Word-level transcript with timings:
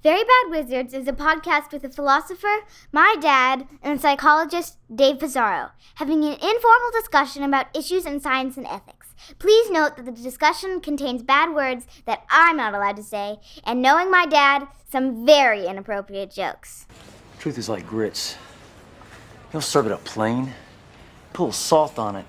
Very 0.00 0.22
Bad 0.22 0.50
Wizards 0.50 0.94
is 0.94 1.08
a 1.08 1.12
podcast 1.12 1.72
with 1.72 1.82
a 1.82 1.88
philosopher, 1.88 2.60
my 2.92 3.16
dad, 3.20 3.66
and 3.82 4.00
psychologist, 4.00 4.76
Dave 4.94 5.18
Pizarro, 5.18 5.70
having 5.96 6.22
an 6.22 6.34
informal 6.34 6.92
discussion 6.92 7.42
about 7.42 7.76
issues 7.76 8.06
in 8.06 8.20
science 8.20 8.56
and 8.56 8.66
ethics. 8.68 9.08
Please 9.40 9.68
note 9.70 9.96
that 9.96 10.04
the 10.04 10.12
discussion 10.12 10.80
contains 10.80 11.24
bad 11.24 11.52
words 11.52 11.84
that 12.06 12.22
I'm 12.30 12.58
not 12.58 12.74
allowed 12.74 12.94
to 12.98 13.02
say, 13.02 13.38
and 13.64 13.82
knowing 13.82 14.08
my 14.08 14.24
dad, 14.24 14.68
some 14.88 15.26
very 15.26 15.66
inappropriate 15.66 16.30
jokes. 16.30 16.86
Truth 17.40 17.58
is 17.58 17.68
like 17.68 17.84
grits. 17.84 18.36
You 19.48 19.54
don't 19.54 19.62
serve 19.62 19.86
it 19.86 19.92
up 19.92 20.04
plain. 20.04 20.52
Put 21.32 21.42
a 21.42 21.44
little 21.46 21.52
salt 21.52 21.98
on 21.98 22.14
it. 22.14 22.24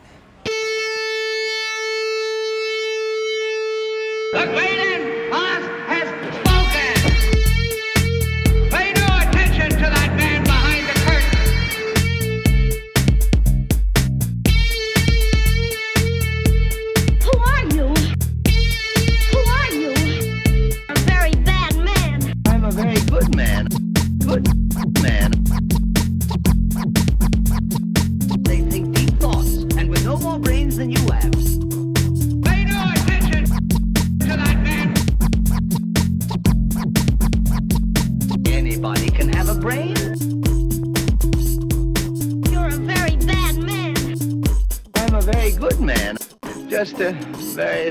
The 4.31 4.68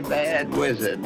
very 0.00 0.24
bad 0.24 0.56
wizard. 0.56 1.00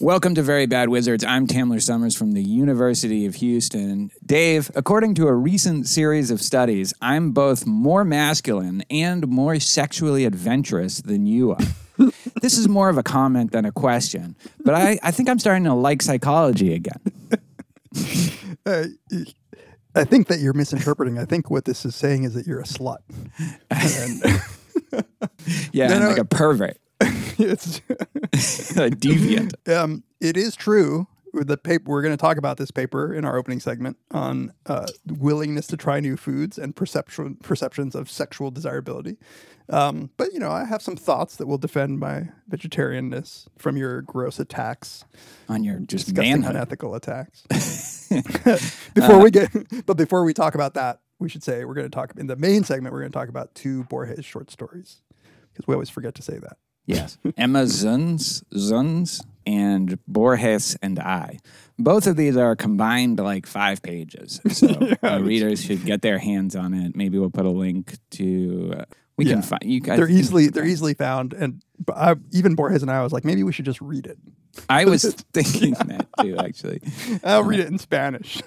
Welcome 0.00 0.34
to 0.36 0.42
Very 0.42 0.66
Bad 0.66 0.88
Wizards. 0.90 1.24
I'm 1.24 1.46
Tamler 1.46 1.82
Sommers 1.82 2.16
from 2.16 2.32
the 2.32 2.42
University 2.42 3.26
of 3.26 3.36
Houston. 3.36 4.10
Dave, 4.24 4.70
according 4.76 5.14
to 5.16 5.26
a 5.26 5.34
recent 5.34 5.88
series 5.88 6.30
of 6.30 6.40
studies, 6.40 6.94
I'm 7.00 7.32
both 7.32 7.66
more 7.66 8.04
masculine 8.04 8.84
and 8.90 9.26
more 9.26 9.58
sexually 9.58 10.24
adventurous 10.24 11.00
than 11.00 11.26
you 11.26 11.52
are. 11.52 11.58
this 12.42 12.56
is 12.58 12.68
more 12.68 12.88
of 12.88 12.96
a 12.98 13.02
comment 13.02 13.50
than 13.50 13.64
a 13.64 13.72
question, 13.72 14.36
but 14.64 14.74
I, 14.74 14.98
I 15.02 15.10
think 15.10 15.28
I'm 15.28 15.38
starting 15.40 15.64
to 15.64 15.74
like 15.74 16.02
psychology 16.02 16.74
again. 16.74 17.00
Uh, 18.66 18.84
I 19.94 20.04
think 20.04 20.28
that 20.28 20.40
you're 20.40 20.52
misinterpreting. 20.52 21.18
I 21.18 21.24
think 21.24 21.50
what 21.50 21.64
this 21.64 21.86
is 21.86 21.96
saying 21.96 22.24
is 22.24 22.34
that 22.34 22.46
you're 22.46 22.60
a 22.60 22.64
slut. 22.64 22.98
And 23.70 24.42
Yeah, 25.72 25.88
No, 25.88 26.00
no. 26.00 26.08
like 26.10 26.18
a 26.18 26.24
pervert, 26.26 26.76
it's, 27.38 27.78
a 28.76 28.90
deviant. 28.90 29.52
um, 29.74 30.04
it 30.20 30.36
is 30.36 30.56
true. 30.56 31.06
The 31.34 31.58
paper 31.58 31.90
we're 31.90 32.02
going 32.02 32.16
to 32.16 32.20
talk 32.20 32.38
about 32.38 32.56
this 32.56 32.70
paper 32.70 33.12
in 33.14 33.24
our 33.24 33.36
opening 33.36 33.60
segment 33.60 33.98
on 34.10 34.52
uh, 34.66 34.86
willingness 35.06 35.66
to 35.68 35.76
try 35.76 36.00
new 36.00 36.16
foods 36.16 36.58
and 36.58 36.74
perception 36.74 37.36
perceptions 37.42 37.94
of 37.94 38.10
sexual 38.10 38.50
desirability. 38.50 39.18
Um, 39.70 40.10
but 40.16 40.32
you 40.32 40.38
know, 40.40 40.50
I 40.50 40.64
have 40.64 40.80
some 40.80 40.96
thoughts 40.96 41.36
that 41.36 41.46
will 41.46 41.58
defend 41.58 42.00
my 42.00 42.30
vegetarianness 42.50 43.46
from 43.58 43.76
your 43.76 44.00
gross 44.02 44.40
attacks, 44.40 45.04
On 45.48 45.62
your 45.62 45.78
just 45.80 46.06
disgusting, 46.06 46.32
manhood. 46.32 46.56
unethical 46.56 46.94
attacks. 46.94 47.44
before 48.94 49.20
we 49.22 49.30
get, 49.30 49.50
but 49.84 49.98
before 49.98 50.24
we 50.24 50.32
talk 50.32 50.54
about 50.54 50.72
that, 50.74 51.00
we 51.18 51.28
should 51.28 51.44
say 51.44 51.64
we're 51.66 51.74
going 51.74 51.88
to 51.88 51.94
talk 51.94 52.12
in 52.16 52.26
the 52.26 52.36
main 52.36 52.64
segment. 52.64 52.94
We're 52.94 53.00
going 53.00 53.12
to 53.12 53.18
talk 53.18 53.28
about 53.28 53.54
two 53.54 53.84
Borges 53.84 54.24
short 54.24 54.50
stories 54.50 55.02
because 55.52 55.66
we 55.68 55.74
always 55.74 55.90
forget 55.90 56.14
to 56.14 56.22
say 56.22 56.38
that. 56.38 56.56
Yes. 56.88 57.18
Emma 57.36 57.62
Zunz, 57.64 58.42
Zunz 58.52 59.22
and 59.46 59.98
Borges 60.08 60.76
and 60.82 60.98
I. 60.98 61.38
Both 61.78 62.06
of 62.08 62.16
these 62.16 62.36
are 62.36 62.56
combined 62.56 63.18
like 63.20 63.46
five 63.46 63.82
pages. 63.82 64.40
So 64.50 64.66
uh, 65.02 65.20
readers 65.22 65.62
should 65.64 65.84
get 65.84 66.02
their 66.02 66.18
hands 66.18 66.56
on 66.56 66.74
it. 66.74 66.96
Maybe 66.96 67.18
we'll 67.18 67.30
put 67.30 67.44
a 67.46 67.50
link 67.50 67.94
to. 68.12 68.74
Uh, 68.80 68.84
we 69.16 69.26
Yeah. 69.26 69.34
can 69.34 69.42
find 69.42 69.64
you 69.64 69.80
guys. 69.80 69.98
they're 69.98 70.08
easily 70.08 70.48
they're 70.48 70.64
easily 70.66 70.94
found, 70.94 71.32
and 71.34 71.62
I, 71.94 72.14
even 72.32 72.54
Borges 72.54 72.82
and 72.82 72.90
I 72.90 73.02
was 73.02 73.12
like, 73.12 73.24
maybe 73.24 73.42
we 73.42 73.52
should 73.52 73.64
just 73.64 73.80
read 73.80 74.06
it. 74.06 74.18
I 74.68 74.84
was 74.86 75.02
thinking 75.32 75.74
that 75.74 76.06
too, 76.20 76.36
actually. 76.38 76.80
I'll 77.24 77.42
read 77.44 77.60
it 77.60 77.68
in 77.68 77.78
Spanish. 77.78 78.40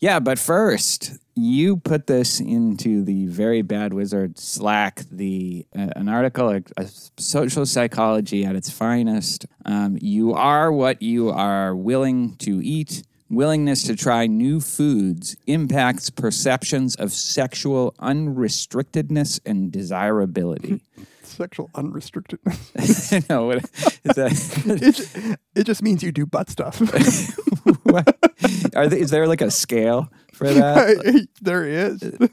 Yeah, 0.00 0.20
but 0.20 0.38
first, 0.38 1.18
you 1.38 1.76
put 1.76 2.06
this 2.06 2.40
into 2.40 3.04
the 3.04 3.26
very 3.26 3.62
bad 3.62 3.92
wizard 3.92 4.38
Slack, 4.38 5.02
the 5.10 5.66
uh, 5.76 5.88
an 5.94 6.08
article, 6.08 6.46
like 6.46 6.70
a 6.76 6.86
social 7.16 7.64
psychology 7.64 8.44
at 8.44 8.56
its 8.56 8.70
finest. 8.70 9.46
Um, 9.64 9.98
you 10.00 10.34
are 10.34 10.72
what 10.72 11.00
you 11.00 11.30
are 11.30 11.74
willing 11.74 12.36
to 12.38 12.60
eat. 12.62 13.04
Willingness 13.30 13.82
to 13.82 13.94
try 13.94 14.26
new 14.26 14.58
foods 14.58 15.36
impacts 15.46 16.08
perceptions 16.08 16.96
of 16.96 17.12
sexual 17.12 17.94
unrestrictedness 18.00 19.38
and 19.44 19.70
desirability. 19.70 20.80
Sexual 21.22 21.68
unrestrictedness. 21.74 23.12
I 23.30 23.32
know 23.32 23.44
what 23.44 23.58
is 23.58 24.16
that? 24.16 25.12
it, 25.22 25.38
it 25.54 25.64
just 25.64 25.82
means 25.82 26.02
you 26.02 26.10
do 26.10 26.24
butt 26.24 26.48
stuff. 26.48 26.80
what? 27.82 28.16
Are 28.74 28.88
they, 28.88 28.98
is 28.98 29.10
there 29.10 29.28
like 29.28 29.42
a 29.42 29.50
scale 29.50 30.10
for 30.38 30.48
that? 30.52 31.28
there 31.42 31.64
is. 31.66 32.02
Uh, 32.02 32.26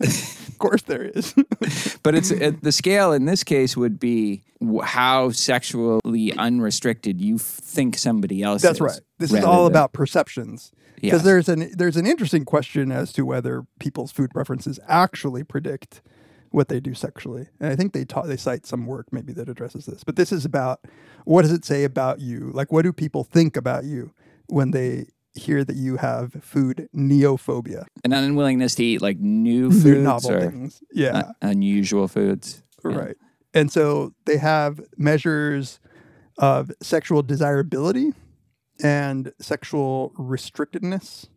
of 0.00 0.58
course, 0.58 0.82
there 0.82 1.02
is. 1.04 1.34
But 2.02 2.14
it's 2.16 2.30
it, 2.32 2.62
the 2.64 2.72
scale 2.72 3.12
in 3.12 3.26
this 3.26 3.44
case 3.44 3.76
would 3.76 4.00
be 4.00 4.42
how 4.82 5.30
sexually 5.30 6.32
unrestricted 6.32 7.20
you 7.20 7.38
think 7.38 7.96
somebody 7.96 8.42
else 8.42 8.62
That's 8.62 8.76
is. 8.78 8.80
right. 8.80 9.00
This 9.18 9.32
is 9.32 9.44
all 9.44 9.64
than- 9.64 9.72
about 9.72 9.92
perceptions. 9.92 10.72
Because 10.96 11.18
Yes. 11.20 11.24
there's 11.24 11.48
an 11.48 11.70
there's 11.76 11.96
an 11.96 12.06
interesting 12.06 12.44
question 12.44 12.90
as 12.92 13.12
to 13.14 13.24
whether 13.26 13.64
people's 13.80 14.10
food 14.12 14.30
preferences 14.30 14.78
actually 14.88 15.42
predict 15.44 16.00
what 16.50 16.68
they 16.68 16.80
do 16.80 16.94
sexually. 16.94 17.48
And 17.60 17.72
I 17.72 17.76
think 17.76 17.92
they 17.92 18.04
taught 18.04 18.26
they 18.26 18.36
cite 18.36 18.66
some 18.66 18.86
work 18.86 19.06
maybe 19.12 19.32
that 19.34 19.48
addresses 19.48 19.86
this. 19.86 20.04
But 20.04 20.16
this 20.16 20.30
is 20.32 20.44
about 20.44 20.80
what 21.24 21.42
does 21.42 21.52
it 21.52 21.64
say 21.64 21.84
about 21.84 22.20
you? 22.20 22.50
Like 22.52 22.70
what 22.72 22.82
do 22.82 22.92
people 22.92 23.24
think 23.24 23.56
about 23.56 23.84
you 23.84 24.12
when 24.48 24.70
they 24.72 25.06
hear 25.34 25.64
that 25.64 25.76
you 25.76 25.96
have 25.96 26.32
food 26.42 26.88
neophobia? 26.94 27.86
an 28.04 28.12
unwillingness 28.12 28.74
to 28.76 28.84
eat 28.84 29.02
like 29.02 29.18
new 29.18 29.68
New 29.68 29.80
foods 29.80 30.02
novel 30.02 30.32
or 30.32 30.40
things. 30.50 30.82
Yeah. 30.92 31.16
un- 31.16 31.34
unusual 31.42 32.08
foods. 32.08 32.62
Yeah. 32.84 32.96
Right. 32.96 33.16
And 33.54 33.70
so 33.70 34.14
they 34.24 34.38
have 34.38 34.80
measures 34.96 35.78
of 36.38 36.72
sexual 36.82 37.22
desirability 37.22 38.12
and 38.82 39.32
sexual 39.40 40.12
restrictedness. 40.18 41.28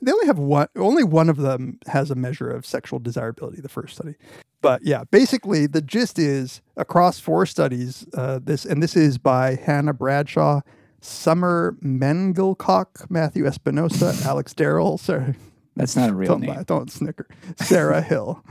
They 0.00 0.12
only 0.12 0.26
have 0.26 0.38
one, 0.38 0.68
only 0.76 1.02
one 1.02 1.28
of 1.28 1.38
them 1.38 1.80
has 1.86 2.10
a 2.10 2.14
measure 2.14 2.48
of 2.48 2.64
sexual 2.64 3.00
desirability, 3.00 3.60
the 3.60 3.68
first 3.68 3.96
study. 3.96 4.14
But 4.60 4.82
yeah, 4.84 5.04
basically 5.10 5.66
the 5.66 5.82
gist 5.82 6.18
is 6.18 6.60
across 6.76 7.18
four 7.18 7.46
studies, 7.46 8.06
uh, 8.14 8.38
this, 8.42 8.64
and 8.64 8.82
this 8.82 8.96
is 8.96 9.18
by 9.18 9.56
Hannah 9.56 9.92
Bradshaw, 9.94 10.60
Summer 11.00 11.76
Mengelkoch, 11.82 13.10
Matthew 13.10 13.46
Espinosa, 13.46 14.14
Alex 14.24 14.52
Darrell, 14.54 14.98
Sarah, 14.98 15.34
That's 15.76 15.96
not 15.96 16.10
a 16.10 16.14
real 16.14 16.32
don't, 16.32 16.40
name. 16.40 16.62
don't 16.64 16.90
snicker. 16.90 17.28
Sarah 17.56 18.02
Hill. 18.02 18.44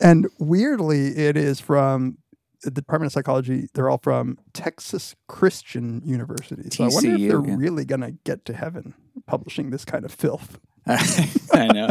And 0.00 0.28
weirdly, 0.38 1.16
it 1.16 1.36
is 1.36 1.60
from 1.60 2.18
the 2.62 2.70
Department 2.70 3.08
of 3.08 3.12
Psychology. 3.12 3.68
They're 3.74 3.88
all 3.88 4.00
from 4.02 4.38
Texas 4.52 5.14
Christian 5.28 6.02
University. 6.04 6.68
So 6.70 6.84
I 6.84 6.88
wonder 6.88 7.10
if 7.10 7.20
TCU, 7.20 7.28
they're 7.28 7.50
yeah. 7.50 7.56
really 7.56 7.84
going 7.84 8.00
to 8.00 8.12
get 8.24 8.44
to 8.46 8.54
heaven 8.54 8.94
publishing 9.26 9.70
this 9.70 9.84
kind 9.84 10.04
of 10.04 10.12
filth. 10.12 10.58
I 10.86 11.68
know. 11.72 11.90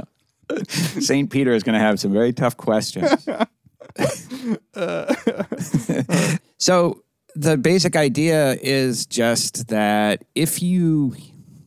St. 0.68 1.30
Peter 1.30 1.54
is 1.54 1.64
going 1.64 1.74
to 1.74 1.80
have 1.80 2.00
some 2.00 2.12
very 2.12 2.34
tough 2.34 2.58
questions. 2.58 3.28
Uh, 4.76 5.14
uh. 5.30 6.38
so, 6.58 7.03
the 7.36 7.58
basic 7.58 7.96
idea 7.96 8.54
is 8.62 9.06
just 9.06 9.68
that 9.68 10.24
if 10.36 10.62
you 10.62 11.16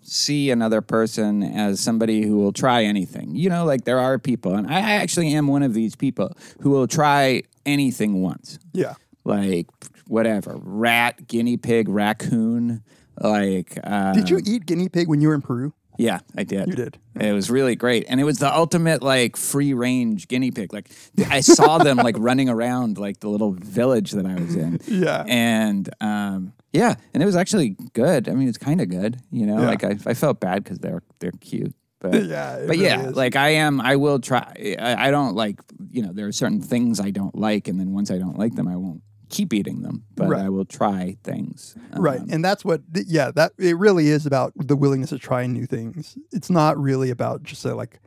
see 0.02 0.50
another 0.50 0.80
person 0.80 1.42
as 1.42 1.80
somebody 1.80 2.22
who 2.26 2.36
will 2.38 2.52
try 2.52 2.84
anything, 2.84 3.34
you 3.34 3.48
know, 3.48 3.64
like 3.64 3.84
there 3.84 3.98
are 3.98 4.18
people, 4.18 4.54
and 4.54 4.66
I 4.68 4.80
actually 4.80 5.32
am 5.34 5.48
one 5.48 5.62
of 5.62 5.74
these 5.74 5.96
people 5.96 6.36
who 6.60 6.70
will 6.70 6.86
try 6.86 7.42
anything 7.64 8.22
once 8.22 8.58
Yeah. 8.72 8.94
like 9.24 9.66
whatever 10.06 10.56
rat, 10.62 11.26
guinea 11.26 11.56
pig, 11.56 11.88
raccoon. 11.88 12.82
Like, 13.20 13.78
uh, 13.82 14.12
Did 14.12 14.30
you 14.30 14.40
eat 14.46 14.66
guinea 14.66 14.88
pig 14.88 15.08
when 15.08 15.20
you 15.20 15.28
were 15.28 15.34
in 15.34 15.40
Peru? 15.42 15.72
Yeah, 15.98 16.20
I 16.36 16.44
did. 16.44 16.68
You 16.68 16.74
did. 16.74 16.98
It 17.18 17.32
was 17.32 17.50
really 17.50 17.76
great, 17.76 18.04
and 18.08 18.20
it 18.20 18.24
was 18.24 18.38
the 18.38 18.54
ultimate 18.54 19.02
like 19.02 19.36
free 19.36 19.72
range 19.74 20.28
guinea 20.28 20.50
pig. 20.50 20.72
Like 20.72 20.90
I 21.30 21.40
saw 21.40 21.78
them 21.78 21.96
like 21.96 22.16
running 22.18 22.48
around 22.48 22.98
like 22.98 23.20
the 23.20 23.28
little 23.28 23.52
village 23.52 24.12
that 24.12 24.26
I 24.26 24.34
was 24.34 24.54
in. 24.54 24.80
Yeah. 24.86 25.24
and 25.26 25.88
um, 26.00 26.52
Yeah, 26.72 26.94
and 27.14 27.22
it 27.22 27.26
was 27.26 27.36
actually 27.36 27.76
good. 27.94 28.28
I 28.28 28.32
mean, 28.32 28.48
it's 28.48 28.58
kind 28.58 28.80
of 28.80 28.88
good. 28.88 29.18
You 29.30 29.46
know, 29.46 29.60
Yeah. 29.60 29.66
like 29.66 29.84
I, 29.84 29.96
I 30.06 30.14
felt 30.14 30.40
bad 30.40 30.62
because 30.64 30.78
they're 30.78 31.02
they're 31.20 31.32
cute. 31.40 31.74
But 32.00 32.24
Yeah, 32.26 32.64
but 32.66 32.76
yeah, 32.76 33.08
is. 33.08 33.16
like 33.16 33.36
I 33.36 33.50
am. 33.50 33.80
I 33.80 33.96
will 33.96 34.18
try. 34.20 34.76
I, 34.78 35.08
I 35.08 35.10
don't 35.10 35.34
like. 35.34 35.60
You 35.90 36.02
know, 36.02 36.12
there 36.12 36.26
are 36.26 36.32
certain 36.32 36.60
things 36.60 37.00
I 37.00 37.10
don't 37.10 37.34
like, 37.34 37.68
and 37.68 37.80
then 37.80 37.92
once 37.92 38.10
I 38.10 38.18
don't 38.18 38.38
like 38.38 38.54
them, 38.54 38.68
I 38.68 38.76
won't 38.76 39.00
keep 39.28 39.52
eating 39.52 39.82
them. 39.82 40.04
But 40.14 40.28
Right. 40.28 40.44
I 40.44 40.48
will 40.48 40.64
try 40.64 41.16
things. 41.24 41.74
right 41.96 42.20
Um, 42.20 42.28
and 42.30 42.44
that's 42.44 42.64
what 42.64 42.82
yeah 43.06 43.30
that 43.32 43.52
it 43.58 43.76
really 43.76 44.08
is 44.08 44.26
about 44.26 44.52
the 44.56 44.76
willingness 44.76 45.10
to 45.10 45.18
try 45.18 45.46
new 45.46 45.66
things 45.66 46.16
it's 46.32 46.50
not 46.50 46.78
really 46.78 47.10
about 47.10 47.42
just 47.42 47.64
uh, 47.66 47.74
like 47.74 48.00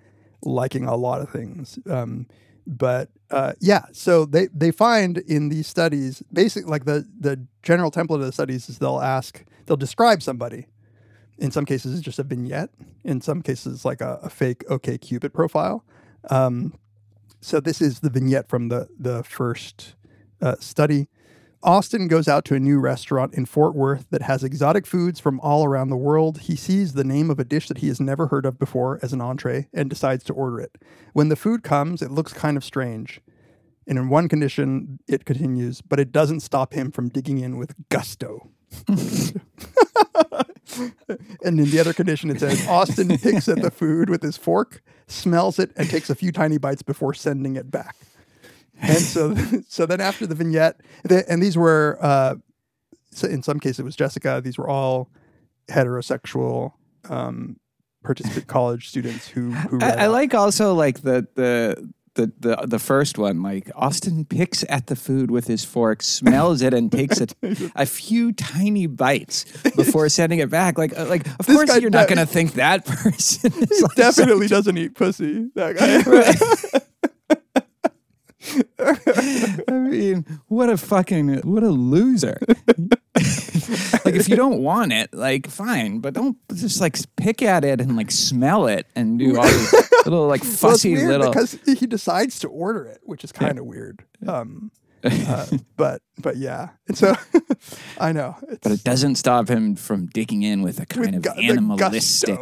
liking 0.43 0.85
a 0.85 0.95
lot 0.95 1.21
of 1.21 1.29
things 1.29 1.79
um 1.89 2.25
but 2.67 3.09
uh 3.31 3.53
yeah 3.59 3.85
so 3.91 4.25
they 4.25 4.47
they 4.53 4.71
find 4.71 5.17
in 5.19 5.49
these 5.49 5.67
studies 5.67 6.23
basically 6.31 6.69
like 6.69 6.85
the 6.85 7.05
the 7.19 7.45
general 7.63 7.91
template 7.91 8.15
of 8.15 8.21
the 8.21 8.31
studies 8.31 8.69
is 8.69 8.77
they'll 8.79 9.01
ask 9.01 9.43
they'll 9.65 9.75
describe 9.77 10.21
somebody 10.21 10.67
in 11.37 11.51
some 11.51 11.65
cases 11.65 11.93
it's 11.93 12.03
just 12.03 12.19
a 12.19 12.23
vignette 12.23 12.69
in 13.03 13.19
some 13.21 13.41
cases 13.41 13.83
like 13.85 14.01
a, 14.01 14.19
a 14.23 14.29
fake 14.29 14.63
okay 14.69 14.97
cupid 14.97 15.33
profile 15.33 15.83
um 16.29 16.73
so 17.41 17.59
this 17.59 17.81
is 17.81 17.99
the 18.01 18.09
vignette 18.09 18.47
from 18.49 18.69
the 18.69 18.87
the 18.99 19.23
first 19.23 19.95
uh, 20.41 20.55
study 20.59 21.07
Austin 21.61 22.07
goes 22.07 22.29
out 22.29 22.45
to 22.45 22.55
a 22.55 22.59
new 22.59 22.79
restaurant 22.79 23.33
in 23.33 23.45
Fort 23.45 23.75
Worth 23.75 24.07
that 24.11 24.21
has 24.21 24.45
exotic 24.45 24.87
foods 24.87 25.19
from 25.19 25.41
all 25.41 25.65
around 25.65 25.89
the 25.89 25.97
world. 25.97 26.39
He 26.41 26.55
sees 26.55 26.93
the 26.93 27.03
name 27.03 27.29
of 27.29 27.37
a 27.37 27.43
dish 27.43 27.67
that 27.67 27.79
he 27.79 27.89
has 27.89 27.99
never 27.99 28.27
heard 28.27 28.45
of 28.45 28.57
before 28.57 28.97
as 29.01 29.11
an 29.11 29.19
entree 29.19 29.67
and 29.73 29.89
decides 29.89 30.23
to 30.25 30.33
order 30.33 30.61
it. 30.61 30.77
When 31.11 31.27
the 31.27 31.35
food 31.35 31.63
comes, 31.63 32.01
it 32.01 32.11
looks 32.11 32.31
kind 32.31 32.55
of 32.55 32.63
strange. 32.63 33.19
And 33.85 33.97
in 33.97 34.07
one 34.07 34.29
condition, 34.29 34.99
it 35.05 35.25
continues, 35.25 35.81
but 35.81 35.99
it 35.99 36.13
doesn't 36.13 36.39
stop 36.41 36.73
him 36.73 36.91
from 36.91 37.09
digging 37.09 37.39
in 37.39 37.57
with 37.57 37.75
gusto. 37.89 38.49
and 38.87 39.33
in 41.43 41.69
the 41.69 41.79
other 41.79 41.93
condition, 41.93 42.29
it 42.29 42.39
says 42.39 42.65
Austin 42.67 43.17
picks 43.17 43.49
at 43.49 43.61
the 43.61 43.71
food 43.71 44.09
with 44.09 44.21
his 44.21 44.37
fork, 44.37 44.81
smells 45.07 45.59
it, 45.59 45.71
and 45.75 45.89
takes 45.89 46.09
a 46.09 46.15
few 46.15 46.31
tiny 46.31 46.57
bites 46.57 46.83
before 46.83 47.13
sending 47.13 47.57
it 47.57 47.69
back. 47.69 47.97
And 48.81 48.97
so, 48.97 49.35
so 49.67 49.85
then 49.85 50.01
after 50.01 50.25
the 50.27 50.35
vignette, 50.35 50.79
the, 51.03 51.29
and 51.31 51.41
these 51.41 51.57
were, 51.57 51.97
uh, 52.01 52.35
so 53.11 53.27
in 53.27 53.43
some 53.43 53.59
cases 53.59 53.79
it 53.79 53.83
was 53.83 53.95
Jessica. 53.95 54.41
These 54.43 54.57
were 54.57 54.69
all 54.69 55.09
heterosexual 55.67 56.73
um, 57.09 57.59
participant 58.03 58.47
college 58.47 58.87
students 58.89 59.27
who 59.27 59.51
who 59.51 59.79
I, 59.81 59.89
I 59.91 60.07
like 60.07 60.33
also 60.33 60.73
like 60.73 61.01
the 61.01 61.27
the. 61.35 61.89
The, 62.15 62.33
the 62.39 62.55
the 62.67 62.79
first 62.79 63.17
one, 63.17 63.43
like 63.43 63.71
Austin 63.75 64.25
picks 64.25 64.65
at 64.67 64.87
the 64.87 64.97
food 64.97 65.31
with 65.31 65.47
his 65.47 65.63
fork, 65.63 66.01
smells 66.03 66.61
it, 66.61 66.73
and 66.73 66.91
takes 66.91 67.21
a, 67.21 67.27
a 67.75 67.85
few 67.85 68.33
tiny 68.33 68.87
bites 68.87 69.45
before 69.77 70.09
sending 70.09 70.39
it 70.39 70.49
back. 70.49 70.77
Like, 70.77 70.97
uh, 70.97 71.05
like 71.05 71.25
of 71.39 71.45
This 71.45 71.55
course 71.55 71.79
you're 71.79 71.91
not 71.91 72.09
going 72.09 72.17
to 72.17 72.25
think 72.25 72.53
that 72.53 72.83
person. 72.83 73.53
is 73.53 73.69
He 73.69 73.83
like 73.83 73.95
definitely 73.95 74.47
doesn't 74.47 74.77
eat 74.77 74.95
pussy. 74.95 75.49
That 75.55 75.77
guy. 75.77 76.79
I 76.79 76.81
mean, 79.99 80.39
what 80.47 80.69
a 80.69 80.77
fucking 80.77 81.41
what 81.41 81.63
a 81.63 81.69
loser. 81.69 82.37
like 84.05 84.15
if 84.15 84.29
you 84.29 84.35
don't 84.35 84.61
want 84.61 84.93
it, 84.93 85.13
like 85.13 85.47
fine, 85.47 85.99
but 85.99 86.13
don't 86.13 86.37
just 86.53 86.81
like 86.81 86.97
pick 87.15 87.41
at 87.41 87.63
it 87.63 87.81
and 87.81 87.95
like 87.95 88.11
smell 88.11 88.67
it 88.67 88.87
and 88.95 89.19
do 89.19 89.37
all 89.37 89.43
these 89.43 89.73
little 90.05 90.27
like 90.27 90.41
well, 90.41 90.51
fussy 90.51 90.93
weird 90.93 91.07
little. 91.07 91.31
because 91.31 91.59
he 91.65 91.85
decides 91.85 92.39
to 92.39 92.47
order 92.47 92.85
it, 92.85 92.99
which 93.03 93.23
is 93.23 93.31
kind 93.31 93.59
of 93.59 93.65
weird. 93.65 94.03
Um, 94.27 94.71
uh, 95.03 95.45
but 95.77 96.01
but 96.17 96.37
yeah, 96.37 96.69
and 96.87 96.97
so 96.97 97.15
I 97.99 98.11
know. 98.11 98.35
It's, 98.47 98.59
but 98.61 98.71
it 98.71 98.83
doesn't 98.83 99.15
stop 99.15 99.49
him 99.49 99.75
from 99.75 100.07
digging 100.07 100.43
in 100.43 100.61
with 100.61 100.77
a 100.77 100.81
with 100.81 100.89
kind 100.89 101.15
of 101.15 101.21
gu- 101.21 101.33
the 101.35 101.49
animalistic. 101.49 102.39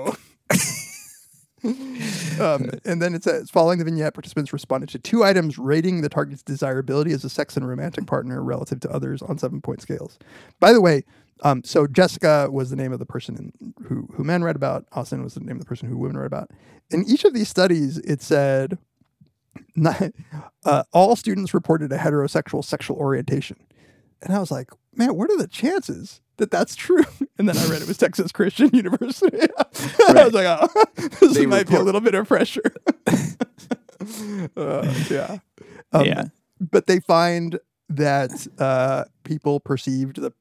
um, 2.40 2.70
and 2.86 3.02
then 3.02 3.14
it 3.14 3.24
says, 3.24 3.50
following 3.50 3.80
the 3.80 3.86
vignette, 3.86 4.14
participants 4.14 4.54
responded 4.54 4.90
to 4.90 5.00
two 5.00 5.24
items 5.24 5.58
rating 5.58 6.02
the 6.02 6.10
target's 6.10 6.44
desirability 6.44 7.12
as 7.12 7.24
a 7.24 7.30
sex 7.30 7.58
and 7.58 7.68
romantic 7.68 8.06
partner 8.06 8.42
relative 8.42 8.80
to 8.82 8.90
others 8.90 9.22
on 9.22 9.38
seven 9.38 9.62
point 9.62 9.82
scales. 9.82 10.18
By 10.60 10.72
the 10.72 10.82
way, 10.82 11.04
um, 11.44 11.64
so 11.64 11.88
Jessica 11.88 12.50
was 12.52 12.70
the 12.70 12.76
name 12.76 12.94
of 12.94 13.00
the 13.00 13.06
person 13.06 13.36
in, 13.36 13.74
who 13.86 14.08
who 14.14 14.24
men 14.24 14.44
read 14.44 14.56
about. 14.56 14.86
Austin 14.94 15.24
was 15.24 15.34
the 15.34 15.42
name 15.42 15.58
of 15.58 15.60
the 15.60 15.68
person 15.68 15.90
who 15.90 15.98
women 15.98 16.18
read 16.18 16.26
about. 16.26 16.52
In 16.90 17.04
each 17.08 17.26
of 17.26 17.34
these 17.34 17.50
studies, 17.50 17.98
it 18.00 18.22
said 18.22 18.78
uh, 20.66 20.84
all 20.94 21.16
students 21.16 21.54
reported 21.54 21.92
a 21.92 21.98
heterosexual 21.98 22.64
sexual 22.64 22.98
orientation. 22.98 23.58
And 24.22 24.34
I 24.34 24.40
was 24.40 24.52
like, 24.52 24.72
man, 24.96 25.16
what 25.16 25.30
are 25.30 25.38
the 25.38 25.48
chances 25.48 26.22
that 26.38 26.52
that's 26.52 26.76
true? 26.76 27.04
And 27.40 27.48
then 27.48 27.56
I 27.56 27.68
read 27.68 27.84
it 27.84 27.88
was 27.88 27.98
Texas 28.00 28.32
Christian 28.32 28.70
University. 28.74 29.38
I 30.10 30.24
was 30.26 30.34
like, 30.34 30.48
oh, 30.48 30.86
this 31.20 31.36
They 31.36 31.46
might 31.46 31.68
be 31.70 31.76
a 31.76 31.82
little 31.84 32.02
bit 32.02 32.16
of 32.16 32.28
pressure. 32.28 32.64
uh, 34.58 34.94
yeah. 35.10 35.38
Um, 35.92 36.06
Yeah. 36.06 36.24
But 36.60 36.88
they 36.88 37.00
find 37.00 37.60
that 37.90 38.32
uh, 38.58 39.06
people 39.24 39.60
perceived 39.60 40.20
the 40.22 40.32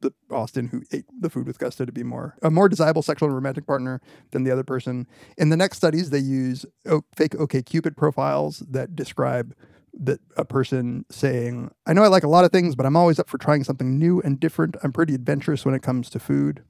the 0.00 0.12
Austin 0.32 0.66
who 0.66 0.82
ate 0.90 1.04
the 1.20 1.30
food 1.30 1.46
with 1.46 1.60
gusto 1.60 1.84
to 1.84 1.92
be 1.92 2.02
more 2.02 2.34
a 2.42 2.50
more 2.50 2.68
desirable 2.68 3.02
sexual 3.02 3.28
and 3.28 3.34
romantic 3.36 3.66
partner 3.68 4.00
than 4.32 4.42
the 4.42 4.50
other 4.50 4.64
person. 4.64 5.06
In 5.38 5.48
the 5.50 5.56
next 5.56 5.76
studies, 5.76 6.10
they 6.10 6.18
use 6.18 6.66
o- 6.86 7.04
fake 7.14 7.36
OK 7.36 7.62
Cupid 7.62 7.96
profiles 7.96 8.58
that 8.68 8.96
describe 8.96 9.54
that 9.94 10.20
a 10.36 10.44
person 10.44 11.04
saying, 11.10 11.70
"I 11.86 11.92
know 11.92 12.02
I 12.02 12.08
like 12.08 12.24
a 12.24 12.28
lot 12.28 12.44
of 12.44 12.52
things, 12.52 12.74
but 12.74 12.86
I'm 12.86 12.96
always 12.96 13.18
up 13.18 13.28
for 13.28 13.38
trying 13.38 13.64
something 13.64 13.98
new 13.98 14.20
and 14.20 14.40
different. 14.40 14.76
I'm 14.82 14.92
pretty 14.92 15.14
adventurous 15.14 15.64
when 15.64 15.74
it 15.74 15.82
comes 15.82 16.10
to 16.10 16.18
food." 16.18 16.62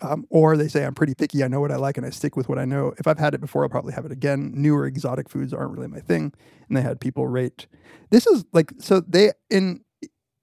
Um, 0.00 0.26
or 0.30 0.56
they 0.56 0.68
say, 0.68 0.84
I'm 0.84 0.94
pretty 0.94 1.14
picky. 1.14 1.42
I 1.42 1.48
know 1.48 1.60
what 1.60 1.72
I 1.72 1.76
like 1.76 1.96
and 1.96 2.06
I 2.06 2.10
stick 2.10 2.36
with 2.36 2.48
what 2.48 2.58
I 2.58 2.64
know. 2.64 2.94
If 2.98 3.08
I've 3.08 3.18
had 3.18 3.34
it 3.34 3.40
before, 3.40 3.64
I'll 3.64 3.68
probably 3.68 3.92
have 3.94 4.04
it 4.04 4.12
again. 4.12 4.52
Newer 4.54 4.86
exotic 4.86 5.28
foods 5.28 5.52
aren't 5.52 5.72
really 5.72 5.88
my 5.88 5.98
thing. 5.98 6.32
And 6.68 6.76
they 6.76 6.82
had 6.82 7.00
people 7.00 7.26
rate. 7.26 7.66
This 8.10 8.26
is 8.26 8.44
like, 8.52 8.72
so 8.78 9.00
they, 9.00 9.32
in, 9.50 9.80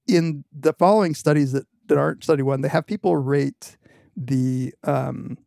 in 0.07 0.43
the 0.51 0.73
following 0.73 1.13
studies 1.15 1.53
that, 1.53 1.67
that 1.87 1.97
aren't 1.97 2.23
study 2.23 2.43
one, 2.43 2.61
they 2.61 2.67
have 2.67 2.85
people 2.85 3.15
rate 3.15 3.77
the, 4.15 4.73
um, 4.83 5.37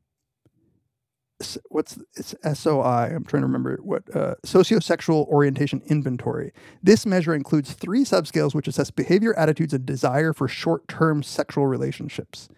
what's 1.69 1.99
it's 2.17 2.35
SOI. 2.55 3.13
I'm 3.15 3.25
trying 3.25 3.43
to 3.43 3.47
remember 3.47 3.79
what 3.83 4.03
uh, 4.15 4.35
sociosexual 4.45 5.27
orientation 5.29 5.83
inventory. 5.87 6.53
This 6.83 7.07
measure 7.07 7.35
includes 7.35 7.73
three 7.73 8.05
subscales 8.05 8.55
which 8.55 8.69
assess 8.69 8.91
behavior, 8.91 9.35
attitudes, 9.39 9.73
and 9.73 9.85
desire 9.87 10.33
for 10.33 10.49
short-term 10.49 11.23
sexual 11.23 11.67
relationships. 11.67 12.49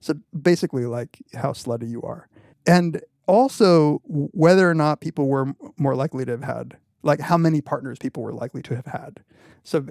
So 0.00 0.14
basically, 0.40 0.86
like 0.86 1.18
how 1.34 1.52
slutty 1.52 1.88
you 1.88 2.02
are, 2.02 2.28
and 2.66 3.00
also 3.26 4.00
whether 4.06 4.68
or 4.70 4.74
not 4.74 5.00
people 5.00 5.26
were 5.28 5.52
more 5.78 5.94
likely 5.96 6.24
to 6.24 6.30
have 6.32 6.44
had, 6.44 6.76
like 7.02 7.20
how 7.20 7.36
many 7.36 7.60
partners 7.60 7.98
people 7.98 8.22
were 8.22 8.32
likely 8.32 8.62
to 8.62 8.76
have 8.76 8.86
had. 8.86 9.20
So, 9.64 9.84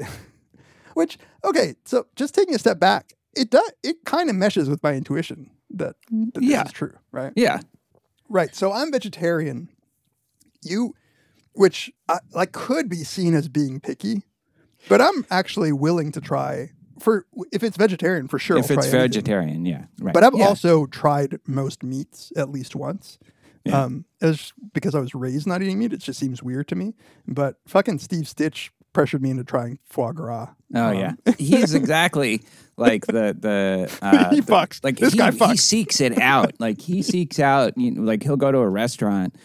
which 0.94 1.18
okay, 1.44 1.76
so 1.86 2.08
just 2.16 2.34
taking 2.34 2.56
a 2.56 2.60
step 2.60 2.80
back, 2.80 3.14
it 3.36 3.50
does 3.50 3.72
it 3.84 4.06
kind 4.06 4.30
of 4.30 4.36
meshes 4.36 4.70
with 4.70 4.82
my 4.84 4.94
intuition 4.94 5.50
that, 5.72 5.96
that 6.34 6.44
Yeah. 6.44 6.64
this 6.64 6.72
is 6.72 6.74
true, 6.74 6.94
right? 7.12 7.34
Yeah. 7.36 7.60
Right. 8.30 8.56
So 8.56 8.72
I'm 8.72 8.92
vegetarian. 8.92 9.70
You, 10.64 10.96
which 11.54 11.92
I, 12.10 12.20
like 12.34 12.52
could 12.52 12.90
be 12.90 13.04
seen 13.04 13.34
as 13.36 13.48
being 13.48 13.80
picky, 13.80 14.24
but 14.90 15.02
I'm 15.02 15.26
actually 15.30 15.72
willing 15.72 16.12
to 16.14 16.22
try 16.22 16.72
for 17.00 17.26
if 17.52 17.64
it's 17.64 17.78
vegetarian 17.78 18.28
for 18.28 18.40
sure. 18.40 18.58
if 18.58 18.72
I'll 18.72 18.78
it's 18.78 18.88
try 18.88 19.00
anything. 19.00 19.22
vegetarian, 19.22 19.66
yeah. 19.66 19.86
Right. 20.00 20.14
But 20.14 20.24
I've 20.24 20.36
yeah. 20.36 20.48
also 20.48 20.86
tried 20.88 21.40
most 21.46 21.84
meats 21.84 22.32
at 22.36 22.50
least 22.50 22.76
once. 22.76 23.20
Yeah. 23.64 23.84
Um, 23.84 24.06
it's 24.22 24.54
because 24.74 24.96
I 24.96 25.00
was 25.00 25.16
raised 25.16 25.48
not 25.48 25.62
eating 25.62 25.80
meat. 25.80 25.94
It 25.94 26.00
just 26.00 26.20
seems 26.20 26.44
weird 26.44 26.68
to 26.70 26.76
me. 26.76 26.94
But 27.28 27.58
fucking 27.68 28.00
Steve 28.00 28.26
Stich 28.26 28.70
pressured 28.96 29.22
me 29.22 29.30
into 29.30 29.44
trying 29.44 29.78
foie 29.86 30.12
gras. 30.14 30.50
Oh 30.74 30.88
Um, 30.88 30.98
yeah, 30.98 31.12
he's 31.38 31.76
exactly 31.82 32.42
like 32.78 33.06
the 33.06 33.36
the 33.40 33.96
uh, 34.02 34.30
He 34.32 34.40
the- 34.40 34.52
fucks. 34.52 34.84
Like 34.84 34.98
This 34.98 35.14
he, 35.14 35.20
guy 35.20 35.30
he 35.32 35.58
seeks 35.58 36.02
it 36.02 36.20
out. 36.20 36.54
Like 36.60 36.82
he 36.82 37.04
seeks 37.04 37.40
out. 37.40 37.78
You 37.78 37.92
know, 37.92 38.02
like 38.02 38.24
he'll 38.24 38.38
go 38.38 38.52
to 38.52 38.58
a 38.58 38.68
restaurant. 38.70 39.36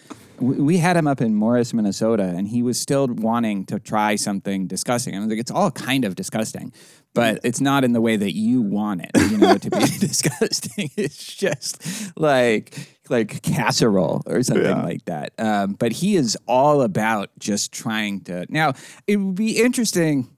We 0.40 0.57
we 0.57 0.76
had 0.78 0.97
him 0.97 1.07
up 1.07 1.21
in 1.21 1.35
Morris, 1.35 1.75
Minnesota, 1.75 2.23
and 2.23 2.49
he 2.49 2.62
was 2.62 2.80
still 2.80 3.07
wanting 3.09 3.66
to 3.66 3.78
try 3.78 4.16
something 4.16 4.66
disgusting. 4.66 5.14
I 5.14 5.19
was 5.19 5.28
like, 5.28 5.38
it's 5.38 5.50
all 5.50 5.71
kind 5.71 6.07
of 6.07 6.14
disgusting, 6.14 6.73
but 7.12 7.40
it's 7.45 7.61
not 7.61 7.85
in 7.85 7.92
the 7.92 8.00
way 8.00 8.16
that 8.16 8.35
you 8.35 8.62
want 8.62 9.02
it. 9.04 9.11
You 9.30 9.37
know, 9.37 9.59
to 9.59 9.69
be 9.71 9.80
disgusting. 9.99 10.90
It's 10.97 11.35
just 11.35 12.16
like 12.19 12.75
like 13.11 13.43
casserole 13.43 14.23
or 14.26 14.43
something 14.43 14.64
Yeah. 14.64 14.83
like 14.83 15.05
that. 15.07 15.33
Um, 15.38 15.75
but 15.75 15.93
he 15.93 16.17
is 16.17 16.38
all 16.47 16.83
about 16.83 17.31
just 17.38 17.73
trying 17.73 18.21
to. 18.23 18.47
Now 18.49 18.75
it 19.07 19.17
would 19.17 19.35
be 19.35 19.59
interesting 19.62 20.29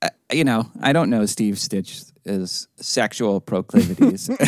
uh, 0.00 0.10
you 0.30 0.44
know, 0.44 0.70
I 0.80 0.92
don't 0.92 1.10
know 1.10 1.26
Steve 1.26 1.54
Stich's 1.54 2.12
sexual 2.76 3.40
proclivities. 3.40 4.28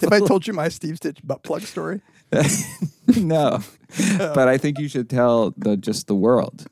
If 0.00 0.12
I 0.12 0.20
told 0.20 0.46
you 0.46 0.52
my 0.52 0.68
Steve 0.68 0.96
Stich 1.00 1.18
butt 1.24 1.42
plug 1.42 1.62
story, 1.62 2.00
no, 3.16 3.60
but 4.18 4.46
I 4.48 4.58
think 4.58 4.78
you 4.78 4.86
should 4.88 5.08
tell 5.10 5.54
the 5.56 5.76
just 5.76 6.06
the 6.06 6.14
world. 6.14 6.66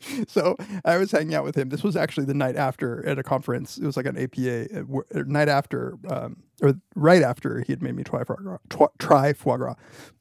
so 0.28 0.56
I 0.84 0.96
was 0.96 1.10
hanging 1.10 1.34
out 1.34 1.44
with 1.44 1.56
him. 1.56 1.68
This 1.68 1.82
was 1.82 1.96
actually 1.96 2.26
the 2.26 2.34
night 2.34 2.56
after 2.56 3.06
at 3.06 3.18
a 3.18 3.22
conference. 3.22 3.78
It 3.78 3.84
was 3.84 3.96
like 3.96 4.06
an 4.06 4.16
APA 4.16 4.80
uh, 4.80 4.98
uh, 5.14 5.22
night 5.26 5.48
after, 5.48 5.98
um, 6.08 6.42
or 6.62 6.74
right 6.94 7.22
after 7.22 7.60
he 7.60 7.72
had 7.72 7.82
made 7.82 7.94
me 7.94 8.04
try 8.04 8.24
foie 8.24 8.36
gras, 8.36 8.88
try 8.98 9.32
foie 9.32 9.56
gras, 9.56 9.74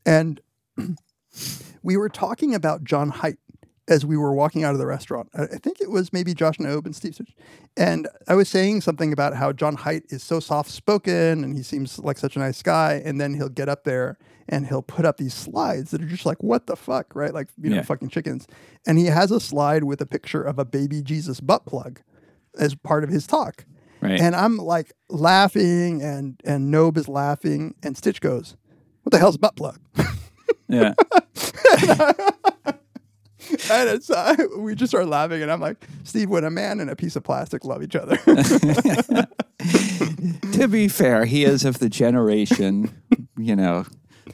and 0.06 0.42
we 1.84 1.98
were 1.98 2.10
talking 2.10 2.54
about 2.54 2.84
Jon 2.84 3.12
Haidt 3.12 3.38
as 3.88 4.06
we 4.06 4.16
were 4.16 4.34
walking 4.34 4.64
out 4.64 4.74
of 4.74 4.80
the 4.80 4.86
restaurant. 4.86 5.30
I 5.34 5.44
I 5.44 5.58
think 5.58 5.82
it 5.82 5.90
was 5.90 6.14
maybe 6.14 6.34
Josh 6.34 6.60
Knobe 6.60 6.86
and 6.86 6.96
Steve 6.96 7.14
Stich. 7.14 7.34
And 7.76 8.08
I 8.28 8.36
was 8.36 8.48
saying 8.48 8.82
something 8.82 9.12
about 9.12 9.36
how 9.36 9.52
Jon 9.52 9.78
Haidt 9.78 10.04
is 10.14 10.24
so 10.24 10.40
soft 10.40 10.70
spoken 10.70 11.44
and 11.44 11.56
he 11.56 11.64
seems 11.64 11.98
like 12.00 12.18
such 12.18 12.36
a 12.36 12.40
nice 12.40 12.62
guy. 12.62 13.02
And 13.04 13.20
then 13.20 13.34
he'll 13.34 13.50
get 13.50 13.70
up 13.70 13.84
there 13.84 14.18
and 14.50 14.68
he'll 14.68 14.82
put 14.82 15.06
up 15.06 15.18
these 15.18 15.34
slides 15.34 15.92
that 15.92 16.02
are 16.02 16.08
just 16.08 16.26
like, 16.26 16.42
what 16.44 16.66
the 16.68 16.76
fuck, 16.76 17.16
right? 17.16 17.34
Like, 17.34 17.50
you 17.62 17.70
know, 17.70 17.78
Yeah. 17.78 17.82
fucking 17.84 18.10
chickens. 18.10 18.48
And 18.86 18.98
he 18.98 19.06
has 19.06 19.32
a 19.32 19.40
slide 19.40 19.84
with 19.86 20.02
a 20.02 20.06
picture 20.06 20.42
of 20.44 20.60
a 20.60 20.66
baby 20.66 21.02
Jesus 21.02 21.40
butt 21.40 21.66
plug 21.66 22.02
as 22.58 22.76
part 22.76 23.04
of 23.04 23.10
his 23.10 23.26
talk. 23.28 23.66
Right. 24.02 24.20
And 24.20 24.36
I'm 24.36 24.58
like 24.58 24.92
laughing 25.10 26.02
and 26.02 26.40
and 26.44 26.72
Knobe 26.74 26.98
is 26.98 27.08
laughing 27.08 27.76
and 27.84 27.96
Stich 27.96 28.20
goes, 28.22 28.56
What 29.04 29.12
the 29.12 29.20
hell's 29.20 29.36
a 29.36 29.40
butt 29.40 29.56
plug? 29.56 29.80
yeah. 30.68 30.94
and 33.72 33.90
it's, 33.90 34.10
uh, 34.10 34.36
we 34.58 34.76
just 34.76 34.92
start 34.92 35.08
laughing, 35.08 35.42
and 35.42 35.52
I'm 35.52 35.60
like, 35.62 35.84
Steve, 36.04 36.30
would 36.30 36.44
a 36.44 36.50
man 36.52 36.80
and 36.80 36.90
a 36.90 36.96
piece 36.96 37.16
of 37.16 37.24
plastic 37.24 37.66
love 37.66 37.82
each 37.82 37.96
other, 37.96 38.16
to 40.54 40.68
be 40.70 40.88
fair, 40.88 41.26
he 41.26 41.44
is 41.46 41.66
of 41.66 41.80
the 41.80 41.90
generation, 41.90 42.92
you 43.38 43.56
know, 43.56 43.86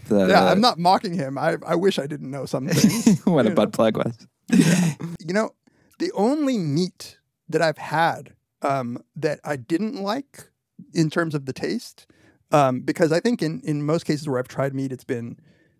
the 0.07 0.27
yeah, 0.27 0.45
I'm 0.45 0.61
not 0.61 0.77
mocking 0.77 1.13
him. 1.13 1.37
I, 1.37 1.57
I 1.65 1.75
wish 1.75 1.99
I 1.99 2.07
didn't 2.07 2.31
know 2.31 2.45
something. 2.45 2.75
what 3.25 3.45
a 3.45 3.49
you 3.49 3.55
butt 3.55 3.71
plug 3.71 3.97
was. 3.97 4.27
you 4.49 5.33
know, 5.33 5.51
the 5.99 6.11
only 6.13 6.57
meat 6.57 7.17
that 7.49 7.61
I've 7.61 7.77
had 7.77 8.33
um, 8.61 9.03
that 9.15 9.39
I 9.43 9.55
didn't 9.55 9.95
like 9.95 10.49
in 10.93 11.09
terms 11.09 11.35
of 11.35 11.45
the 11.45 11.53
taste, 11.53 12.07
um, 12.51 12.81
because 12.81 13.11
I 13.11 13.19
think 13.19 13.41
in, 13.41 13.61
in 13.61 13.83
most 13.83 14.05
cases 14.05 14.27
where 14.27 14.39
I've 14.39 14.47
tried 14.47 14.73
meat, 14.73 14.91
it's 14.91 15.03
been 15.03 15.37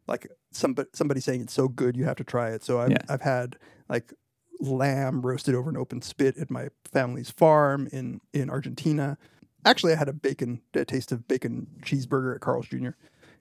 like 0.08 0.28
somebody 0.52 0.90
somebody 0.94 1.20
saying 1.20 1.42
it's 1.42 1.54
so 1.54 1.68
good 1.68 1.96
you 1.96 2.06
have 2.06 2.18
to 2.18 2.24
try 2.24 2.52
it. 2.52 2.64
So 2.64 2.80
I've 2.80 2.92
Yeah. 2.92 2.98
I've 3.10 3.22
had 3.22 3.58
like 3.90 4.14
lamb 4.60 5.22
roasted 5.22 5.54
over 5.56 5.70
an 5.70 5.78
open 5.78 6.02
spit 6.02 6.38
at 6.38 6.50
my 6.50 6.70
family's 6.92 7.30
farm 7.30 7.88
in 7.92 8.22
in 8.34 8.50
Argentina. 8.50 9.18
Actually, 9.66 9.94
I 9.94 9.98
had 9.98 10.10
a 10.10 10.14
bacon 10.14 10.62
a 10.74 10.86
taste 10.86 11.12
of 11.12 11.28
bacon 11.28 11.68
cheeseburger 11.82 12.36
at 12.36 12.42
Carl's 12.42 12.68
Jr. 12.68 12.92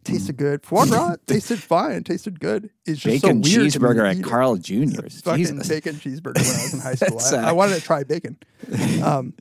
Tasted 0.05 0.37
good. 0.37 0.65
Foie 0.65 0.87
gras 0.87 1.17
tasted 1.27 1.63
fine. 1.63 2.05
Tasted 2.05 2.39
good. 2.41 2.71
It's 2.87 3.01
just 3.01 3.23
Bacon 3.23 3.43
so 3.43 3.59
weird 3.59 3.73
cheeseburger 3.73 4.17
at 4.19 4.23
Carl 4.23 4.57
Jr.'s. 4.57 5.21
fucking 5.23 5.45
Jesus. 5.45 5.69
bacon 5.69 5.95
cheeseburger 5.97 6.37
when 6.37 6.45
I 6.45 6.63
was 6.63 6.75
in 6.75 6.81
high 6.81 6.95
school. 6.95 7.21
I, 7.21 7.47
I 7.47 7.51
uh, 7.51 7.55
wanted 7.55 7.77
to 7.77 7.81
try 7.83 8.05
bacon. 8.05 8.37
Um, 9.03 9.35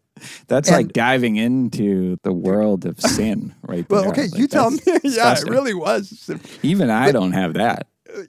That's 0.47 0.69
And- 0.69 0.77
like 0.77 0.93
diving 0.93 1.35
into 1.37 2.17
the 2.23 2.33
world 2.33 2.85
of 2.85 2.99
sin, 2.99 3.53
right 3.63 3.89
well, 3.89 4.01
there. 4.03 4.11
okay, 4.11 4.21
Like, 4.23 4.37
you 4.37 4.47
tell 4.47 4.71
me. 4.71 4.79
yeah, 5.03 5.33
it 5.37 5.49
really 5.49 5.73
was. 5.73 6.29
Even 6.61 6.89
I 6.89 7.11
don't 7.11 7.31
have 7.33 7.53
that. 7.55 7.87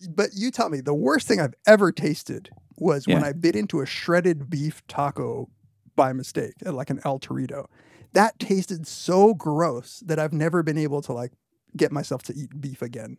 But 0.09 0.31
you 0.35 0.51
tell 0.51 0.71
me, 0.71 0.81
the 0.81 0.95
worst 0.95 1.27
thing 1.29 1.41
I've 1.41 1.55
ever 1.67 1.93
tasted 1.93 2.51
was 2.77 3.07
when 3.07 3.23
I 3.23 3.33
bit 3.33 3.55
into 3.55 3.81
a 3.81 3.87
shredded 3.87 4.49
beef 4.51 4.83
taco 4.89 5.49
by 5.95 6.13
mistake 6.13 6.55
like 6.65 6.91
an 6.91 7.01
El 7.05 7.19
Torito. 7.21 7.67
That 8.15 8.39
tasted 8.39 8.87
so 8.87 9.35
gross 9.35 10.01
that 10.07 10.19
I've 10.19 10.33
never 10.33 10.63
been 10.63 10.79
able 10.79 11.03
to 11.03 11.13
like 11.13 11.33
get 11.77 11.93
myself 11.93 12.23
to 12.25 12.35
eat 12.35 12.61
beef 12.61 12.83
again. 12.83 13.19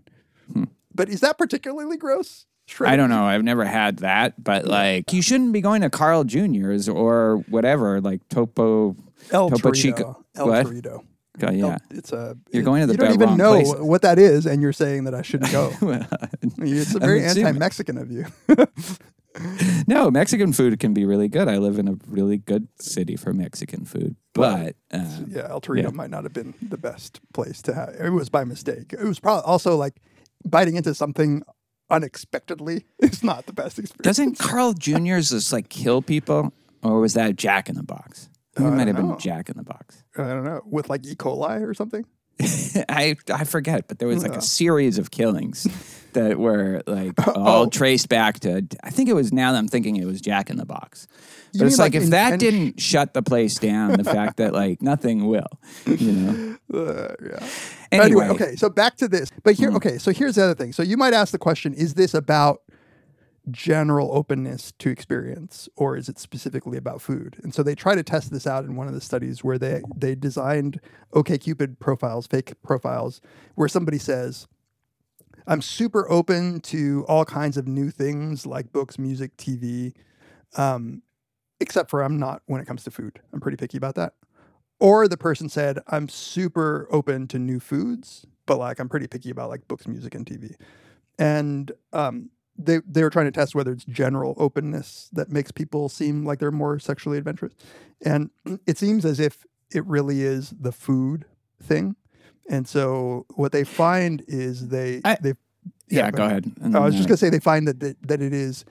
But 0.93 1.09
is 1.09 1.19
that 1.21 1.38
particularly 1.38 1.97
gross? 1.97 2.45
Shredded 2.67 2.91
Hmm. 2.91 2.93
I 2.93 2.97
don't 2.97 3.09
know. 3.09 3.25
I've 3.25 3.43
never 3.43 3.65
had 3.65 3.97
that, 3.97 4.41
but 4.43 4.65
like 4.65 5.12
you 5.13 5.21
shouldn't 5.21 5.53
be 5.53 5.62
going 5.62 5.81
to 5.81 5.89
Carl 5.89 6.24
Jr.'s 6.24 6.88
or 6.89 7.43
whatever, 7.50 8.01
like 8.01 8.27
Topo. 8.29 8.95
El 9.31 9.50
Topo 9.50 9.69
Torito. 9.69 9.75
Chico. 9.75 10.25
El 10.35 10.47
What? 10.47 10.65
Torito. 10.65 11.03
Oh, 11.43 11.51
yeah. 11.51 11.65
El- 11.65 11.77
it's 11.91 12.13
a. 12.13 12.38
You're 12.51 12.63
going 12.63 12.81
to 12.81 12.88
the 12.88 12.93
You 12.93 12.97
don't 12.97 13.13
even 13.13 13.38
know 13.38 13.53
places. 13.55 13.75
what 13.81 14.01
that 14.03 14.17
is, 14.17 14.45
and 14.45 14.62
you're 14.62 14.71
saying 14.74 15.03
that 15.03 15.13
I 15.13 15.21
shouldn't 15.21 15.51
go. 15.51 15.71
Well, 15.81 16.07
It's 16.59 16.93
very 16.93 17.24
anti-Mexican 17.25 17.97
of 17.97 18.09
you. 18.09 18.25
no, 19.88 20.10
Mexican 20.12 20.54
food 20.54 20.80
can 20.80 20.94
be 20.94 21.06
really 21.06 21.27
good. 21.27 21.48
I 21.48 21.58
live 21.58 21.77
in 21.80 21.88
a 21.88 21.96
really 22.08 22.38
good 22.38 22.68
city 22.80 23.15
for 23.15 23.34
Mexican 23.34 23.86
food, 23.86 24.15
but 24.34 24.75
uh, 24.92 25.20
yeah, 25.27 25.48
El 25.50 25.62
Torito 25.62 25.84
Yeah. 25.84 25.89
might 25.89 26.10
not 26.10 26.24
have 26.24 26.34
been 26.34 26.54
the 26.62 26.77
best 26.77 27.20
place 27.34 27.62
to 27.63 27.74
have. 27.74 27.89
It 28.00 28.10
was 28.12 28.30
by 28.30 28.44
mistake. 28.44 28.94
It 28.94 29.04
was 29.04 29.20
probably 29.20 29.44
also 29.46 29.75
like 29.75 29.96
biting 30.46 30.75
into 30.75 30.94
something 30.96 31.44
unexpectedly 31.89 32.86
is 33.00 33.24
not 33.24 33.46
the 33.46 33.54
best 33.54 33.80
experience. 33.80 34.04
doesn't 34.04 34.39
Carl 34.39 34.74
Jr.'s 34.74 35.30
just 35.30 35.51
like 35.54 35.70
kill 35.70 36.01
people, 36.01 36.54
or 36.84 37.00
was 37.00 37.13
that 37.13 37.36
Jack 37.36 37.70
in 37.70 37.75
the 37.75 37.84
Box? 37.84 38.30
I 38.56 38.60
think 38.62 38.70
Uh, 38.70 38.74
it 38.74 38.75
might 38.77 38.88
have 38.88 38.96
don't 38.96 39.10
been. 39.10 39.20
Jack 39.20 39.50
in 39.50 39.58
the 39.58 39.63
Box. 39.63 40.04
I 40.18 40.24
don't 40.24 40.44
know 40.46 40.62
with 40.65 40.89
like 40.89 41.06
E. 41.06 41.15
coli 41.15 41.62
or 41.62 41.74
something. 41.74 42.06
I 42.89 43.15
I 43.34 43.44
forget, 43.44 43.88
but 43.88 44.00
there 44.00 44.08
was 44.08 44.24
like 44.24 44.34
Yeah. 44.34 44.39
a 44.39 44.42
series 44.42 44.98
of 44.98 45.12
killings 45.12 45.68
that 46.15 46.38
were 46.39 46.81
like 46.88 47.13
all 47.38 47.63
Oh. 47.63 47.69
traced 47.69 48.10
back 48.10 48.39
to. 48.41 48.65
I 48.84 48.89
think 48.89 49.07
it 49.07 49.13
was 49.13 49.31
now 49.31 49.53
that 49.53 49.57
I'm 49.60 49.67
thinking 49.69 49.95
it 49.95 50.05
was 50.05 50.19
Jack 50.19 50.50
in 50.50 50.57
the 50.57 50.65
Box. 50.65 51.07
But 51.53 51.62
You 51.62 51.67
it's 51.67 51.77
mean, 51.77 51.86
like, 51.86 51.93
like, 51.93 52.03
if 52.03 52.10
that 52.10 52.34
inten- 52.34 52.39
didn't 52.39 52.81
shut 52.81 53.13
the 53.13 53.22
place 53.22 53.55
down, 53.60 53.93
the 53.93 54.03
fact 54.03 54.38
that 54.38 54.53
like 54.53 54.81
nothing 54.91 55.27
will, 55.27 55.48
you 55.86 56.12
know. 56.12 56.51
Uh, 56.74 57.13
yeah. 57.24 57.48
Anyway, 57.91 58.27
okay. 58.27 58.55
So 58.55 58.69
back 58.69 58.98
to 58.98 59.07
this. 59.07 59.29
But 59.43 59.53
here, 59.53 59.72
okay. 59.74 59.98
So 60.00 60.12
here's 60.12 60.36
the 60.36 60.43
other 60.43 60.55
thing. 60.55 60.74
So 60.74 60.81
you 60.84 60.98
might 60.98 61.13
ask 61.13 61.31
the 61.31 61.38
question: 61.38 61.74
Is 61.75 61.93
this 61.93 62.13
about 62.15 62.63
general 63.51 64.10
openness 64.12 64.74
to 64.79 64.89
experience, 64.89 65.69
or 65.75 65.95
is 65.95 66.10
it 66.10 66.17
specifically 66.17 66.77
about 66.77 67.01
food? 67.01 67.38
And 67.43 67.53
so 67.53 67.62
they 67.62 67.75
try 67.75 67.93
to 67.95 68.01
test 68.03 68.31
this 68.31 68.48
out 68.48 68.65
in 68.65 68.75
one 68.75 68.88
of 68.88 68.93
the 68.93 69.00
studies 69.01 69.43
where 69.43 69.60
they 69.60 69.81
they 69.95 70.15
designed 70.15 70.79
OKCupid 71.13 71.79
profiles, 71.79 72.25
fake 72.27 72.53
profiles, 72.63 73.22
where 73.53 73.67
somebody 73.67 74.00
says. 74.00 74.48
I'm 75.48 75.62
super 75.62 76.10
open 76.10 76.60
to 76.62 77.06
all 77.08 77.25
kinds 77.25 77.58
of 77.58 77.68
new 77.68 77.92
things 77.92 78.46
like 78.46 78.72
books, 78.72 78.98
music, 78.98 79.36
TV, 79.38 79.94
um, 80.58 81.04
except 81.60 81.90
for 81.90 82.02
I'm 82.02 82.18
not 82.18 82.42
when 82.48 82.62
it 82.62 82.66
comes 82.66 82.84
to 82.86 82.92
food. 82.92 83.20
I'm 83.34 83.40
pretty 83.40 83.58
picky 83.58 83.78
about 83.78 83.96
that. 83.96 84.14
Or 84.80 85.08
the 85.08 85.18
person 85.18 85.48
said, 85.48 85.80
I'm 85.88 86.10
super 86.10 86.88
open 86.92 87.28
to 87.30 87.40
new 87.40 87.60
foods, 87.60 88.25
but 88.46 88.58
like 88.58 88.80
I'm 88.80 88.90
pretty 88.90 89.08
picky 89.08 89.30
about 89.30 89.50
like 89.50 89.68
books, 89.68 89.88
music, 89.88 90.16
and 90.16 90.25
TV. 90.25 90.56
And 91.18 91.72
um, 91.94 92.30
they 92.58 92.80
they 92.88 93.04
were 93.04 93.10
trying 93.10 93.25
to 93.25 93.32
test 93.32 93.56
whether 93.56 93.72
it's 93.72 93.86
general 93.86 94.34
openness 94.38 95.10
that 95.14 95.32
makes 95.32 95.52
people 95.52 95.90
seem 95.90 96.25
like 96.25 96.40
they're 96.40 96.52
more 96.52 96.80
sexually 96.80 97.18
adventurous. 97.18 97.54
And 98.04 98.32
it 98.66 98.78
seems 98.78 99.06
as 99.06 99.20
if 99.20 99.46
it 99.72 99.86
really 99.86 100.22
is 100.24 100.54
the 100.60 100.72
food 100.72 101.25
thing. 101.62 101.96
And 102.50 102.68
so 102.68 103.25
what 103.36 103.52
they 103.52 103.64
find 103.64 104.24
is 104.28 104.68
they 104.70 105.02
I- 105.04 105.18
they 105.22 105.34
yeah, 105.90 106.10
go 106.12 106.25
ahead. 106.25 106.52
I 106.74 106.80
was 106.80 106.96
just 106.96 107.08
gonna 107.08 107.18
say 107.18 107.30
they 107.30 107.40
find 107.40 107.68
that 107.68 107.80
that, 107.80 107.98
that 108.08 108.22
it 108.22 108.34
is 108.34 108.66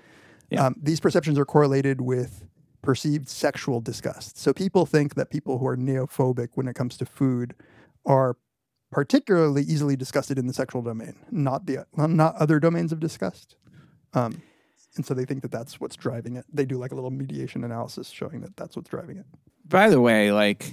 Yeah. 0.51 0.67
um, 0.67 0.77
these 0.81 1.01
perceptions 1.01 1.39
are 1.39 1.45
correlated 1.45 2.01
with 2.01 2.45
perceived 2.83 3.29
sexual 3.29 3.81
disgust. 3.81 4.37
So 4.39 4.53
people 4.53 4.85
think 4.87 5.15
that 5.15 5.31
people 5.31 5.59
who 5.59 5.67
are 5.67 5.77
neophobic 5.77 6.49
when 6.55 6.69
it 6.69 6.75
comes 6.75 6.97
to 6.99 7.07
food 7.07 7.55
are 8.05 8.37
particularly 8.93 9.63
easily 9.63 9.97
disgusted 9.97 10.39
in 10.39 10.47
the 10.47 10.53
sexual 10.53 10.83
domain, 10.83 11.15
not 11.31 11.67
the 11.67 11.79
not 11.97 12.37
other 12.37 12.61
domains 12.61 12.93
of 12.93 13.01
disgust. 13.01 13.57
Um, 14.13 14.43
and 14.97 15.05
so 15.05 15.15
they 15.15 15.25
think 15.25 15.43
that 15.43 15.51
that's 15.51 15.81
what's 15.81 15.97
driving 15.97 16.37
it. 16.37 16.45
They 16.53 16.65
do 16.65 16.79
like 16.79 16.93
a 16.93 16.95
little 16.95 17.11
mediation 17.11 17.65
analysis 17.65 18.09
showing 18.11 18.41
that 18.43 18.57
that's 18.57 18.77
what's 18.77 18.89
driving 18.91 19.17
it. 19.17 19.27
By 19.67 19.89
the 19.91 20.01
way, 20.01 20.31
like 20.31 20.73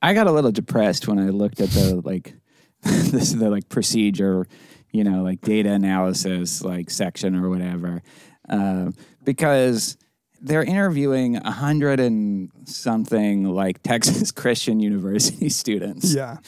I 0.00 0.14
got 0.14 0.26
a 0.26 0.32
little 0.32 0.52
depressed 0.52 1.08
when 1.08 1.18
I 1.18 1.30
looked 1.30 1.60
at 1.60 1.70
the 1.70 2.00
like 2.04 2.34
this 2.82 3.32
the 3.32 3.50
like 3.50 3.68
procedure, 3.68 4.46
you 4.92 5.04
know, 5.04 5.22
like 5.22 5.40
data 5.40 5.72
analysis 5.72 6.62
like 6.62 6.90
section 6.90 7.34
or 7.34 7.48
whatever, 7.48 8.02
uh, 8.48 8.90
because 9.24 9.96
they're 10.40 10.62
interviewing 10.62 11.36
a 11.36 11.50
hundred 11.50 11.98
and 11.98 12.50
something 12.64 13.44
like 13.44 13.82
Texas 13.82 14.30
Christian 14.30 14.80
University 14.80 15.48
students. 15.48 16.14
Yeah, 16.14 16.38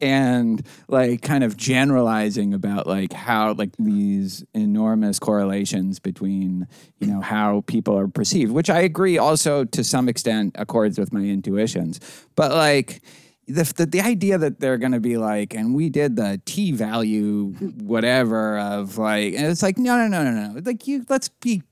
and 0.00 0.66
like 0.88 1.22
kind 1.22 1.44
of 1.44 1.56
generalizing 1.56 2.52
about 2.52 2.86
like 2.86 3.12
how 3.12 3.52
like 3.54 3.70
these 3.78 4.44
enormous 4.54 5.18
correlations 5.18 5.98
between 5.98 6.66
you 6.98 7.06
know 7.06 7.20
how 7.20 7.62
people 7.66 7.96
are 7.98 8.08
perceived 8.08 8.52
which 8.52 8.68
i 8.68 8.80
agree 8.80 9.16
also 9.18 9.64
to 9.64 9.84
some 9.84 10.08
extent 10.08 10.54
accords 10.56 10.98
with 10.98 11.12
my 11.12 11.20
intuitions. 11.20 12.00
But 12.36 12.52
like 12.52 13.02
the, 13.46 13.70
the, 13.76 13.86
the 13.86 14.00
idea 14.00 14.38
that 14.38 14.60
they're 14.60 14.78
going 14.78 14.92
to 14.92 15.00
be 15.00 15.16
like 15.16 15.54
and 15.54 15.74
we 15.74 15.90
did 15.90 16.16
the 16.16 16.40
t 16.44 16.72
value 16.72 17.52
whatever 17.82 18.58
of 18.58 18.98
like 18.98 19.34
and 19.34 19.46
it's 19.46 19.62
like 19.62 19.78
no 19.78 19.96
no 19.96 20.08
no 20.08 20.24
no 20.24 20.48
no. 20.48 20.60
Like 20.64 20.86
you 20.86 21.04
let's 21.08 21.28
be 21.28 21.62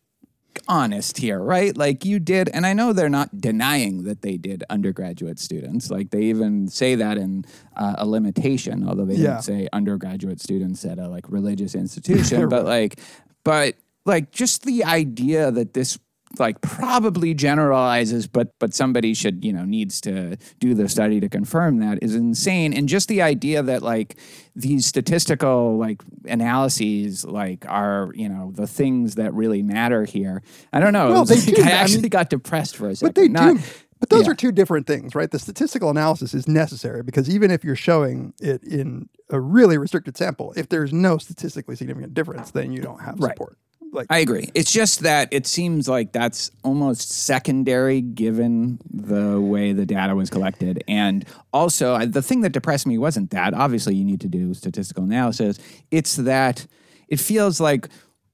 honest 0.68 1.18
here, 1.18 1.38
right? 1.40 1.76
Like 1.76 2.04
you 2.04 2.18
did, 2.18 2.48
and 2.50 2.64
I 2.66 2.72
know 2.72 2.92
they're 2.92 3.08
not 3.08 3.40
denying 3.40 4.04
that 4.04 4.22
they 4.22 4.36
did 4.36 4.64
undergraduate 4.70 5.38
students. 5.38 5.90
Like 5.90 6.10
they 6.10 6.22
even 6.24 6.68
say 6.68 6.94
that 6.96 7.18
in 7.18 7.44
uh, 7.76 7.94
a 7.98 8.06
limitation, 8.06 8.86
although 8.88 9.04
they 9.04 9.14
Yeah. 9.16 9.32
didn't 9.32 9.42
say 9.44 9.68
undergraduate 9.72 10.40
students 10.40 10.84
at 10.84 10.98
a 10.98 11.08
like 11.08 11.28
religious 11.28 11.74
institution. 11.84 12.48
But 12.48 12.64
like, 12.64 12.98
but 13.44 13.74
like 14.04 14.30
just 14.32 14.64
the 14.64 14.84
idea 14.84 15.50
that 15.50 15.74
this 15.74 15.98
like 16.38 16.60
probably 16.60 17.34
generalizes, 17.34 18.26
but 18.26 18.58
but 18.58 18.74
somebody 18.74 19.14
should 19.14 19.44
you 19.44 19.52
know 19.52 19.64
needs 19.64 20.00
to 20.02 20.36
do 20.60 20.74
the 20.74 20.88
study 20.88 21.20
to 21.20 21.28
confirm 21.28 21.78
that 21.80 21.98
is 22.02 22.14
insane. 22.14 22.72
And 22.72 22.88
just 22.88 23.08
the 23.08 23.22
idea 23.22 23.62
that 23.62 23.82
like 23.82 24.16
these 24.56 24.86
statistical 24.86 25.76
like 25.78 26.02
analyses 26.26 27.24
like 27.24 27.64
are 27.68 28.10
you 28.14 28.28
know 28.28 28.52
the 28.54 28.66
things 28.66 29.14
that 29.16 29.32
really 29.34 29.62
matter 29.62 30.04
here. 30.04 30.42
I 30.72 30.80
don't 30.80 30.92
know. 30.92 31.10
Well, 31.10 31.24
they 31.24 31.36
like, 31.46 31.54
do. 31.54 31.62
I 31.62 31.66
I 31.68 31.70
actually 31.72 32.02
mean- 32.02 32.10
got 32.10 32.30
depressed 32.30 32.76
for 32.76 32.88
a 32.88 32.96
second. 32.96 33.14
But 33.14 33.20
they 33.20 33.28
Not- 33.28 33.56
do. 33.56 33.62
But 34.00 34.08
those 34.10 34.26
yeah. 34.26 34.32
are 34.32 34.34
two 34.34 34.50
different 34.50 34.88
things, 34.88 35.14
right? 35.14 35.30
The 35.30 35.38
statistical 35.38 35.88
analysis 35.88 36.34
is 36.34 36.48
necessary 36.48 37.04
because 37.04 37.30
even 37.30 37.52
if 37.52 37.62
you're 37.62 37.76
showing 37.76 38.34
it 38.40 38.60
in 38.64 39.08
a 39.30 39.38
really 39.38 39.78
restricted 39.78 40.16
sample, 40.16 40.52
if 40.56 40.68
there's 40.70 40.92
no 40.92 41.18
statistically 41.18 41.76
significant 41.76 42.12
difference, 42.12 42.50
then 42.50 42.72
you 42.72 42.80
don't 42.80 43.00
have 43.00 43.20
Right. 43.20 43.30
support. 43.30 43.56
Like 43.94 44.06
I 44.08 44.20
agree. 44.20 44.48
It's 44.54 44.72
just 44.72 45.00
that 45.00 45.28
it 45.30 45.46
seems 45.46 45.86
like 45.86 46.12
that's 46.12 46.50
almost 46.64 47.10
secondary 47.10 48.00
given 48.00 48.78
the 48.90 49.38
way 49.38 49.72
the 49.72 49.84
data 49.84 50.14
was 50.16 50.30
collected. 50.30 50.82
And 50.88 51.26
also, 51.52 51.94
I- 51.94 52.06
the 52.06 52.22
thing 52.22 52.40
that 52.40 52.50
depressed 52.52 52.86
me 52.86 52.96
wasn't 52.96 53.30
that. 53.30 53.52
Obviously, 53.52 53.94
you 53.94 54.04
need 54.04 54.20
to 54.22 54.28
do 54.28 54.54
statistical 54.54 55.04
analysis. 55.04 55.58
It's 55.90 56.16
that 56.16 56.66
it 57.08 57.20
feels 57.20 57.60
like 57.60 57.88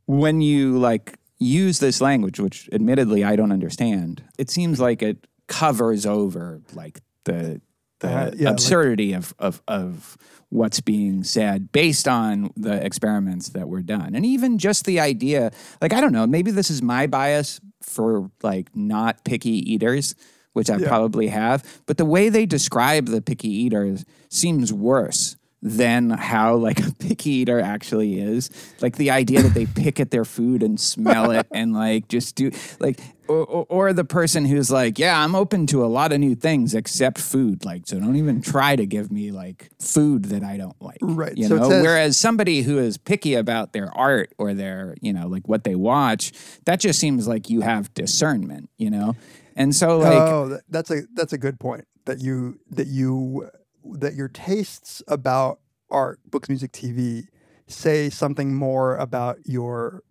when 0.06 0.40
you 0.40 0.78
like 0.78 1.18
use 1.40 1.80
this 1.80 2.00
language, 2.00 2.38
which 2.38 2.68
admittedly 2.72 3.24
I 3.24 3.34
don't 3.34 3.52
understand, 3.52 4.22
it 4.38 4.50
seems 4.50 4.78
like 4.80 5.02
it 5.02 5.26
covers 5.48 6.06
over 6.06 6.60
like 6.74 7.00
the 7.24 7.60
the 8.00 8.08
Uh, 8.08 8.30
yeah, 8.36 8.44
like- 8.44 8.52
absurdity 8.52 9.12
of, 9.12 9.34
of 9.40 9.60
of 9.66 10.16
what's 10.50 10.80
being 10.80 11.24
said 11.24 11.70
based 11.72 12.08
on 12.08 12.50
the 12.56 12.84
experiments 12.84 13.50
that 13.50 13.68
were 13.68 13.82
done. 13.82 14.14
And 14.14 14.24
even 14.24 14.58
just 14.58 14.84
the 14.84 15.00
idea 15.00 15.50
like 15.80 15.92
i 15.92 16.00
don't 16.00 16.12
know 16.12 16.26
maybe 16.26 16.50
this 16.50 16.70
is 16.70 16.82
my 16.82 17.06
bias 17.06 17.60
for 17.82 18.30
like 18.42 18.74
not 18.74 19.24
picky 19.24 19.72
eaters 19.72 20.14
which 20.52 20.70
i 20.70 20.78
probably 20.78 21.28
have 21.28 21.64
but 21.86 21.96
the 21.96 22.04
way 22.04 22.28
they 22.28 22.46
describe 22.46 23.06
the 23.06 23.22
picky 23.22 23.48
eaters 23.48 24.04
seems 24.28 24.72
worse 24.72 25.36
than 25.62 26.10
how 26.10 26.54
like 26.56 26.78
a 26.86 26.92
picky 26.92 27.30
eater 27.30 27.60
actually 27.60 28.20
is. 28.20 28.50
Like 28.80 28.96
the 28.96 29.10
idea 29.10 29.42
that 29.42 29.54
they 29.54 29.66
pick 29.74 29.98
at 30.00 30.10
their 30.10 30.24
food 30.24 30.62
and 30.62 30.78
smell 30.78 31.30
it 31.30 31.46
and 31.50 31.72
like 31.74 32.08
just 32.08 32.36
do 32.36 32.50
like 32.80 33.00
or, 33.26 33.44
or, 33.44 33.66
or 33.68 33.92
the 33.92 34.04
person 34.04 34.46
who's 34.46 34.70
like 34.70 34.98
yeah 34.98 35.22
i'm 35.22 35.34
open 35.34 35.66
to 35.66 35.84
a 35.84 35.86
lot 35.86 36.12
of 36.12 36.18
new 36.20 36.34
things 36.34 36.74
except 36.74 37.18
food. 37.18 37.64
Like 37.64 37.86
so 37.86 37.98
don't 38.00 38.16
even 38.16 38.40
try 38.40 38.74
to 38.76 38.86
give 38.86 39.12
me 39.12 39.32
like 39.32 39.68
food 39.80 40.26
that 40.26 40.42
i 40.42 40.56
don't 40.56 40.80
like 40.80 40.98
Right, 41.02 41.36
you 41.36 41.46
so 41.48 41.56
know? 41.56 41.68
says- 41.68 41.82
whereas 41.82 42.16
somebody 42.16 42.62
who 42.62 42.78
is 42.78 42.96
picky 42.96 43.34
about 43.34 43.72
their 43.72 43.94
art 43.96 44.32
or 44.38 44.54
their 44.54 44.94
you 45.02 45.12
know 45.12 45.26
like 45.26 45.46
what 45.48 45.64
they 45.64 45.74
watch 45.74 46.32
that 46.64 46.80
just 46.80 46.98
seems 46.98 47.28
like 47.28 47.50
you 47.50 47.60
have 47.62 47.92
discernment 47.94 48.70
you 48.78 48.90
know? 48.90 49.14
And 49.56 49.74
so 49.74 49.98
like 49.98 50.12
oh, 50.12 50.58
that's 50.68 50.90
a 50.92 51.02
that's 51.14 51.32
a 51.32 51.38
good 51.38 51.58
point. 51.58 51.84
That 52.06 52.20
you 52.20 52.60
that 52.70 52.86
you 52.86 53.50
that 53.94 54.14
your 54.14 54.28
tastes 54.28 55.02
about 55.08 55.60
art, 55.90 56.20
books, 56.30 56.48
music, 56.48 56.72
TV 56.72 57.24
say 57.66 58.08
something 58.10 58.54
more 58.54 58.96
about 58.96 59.38
your 59.44 60.02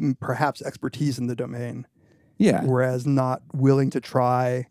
mm, 0.00 0.18
perhaps 0.20 0.60
expertise 0.62 1.18
in 1.18 1.26
the 1.28 1.36
domain, 1.36 1.86
yeah 2.38 2.62
whereas 2.64 3.06
not 3.06 3.42
willing 3.52 3.90
to 3.90 4.00
try 4.00 4.66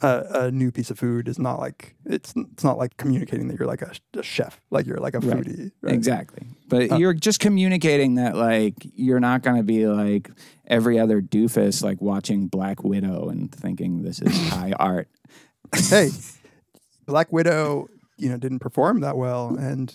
a, 0.00 0.24
a 0.32 0.50
new 0.52 0.70
piece 0.70 0.90
of 0.90 0.98
food 0.98 1.26
is 1.26 1.38
not 1.40 1.58
like 1.58 1.96
it's 2.04 2.32
it's 2.36 2.62
not 2.62 2.78
like 2.78 2.96
communicating 2.98 3.48
that 3.48 3.58
you're 3.58 3.66
like 3.66 3.82
a, 3.82 3.92
a 4.14 4.22
chef, 4.22 4.60
like 4.70 4.86
you're 4.86 4.98
like 4.98 5.14
a 5.14 5.20
Right. 5.20 5.38
foodie. 5.44 5.72
Right? 5.82 5.94
Exactly. 5.94 6.46
But 6.68 6.98
you're 7.00 7.14
just 7.14 7.40
communicating 7.40 8.14
that 8.16 8.36
like 8.36 8.74
you're 8.80 9.18
not 9.20 9.42
going 9.42 9.56
to 9.56 9.62
be 9.64 9.86
like 9.88 10.30
every 10.66 10.98
other 11.00 11.20
doofus 11.20 11.82
like 11.82 12.00
watching 12.00 12.46
Black 12.46 12.84
Widow 12.84 13.28
and 13.28 13.50
thinking 13.50 14.02
this 14.02 14.20
is 14.20 14.48
high 14.50 14.72
art. 14.78 15.08
hey, 15.74 16.10
Black 17.08 17.32
Widow, 17.32 17.88
you 18.16 18.28
know, 18.28 18.36
didn't 18.36 18.60
perform 18.60 19.00
that 19.00 19.16
well, 19.16 19.56
and 19.56 19.92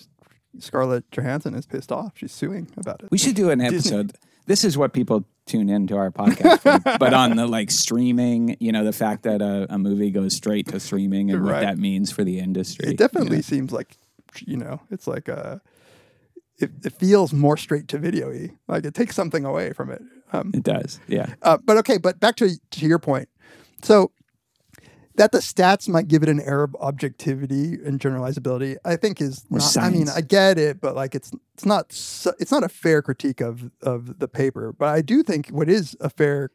Scarlett 0.58 1.10
Johansson 1.10 1.54
is 1.54 1.64
pissed 1.66 1.90
off. 1.92 2.12
She's 2.16 2.32
suing 2.32 2.68
about 2.76 3.02
it. 3.02 3.10
We 3.10 3.18
should 3.18 3.36
do 3.36 3.50
an 3.50 3.60
Disney. 3.60 3.76
episode. 3.78 4.12
This 4.46 4.62
is 4.64 4.76
what 4.76 4.92
people 4.92 5.24
tune 5.46 5.68
into 5.70 5.96
our 5.96 6.10
podcast 6.10 6.60
for, 6.60 6.98
but 6.98 7.14
on 7.14 7.36
the 7.36 7.46
like 7.46 7.70
streaming, 7.70 8.56
you 8.60 8.72
know, 8.72 8.84
the 8.84 8.92
fact 8.92 9.22
that 9.22 9.40
a, 9.40 9.66
a 9.72 9.78
movie 9.78 10.10
goes 10.10 10.34
straight 10.34 10.66
to 10.68 10.80
streaming 10.80 11.30
and 11.30 11.44
what 11.44 11.60
that 11.60 11.78
means 11.78 12.10
for 12.12 12.24
the 12.24 12.38
industry. 12.38 12.90
It 12.90 12.98
definitely 12.98 13.36
know? 13.36 13.42
seems 13.42 13.72
like, 13.72 13.96
you 14.40 14.56
know, 14.56 14.80
it's 14.90 15.06
like 15.06 15.28
uh 15.28 15.58
It, 16.58 16.70
it 16.84 16.92
feels 16.92 17.32
more 17.32 17.56
straight 17.56 17.88
to 17.88 17.98
video 17.98 18.28
y. 18.30 18.50
Like 18.68 18.84
it 18.84 18.94
takes 18.94 19.14
something 19.16 19.44
away 19.44 19.72
from 19.72 19.90
it. 19.90 20.02
Um, 20.32 20.50
It 20.54 20.62
does. 20.62 21.00
Yeah. 21.08 21.34
Uh, 21.42 21.58
but 21.64 21.76
okay, 21.78 21.98
but 21.98 22.20
back 22.20 22.36
to 22.36 22.50
to 22.72 22.86
your 22.86 22.98
point. 22.98 23.28
So 23.82 24.12
that 25.16 25.32
the 25.32 25.38
stats 25.38 25.88
might 25.88 26.08
give 26.08 26.22
it 26.22 26.28
an 26.28 26.40
air 26.40 26.62
of 26.62 26.74
objectivity 26.80 27.74
and 27.84 28.00
generalizability, 28.00 28.76
I 28.84 28.96
think 28.96 29.20
is 29.20 29.44
not. 29.50 29.76
I 29.76 29.90
mean. 29.90 30.08
I 30.08 30.20
get 30.20 30.58
it, 30.58 30.80
but 30.80 30.94
like 30.94 31.14
it's 31.14 31.32
it's 31.54 31.64
not 31.64 31.86
it's 31.88 32.50
not 32.50 32.64
a 32.64 32.68
fair 32.68 33.02
critique 33.02 33.40
of 33.40 33.70
of 33.82 34.18
the 34.18 34.28
paper. 34.28 34.72
But 34.72 34.88
I 34.88 35.02
do 35.02 35.22
think 35.22 35.48
what 35.48 35.68
is 35.68 35.96
a 36.00 36.10
fair, 36.10 36.50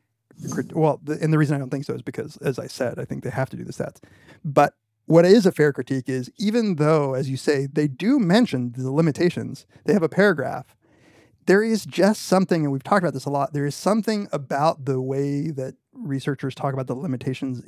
well, 0.73 0.99
the, 1.03 1.17
and 1.21 1.31
the 1.31 1.37
reason 1.37 1.55
I 1.55 1.59
don't 1.59 1.69
think 1.69 1.85
so 1.85 1.93
is 1.93 2.01
because, 2.01 2.37
as 2.37 2.59
I 2.59 2.67
said, 2.67 2.99
I 2.99 3.05
think 3.05 3.23
they 3.23 3.29
have 3.29 3.49
to 3.51 3.57
do 3.57 3.63
the 3.63 3.73
stats. 3.73 4.01
But 4.43 4.73
what 5.05 5.25
is 5.25 5.45
a 5.45 5.51
fair 5.51 5.73
critique 5.73 6.09
is 6.09 6.31
even 6.37 6.75
though, 6.75 7.13
as 7.13 7.29
you 7.29 7.37
say, 7.37 7.65
they 7.65 7.87
do 7.87 8.19
mention 8.19 8.73
the 8.75 8.91
limitations, 8.91 9.65
they 9.85 9.93
have 9.93 10.03
a 10.03 10.09
paragraph 10.09 10.75
there 11.45 11.63
is 11.63 11.83
just 11.83 12.27
something, 12.27 12.61
and 12.61 12.71
we've 12.71 12.83
talked 12.83 13.01
about 13.01 13.15
this 13.15 13.25
a 13.25 13.31
lot. 13.31 13.53
There 13.53 13.65
is 13.65 13.73
something 13.73 14.27
about 14.31 14.85
the 14.85 15.01
way 15.01 15.49
that 15.49 15.73
researchers 15.93 16.53
talk 16.53 16.75
about 16.75 16.85
the 16.85 16.93
limitations 16.93 17.63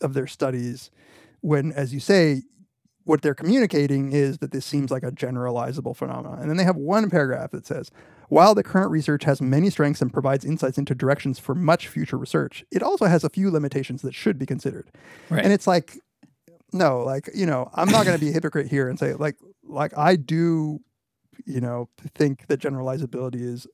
of 0.00 0.14
their 0.14 0.26
studies 0.26 0.90
when, 1.40 1.72
as 1.72 1.92
you 1.94 2.00
say, 2.00 2.42
what 3.04 3.22
they're 3.22 3.34
communicating 3.34 4.12
is 4.12 4.38
that 4.38 4.50
this 4.50 4.66
seems 4.66 4.90
like 4.90 5.04
a 5.04 5.12
generalizable 5.12 5.94
phenomenon. 5.94 6.40
And 6.40 6.50
then 6.50 6.56
they 6.56 6.64
have 6.64 6.76
one 6.76 7.08
paragraph 7.08 7.52
that 7.52 7.66
says, 7.66 7.90
while 8.28 8.54
the 8.54 8.64
current 8.64 8.90
research 8.90 9.22
has 9.24 9.40
many 9.40 9.70
strengths 9.70 10.02
and 10.02 10.12
provides 10.12 10.44
insights 10.44 10.76
into 10.76 10.94
directions 10.94 11.38
for 11.38 11.54
much 11.54 11.86
future 11.86 12.18
research, 12.18 12.64
it 12.72 12.82
also 12.82 13.04
has 13.04 13.22
a 13.22 13.30
few 13.30 13.50
limitations 13.50 14.02
that 14.02 14.14
should 14.14 14.38
be 14.38 14.46
considered. 14.46 14.90
Right. 15.30 15.44
And 15.44 15.52
it's 15.52 15.68
like, 15.68 16.00
no, 16.72 17.04
like, 17.04 17.30
you 17.32 17.46
know, 17.46 17.70
I'm 17.74 17.88
not 17.88 18.04
going 18.04 18.18
to 18.18 18.24
be 18.24 18.30
a 18.30 18.34
hypocrite 18.34 18.66
here 18.66 18.88
and 18.88 18.98
say, 18.98 19.14
like, 19.14 19.36
like 19.62 19.96
I 19.96 20.16
do 20.16 20.80
you 21.44 21.60
know, 21.60 21.88
think 22.14 22.46
that 22.46 22.60
generalizability 22.60 23.42
is 23.42 23.66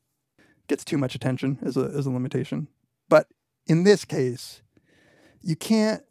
gets 0.68 0.85
too 0.85 0.98
much 0.98 1.14
attention 1.14 1.58
as 1.62 1.76
a 1.76 1.85
as 1.96 2.06
a 2.06 2.11
limitation. 2.11 2.68
But 3.08 3.28
in 3.66 3.85
this 3.85 4.04
case, 4.04 4.62
you 5.42 5.57
can't 5.57 6.02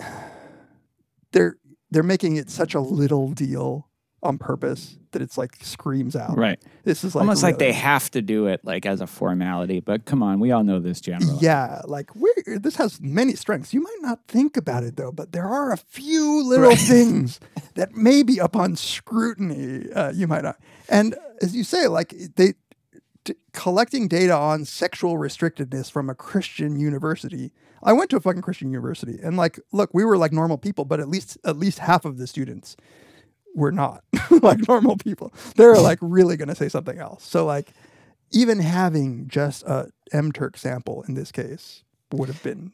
they're 1.32 1.58
they're 1.90 2.04
making 2.04 2.38
it 2.38 2.50
such 2.50 2.74
a 2.74 2.80
little 2.80 3.32
deal 3.32 3.88
on 4.24 4.38
purpose 4.38 4.98
that 5.12 5.22
it's 5.22 5.38
like 5.38 5.56
screams 5.62 6.16
out. 6.16 6.38
Right. 6.38 6.62
This 6.84 7.04
is 7.04 7.16
like 7.16 7.22
Almost 7.22 7.44
like 7.44 7.58
they 7.58 7.74
have 7.74 8.10
to 8.12 8.22
do 8.22 8.48
it 8.48 8.62
like 8.64 8.86
as 8.86 9.02
a 9.02 9.08
formality, 9.08 9.80
but 9.80 10.06
come 10.06 10.24
on, 10.24 10.40
we 10.40 10.52
all 10.52 10.64
know 10.64 10.80
this 10.80 11.02
general. 11.02 11.40
Yeah, 11.42 11.82
like 11.86 12.16
we 12.16 12.32
this 12.46 12.76
has 12.78 13.02
many 13.02 13.34
strengths. 13.36 13.74
You 13.74 13.82
might 13.82 13.98
not 14.02 14.20
think 14.28 14.58
about 14.58 14.84
it 14.84 14.96
though, 14.96 15.12
but 15.12 15.32
there 15.32 15.48
are 15.48 15.72
a 15.72 15.78
few 15.78 16.44
little 16.48 16.76
things 16.76 17.40
that 17.76 17.94
maybe 17.94 18.38
upon 18.38 18.76
scrutiny 18.76 19.92
uh, 19.92 20.12
you 20.12 20.28
might 20.28 20.44
not. 20.44 20.58
And 20.88 21.16
as 21.42 21.56
you 21.56 21.64
say, 21.64 21.88
like 21.88 22.14
they 22.36 22.54
t- 23.26 23.36
collecting 23.54 24.08
data 24.08 24.34
on 24.36 24.66
sexual 24.66 25.16
restrictedness 25.16 25.92
from 25.92 26.10
a 26.10 26.16
Christian 26.16 26.80
university. 26.80 27.52
I 27.84 27.94
went 27.94 28.10
to 28.12 28.18
a 28.18 28.22
fucking 28.22 28.42
Christian 28.42 28.72
university, 28.72 29.20
and 29.22 29.38
like, 29.38 29.60
look, 29.72 29.90
we 29.94 30.06
were 30.06 30.18
like 30.18 30.32
normal 30.32 30.58
people, 30.58 30.86
but 30.86 31.00
at 31.00 31.10
least 31.10 31.38
at 31.46 31.58
least 31.58 31.80
half 31.80 32.06
of 32.06 32.18
the 32.18 32.28
students 32.28 32.76
were 33.56 33.72
not 33.72 34.04
like 34.42 34.68
normal 34.68 34.98
people. 34.98 35.34
They're 35.56 35.76
like 35.76 36.00
really 36.02 36.38
going 36.38 36.50
to 36.50 36.56
say 36.56 36.70
something 36.70 37.00
else. 37.00 37.24
So 37.26 37.46
like 37.46 37.74
even 38.32 38.60
having 38.60 39.28
just 39.28 39.64
a 39.64 39.90
MTurk 40.14 40.58
sample 40.58 41.04
in 41.08 41.16
this 41.16 41.32
case 41.32 41.84
would 42.12 42.30
have 42.30 42.42
been 42.44 42.72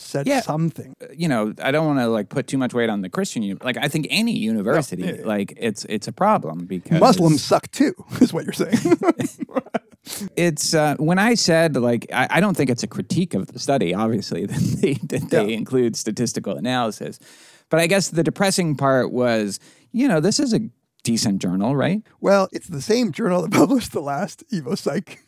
said 0.00 0.26
Yeah. 0.26 0.40
something. 0.40 0.94
you 1.16 1.28
know, 1.28 1.52
I 1.62 1.70
don't 1.70 1.86
want 1.86 1.98
to 2.00 2.08
like 2.08 2.28
put 2.28 2.46
too 2.46 2.58
much 2.58 2.74
weight 2.74 2.90
on 2.90 3.02
the 3.02 3.08
Christian. 3.08 3.42
uni- 3.42 3.60
Like, 3.62 3.76
I 3.76 3.88
think 3.88 4.06
any 4.10 4.36
university, 4.36 5.02
yeah, 5.02 5.12
yeah. 5.20 5.26
like, 5.26 5.54
it's 5.56 5.84
it's 5.86 6.08
a 6.08 6.12
problem 6.12 6.66
because 6.66 7.00
Muslims 7.00 7.42
suck 7.42 7.70
too, 7.70 7.94
is 8.20 8.32
what 8.32 8.44
you're 8.44 8.52
saying. 8.52 8.78
It's 10.36 10.72
uh, 10.74 10.96
when 10.98 11.18
I 11.18 11.34
said 11.34 11.76
like 11.76 12.06
I, 12.12 12.28
I 12.30 12.40
don't 12.40 12.56
think 12.56 12.70
it's 12.70 12.82
a 12.82 12.86
critique 12.86 13.34
of 13.34 13.48
the 13.48 13.58
study. 13.58 13.92
Obviously, 13.92 14.46
that 14.52 14.78
they 14.80 14.94
that 14.94 15.28
they 15.30 15.52
include 15.52 15.96
statistical 15.96 16.56
analysis, 16.56 17.18
but 17.68 17.78
I 17.80 17.86
guess 17.86 18.08
the 18.08 18.22
depressing 18.22 18.74
part 18.74 19.12
was, 19.12 19.60
you 19.92 20.08
know, 20.08 20.20
this 20.20 20.40
is 20.40 20.54
a 20.54 20.60
decent 21.04 21.42
journal, 21.42 21.76
right? 21.76 22.02
well, 22.20 22.48
it's 22.52 22.68
the 22.68 22.80
same 22.80 23.12
journal 23.12 23.42
that 23.42 23.50
published 23.52 23.92
the 23.92 24.00
last 24.00 24.44
Evo 24.50 24.78
Psych 24.78 25.22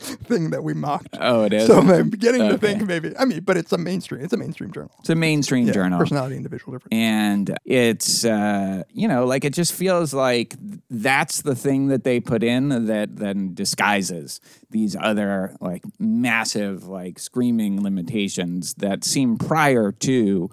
thing 0.24 0.50
that 0.50 0.62
we 0.64 0.74
mocked. 0.74 1.16
Oh, 1.20 1.44
it 1.44 1.52
is. 1.52 1.66
So 1.66 1.78
I'm 1.78 2.08
beginning 2.10 2.48
to 2.48 2.58
think 2.58 2.82
maybe. 2.86 3.12
I 3.18 3.24
mean, 3.24 3.40
but 3.40 3.56
it's 3.56 3.72
a 3.72 3.78
mainstream. 3.78 4.22
It's 4.24 4.32
a 4.32 4.36
mainstream 4.36 4.72
journal. 4.72 4.90
It's 5.00 5.10
a 5.10 5.14
mainstream 5.14 5.66
Yeah, 5.66 5.72
journal. 5.74 5.98
Personality, 5.98 6.36
individual 6.36 6.72
difference. 6.72 6.92
and 6.92 7.56
it's 7.64 8.24
uh, 8.24 8.82
you 8.90 9.06
know 9.08 9.24
like 9.26 9.44
it 9.44 9.52
just 9.54 9.72
feels 9.72 10.14
like 10.14 10.54
that's 10.88 11.42
the 11.42 11.54
thing 11.54 11.88
that 11.88 12.04
they 12.04 12.20
put 12.20 12.42
in 12.42 12.86
that 12.86 13.16
then 13.16 13.54
disguises 13.54 14.40
these 14.70 14.96
other 14.96 15.54
like 15.60 15.82
massive 15.98 16.86
like 16.86 17.18
screaming 17.18 17.82
limitations 17.82 18.74
that 18.74 19.04
seem 19.04 19.36
prior 19.36 19.92
to 19.92 20.50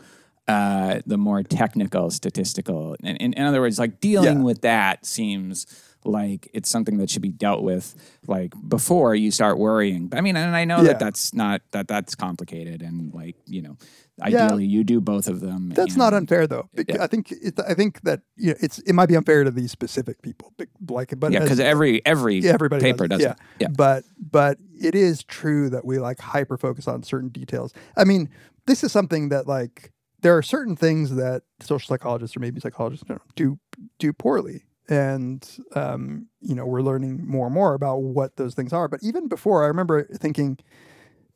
uh, 0.47 1.01
the 1.05 1.17
more 1.17 1.43
technical 1.43 2.09
statistical 2.09 2.95
in, 3.03 3.15
in, 3.17 3.33
in 3.33 3.43
other 3.45 3.59
words 3.61 3.77
like 3.79 3.99
dealing 3.99 4.37
Yeah. 4.39 4.43
with 4.43 4.61
that 4.61 5.05
seems 5.05 5.65
like 6.05 6.49
it's 6.53 6.69
something 6.69 6.97
that 6.97 7.09
should 7.09 7.21
be 7.21 7.31
dealt 7.31 7.63
with 7.63 7.95
like 8.27 8.53
before 8.67 9.13
you 9.15 9.29
start 9.31 9.57
worrying 9.57 10.09
i 10.13 10.21
mean 10.21 10.35
and 10.37 10.55
i 10.55 10.63
know 10.63 10.77
Yeah. 10.77 10.83
that 10.93 10.99
that's 10.99 11.33
not 11.33 11.61
that 11.71 11.87
that's 11.87 12.15
complicated 12.15 12.81
and 12.81 13.13
like 13.13 13.35
you 13.45 13.61
know 13.61 13.77
ideally 14.21 14.65
you 14.65 14.83
do 14.83 14.99
both 15.01 15.27
of 15.27 15.41
them 15.41 15.69
That's 15.69 15.95
not 15.95 16.13
unfair 16.13 16.47
though. 16.47 16.69
Yeah. 16.75 17.03
I 17.03 17.07
think 17.07 17.31
it, 17.31 17.59
I 17.67 17.75
think 17.75 18.01
that 18.01 18.21
you 18.35 18.49
know, 18.51 18.55
it's 18.61 18.79
it 18.79 18.93
might 18.93 19.05
be 19.09 19.15
unfair 19.15 19.43
to 19.43 19.51
these 19.51 19.71
specific 19.71 20.23
people, 20.23 20.53
like 20.89 21.13
but 21.19 21.31
yeah 21.31 21.39
because 21.39 21.59
every 21.59 22.03
every 22.05 22.39
yeah, 22.39 22.53
everybody 22.53 22.81
paper 22.81 23.07
does, 23.07 23.19
does, 23.21 23.31
it. 23.33 23.37
yeah 23.59 23.67
But 23.75 24.05
but 24.19 24.57
it 24.79 24.95
is 24.95 25.23
true 25.23 25.69
that 25.69 25.85
we 25.85 25.99
like 25.99 26.19
hyper 26.19 26.57
focus 26.57 26.87
on 26.87 27.03
certain 27.03 27.29
details. 27.29 27.73
I 27.95 28.05
mean, 28.05 28.29
this 28.65 28.83
is 28.83 28.91
something 28.91 29.29
that 29.29 29.45
like 29.45 29.91
there 30.21 30.35
are 30.35 30.41
certain 30.41 30.75
things 30.75 31.13
that 31.15 31.43
social 31.61 31.87
psychologists 31.87 32.35
or 32.35 32.39
maybe 32.39 32.59
psychologists 32.59 33.05
do 33.35 33.59
do 33.99 34.13
poorly. 34.13 34.63
And 34.89 35.47
um, 35.75 36.27
you 36.41 36.55
know, 36.55 36.65
we're 36.65 36.81
learning 36.81 37.25
more 37.27 37.47
and 37.47 37.53
more 37.53 37.73
about 37.73 37.97
what 37.97 38.35
those 38.37 38.53
things 38.55 38.71
are. 38.73 38.87
But 38.87 39.01
even 39.03 39.27
before, 39.27 39.63
I 39.63 39.67
remember 39.67 40.05
thinking 40.15 40.57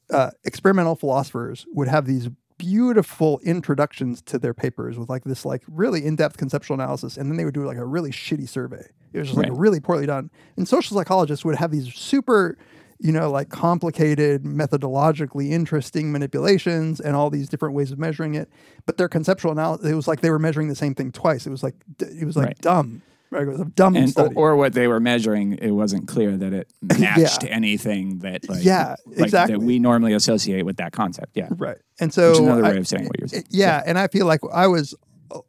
uh, 0.09 0.31
experimental 0.43 0.95
philosophers 0.95 1.65
would 1.73 1.87
have 1.87 2.05
these 2.05 2.29
beautiful 2.57 3.39
introductions 3.43 4.21
to 4.21 4.37
their 4.37 4.53
papers 4.53 4.97
with 4.99 5.09
like 5.09 5.23
this 5.23 5.45
like 5.45 5.63
really 5.67 6.05
in-depth 6.05 6.37
conceptual 6.37 6.75
analysis 6.75 7.17
and 7.17 7.27
then 7.31 7.35
they 7.35 7.43
would 7.43 7.55
do 7.55 7.65
like 7.65 7.77
a 7.77 7.83
really 7.83 8.11
shitty 8.11 8.47
survey 8.47 8.85
it 9.13 9.17
was 9.17 9.29
just 9.29 9.37
like 9.37 9.49
Right. 9.49 9.57
really 9.57 9.79
poorly 9.79 10.05
done 10.05 10.29
and 10.57 10.67
social 10.67 10.95
psychologists 10.95 11.43
would 11.43 11.55
have 11.55 11.71
these 11.71 11.91
super 11.91 12.55
you 12.99 13.11
know 13.11 13.31
like 13.31 13.49
complicated 13.49 14.43
methodologically 14.43 15.49
interesting 15.49 16.11
manipulations 16.11 16.99
and 16.99 17.15
all 17.15 17.31
these 17.31 17.49
different 17.49 17.73
ways 17.73 17.91
of 17.91 17.97
measuring 17.97 18.35
it 18.35 18.47
but 18.85 18.95
their 18.97 19.09
conceptual 19.09 19.51
analysis 19.51 19.89
it 19.89 19.95
was 19.95 20.07
like 20.07 20.21
they 20.21 20.29
were 20.29 20.37
measuring 20.37 20.67
the 20.67 20.75
same 20.75 20.93
thing 20.93 21.11
twice 21.11 21.47
it 21.47 21.49
was 21.49 21.63
like 21.63 21.73
d- 21.97 22.05
it 22.21 22.25
was 22.25 22.35
like 22.35 22.45
Right. 22.45 22.59
dumb 22.61 23.01
right 23.32 23.44
it 23.48 23.50
was 23.52 23.60
a 23.62 23.65
dumb 23.65 23.96
and 23.96 24.06
or, 24.06 24.12
study 24.12 24.36
or 24.36 24.56
what 24.56 24.74
they 24.74 24.88
were 24.88 25.00
measuring 25.00 25.54
it 25.54 25.72
wasn't 25.72 26.08
clear 26.08 26.38
that 26.38 26.54
it 26.54 26.72
matched 27.00 27.44
anything 27.46 28.20
that 28.20 28.48
like 28.50 28.63
Yeah, 28.63 28.96
like, 29.08 29.20
exactly. 29.20 29.58
that 29.58 29.63
we 29.65 29.80
normally 29.80 30.13
associate 30.13 30.63
with 30.65 30.78
that 30.78 30.91
concept 30.91 31.32
yeah 31.36 31.50
Right. 31.58 31.78
And 32.00 32.13
so 32.13 32.30
Which 32.30 32.39
is 32.39 32.46
another 32.46 32.65
I- 32.65 32.72
way 32.72 32.78
of 32.78 32.88
saying 32.88 33.06
what 33.06 33.20
you're 33.20 33.28
saying. 33.28 33.46
Yeah, 33.50 33.82
and 33.86 33.98
I 33.98 34.08
feel 34.08 34.26
like 34.26 34.41
I 34.54 34.67
was 34.67 34.94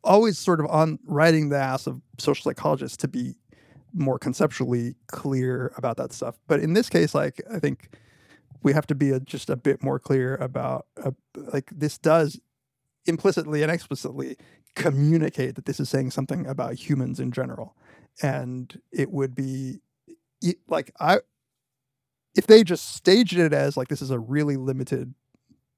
always 0.05 0.39
sort 0.39 0.61
of 0.61 0.67
on 0.67 0.99
riding 1.05 1.49
the 1.49 1.57
ass 1.59 1.87
of 1.87 2.01
social 2.19 2.45
psychologists 2.49 2.97
to 2.99 3.09
be 3.09 3.35
more 3.95 4.19
conceptually 4.19 4.95
clear 5.09 5.73
about 5.77 5.97
that 5.97 6.13
stuff. 6.13 6.39
But 6.47 6.61
in 6.61 6.73
this 6.75 6.89
case, 6.89 7.15
like 7.15 7.41
I 7.53 7.59
think 7.59 7.89
we 8.63 8.73
have 8.75 8.87
to 8.89 8.95
be 8.95 9.11
a, 9.11 9.19
just 9.21 9.51
a 9.51 9.57
bit 9.57 9.83
more 9.83 9.99
clear 9.99 10.37
about 10.37 10.87
uh, 11.03 11.11
like 11.53 11.71
this 11.75 11.99
does 11.99 12.39
implicitly 13.07 13.63
and 13.63 13.73
explicitly 13.73 14.37
communicate 14.75 15.55
that 15.57 15.65
this 15.67 15.81
is 15.81 15.89
saying 15.89 16.11
something 16.11 16.47
about 16.47 16.75
humans 16.75 17.21
in 17.21 17.33
general, 17.33 17.77
and 18.23 18.81
it 18.93 19.11
would 19.11 19.35
be 19.35 19.81
it- 20.41 20.59
like 20.69 20.93
I 21.01 21.21
if 22.35 22.47
they 22.47 22.65
just 22.65 22.95
staged 22.95 23.37
it 23.39 23.53
as 23.53 23.77
like 23.77 23.89
this 23.89 24.03
is 24.03 24.11
a 24.11 24.19
really 24.19 24.57
limited 24.57 25.15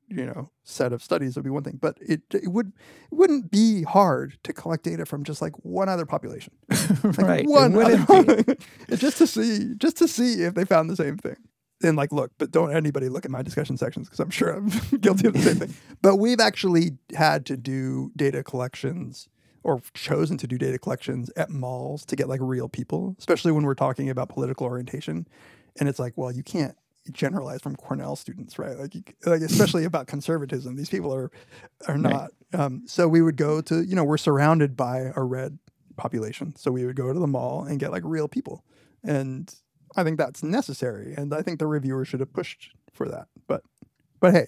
you 0.09 0.25
know 0.27 0.51
set 0.65 0.93
of 0.93 1.03
studies 1.03 1.31
it 1.31 1.41
would 1.41 1.45
be 1.45 1.51
one 1.51 1.65
thing. 1.65 1.79
But 1.81 1.99
it 2.01 2.23
it 2.33 2.49
would 2.49 2.69
it 3.11 3.15
wouldn't 3.15 3.51
be 3.51 3.83
hard 3.83 4.39
to 4.45 4.53
collect 4.53 4.85
data 4.85 5.07
from 5.07 5.25
just 5.25 5.43
like 5.43 5.53
one 5.65 5.89
other 5.89 6.07
population. 6.07 6.55
Like 7.05 7.19
right. 7.19 7.47
One 7.47 7.73
wouldn't 7.75 8.09
other, 8.11 8.45
just 8.97 9.19
to 9.19 9.27
see 9.27 9.75
just 9.77 9.97
to 9.99 10.09
see 10.09 10.43
if 10.43 10.55
they 10.55 10.65
found 10.65 10.89
the 10.89 10.97
same 10.97 11.19
thing 11.19 11.37
and 11.85 11.97
like 11.97 12.13
look 12.13 12.33
but 12.39 12.51
don't 12.51 12.75
anybody 12.75 13.09
look 13.09 13.25
at 13.25 13.31
my 13.31 13.43
discussion 13.43 13.77
sections 13.77 14.09
because 14.09 14.21
i'm 14.21 14.31
sure 14.31 14.51
i'm 14.51 14.69
guilty 15.01 15.27
of 15.27 15.35
the 15.35 15.41
same 15.41 15.57
thing. 15.57 15.75
But 16.03 16.17
we've 16.17 16.41
actually 16.41 16.93
had 17.15 17.47
to 17.47 17.57
do 17.57 18.11
data 18.17 18.43
collections 18.43 19.29
or 19.63 19.81
chosen 19.95 20.37
to 20.39 20.47
do 20.47 20.59
data 20.59 20.79
collections 20.79 21.31
at 21.37 21.51
malls 21.51 22.05
to 22.07 22.17
get 22.17 22.29
like 22.29 22.41
real 22.43 22.69
people 22.69 23.17
especially 23.19 23.53
when 23.53 23.65
we're 23.65 23.75
talking 23.75 24.11
about 24.11 24.29
political 24.29 24.67
orientation. 24.67 25.27
And 25.79 25.89
it's 25.89 25.99
like 25.99 26.15
well 26.17 26.33
you 26.33 26.43
can't 26.43 26.77
generalize 27.13 27.61
from 27.61 27.77
Cornell 27.77 28.17
students, 28.17 28.59
right? 28.59 28.79
Like, 28.79 28.95
you, 28.95 29.03
like 29.27 29.41
especially 29.43 29.85
about 29.85 30.07
conservatism, 30.07 30.77
these 30.77 30.89
people 30.89 31.15
are 31.15 31.31
are 31.87 31.99
not. 31.99 32.31
Um, 32.53 32.83
so 32.87 33.09
we 33.09 33.21
would 33.21 33.37
go 33.37 33.61
to, 33.63 33.83
you 33.83 33.97
know, 33.97 34.05
we're 34.05 34.17
surrounded 34.17 34.77
by 34.77 35.13
a 35.17 35.23
red 35.23 35.59
population, 35.97 36.55
so 36.57 36.71
we 36.71 36.85
would 36.85 36.97
go 36.97 37.13
to 37.13 37.19
the 37.19 37.27
mall 37.27 37.65
and 37.65 37.81
get 37.81 37.91
like 37.91 38.03
real 38.05 38.29
people, 38.29 38.65
and 39.03 39.55
I 39.97 40.05
think 40.05 40.19
that's 40.19 40.43
necessary, 40.43 41.15
and 41.17 41.33
I 41.33 41.43
think 41.43 41.59
the 41.59 41.67
reviewer 41.67 42.05
should 42.05 42.21
have 42.21 42.33
pushed 42.33 42.71
for 42.93 43.09
that. 43.09 43.29
But, 43.47 43.63
but 44.21 44.35
hey, 44.35 44.47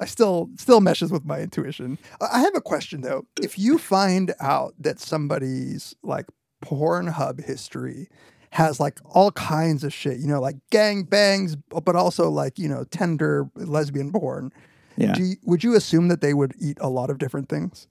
I 0.00 0.06
still 0.06 0.50
still 0.56 0.80
meshes 0.80 1.12
with 1.12 1.24
my 1.24 1.40
intuition. 1.40 1.98
I 2.20 2.40
have 2.40 2.56
a 2.56 2.60
question 2.60 3.02
though. 3.02 3.26
If 3.40 3.58
you 3.58 3.78
find 3.78 4.34
out 4.40 4.74
that 4.78 4.98
somebody's 4.98 5.94
like 6.02 6.26
Pornhub 6.64 7.44
history 7.44 8.08
has 8.50 8.78
like 8.80 9.00
all 9.04 9.32
kinds 9.32 9.84
of 9.84 9.92
shit, 9.92 10.18
you 10.18 10.26
know, 10.26 10.40
like 10.40 10.56
gang 10.70 11.04
bangs, 11.04 11.56
but 11.56 11.96
also 11.96 12.30
like, 12.30 12.58
you 12.58 12.68
know, 12.68 12.84
tender 12.84 13.50
lesbian 13.56 14.12
porn. 14.12 14.52
yeah 14.96 15.12
Do 15.12 15.24
you, 15.24 15.36
would 15.44 15.64
you 15.64 15.74
assume 15.74 16.08
that 16.08 16.20
they 16.20 16.34
would 16.34 16.54
eat 16.60 16.78
a 16.80 16.88
lot 16.88 17.10
of 17.10 17.18
different 17.18 17.48
things? 17.48 17.88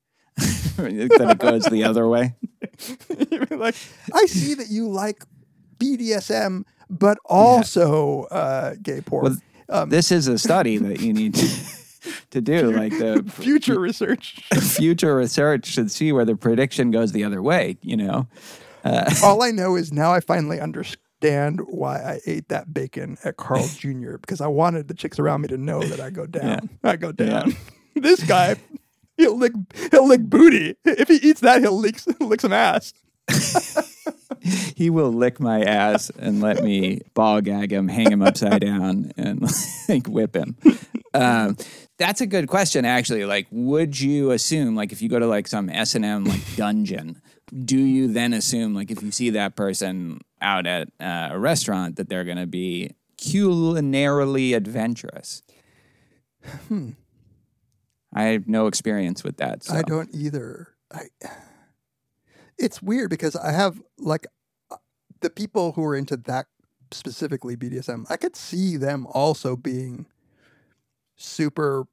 that 0.38 1.28
it 1.30 1.38
goes 1.38 1.64
the 1.64 1.82
other 1.84 2.06
way 2.06 2.36
like, 3.50 3.74
I 4.14 4.26
see 4.26 4.54
that 4.54 4.68
you 4.70 4.88
like 4.88 5.24
BDSM, 5.78 6.64
but 6.90 7.18
also 7.24 8.24
uh, 8.24 8.74
gay 8.82 9.00
porn. 9.00 9.38
Well, 9.68 9.86
this 9.86 10.10
is 10.12 10.26
a 10.28 10.38
study 10.46 10.78
that 10.78 11.00
you 11.00 11.12
need 11.12 11.34
to, 11.34 11.48
to 12.30 12.40
do 12.40 12.70
like 12.72 12.92
the 12.92 13.22
Future 13.40 13.78
research. 13.88 14.42
future 14.54 15.14
research 15.16 15.66
should 15.66 15.90
see 15.90 16.12
where 16.12 16.24
the 16.24 16.36
prediction 16.36 16.90
goes 16.90 17.12
the 17.12 17.24
other 17.24 17.42
way 17.42 17.76
you 17.82 17.96
know 17.96 18.26
All 19.22 19.42
I 19.42 19.50
know 19.50 19.76
is 19.76 19.92
now 19.92 20.12
I 20.12 20.20
finally 20.20 20.58
understand 20.60 21.60
why 21.66 21.96
I 21.98 22.20
ate 22.26 22.48
that 22.48 22.72
bacon 22.72 23.18
at 23.24 23.36
Carl's 23.36 23.76
Jr. 23.76 24.16
because 24.18 24.40
I 24.40 24.46
wanted 24.46 24.88
the 24.88 24.94
chicks 24.94 25.18
around 25.18 25.42
me 25.42 25.48
to 25.48 25.58
know 25.58 25.82
that 25.82 26.00
I 26.00 26.10
go 26.10 26.26
down. 26.26 26.70
I 26.84 26.96
go 26.96 27.10
down. 27.12 27.56
this 27.96 28.22
guy, 28.22 28.54
he'll 29.16 29.36
lick, 29.36 29.52
he'll 29.90 30.06
lick 30.06 30.22
booty. 30.22 30.76
If 30.84 31.08
he 31.08 31.16
eats 31.16 31.40
that, 31.40 31.60
he'll 31.60 31.76
lick, 31.78 31.98
lick 32.20 32.40
some 32.40 32.52
ass. 32.52 32.94
He 34.76 34.90
will 34.90 35.12
lick 35.12 35.40
my 35.40 35.62
ass 35.62 36.10
and 36.10 36.40
let 36.40 36.62
me 36.62 37.02
ball 37.14 37.40
gag 37.40 37.72
him, 37.72 37.88
hang 37.88 38.10
him 38.10 38.22
upside 38.22 38.60
down, 38.60 39.12
and 39.16 39.42
like 39.88 40.06
whip 40.06 40.34
him. 40.34 40.56
Um, 41.14 41.56
that's 41.98 42.20
a 42.20 42.26
good 42.26 42.48
question, 42.48 42.84
actually. 42.84 43.24
Like, 43.24 43.46
would 43.50 43.98
you 44.00 44.30
assume, 44.30 44.76
like, 44.76 44.92
if 44.92 45.02
you 45.02 45.08
go 45.08 45.18
to 45.18 45.26
like 45.26 45.48
some 45.48 45.68
S 45.68 45.94
and 45.94 46.04
M 46.04 46.24
like 46.24 46.56
dungeon, 46.56 47.20
do 47.64 47.78
you 47.78 48.12
then 48.12 48.32
assume, 48.32 48.74
like, 48.74 48.90
if 48.90 49.02
you 49.02 49.10
see 49.10 49.30
that 49.30 49.56
person 49.56 50.20
out 50.40 50.66
at 50.66 50.88
uh, 51.00 51.30
a 51.32 51.38
restaurant, 51.38 51.96
that 51.96 52.08
they're 52.08 52.24
going 52.24 52.38
to 52.38 52.46
be 52.46 52.92
culinarily 53.18 54.54
adventurous? 54.54 55.42
Hmm. 56.68 56.90
I 58.14 58.24
have 58.24 58.48
no 58.48 58.68
experience 58.68 59.22
with 59.22 59.36
that. 59.38 59.64
So. 59.64 59.74
I 59.74 59.82
don't 59.82 60.14
either. 60.14 60.68
I. 60.92 61.02
It's 62.56 62.82
weird 62.82 63.10
because 63.10 63.36
I 63.36 63.52
have 63.52 63.80
like 63.98 64.26
the 65.20 65.30
people 65.30 65.72
who 65.72 65.84
are 65.84 65.96
into 65.96 66.16
that 66.16 66.46
specifically 66.90 67.56
BDSM. 67.56 68.06
I 68.08 68.16
could 68.16 68.36
see 68.36 68.76
them 68.76 69.06
also 69.10 69.56
being 69.56 70.06
super 71.16 71.86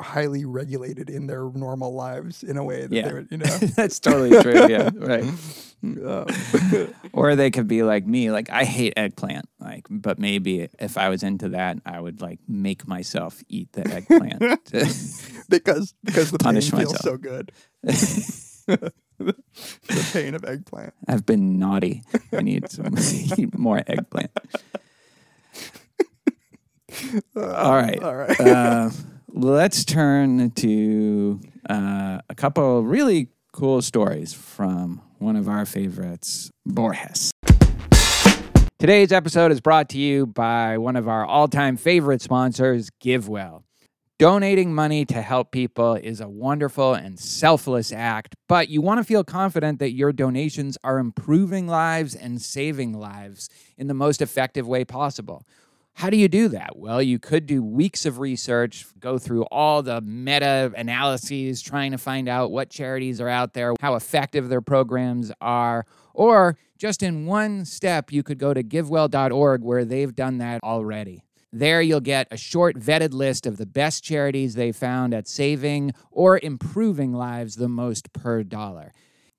highly 0.00 0.44
regulated 0.44 1.10
in 1.10 1.26
their 1.26 1.44
normal 1.50 1.94
lives 1.94 2.42
in 2.42 2.56
a 2.56 2.64
way 2.64 2.86
that 2.86 2.92
Yeah. 2.92 3.08
they 3.08 3.12
would, 3.14 3.28
you 3.30 3.36
know. 3.38 3.44
That's 3.76 4.00
totally 4.00 4.30
true. 4.42 4.66
Yeah, 4.68 4.90
right. 4.94 5.22
Um, 5.84 6.26
Or 7.12 7.36
they 7.36 7.50
could 7.50 7.68
be 7.68 7.82
like 7.82 8.06
me, 8.06 8.30
like 8.30 8.48
I 8.50 8.64
hate 8.64 8.94
eggplant. 8.96 9.46
Like, 9.60 9.86
but 9.90 10.18
maybe 10.18 10.68
if 10.78 10.96
I 10.96 11.08
was 11.10 11.22
into 11.22 11.50
that, 11.50 11.78
I 11.84 12.00
would 12.00 12.22
like 12.22 12.38
make 12.48 12.88
myself 12.88 13.42
eat 13.48 13.72
the 13.72 13.86
eggplant. 13.92 14.38
because 15.50 15.94
because 16.02 16.30
the 16.30 16.38
pain 16.38 16.54
Punish 16.54 16.70
feels 16.70 16.94
myself. 16.94 17.00
so 17.02 17.16
good. 17.18 17.52
the 19.18 20.10
pain 20.12 20.34
of 20.34 20.44
eggplant. 20.44 20.94
I've 21.08 21.26
been 21.26 21.58
naughty. 21.58 22.02
I 22.32 22.42
need 22.42 22.70
some 22.70 22.94
more 23.56 23.82
eggplant. 23.86 24.30
All 27.36 27.76
right. 27.76 28.02
All 28.02 28.14
right. 28.16 28.40
Uh, 28.40 28.90
let's 29.28 29.84
turn 29.84 30.50
to 30.52 31.40
uh, 31.68 32.18
a 32.28 32.34
couple 32.34 32.82
really 32.82 33.28
cool 33.52 33.82
stories 33.82 34.32
from 34.34 35.00
one 35.18 35.36
of 35.36 35.48
our 35.48 35.64
favorites, 35.64 36.50
Borges. 36.66 37.30
Today's 38.78 39.12
episode 39.12 39.52
is 39.52 39.60
brought 39.60 39.90
to 39.90 39.98
you 39.98 40.26
by 40.26 40.76
one 40.76 40.96
of 40.96 41.06
our 41.06 41.24
all 41.24 41.46
time 41.46 41.76
favorite 41.76 42.20
sponsors, 42.20 42.90
GiveWell. 43.02 43.62
Donating 44.22 44.72
money 44.72 45.04
to 45.06 45.20
help 45.20 45.50
people 45.50 45.94
is 45.94 46.20
a 46.20 46.28
wonderful 46.28 46.94
and 46.94 47.18
selfless 47.18 47.90
act, 47.90 48.36
but 48.48 48.68
you 48.68 48.80
want 48.80 48.98
to 48.98 49.04
feel 49.04 49.24
confident 49.24 49.80
that 49.80 49.94
your 49.94 50.12
donations 50.12 50.78
are 50.84 51.00
improving 51.00 51.66
lives 51.66 52.14
and 52.14 52.40
saving 52.40 52.92
lives 52.92 53.50
in 53.76 53.88
the 53.88 53.94
most 53.94 54.22
effective 54.22 54.64
way 54.64 54.84
possible. 54.84 55.44
How 55.94 56.08
do 56.08 56.16
you 56.16 56.28
do 56.28 56.46
that? 56.50 56.78
Well, 56.78 57.02
you 57.02 57.18
could 57.18 57.46
do 57.46 57.64
weeks 57.64 58.06
of 58.06 58.20
research, 58.20 58.86
go 59.00 59.18
through 59.18 59.42
all 59.50 59.82
the 59.82 60.00
meta 60.00 60.72
analyses, 60.76 61.60
trying 61.60 61.90
to 61.90 61.98
find 61.98 62.28
out 62.28 62.52
what 62.52 62.70
charities 62.70 63.20
are 63.20 63.28
out 63.28 63.54
there, 63.54 63.74
how 63.80 63.96
effective 63.96 64.48
their 64.48 64.60
programs 64.60 65.32
are, 65.40 65.84
or 66.14 66.56
just 66.78 67.02
in 67.02 67.26
one 67.26 67.64
step, 67.64 68.12
you 68.12 68.22
could 68.22 68.38
go 68.38 68.54
to 68.54 68.62
givewell.org 68.62 69.62
where 69.62 69.84
they've 69.84 70.14
done 70.14 70.38
that 70.38 70.62
already. 70.62 71.24
There, 71.54 71.82
you'll 71.82 72.00
get 72.00 72.28
a 72.30 72.38
short 72.38 72.78
vetted 72.78 73.12
list 73.12 73.46
of 73.46 73.58
the 73.58 73.66
best 73.66 74.02
charities 74.02 74.54
they 74.54 74.72
found 74.72 75.12
at 75.12 75.28
saving 75.28 75.92
or 76.10 76.40
improving 76.42 77.12
lives 77.12 77.56
the 77.56 77.68
most 77.68 78.14
per 78.14 78.42
dollar. 78.42 78.92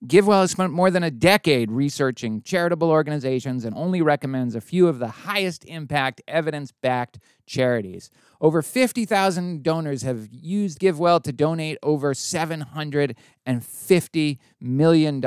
GiveWell 0.06 0.42
has 0.42 0.52
spent 0.52 0.74
more 0.74 0.92
than 0.92 1.04
a 1.04 1.10
decade 1.10 1.72
researching 1.72 2.42
charitable 2.42 2.92
organizations 2.92 3.64
and 3.64 3.74
only 3.76 4.02
recommends 4.02 4.54
a 4.54 4.62
few 4.62 4.90
of 4.90 5.00
the 5.00 5.08
highest 5.08 5.64
impact, 5.64 6.22
evidence 6.28 6.74
backed 6.74 7.20
charities. 7.46 8.10
Over 8.42 8.62
50,000 8.62 9.64
donors 9.64 10.02
have 10.02 10.28
used 10.30 10.80
GiveWell 10.80 11.24
to 11.24 11.32
donate 11.32 11.78
over 11.82 12.14
$750 12.14 14.38
million. 14.60 15.22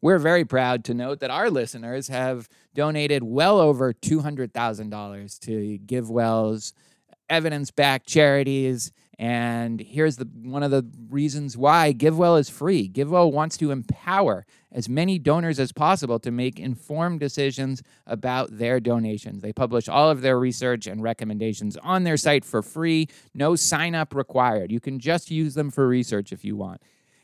We're 0.00 0.18
very 0.18 0.44
proud 0.44 0.84
to 0.84 0.94
note 0.94 1.20
that 1.20 1.30
our 1.30 1.50
listeners 1.50 2.08
have 2.08 2.48
donated 2.74 3.24
well 3.24 3.58
over 3.58 3.92
$200,000 3.92 5.38
to 5.40 5.78
GiveWell's 5.84 6.72
evidence 7.28 7.70
backed 7.72 8.06
charities. 8.06 8.92
And 9.18 9.80
here's 9.80 10.16
the 10.16 10.28
one 10.44 10.62
of 10.62 10.70
the 10.70 10.86
reasons 11.10 11.56
why 11.56 11.92
GiveWell 11.92 12.38
is 12.38 12.48
free. 12.48 12.88
GiveWell 12.88 13.32
wants 13.32 13.56
to 13.56 13.72
empower 13.72 14.46
as 14.70 14.88
many 14.88 15.18
donors 15.18 15.58
as 15.58 15.72
possible 15.72 16.20
to 16.20 16.30
make 16.30 16.60
informed 16.60 17.18
decisions 17.18 17.82
about 18.06 18.56
their 18.56 18.78
donations. 18.78 19.42
They 19.42 19.52
publish 19.52 19.88
all 19.88 20.10
of 20.10 20.20
their 20.20 20.38
research 20.38 20.86
and 20.86 21.02
recommendations 21.02 21.76
on 21.78 22.04
their 22.04 22.16
site 22.16 22.44
for 22.44 22.62
free, 22.62 23.08
no 23.34 23.56
sign 23.56 23.96
up 23.96 24.14
required. 24.14 24.70
You 24.70 24.78
can 24.78 25.00
just 25.00 25.32
use 25.32 25.54
them 25.54 25.70
for 25.70 25.88
research 25.88 26.30
if 26.30 26.44
you 26.44 26.54
want. 26.54 26.80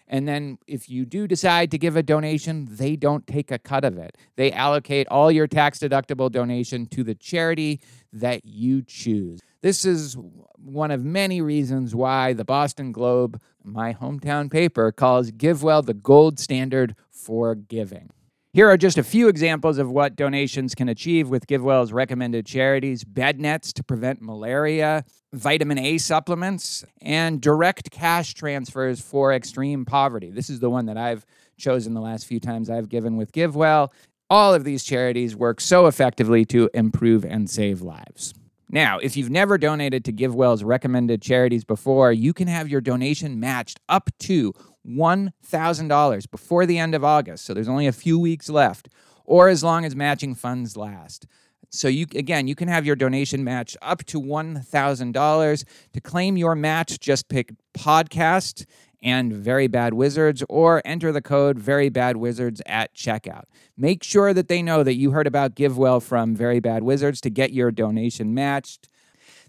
And 0.06 0.28
then 0.28 0.58
if 0.66 0.88
you 0.90 1.04
do 1.04 1.26
decide 1.26 1.70
to 1.70 1.78
give 1.78 1.96
a 1.96 2.02
donation, 2.02 2.68
they 2.70 2.94
don't 2.96 3.26
take 3.26 3.50
a 3.50 3.58
cut 3.58 3.84
of 3.84 3.96
it. 3.96 4.16
They 4.36 4.52
allocate 4.52 5.08
all 5.08 5.32
your 5.32 5.46
tax 5.46 5.78
deductible 5.78 6.30
donation 6.30 6.86
to 6.86 7.02
the 7.02 7.14
charity 7.14 7.80
that 8.12 8.44
you 8.44 8.82
choose. 8.82 9.40
This 9.62 9.84
is 9.84 10.16
one 10.56 10.90
of 10.90 11.04
many 11.04 11.40
reasons 11.40 11.94
why 11.94 12.34
the 12.34 12.44
Boston 12.44 12.92
Globe, 12.92 13.40
my 13.62 13.94
hometown 13.94 14.50
paper, 14.50 14.92
calls 14.92 15.30
GiveWell 15.30 15.84
the 15.86 15.94
gold 15.94 16.38
standard 16.38 16.96
for 17.10 17.54
giving. 17.54 18.10
Here 18.54 18.70
are 18.70 18.76
just 18.76 18.98
a 18.98 19.02
few 19.02 19.26
examples 19.26 19.78
of 19.78 19.90
what 19.90 20.14
donations 20.14 20.76
can 20.76 20.88
achieve 20.88 21.28
with 21.28 21.48
GiveWell's 21.48 21.92
recommended 21.92 22.46
charities 22.46 23.02
bed 23.02 23.40
nets 23.40 23.72
to 23.72 23.82
prevent 23.82 24.22
malaria, 24.22 25.04
vitamin 25.32 25.76
A 25.76 25.98
supplements, 25.98 26.84
and 27.02 27.40
direct 27.40 27.90
cash 27.90 28.32
transfers 28.32 29.00
for 29.00 29.32
extreme 29.32 29.84
poverty. 29.84 30.30
This 30.30 30.48
is 30.48 30.60
the 30.60 30.70
one 30.70 30.86
that 30.86 30.96
I've 30.96 31.26
chosen 31.58 31.94
the 31.94 32.00
last 32.00 32.28
few 32.28 32.38
times 32.38 32.70
I've 32.70 32.88
given 32.88 33.16
with 33.16 33.32
GiveWell. 33.32 33.90
All 34.30 34.54
of 34.54 34.62
these 34.62 34.84
charities 34.84 35.34
work 35.34 35.60
so 35.60 35.86
effectively 35.86 36.44
to 36.44 36.70
improve 36.74 37.24
and 37.24 37.50
save 37.50 37.82
lives. 37.82 38.34
Now, 38.70 38.98
if 38.98 39.16
you've 39.16 39.30
never 39.30 39.58
donated 39.58 40.04
to 40.06 40.12
GiveWell's 40.12 40.64
recommended 40.64 41.22
charities 41.22 41.64
before, 41.64 42.12
you 42.12 42.32
can 42.32 42.48
have 42.48 42.68
your 42.68 42.80
donation 42.80 43.38
matched 43.38 43.78
up 43.88 44.10
to 44.20 44.52
$1,000 44.86 46.30
before 46.30 46.66
the 46.66 46.78
end 46.78 46.94
of 46.94 47.04
August. 47.04 47.44
So 47.44 47.54
there's 47.54 47.68
only 47.68 47.86
a 47.86 47.92
few 47.92 48.18
weeks 48.18 48.48
left, 48.48 48.88
or 49.24 49.48
as 49.48 49.62
long 49.62 49.84
as 49.84 49.94
matching 49.94 50.34
funds 50.34 50.76
last. 50.76 51.26
So 51.70 51.88
you 51.88 52.06
again, 52.14 52.46
you 52.46 52.54
can 52.54 52.68
have 52.68 52.86
your 52.86 52.94
donation 52.94 53.42
matched 53.42 53.76
up 53.82 54.04
to 54.04 54.20
$1,000. 54.20 55.64
To 55.92 56.00
claim 56.00 56.36
your 56.36 56.54
match, 56.54 57.00
just 57.00 57.28
pick 57.28 57.52
podcast 57.76 58.64
and 59.04 59.32
Very 59.32 59.68
Bad 59.68 59.94
Wizards 59.94 60.42
or 60.48 60.82
enter 60.84 61.12
the 61.12 61.22
code 61.22 61.58
Very 61.58 61.90
Bad 61.90 62.16
Wizards 62.16 62.60
at 62.66 62.94
checkout. 62.94 63.44
Make 63.76 64.02
sure 64.02 64.32
that 64.32 64.48
they 64.48 64.62
know 64.62 64.82
that 64.82 64.94
you 64.94 65.10
heard 65.12 65.26
about 65.26 65.54
GiveWell 65.54 66.02
from 66.02 66.34
Very 66.34 66.58
Bad 66.58 66.82
Wizards 66.82 67.20
to 67.20 67.30
get 67.30 67.52
your 67.52 67.70
donation 67.70 68.34
matched. 68.34 68.88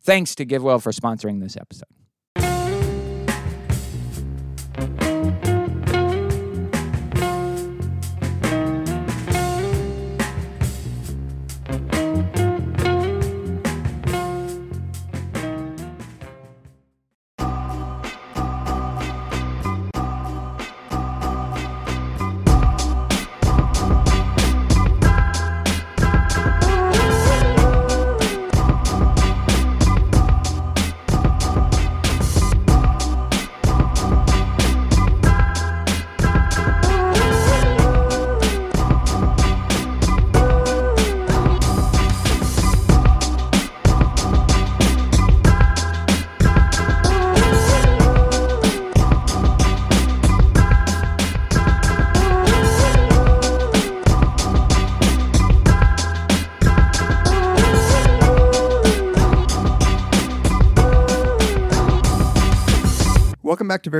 Thanks 0.01 0.35
to 0.35 0.45
GiveWell 0.45 0.83
for 0.83 0.91
sponsoring 0.91 1.41
this 1.41 1.57
episode. 1.57 2.04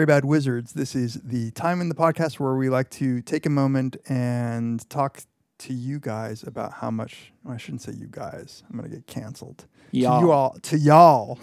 Very 0.05 0.17
Bad 0.19 0.25
Wizards. 0.25 0.73
This 0.73 0.93
is 0.93 1.15
the 1.23 1.49
time 1.51 1.81
in 1.81 1.89
the 1.89 1.95
podcast 1.95 2.39
where 2.39 2.53
we 2.53 2.69
like 2.69 2.91
to 2.91 3.21
take 3.21 3.47
a 3.47 3.49
moment 3.49 3.97
and 4.07 4.87
talk 4.87 5.21
to 5.57 5.73
you 5.73 5.99
guys 5.99 6.43
about 6.43 6.73
how 6.73 6.91
much. 6.91 7.33
oh, 7.43 7.53
I 7.53 7.57
shouldn't 7.57 7.81
say 7.81 7.93
you 7.93 8.05
guys. 8.07 8.61
I'm 8.69 8.75
gonna 8.75 8.89
get 8.89 9.07
canceled. 9.07 9.65
To 9.93 9.97
Y'all. 9.97 10.21
you 10.21 10.31
all. 10.31 10.57
To 10.61 10.77
y'all. 10.77 11.39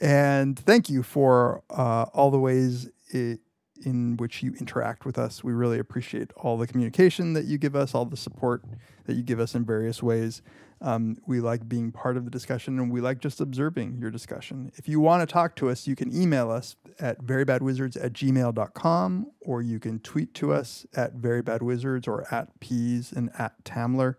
and 0.00 0.58
thank 0.58 0.88
you 0.88 1.02
for 1.02 1.62
uh, 1.68 2.06
all 2.14 2.30
the 2.30 2.38
ways 2.38 2.88
i 3.12 3.36
in 3.84 4.16
which 4.16 4.42
you 4.42 4.54
interact 4.58 5.04
with 5.04 5.18
us. 5.18 5.44
We 5.44 5.52
really 5.52 5.78
appreciate 5.78 6.32
all 6.36 6.56
the 6.56 6.66
communication 6.66 7.34
that 7.34 7.44
you 7.44 7.58
give 7.58 7.76
us, 7.76 7.94
all 7.94 8.06
the 8.06 8.16
support 8.16 8.62
that 9.04 9.16
you 9.16 9.22
give 9.22 9.40
us 9.40 9.54
in 9.54 9.64
various 9.66 10.02
ways. 10.02 10.40
Um, 10.82 11.16
we 11.26 11.40
like 11.40 11.68
being 11.68 11.92
part 11.92 12.16
of 12.16 12.24
the 12.24 12.30
discussion 12.30 12.80
and 12.80 12.90
we 12.90 13.00
like 13.00 13.20
just 13.20 13.40
observing 13.40 13.98
your 14.00 14.10
discussion. 14.10 14.72
If 14.74 14.88
you 14.88 14.98
want 14.98 15.26
to 15.26 15.32
talk 15.32 15.54
to 15.56 15.70
us, 15.70 15.86
you 15.86 15.94
can 15.94 16.14
email 16.14 16.50
us 16.50 16.74
at 16.98 17.22
verybadwizards 17.22 18.02
at 18.04 18.12
gmail.com 18.12 19.30
or 19.40 19.62
you 19.62 19.78
can 19.78 20.00
tweet 20.00 20.34
to 20.34 20.52
us 20.52 20.84
at 20.94 21.14
verybadwizards 21.14 22.08
or 22.08 22.26
at 22.34 22.58
peas 22.58 23.12
and 23.12 23.30
at 23.38 23.62
Tamler. 23.64 24.16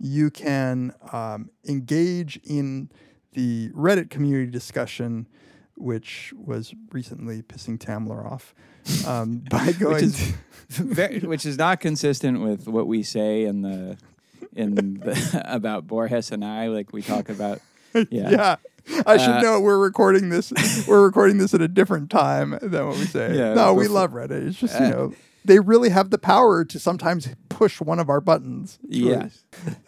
You 0.00 0.30
can 0.30 0.94
um, 1.12 1.50
engage 1.64 2.40
in 2.42 2.90
the 3.34 3.70
Reddit 3.70 4.10
community 4.10 4.50
discussion, 4.50 5.28
which 5.76 6.34
was 6.36 6.74
recently 6.90 7.42
pissing 7.42 7.78
Tamler 7.78 8.28
off 8.28 8.52
um, 9.06 9.38
by 9.50 9.70
going 9.72 9.94
which 9.94 10.02
is 10.02 10.32
very, 10.70 11.20
which 11.20 11.46
is 11.46 11.56
not 11.56 11.78
consistent 11.78 12.40
with 12.40 12.66
what 12.66 12.88
we 12.88 13.04
say 13.04 13.44
in 13.44 13.62
the 13.62 13.96
in 14.56 14.74
the, 14.74 15.42
about 15.48 15.86
Borges 15.86 16.30
and 16.30 16.44
I. 16.44 16.68
Like 16.68 16.92
we 16.92 17.02
talk 17.02 17.28
about, 17.28 17.60
yeah, 17.94 18.06
yeah. 18.30 18.56
I 19.06 19.16
should 19.16 19.30
Uh, 19.36 19.40
know 19.40 19.60
we're 19.60 19.78
recording 19.78 20.28
this. 20.28 20.52
we're 20.86 21.04
recording 21.04 21.38
this 21.38 21.54
at 21.54 21.62
a 21.62 21.68
different 21.68 22.10
time 22.10 22.58
than 22.60 22.86
what 22.86 22.96
we 22.96 23.04
say. 23.06 23.36
Yeah, 23.36 23.54
no, 23.54 23.72
we 23.74 23.88
love 23.88 24.10
Reddit. 24.12 24.46
It's 24.46 24.58
just 24.58 24.78
you 24.78 24.86
Uh, 24.86 24.90
know 24.90 25.12
they 25.44 25.58
really 25.60 25.90
have 25.90 26.10
the 26.10 26.18
power 26.18 26.64
to 26.64 26.78
sometimes 26.78 27.28
push 27.48 27.80
one 27.80 27.98
of 27.98 28.08
our 28.08 28.20
buttons. 28.20 28.78
Yeah. 28.88 29.28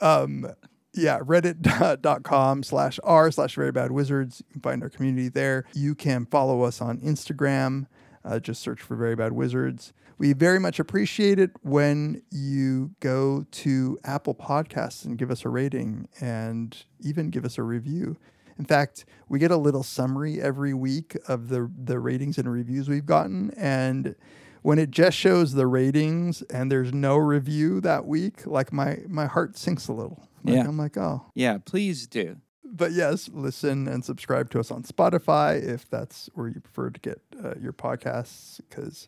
um, 0.01 0.47
yeah, 0.95 1.19
reddit.com 1.21 2.63
slash 2.63 2.99
r 3.05 3.31
slash 3.31 3.55
very 3.55 3.73
bad 3.73 3.91
wizards. 3.93 4.43
You 4.49 4.53
can 4.53 4.61
find 4.63 4.83
our 4.83 4.89
community 4.89 5.29
there. 5.29 5.65
You 5.75 5.95
can 5.95 6.27
follow 6.27 6.63
us 6.63 6.81
on 6.81 6.99
Instagram. 7.01 7.87
Uh, 8.25 8.39
just 8.39 8.61
search 8.63 8.81
for 8.83 8.97
very 8.97 9.15
bad 9.15 9.33
wizards. 9.33 9.93
We 10.19 10.33
very 10.33 10.59
much 10.59 10.79
appreciate 10.79 11.39
it 11.39 11.51
when 11.63 12.23
you 12.31 12.93
go 13.01 13.45
to 13.51 13.99
Apple 14.05 14.35
Podcasts 14.35 15.05
and 15.05 15.19
give 15.19 15.31
us 15.31 15.45
a 15.45 15.49
rating 15.51 16.09
and 16.21 16.77
even 17.01 17.29
give 17.31 17.45
us 17.45 17.59
a 17.59 17.63
review. 17.63 18.17
In 18.59 18.65
fact, 18.65 19.05
we 19.29 19.39
get 19.39 19.51
a 19.51 19.59
little 19.59 19.83
summary 19.83 20.41
every 20.41 20.73
week 20.73 21.17
of 21.29 21.49
the 21.49 21.71
the 21.77 21.99
ratings 21.99 22.39
and 22.39 22.51
reviews 22.51 22.89
we've 22.89 23.05
gotten 23.05 23.51
and 23.57 24.15
when 24.63 24.79
it 24.81 24.91
just 24.91 25.17
shows 25.17 25.53
the 25.53 25.67
ratings 25.67 26.43
and 26.51 26.73
there's 26.73 26.93
no 26.93 27.17
review 27.17 27.81
that 27.83 28.07
week, 28.07 28.47
like 28.47 28.73
my 28.73 29.01
my 29.09 29.27
heart 29.27 29.57
sinks 29.59 29.87
a 29.89 29.93
little. 29.93 30.27
Like, 30.43 30.55
Yeah. 30.57 30.67
I'm 30.67 30.79
like, 30.79 30.97
"Oh, 30.97 31.27
Yeah, 31.35 31.59
please 31.59 32.07
do. 32.07 32.37
but 32.65 32.93
yes, 32.93 33.29
listen 33.33 33.87
and 33.87 34.05
subscribe 34.05 34.51
to 34.51 34.61
us 34.61 34.71
on 34.71 34.83
Spotify 34.83 35.63
if 35.63 35.89
that's 35.91 36.31
where 36.35 36.49
you 36.49 36.61
prefer 36.61 36.91
to 36.91 37.01
get 37.01 37.21
uh, 37.45 37.55
your 37.61 37.73
podcasts, 37.75 38.61
because 38.69 39.07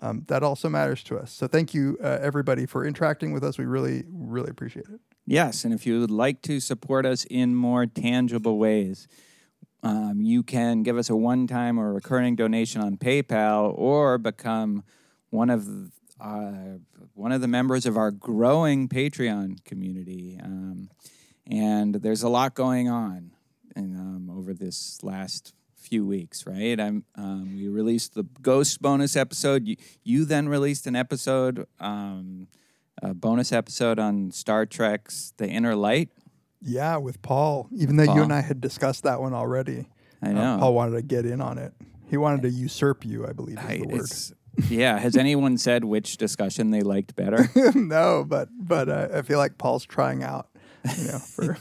um, 0.00 0.24
that 0.28 0.42
also 0.42 0.68
matters 0.68 1.02
to 1.04 1.18
us. 1.18 1.32
So 1.32 1.46
thank 1.46 1.74
you, 1.74 1.98
uh, 2.02 2.18
everybody, 2.20 2.66
for 2.66 2.86
interacting 2.86 3.32
with 3.32 3.44
us. 3.44 3.58
We 3.58 3.66
really, 3.66 4.04
really 4.10 4.50
appreciate 4.50 4.86
it. 4.88 5.00
Yes, 5.26 5.64
and 5.64 5.72
if 5.72 5.86
you 5.86 6.00
would 6.00 6.10
like 6.10 6.42
to 6.42 6.58
support 6.60 7.06
us 7.06 7.24
in 7.30 7.54
more 7.54 7.86
tangible 7.86 8.58
ways, 8.58 9.06
um, 9.82 10.20
you 10.20 10.42
can 10.42 10.82
give 10.82 10.98
us 10.98 11.08
a 11.08 11.16
one-time 11.16 11.78
or 11.78 11.92
recurring 11.92 12.36
donation 12.36 12.82
on 12.82 12.96
PayPal, 12.96 13.72
or 13.78 14.18
become 14.18 14.82
one 15.30 15.50
of 15.50 15.68
uh, 16.20 16.78
one 17.14 17.32
of 17.32 17.40
the 17.40 17.48
members 17.48 17.86
of 17.86 17.96
our 17.96 18.10
growing 18.10 18.88
Patreon 18.88 19.64
community. 19.64 20.38
Um, 20.42 20.90
and 21.46 21.94
there's 21.94 22.22
a 22.22 22.28
lot 22.28 22.54
going 22.54 22.88
on, 22.88 23.30
and 23.74 23.96
um, 23.96 24.30
over 24.30 24.52
this 24.52 25.02
last 25.02 25.54
few 25.80 26.06
weeks, 26.06 26.46
right? 26.46 26.78
I'm 26.78 27.04
um, 27.16 27.56
we 27.56 27.68
released 27.68 28.14
the 28.14 28.24
Ghost 28.42 28.80
bonus 28.80 29.16
episode. 29.16 29.66
You, 29.66 29.76
you 30.02 30.24
then 30.24 30.48
released 30.48 30.86
an 30.86 30.94
episode. 30.96 31.66
Um, 31.78 32.48
a 33.02 33.14
bonus 33.14 33.52
episode 33.52 33.98
on 33.98 34.30
Star 34.30 34.66
Trek's 34.66 35.32
The 35.38 35.48
Inner 35.48 35.74
Light. 35.74 36.10
Yeah, 36.60 36.96
with 36.98 37.22
Paul, 37.22 37.68
even 37.72 37.96
though 37.96 38.14
you 38.14 38.22
and 38.22 38.32
I 38.32 38.42
had 38.42 38.60
discussed 38.60 39.04
that 39.04 39.20
one 39.20 39.32
already. 39.32 39.88
I 40.22 40.28
uh, 40.28 40.32
know. 40.32 40.56
Paul 40.60 40.74
wanted 40.74 40.96
to 40.96 41.02
get 41.02 41.24
in 41.24 41.40
on 41.40 41.56
it. 41.56 41.72
He 42.08 42.16
wanted 42.16 42.42
to 42.42 42.50
usurp 42.50 43.04
you, 43.04 43.26
I 43.26 43.32
believe 43.32 43.58
is 43.58 43.64
I- 43.64 43.78
the 43.78 43.86
word. 43.86 44.70
yeah. 44.70 44.98
Has 44.98 45.16
anyone 45.16 45.56
said 45.66 45.84
which 45.84 46.18
discussion 46.18 46.70
they 46.70 46.82
liked 46.82 47.16
better? 47.16 47.48
no, 47.74 48.24
but 48.28 48.48
but 48.58 48.88
uh, 48.88 49.08
I 49.14 49.22
feel 49.22 49.38
like 49.38 49.56
Paul's 49.56 49.86
trying 49.86 50.22
out. 50.22 50.48
You 50.98 51.04
know, 51.04 51.18
for 51.18 51.54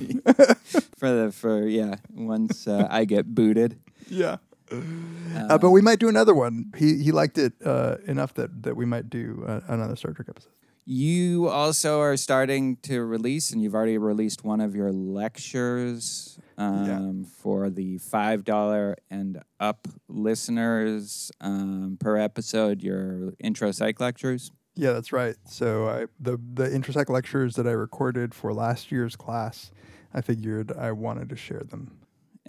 for 0.98 1.10
the 1.10 1.32
for 1.34 1.66
yeah. 1.68 1.96
Once 2.14 2.68
uh, 2.68 2.88
I 2.90 3.06
get 3.06 3.34
booted. 3.34 3.80
Yeah. 4.10 4.38
Uh, 4.72 5.58
but 5.58 5.72
we 5.72 5.82
might 5.82 6.00
do 6.00 6.10
another 6.10 6.36
one. 6.36 6.72
He 6.78 7.02
he 7.02 7.12
liked 7.12 7.38
it 7.38 7.54
uh, 7.66 7.98
enough 8.06 8.34
that 8.36 8.64
that 8.64 8.76
we 8.76 8.86
might 8.86 9.10
do 9.10 9.44
uh, 9.48 9.62
another 9.68 9.96
Star 9.96 10.14
Trek 10.14 10.28
episode. 10.30 10.52
You 10.86 11.48
also 11.48 12.00
are 12.02 12.18
starting 12.18 12.78
to 12.78 13.04
release, 13.04 13.52
and 13.52 13.62
you've 13.62 13.76
already 13.76 13.98
released 13.98 14.44
one 14.44 14.60
of 14.60 14.76
your 14.76 14.92
lectures 14.92 16.40
um, 16.58 17.26
for 17.26 17.70
the 17.70 18.00
five 18.00 18.44
dollar 18.44 18.96
and 19.10 19.42
up 19.60 19.88
listeners 20.08 21.32
um, 21.42 21.98
per 22.00 22.18
episode. 22.18 22.82
Your 22.82 23.34
intro 23.40 23.72
psych 23.72 24.00
lectures. 24.00 24.52
Yeah, 24.76 24.94
that's 24.94 25.12
right. 25.12 25.36
So 25.46 25.88
I 25.88 26.06
the 26.20 26.40
the 26.54 26.74
intro 26.74 26.94
psych 26.94 27.10
lectures 27.10 27.56
that 27.56 27.68
I 27.68 27.72
recorded 27.72 28.34
for 28.34 28.54
last 28.54 28.92
year's 28.92 29.16
class, 29.16 29.72
I 30.14 30.22
figured 30.22 30.72
I 30.72 30.92
wanted 30.92 31.30
to 31.30 31.36
share 31.36 31.64
them. 31.64 32.00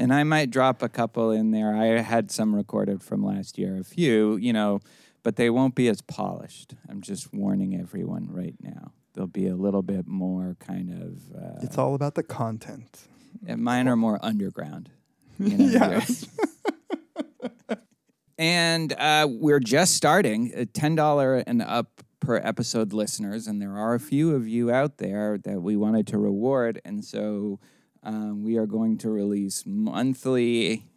And 0.01 0.15
I 0.15 0.25
might 0.25 0.51
drop 0.51 0.83
a 0.83 0.89
couple 0.89 1.31
in 1.31 1.51
there. 1.51 1.75
I 1.77 2.01
had 2.01 2.31
some 2.31 2.55
recorded 2.55 3.03
from 3.03 3.23
last 3.25 3.59
year, 3.59 3.79
a 3.79 3.85
few, 3.85 4.37
you 4.37 4.53
know, 4.53 4.81
but 5.23 5.37
they 5.37 5.51
won't 5.51 5.75
be 5.75 5.89
as 5.89 6.01
polished. 6.01 6.75
I'm 6.89 7.03
just 7.03 7.35
warning 7.35 7.79
everyone 7.79 8.27
right 8.31 8.55
now. 8.63 8.93
They'll 9.13 9.27
be 9.27 9.47
a 9.47 9.57
little 9.57 9.83
bit 9.83 10.07
more 10.07 10.57
kind 10.59 10.91
of. 10.91 11.37
Uh, 11.37 11.59
It's 11.63 11.77
all 11.77 11.95
about 11.95 12.15
the 12.15 12.23
content. 12.23 13.01
and 13.47 13.63
mine 13.63 13.89
are 13.89 13.97
more 13.97 14.19
underground. 14.23 14.91
You 15.39 15.57
know, 15.57 15.65
Yeah. 15.67 16.05
and 18.39 18.93
uh, 18.95 19.27
we're 19.31 19.61
just 19.61 19.95
starting 19.95 20.53
at 20.55 20.75
ten 20.75 20.95
dollar 20.95 21.37
and 21.47 21.63
up 21.63 22.03
per 22.21 22.37
episode 22.37 22.93
listeners, 22.93 23.47
and 23.47 23.61
there 23.61 23.77
are 23.77 23.95
a 23.95 24.01
few 24.01 24.35
of 24.35 24.47
you 24.49 24.71
out 24.71 24.99
there 24.99 25.39
that 25.45 25.61
we 25.63 25.77
wanted 25.77 26.07
to 26.09 26.19
reward, 26.19 26.81
and 26.85 27.05
so 27.05 27.59
um, 28.03 28.43
we 28.43 28.57
are 28.57 28.67
going 28.67 28.99
to 28.99 29.11
release 29.11 29.65
monthly 29.67 30.91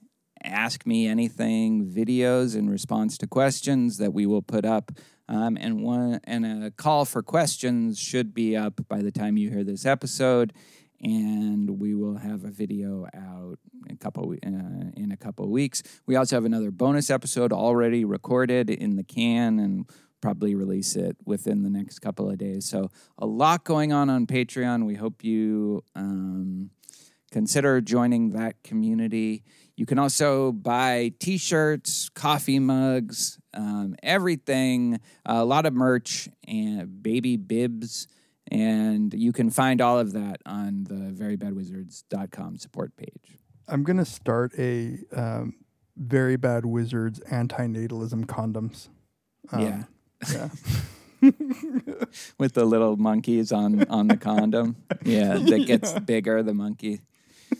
ask 0.44 0.86
me 0.86 1.08
anything 1.08 1.86
videos 1.86 2.56
in 2.56 2.70
response 2.70 3.18
to 3.18 3.28
questions 3.28 3.98
that 3.98 4.14
we 4.14 4.26
will 4.26 4.42
put 4.42 4.66
up. 4.66 4.92
Um, 5.30 5.58
and 5.60 5.82
one 5.82 6.20
and 6.26 6.66
a 6.66 6.72
call 6.72 7.06
for 7.06 7.24
questions 7.24 7.98
should 7.98 8.34
be 8.34 8.58
up 8.58 8.82
by 8.90 9.02
the 9.02 9.12
time 9.12 9.38
you 9.38 9.50
hear 9.50 9.64
this 9.64 9.86
episode. 9.86 10.54
And 11.02 11.80
we 11.80 11.96
will 11.96 12.18
have 12.18 12.46
a 12.46 12.50
video 12.50 13.08
out 13.14 13.58
in 13.88 13.96
a 13.96 13.98
couple 13.98 14.32
uh, 14.32 14.92
in 14.96 15.12
a 15.12 15.18
couple 15.18 15.50
weeks. 15.50 15.84
We 16.06 16.16
also 16.16 16.36
have 16.36 16.46
another 16.46 16.72
bonus 16.72 17.10
episode 17.10 17.52
already 17.52 18.06
recorded 18.06 18.70
in 18.70 18.96
the 18.96 19.04
can 19.04 19.60
and 19.60 19.90
probably 20.22 20.56
release 20.56 20.96
it 20.96 21.18
within 21.26 21.64
the 21.64 21.70
next 21.70 22.00
couple 22.00 22.30
of 22.30 22.38
days. 22.38 22.66
So 22.70 22.90
a 23.18 23.26
lot 23.26 23.66
going 23.66 23.92
on 23.92 24.10
on 24.10 24.28
patreon. 24.28 24.86
We 24.86 24.96
hope 24.96 25.26
you 25.26 25.84
um, 25.96 26.70
consider 27.34 27.82
joining 27.82 28.30
that 28.30 28.62
community. 28.64 29.44
You 29.76 29.86
can 29.86 30.00
also 30.00 30.52
buy 30.52 31.14
t 31.20 31.38
shirts, 31.38 32.10
coffee 32.10 32.60
mugs, 32.60 33.40
um, 33.54 33.96
everything, 34.04 35.02
a 35.26 35.44
lot 35.44 35.66
of 35.66 35.74
merch, 35.74 36.30
and 36.48 37.02
baby 37.02 37.36
bibs. 37.36 38.08
And 38.52 39.14
you 39.14 39.34
can 39.34 39.50
find 39.50 39.82
all 39.82 40.00
of 40.00 40.14
that 40.14 40.42
on 40.46 40.84
the 40.84 41.12
verybadwizards.com 41.12 42.58
support 42.58 42.96
page. 42.96 43.40
I'm 43.68 43.84
gonna 43.84 44.06
start 44.06 44.54
a 44.60 45.00
um, 45.12 45.56
very 45.98 46.36
bad 46.36 46.66
wizards 46.66 47.20
anti-natalism 47.32 48.26
condoms. 48.26 48.90
Um, 49.52 49.62
yeah. 49.62 49.84
Yeah. 50.32 50.50
With 52.38 52.54
the 52.54 52.66
little 52.66 52.98
monkeys 52.98 53.52
on, 53.52 53.86
on 53.86 54.08
the 54.08 54.18
condom. 54.18 54.76
Yeah, 55.06 55.38
that 55.38 55.66
gets 55.66 56.00
bigger, 56.00 56.44
the 56.44 56.54
monkey. 56.54 57.02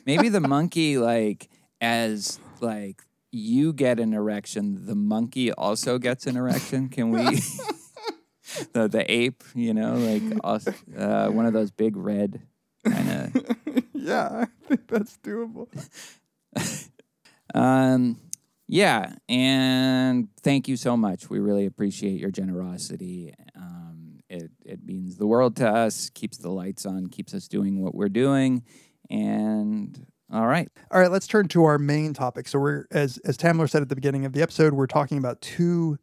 Maybe 0.06 0.30
the 0.30 0.42
monkey, 0.42 0.98
like, 0.98 1.50
as 1.82 2.40
like 2.62 3.02
you 3.32 3.74
get 3.74 4.00
an 4.00 4.14
erection, 4.14 4.86
the 4.86 4.96
monkey 4.96 5.52
also 5.52 5.98
gets 5.98 6.28
an 6.28 6.38
erection. 6.38 6.90
Can 6.90 7.12
we? 7.12 7.24
the 8.74 8.88
the 8.88 9.06
ape, 9.08 9.44
you 9.56 9.74
know, 9.74 9.96
like 9.96 10.40
us- 10.44 10.68
uh, 10.98 11.28
one 11.28 11.46
of 11.46 11.54
those 11.54 11.72
big 11.72 11.96
red 11.96 12.42
kind 12.86 13.34
of. 13.36 13.84
yeah, 13.94 14.46
I 14.46 14.68
think 14.68 14.88
that's 14.88 15.18
doable. 15.18 15.68
Um, 17.54 18.20
yeah, 18.68 19.14
and 19.30 20.28
thank 20.42 20.68
you 20.68 20.76
so 20.78 20.98
much. 20.98 21.30
We 21.30 21.40
really 21.40 21.66
appreciate 21.66 22.20
your 22.20 22.32
generosity. 22.32 23.34
Um, 23.56 24.22
it 24.30 24.50
it 24.66 24.84
means 24.84 25.18
the 25.18 25.28
world 25.28 25.56
to 25.58 25.70
us. 25.70 26.10
Keeps 26.10 26.38
the 26.38 26.50
lights 26.50 26.86
on. 26.86 27.08
Keeps 27.08 27.34
us 27.34 27.48
doing 27.48 27.82
what 27.84 27.94
we're 27.94 28.10
doing. 28.10 28.64
And 29.10 30.06
all 30.32 30.48
right, 30.48 30.68
All 30.90 31.00
right, 31.00 31.12
let's 31.12 31.28
turn 31.28 31.48
to 31.50 31.64
our 31.66 31.78
main 31.78 32.14
topic. 32.14 32.48
So 32.48 32.58
we're 32.58 32.86
as 32.92 33.20
as 33.20 33.38
Tamler 33.38 33.70
said 33.70 33.82
at 33.84 33.90
the 33.90 33.96
beginning 33.96 34.26
of 34.26 34.34
the 34.34 34.42
episode, 34.42 34.74
we're 34.74 34.88
talking 34.88 35.18
about 35.18 35.42
two 35.42 36.00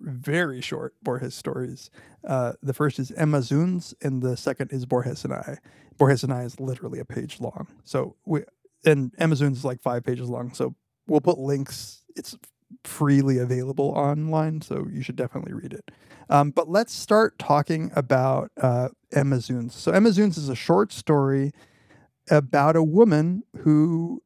very 0.00 0.60
short 0.60 0.94
Borges 1.02 1.34
stories. 1.34 1.90
Uh, 2.26 2.54
the 2.62 2.72
first 2.72 2.98
is 2.98 3.10
Emma 3.12 3.38
Zunz, 3.40 3.92
and 4.00 4.22
the 4.22 4.36
second 4.36 4.72
is 4.72 4.86
Borges 4.86 5.24
and 5.24 5.34
I. 5.34 5.58
Borges 5.98 6.24
and 6.24 6.32
I 6.32 6.42
is 6.44 6.58
literally 6.58 6.98
a 6.98 7.04
page 7.04 7.38
long. 7.40 7.66
So 7.84 8.16
we 8.24 8.44
and 8.84 9.12
Emma 9.18 9.34
Zunz 9.34 9.52
is 9.52 9.64
like 9.64 9.82
five 9.82 10.04
pages 10.04 10.28
long. 10.28 10.54
So 10.54 10.74
we'll 11.06 11.20
put 11.20 11.38
links. 11.38 12.02
It's 12.16 12.36
freely 12.84 13.38
available 13.38 13.90
online, 13.90 14.62
so 14.62 14.86
you 14.90 15.02
should 15.02 15.16
definitely 15.16 15.52
read 15.52 15.72
it. 15.72 15.90
Um, 16.30 16.50
but 16.50 16.68
let's 16.68 16.92
start 16.92 17.38
talking 17.38 17.92
about 17.94 18.50
uh, 18.60 18.88
Emma 19.12 19.36
Zunz. 19.36 19.72
So 19.72 19.92
Emma 19.92 20.08
Zunz 20.08 20.38
is 20.38 20.48
a 20.48 20.56
short 20.56 20.92
story 20.92 21.52
about 22.30 22.76
a 22.76 22.82
woman 22.82 23.42
who 23.58 24.22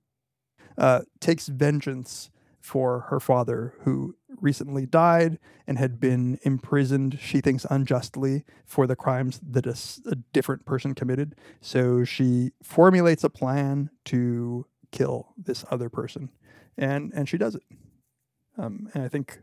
uh, 0.79 1.03
takes 1.21 1.49
vengeance 1.49 2.31
for 2.61 3.01
her 3.09 3.21
father, 3.21 3.75
who 3.81 4.15
recently 4.41 4.87
died 4.87 5.39
and 5.67 5.79
had 5.79 6.01
been 6.01 6.39
imprisoned, 6.43 7.19
she 7.21 7.41
thinks 7.41 7.67
unjustly, 7.71 8.45
for 8.65 8.87
the 8.87 8.97
crimes 8.97 9.41
that 9.43 9.67
a 9.67 10.17
different 10.33 10.65
person 10.65 10.95
committed. 10.95 11.35
So 11.61 12.05
she 12.05 12.53
formulates 12.63 13.25
a 13.25 13.31
plan 13.31 13.91
to 14.07 14.67
kill 14.91 15.35
this 15.37 15.65
other 15.71 15.89
person, 15.89 16.31
and 16.77 17.13
and 17.15 17.29
she 17.29 17.39
does 17.39 17.55
it. 17.55 17.63
Um, 18.59 18.89
and 18.95 19.05
I 19.05 19.09
think 19.09 19.41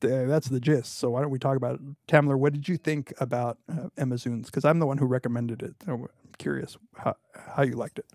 th- 0.00 0.28
that's 0.28 0.48
the 0.48 0.60
gist. 0.60 0.98
So 0.98 1.10
why 1.10 1.20
don't 1.20 1.30
we 1.30 1.38
talk 1.38 1.56
about 1.56 1.76
it? 1.76 1.80
Tamler, 2.08 2.38
what 2.38 2.52
did 2.52 2.68
you 2.68 2.76
think 2.76 3.12
about 3.20 3.58
uh, 3.70 3.88
Emma? 3.96 4.16
Because 4.16 4.64
I'm 4.64 4.78
the 4.78 4.86
one 4.86 4.98
who 4.98 5.06
recommended 5.06 5.62
it. 5.62 5.74
I'm 5.86 6.06
curious 6.38 6.76
how, 6.96 7.16
how 7.34 7.62
you 7.62 7.72
liked 7.72 7.98
it. 7.98 8.06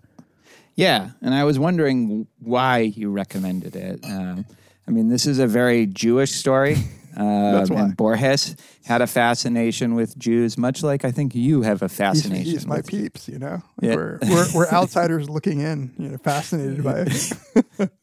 Yeah, 0.74 1.10
and 1.22 1.34
I 1.34 1.44
was 1.44 1.58
wondering 1.58 2.26
why 2.38 2.80
you 2.80 3.10
recommended 3.10 3.74
it. 3.74 4.04
Um, 4.04 4.44
I 4.86 4.90
mean, 4.90 5.08
this 5.08 5.26
is 5.26 5.38
a 5.38 5.46
very 5.46 5.86
Jewish 5.86 6.32
story. 6.32 6.76
Uh, 7.16 7.52
That's 7.52 7.70
why. 7.70 7.80
And 7.80 7.96
Borges 7.96 8.56
had 8.84 9.00
a 9.00 9.06
fascination 9.06 9.94
with 9.94 10.18
Jews, 10.18 10.58
much 10.58 10.82
like 10.82 11.04
I 11.04 11.10
think 11.12 11.34
you 11.34 11.62
have 11.62 11.80
a 11.80 11.88
fascination. 11.88 12.44
he's 12.44 12.66
my 12.66 12.76
with 12.76 12.88
peeps, 12.88 13.26
you 13.26 13.38
know. 13.38 13.62
Yeah. 13.80 13.94
We're, 13.94 14.18
we're 14.22 14.46
we're 14.54 14.68
outsiders 14.68 15.30
looking 15.30 15.60
in, 15.60 15.92
you 15.98 16.10
know, 16.10 16.18
fascinated 16.18 16.84
by 16.84 17.06
it. 17.06 17.90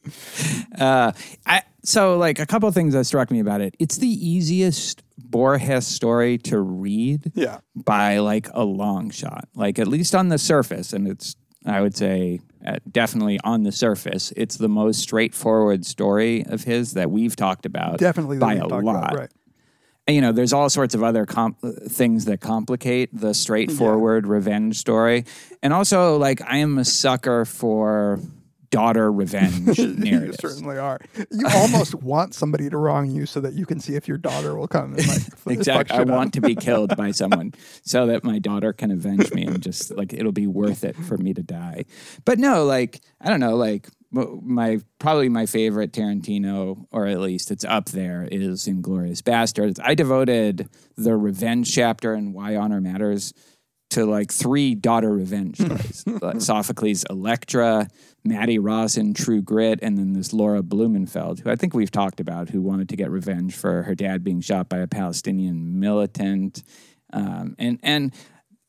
Uh, 0.78 1.12
I, 1.46 1.62
so, 1.84 2.18
like, 2.18 2.40
a 2.40 2.46
couple 2.46 2.68
of 2.70 2.74
things 2.76 2.94
that 2.94 3.04
struck 3.06 3.30
me 3.32 3.40
about 3.40 3.62
it. 3.62 3.76
It's 3.80 3.98
the 3.98 4.08
easiest 4.08 5.04
Borges 5.18 5.86
story 5.86 6.38
to 6.40 6.60
read 6.60 7.32
Yeah. 7.36 7.60
by 7.76 8.20
like 8.20 8.48
a 8.54 8.64
long 8.64 9.10
shot, 9.10 9.48
like 9.56 9.80
at 9.80 9.88
least 9.88 10.16
on 10.16 10.30
the 10.30 10.38
surface. 10.38 10.94
And 10.94 11.08
it's, 11.08 11.36
I 11.66 11.82
would 11.82 11.96
say, 11.96 12.40
uh, 12.66 12.78
definitely 12.92 13.40
on 13.44 13.64
the 13.64 13.72
surface, 13.72 14.32
it's 14.36 14.58
the 14.58 14.70
most 14.70 15.00
straightforward 15.02 15.86
story 15.86 16.46
of 16.48 16.64
his 16.64 16.94
that 16.94 17.12
we've 17.12 17.36
talked 17.36 17.66
about. 17.66 18.00
Definitely 18.00 18.38
by 18.38 18.56
a 18.56 18.66
lot. 18.68 18.80
about, 18.82 19.18
right. 19.18 19.32
And, 20.08 20.16
you 20.16 20.22
know, 20.22 20.32
there's 20.34 20.52
all 20.52 20.70
sorts 20.70 20.94
of 20.96 21.04
other 21.04 21.26
com- 21.26 21.56
uh, 21.64 21.72
things 21.88 22.26
that 22.26 22.42
complicate 22.42 23.10
the 23.18 23.34
straightforward 23.34 24.28
revenge 24.28 24.78
story. 24.78 25.26
And 25.62 25.72
also, 25.74 26.18
like, 26.18 26.42
I 26.42 26.58
am 26.58 26.78
a 26.78 26.86
sucker 26.86 27.46
for 27.46 28.20
daughter 28.74 29.12
revenge 29.12 29.78
You 29.78 30.34
certainly 30.34 30.80
are. 30.80 31.00
You 31.30 31.46
almost 31.48 31.94
want 32.04 32.34
somebody 32.34 32.72
to 32.72 32.78
wrong 32.78 33.08
you 33.10 33.28
so 33.28 33.40
that 33.40 33.54
you 33.54 33.68
can 33.68 33.80
see 33.80 33.96
if 33.96 34.08
your 34.08 34.18
daughter 34.18 34.56
will 34.56 34.68
come 34.68 34.96
and 34.96 35.08
like 35.08 35.22
Exactly. 35.46 35.96
I 35.96 36.02
up. 36.02 36.08
want 36.08 36.34
to 36.34 36.42
be 36.42 36.56
killed 36.56 36.96
by 36.98 37.12
someone 37.12 37.54
so 37.84 38.08
that 38.08 38.24
my 38.24 38.40
daughter 38.40 38.74
can 38.74 38.90
avenge 38.90 39.32
me 39.32 39.46
and 39.46 39.62
just 39.62 39.96
like 39.96 40.12
it'll 40.12 40.32
be 40.32 40.48
worth 40.48 40.84
it 40.84 40.96
for 40.96 41.18
me 41.18 41.36
to 41.36 41.44
die. 41.44 41.86
But 42.26 42.40
no, 42.40 42.66
like 42.66 43.02
I 43.22 43.30
don't 43.30 43.40
know, 43.40 43.56
like 43.56 43.90
my 44.12 44.80
probably 44.98 45.30
my 45.30 45.46
favorite 45.46 45.92
Tarantino, 45.92 46.86
or 46.92 47.06
at 47.06 47.20
least 47.20 47.52
it's 47.52 47.66
up 47.66 47.90
there, 47.90 48.28
is 48.32 48.68
Inglourious 48.68 49.22
Basterds. 49.22 49.80
I 49.84 49.94
devoted 49.94 50.70
the 50.98 51.16
revenge 51.16 51.74
chapter 51.74 52.14
in 52.16 52.34
Why 52.34 52.56
Honor 52.56 52.82
Matters 52.82 53.34
to 53.94 54.06
like 54.06 54.32
three 54.32 54.76
daughter 54.76 55.12
revenge 55.12 55.58
stories: 55.60 56.04
like 56.22 56.42
Sophocles' 56.42 57.06
Electra, 57.10 57.88
Mattie 58.24 58.60
Ross 58.60 58.98
in, 58.98 59.14
True 59.14 59.42
Grit, 59.42 59.80
and 59.82 59.98
then 59.98 60.14
this 60.14 60.34
Laura 60.34 60.62
Blumenfeld, 60.62 61.40
who 61.40 61.50
I 61.50 61.56
think 61.56 61.74
we've 61.74 61.92
talked 61.92 62.20
about, 62.20 62.50
who 62.50 62.62
wanted 62.62 62.90
to 62.90 62.96
get 62.96 63.10
revenge 63.10 63.56
for 63.56 63.84
her 63.84 63.96
dad 63.96 64.24
being 64.24 64.42
shot 64.42 64.70
by 64.70 64.78
a 64.78 64.88
Palestinian 64.88 65.80
militant, 65.80 66.64
um, 67.12 67.56
and 67.58 67.80
and 67.84 68.14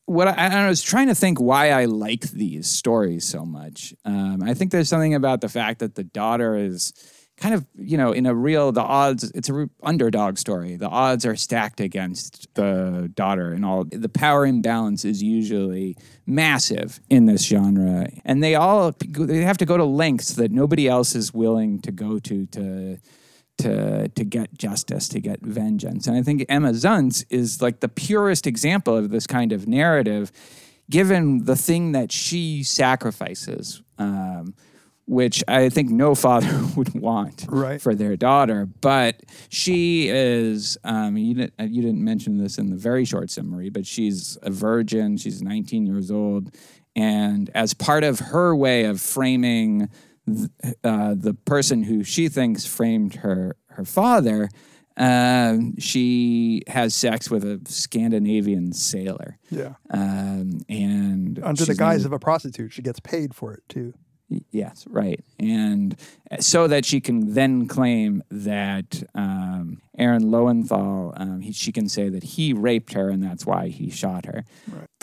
what 0.05 0.27
I, 0.27 0.65
I 0.65 0.69
was 0.69 0.81
trying 0.81 1.07
to 1.07 1.15
think 1.15 1.39
why 1.39 1.71
I 1.71 1.85
like 1.85 2.21
these 2.21 2.67
stories 2.67 3.25
so 3.25 3.45
much. 3.45 3.93
Um, 4.05 4.43
I 4.43 4.53
think 4.53 4.71
there's 4.71 4.89
something 4.89 5.15
about 5.15 5.41
the 5.41 5.49
fact 5.49 5.79
that 5.79 5.95
the 5.95 6.03
daughter 6.03 6.55
is 6.55 6.93
kind 7.37 7.53
of, 7.53 7.65
you 7.75 7.97
know, 7.97 8.11
in 8.11 8.25
a 8.25 8.33
real, 8.33 8.71
the 8.71 8.81
odds, 8.81 9.23
it's 9.31 9.49
a 9.49 9.69
underdog 9.83 10.37
story. 10.37 10.77
The 10.77 10.87
odds 10.87 11.25
are 11.25 11.35
stacked 11.35 11.81
against 11.81 12.53
the 12.55 13.11
daughter 13.13 13.51
and 13.51 13.65
all. 13.65 13.83
The 13.83 14.09
power 14.09 14.45
imbalance 14.45 15.03
is 15.03 15.21
usually 15.21 15.97
massive 16.25 16.99
in 17.09 17.25
this 17.25 17.45
genre. 17.45 18.07
And 18.23 18.41
they 18.41 18.55
all, 18.55 18.93
they 18.99 19.41
have 19.41 19.57
to 19.57 19.65
go 19.65 19.75
to 19.75 19.83
lengths 19.83 20.35
that 20.35 20.51
nobody 20.51 20.87
else 20.87 21.13
is 21.13 21.33
willing 21.33 21.81
to 21.81 21.91
go 21.91 22.19
to 22.19 22.45
to 22.47 22.97
to 23.57 24.07
to 24.09 24.23
get 24.23 24.57
justice, 24.57 25.07
to 25.09 25.19
get 25.19 25.41
vengeance. 25.41 26.07
And 26.07 26.17
I 26.17 26.21
think 26.21 26.45
Emma 26.49 26.71
Zunz 26.71 27.25
is 27.29 27.61
like 27.61 27.79
the 27.79 27.89
purest 27.89 28.47
example 28.47 28.95
of 28.97 29.09
this 29.09 29.27
kind 29.27 29.51
of 29.51 29.67
narrative, 29.67 30.31
given 30.89 31.45
the 31.45 31.55
thing 31.55 31.93
that 31.93 32.11
she 32.11 32.63
sacrifices, 32.63 33.81
um, 33.97 34.55
which 35.07 35.43
I 35.47 35.69
think 35.69 35.89
no 35.91 36.15
father 36.15 36.49
would 36.75 36.93
want 36.95 37.45
Right. 37.47 37.79
for 37.81 37.93
their 37.95 38.15
daughter. 38.15 38.65
But 38.81 39.21
she 39.49 40.09
is, 40.09 40.77
um, 40.83 41.15
you, 41.17 41.35
didn't, 41.35 41.53
you 41.73 41.81
didn't 41.81 42.03
mention 42.03 42.37
this 42.37 42.57
in 42.57 42.69
the 42.71 42.75
very 42.77 43.05
short 43.05 43.29
summary, 43.29 43.69
but 43.69 43.85
she's 43.85 44.37
a 44.41 44.49
virgin. 44.51 45.17
She's 45.17 45.41
19 45.41 45.85
years 45.85 46.09
old. 46.11 46.55
And 46.95 47.49
as 47.53 47.73
part 47.73 48.03
of 48.03 48.19
her 48.19 48.55
way 48.55 48.85
of 48.85 48.99
framing 49.01 49.89
th- 50.25 50.49
uh, 50.83 51.13
the 51.15 51.33
person 51.33 51.83
who 51.83 52.03
she 52.03 52.29
thinks 52.29 52.65
framed 52.65 53.15
her 53.15 53.57
her 53.71 53.83
father, 53.85 54.47
um, 54.97 55.77
she 55.77 56.63
has 56.67 56.95
sex 56.95 57.29
with 57.29 57.43
a 57.43 57.59
Scandinavian 57.67 58.71
sailor, 58.71 59.37
Yeah. 59.51 59.73
um, 59.91 60.61
and 60.69 61.37
Under 61.43 61.65
the 61.65 61.75
guise 61.75 62.05
of 62.05 62.13
a 62.13 62.19
prostitute, 62.19 62.71
she 62.71 62.81
gets 62.81 63.01
paid 63.01 63.35
for 63.35 63.53
it 63.53 63.63
too. 63.67 63.93
Yes, 64.51 64.85
right. 64.89 65.23
And 65.39 65.95
so 66.39 66.67
that 66.67 66.83
she 66.83 66.99
can 66.99 67.35
then 67.35 67.67
claim 67.67 68.23
that 68.31 69.03
um, 69.13 69.81
Aaron 69.97 70.31
Lowenthal, 70.31 71.13
um, 71.15 71.41
he, 71.41 71.51
she 71.51 71.71
can 71.71 71.87
say 71.87 72.09
that 72.09 72.23
he 72.23 72.51
raped 72.51 72.93
her 72.93 73.09
and 73.09 73.21
that's 73.21 73.45
why 73.45 73.67
he 73.67 73.91
shot 73.91 74.25
her. 74.25 74.43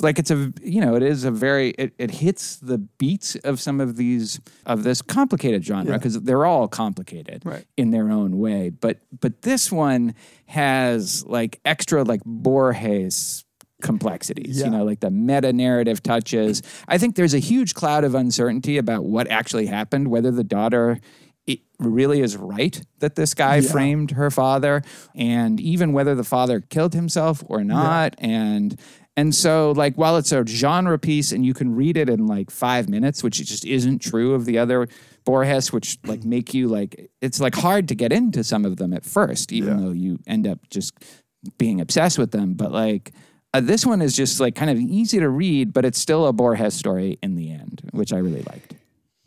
Like 0.00 0.18
it's 0.18 0.32
a, 0.32 0.52
you 0.62 0.80
know, 0.80 0.96
it 0.96 1.04
is 1.04 1.22
a 1.24 1.30
very, 1.30 1.70
it, 1.78 1.92
it 1.98 2.10
hits 2.10 2.56
the 2.56 2.78
beats 2.78 3.36
of 3.36 3.60
some 3.60 3.80
of 3.80 3.96
these, 3.96 4.40
of 4.66 4.82
this 4.82 5.00
complicated 5.02 5.64
genre 5.64 5.96
because 5.96 6.20
they're 6.22 6.44
all 6.44 6.66
complicated 6.66 7.42
Right. 7.44 7.64
in 7.76 7.92
their 7.92 8.10
own 8.10 8.38
way. 8.38 8.70
But, 8.70 8.98
but 9.20 9.42
this 9.42 9.70
one 9.70 10.14
has 10.46 11.24
like 11.26 11.60
extra 11.64 12.02
like 12.02 12.22
Borges 12.24 13.44
complexities, 13.82 14.58
Yeah. 14.60 14.66
you 14.66 14.70
know, 14.70 14.84
like 14.84 15.00
the 15.00 15.10
meta 15.10 15.52
narrative 15.52 16.02
touches. 16.02 16.62
I 16.88 16.96
think 16.98 17.16
there's 17.16 17.34
a 17.34 17.38
huge 17.38 17.74
cloud 17.74 18.04
of 18.04 18.14
uncertainty 18.14 18.78
about 18.78 19.04
what 19.04 19.28
actually 19.28 19.66
happened, 19.66 20.08
whether 20.08 20.30
the 20.30 20.44
daughter 20.44 20.98
it 21.44 21.58
really 21.80 22.20
is 22.20 22.36
right 22.36 22.80
that 23.00 23.16
this 23.16 23.34
guy 23.34 23.60
framed 23.60 24.12
her 24.12 24.30
father, 24.30 24.80
and 25.16 25.58
even 25.60 25.92
whether 25.92 26.14
the 26.14 26.22
father 26.22 26.60
killed 26.60 26.94
himself 26.94 27.42
or 27.48 27.64
not. 27.64 28.14
And 28.18 28.78
and 29.16 29.34
so, 29.34 29.72
like, 29.72 29.96
while 29.96 30.16
it's 30.16 30.32
a 30.32 30.46
genre 30.46 30.98
piece 30.98 31.32
and 31.32 31.44
you 31.44 31.52
can 31.52 31.74
read 31.74 31.96
it 31.98 32.08
in 32.08 32.26
like 32.28 32.50
five 32.50 32.88
minutes, 32.88 33.22
which 33.24 33.36
just 33.44 33.64
isn't 33.66 33.98
true 33.98 34.32
of 34.34 34.44
the 34.46 34.56
other 34.56 34.86
Borges, 35.24 35.72
which 35.72 35.98
like 36.06 36.22
make 36.24 36.54
you 36.54 36.68
like 36.68 37.10
it's 37.20 37.40
like 37.40 37.54
hard 37.56 37.88
to 37.88 37.94
get 37.96 38.12
into 38.12 38.42
some 38.44 38.64
of 38.64 38.76
them 38.76 38.92
at 38.92 39.04
first, 39.04 39.50
even 39.52 39.78
Yeah. 39.78 39.84
though 39.84 39.92
you 39.92 40.18
end 40.28 40.46
up 40.46 40.60
just 40.70 40.94
being 41.58 41.80
obsessed 41.80 42.18
with 42.18 42.30
them. 42.30 42.54
But 42.54 42.70
like 42.72 43.12
uh, 43.54 43.60
this 43.60 43.84
one 43.84 44.00
is 44.00 44.16
just 44.16 44.40
like 44.40 44.54
kind 44.54 44.70
of 44.70 44.78
easy 44.78 45.18
to 45.18 45.28
read, 45.28 45.72
but 45.72 45.84
it's 45.84 45.98
still 45.98 46.26
a 46.26 46.32
Borges 46.32 46.74
story 46.74 47.18
in 47.22 47.34
the 47.36 47.52
end, 47.52 47.82
which 47.92 48.12
I 48.12 48.18
really 48.18 48.42
liked. 48.42 48.74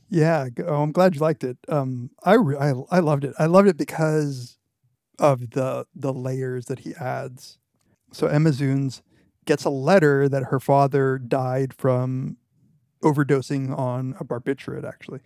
Yeah. 0.10 0.48
Oh, 0.66 0.82
I'm 0.82 0.92
glad 0.92 1.16
you 1.16 1.22
liked 1.22 1.44
it. 1.44 1.58
Um, 1.68 2.10
I, 2.24 2.34
re- 2.34 2.58
I 2.58 2.74
I 2.90 3.00
loved 3.00 3.26
it. 3.26 3.34
I 3.38 3.46
loved 3.46 3.68
it 3.68 3.78
because 3.78 4.58
of 5.20 5.52
the 5.52 5.86
the 5.96 6.14
layers 6.14 6.66
that 6.66 6.80
he 6.80 6.94
adds. 6.96 7.58
So 8.12 8.28
Emma 8.28 8.52
Zunz 8.52 9.02
gets 9.46 9.64
a 9.66 9.70
letter 9.70 10.28
that 10.30 10.46
her 10.46 10.60
father 10.60 11.18
died 11.18 11.74
from 11.74 12.38
overdosing 13.04 13.78
on 13.78 14.16
a 14.20 14.26
barbiturate, 14.26 14.88
actually, 14.88 15.20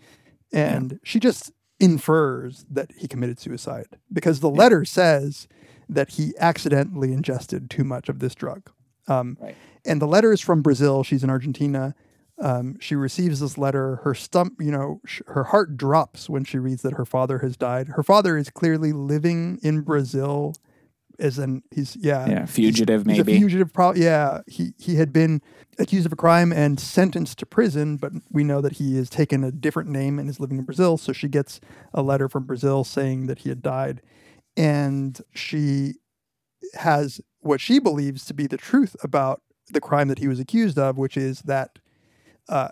and 0.51 0.99
she 1.03 1.19
just 1.19 1.51
infers 1.79 2.65
that 2.69 2.91
he 2.97 3.07
committed 3.07 3.39
suicide 3.39 3.87
because 4.11 4.41
the 4.41 4.49
letter 4.49 4.83
says 4.83 5.47
that 5.87 6.09
he 6.09 6.33
accidentally 6.37 7.13
ingested 7.13 7.69
too 7.69 7.83
much 7.83 8.09
of 8.09 8.19
this 8.19 8.35
drug. 8.35 8.69
Um, 9.10 9.38
Right. 9.41 9.55
And 9.86 10.01
the 10.01 10.07
letter 10.07 10.32
is 10.34 10.41
from 10.41 10.62
Brazil. 10.62 11.03
She's 11.03 11.24
in 11.24 11.30
Argentina. 11.30 11.95
Um, 12.41 12.78
she 12.80 12.95
receives 12.95 13.39
this 13.39 13.57
letter. 13.57 13.97
Her 14.03 14.14
stump, 14.14 14.53
you 14.60 14.72
know, 14.72 15.01
sh- 15.05 15.22
her 15.28 15.45
heart 15.45 15.78
drops 15.78 16.30
when 16.30 16.43
she 16.43 16.57
reads 16.57 16.82
that 16.84 16.93
her 16.93 17.05
father 17.05 17.39
has 17.39 17.55
died. 17.57 17.89
Her 17.89 18.03
father 18.03 18.38
is 18.38 18.49
clearly 18.49 18.91
living 18.93 19.57
in 19.64 19.82
Brazil, 19.82 20.53
as 21.18 21.39
in 21.39 21.64
he's 21.72 21.95
yeah, 21.97 22.28
Yeah, 22.30 22.45
fugitive 22.45 23.01
He's 23.05 23.18
maybe. 23.18 23.36
a 23.36 23.39
fugitive. 23.39 23.74
Pro- 23.74 23.93
yeah, 23.93 24.41
he 24.47 24.74
he 24.78 24.95
had 24.95 25.12
been 25.12 25.41
accused 25.80 26.05
of 26.05 26.14
a 26.14 26.18
crime 26.18 26.51
and 26.53 26.80
sentenced 26.80 27.39
to 27.39 27.45
prison, 27.45 27.97
but 27.97 28.12
we 28.30 28.43
know 28.43 28.62
that 28.62 28.74
he 28.74 28.95
has 28.97 29.10
taken 29.10 29.43
a 29.43 29.51
different 29.51 29.89
name 29.89 30.20
and 30.20 30.30
is 30.30 30.39
living 30.41 30.57
in 30.60 30.66
Brazil. 30.66 30.97
So 30.97 31.14
she 31.14 31.28
gets 31.30 31.60
a 31.93 32.01
letter 32.01 32.28
from 32.30 32.43
Brazil 32.45 32.84
saying 32.84 33.28
that 33.28 33.39
he 33.39 33.49
had 33.49 33.62
died, 33.62 34.01
and 34.55 35.20
she 35.34 35.95
has 36.76 37.20
what 37.41 37.61
she 37.61 37.79
believes 37.79 38.25
to 38.25 38.33
be 38.33 38.47
the 38.47 38.57
truth 38.57 38.95
about 39.03 39.41
the 39.71 39.81
crime 39.81 40.07
that 40.07 40.19
he 40.19 40.27
was 40.27 40.39
accused 40.39 40.77
of, 40.77 40.97
which 40.97 41.15
is 41.17 41.41
that 41.43 41.79
uh, 42.47 42.69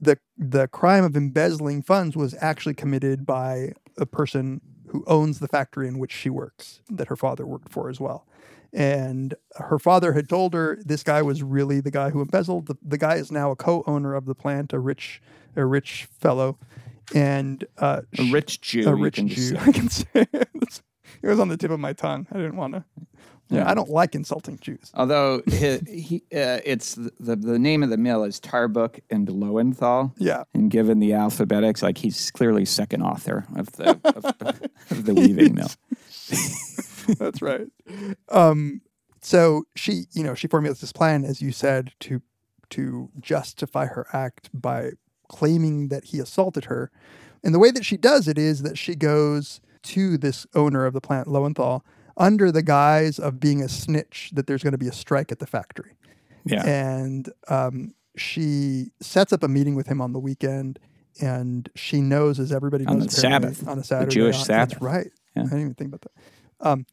the 0.00 0.18
the 0.36 0.68
crime 0.68 1.04
of 1.04 1.16
embezzling 1.16 1.82
funds 1.82 2.16
was 2.16 2.34
actually 2.40 2.74
committed 2.74 3.26
by 3.26 3.72
a 3.96 4.06
person 4.06 4.60
who 4.88 5.04
owns 5.06 5.38
the 5.38 5.48
factory 5.48 5.86
in 5.86 5.98
which 5.98 6.12
she 6.12 6.30
works, 6.30 6.80
that 6.88 7.08
her 7.08 7.16
father 7.16 7.44
worked 7.46 7.68
for 7.70 7.90
as 7.90 8.00
well. 8.00 8.26
And 8.72 9.34
her 9.56 9.78
father 9.78 10.12
had 10.12 10.28
told 10.28 10.54
her 10.54 10.78
this 10.84 11.02
guy 11.02 11.20
was 11.22 11.42
really 11.42 11.80
the 11.80 11.90
guy 11.90 12.10
who 12.10 12.20
embezzled. 12.20 12.66
The, 12.66 12.76
the 12.82 12.98
guy 12.98 13.16
is 13.16 13.30
now 13.32 13.50
a 13.50 13.56
co-owner 13.56 14.14
of 14.14 14.26
the 14.26 14.34
plant, 14.34 14.72
a 14.72 14.78
rich 14.78 15.20
a 15.56 15.64
rich 15.64 16.06
fellow, 16.18 16.58
and 17.14 17.64
uh, 17.78 18.02
A 18.18 18.30
rich 18.32 18.60
Jew. 18.60 18.88
a 18.88 18.94
rich 18.94 19.16
Jew. 19.24 19.56
I 19.58 19.72
can 19.72 19.88
say 19.88 20.06
it 20.14 20.48
was 21.22 21.40
on 21.40 21.48
the 21.48 21.56
tip 21.56 21.70
of 21.70 21.80
my 21.80 21.92
tongue. 21.92 22.26
I 22.30 22.36
didn't 22.36 22.56
want 22.56 22.74
to 22.74 22.84
I 23.50 23.74
don't 23.74 23.88
like 23.88 24.14
insulting 24.14 24.58
Jews. 24.60 24.90
Although 24.94 25.42
he, 25.50 25.78
he, 25.86 26.16
uh, 26.32 26.60
it's 26.64 26.94
the 26.94 27.36
the 27.36 27.58
name 27.58 27.82
of 27.82 27.90
the 27.90 27.96
mill 27.96 28.24
is 28.24 28.40
Tarbuch 28.40 29.00
and 29.10 29.28
Lowenthal. 29.28 30.14
Yeah. 30.18 30.44
And 30.54 30.70
given 30.70 30.98
the 30.98 31.14
alphabetics, 31.14 31.82
like 31.82 31.98
he's 31.98 32.30
clearly 32.30 32.64
second 32.64 33.02
author 33.02 33.46
of 33.56 33.72
the 33.72 33.98
of, 34.04 34.24
of 34.90 35.04
the 35.04 35.14
weaving 35.14 35.54
mill. 35.54 35.70
That's 37.18 37.40
right. 37.40 37.68
Um, 38.28 38.82
so 39.20 39.64
she, 39.74 40.04
you 40.12 40.22
know, 40.22 40.34
she 40.34 40.46
formulates 40.46 40.80
this 40.80 40.92
plan, 40.92 41.24
as 41.24 41.40
you 41.40 41.52
said, 41.52 41.92
to 42.00 42.22
to 42.70 43.10
justify 43.18 43.86
her 43.86 44.06
act 44.12 44.50
by 44.52 44.90
claiming 45.28 45.88
that 45.88 46.06
he 46.06 46.18
assaulted 46.18 46.66
her. 46.66 46.90
And 47.42 47.54
the 47.54 47.58
way 47.58 47.70
that 47.70 47.84
she 47.84 47.96
does 47.96 48.28
it 48.28 48.36
is 48.36 48.62
that 48.62 48.76
she 48.76 48.94
goes 48.94 49.60
to 49.84 50.18
this 50.18 50.46
owner 50.54 50.84
of 50.84 50.92
the 50.92 51.00
plant, 51.00 51.28
Lowenthal, 51.28 51.84
under 52.18 52.52
the 52.52 52.62
guise 52.62 53.18
of 53.18 53.40
being 53.40 53.62
a 53.62 53.68
snitch 53.68 54.30
that 54.34 54.46
there's 54.46 54.62
going 54.62 54.72
to 54.72 54.78
be 54.78 54.88
a 54.88 54.92
strike 54.92 55.32
at 55.32 55.38
the 55.38 55.46
factory. 55.46 55.92
Yeah. 56.44 56.66
And 56.66 57.30
um, 57.48 57.94
she 58.16 58.90
sets 59.00 59.32
up 59.32 59.42
a 59.42 59.48
meeting 59.48 59.74
with 59.74 59.86
him 59.86 60.00
on 60.00 60.12
the 60.12 60.18
weekend. 60.18 60.78
And 61.20 61.68
she 61.74 62.00
knows, 62.00 62.38
as 62.38 62.52
everybody 62.52 62.84
knows, 62.84 62.92
On 62.92 63.00
the 63.00 63.10
Sabbath, 63.10 63.66
on 63.66 63.78
a 63.78 63.80
the 63.80 63.84
Saturday, 63.84 64.14
Jewish 64.14 64.36
on- 64.36 64.44
Sabbath. 64.44 64.70
That's 64.70 64.82
right. 64.82 65.10
Yeah. 65.34 65.42
I 65.42 65.44
didn't 65.46 65.60
even 65.60 65.74
think 65.74 65.88
about 65.94 66.02
that. 66.02 66.12
Um, 66.60 66.86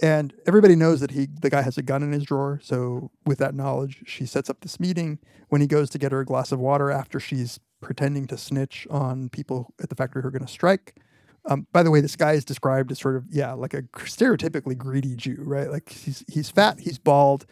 and 0.00 0.32
everybody 0.46 0.74
knows 0.74 1.00
that 1.00 1.12
he, 1.12 1.28
the 1.40 1.50
guy, 1.50 1.62
has 1.62 1.78
a 1.78 1.82
gun 1.82 2.02
in 2.02 2.12
his 2.12 2.24
drawer. 2.24 2.58
So, 2.62 3.10
with 3.24 3.38
that 3.38 3.54
knowledge, 3.54 4.02
she 4.06 4.26
sets 4.26 4.50
up 4.50 4.60
this 4.62 4.80
meeting. 4.80 5.18
When 5.48 5.60
he 5.60 5.66
goes 5.66 5.90
to 5.90 5.98
get 5.98 6.12
her 6.12 6.20
a 6.20 6.24
glass 6.24 6.50
of 6.50 6.58
water 6.58 6.90
after 6.90 7.20
she's 7.20 7.60
pretending 7.80 8.26
to 8.28 8.38
snitch 8.38 8.86
on 8.90 9.28
people 9.28 9.74
at 9.80 9.90
the 9.90 9.94
factory 9.94 10.22
who 10.22 10.28
are 10.28 10.32
going 10.32 10.46
to 10.46 10.50
strike. 10.50 10.96
Um, 11.48 11.66
by 11.72 11.82
the 11.82 11.90
way, 11.90 12.00
this 12.00 12.14
guy 12.16 12.32
is 12.32 12.44
described 12.44 12.92
as 12.92 12.98
sort 13.00 13.16
of 13.16 13.24
yeah, 13.30 13.52
like 13.52 13.74
a 13.74 13.82
stereotypically 13.82 14.76
greedy 14.76 15.16
Jew, 15.16 15.38
right? 15.40 15.70
Like 15.70 15.90
he's 15.90 16.24
he's 16.28 16.50
fat, 16.50 16.78
he's 16.80 16.98
bald, 16.98 17.46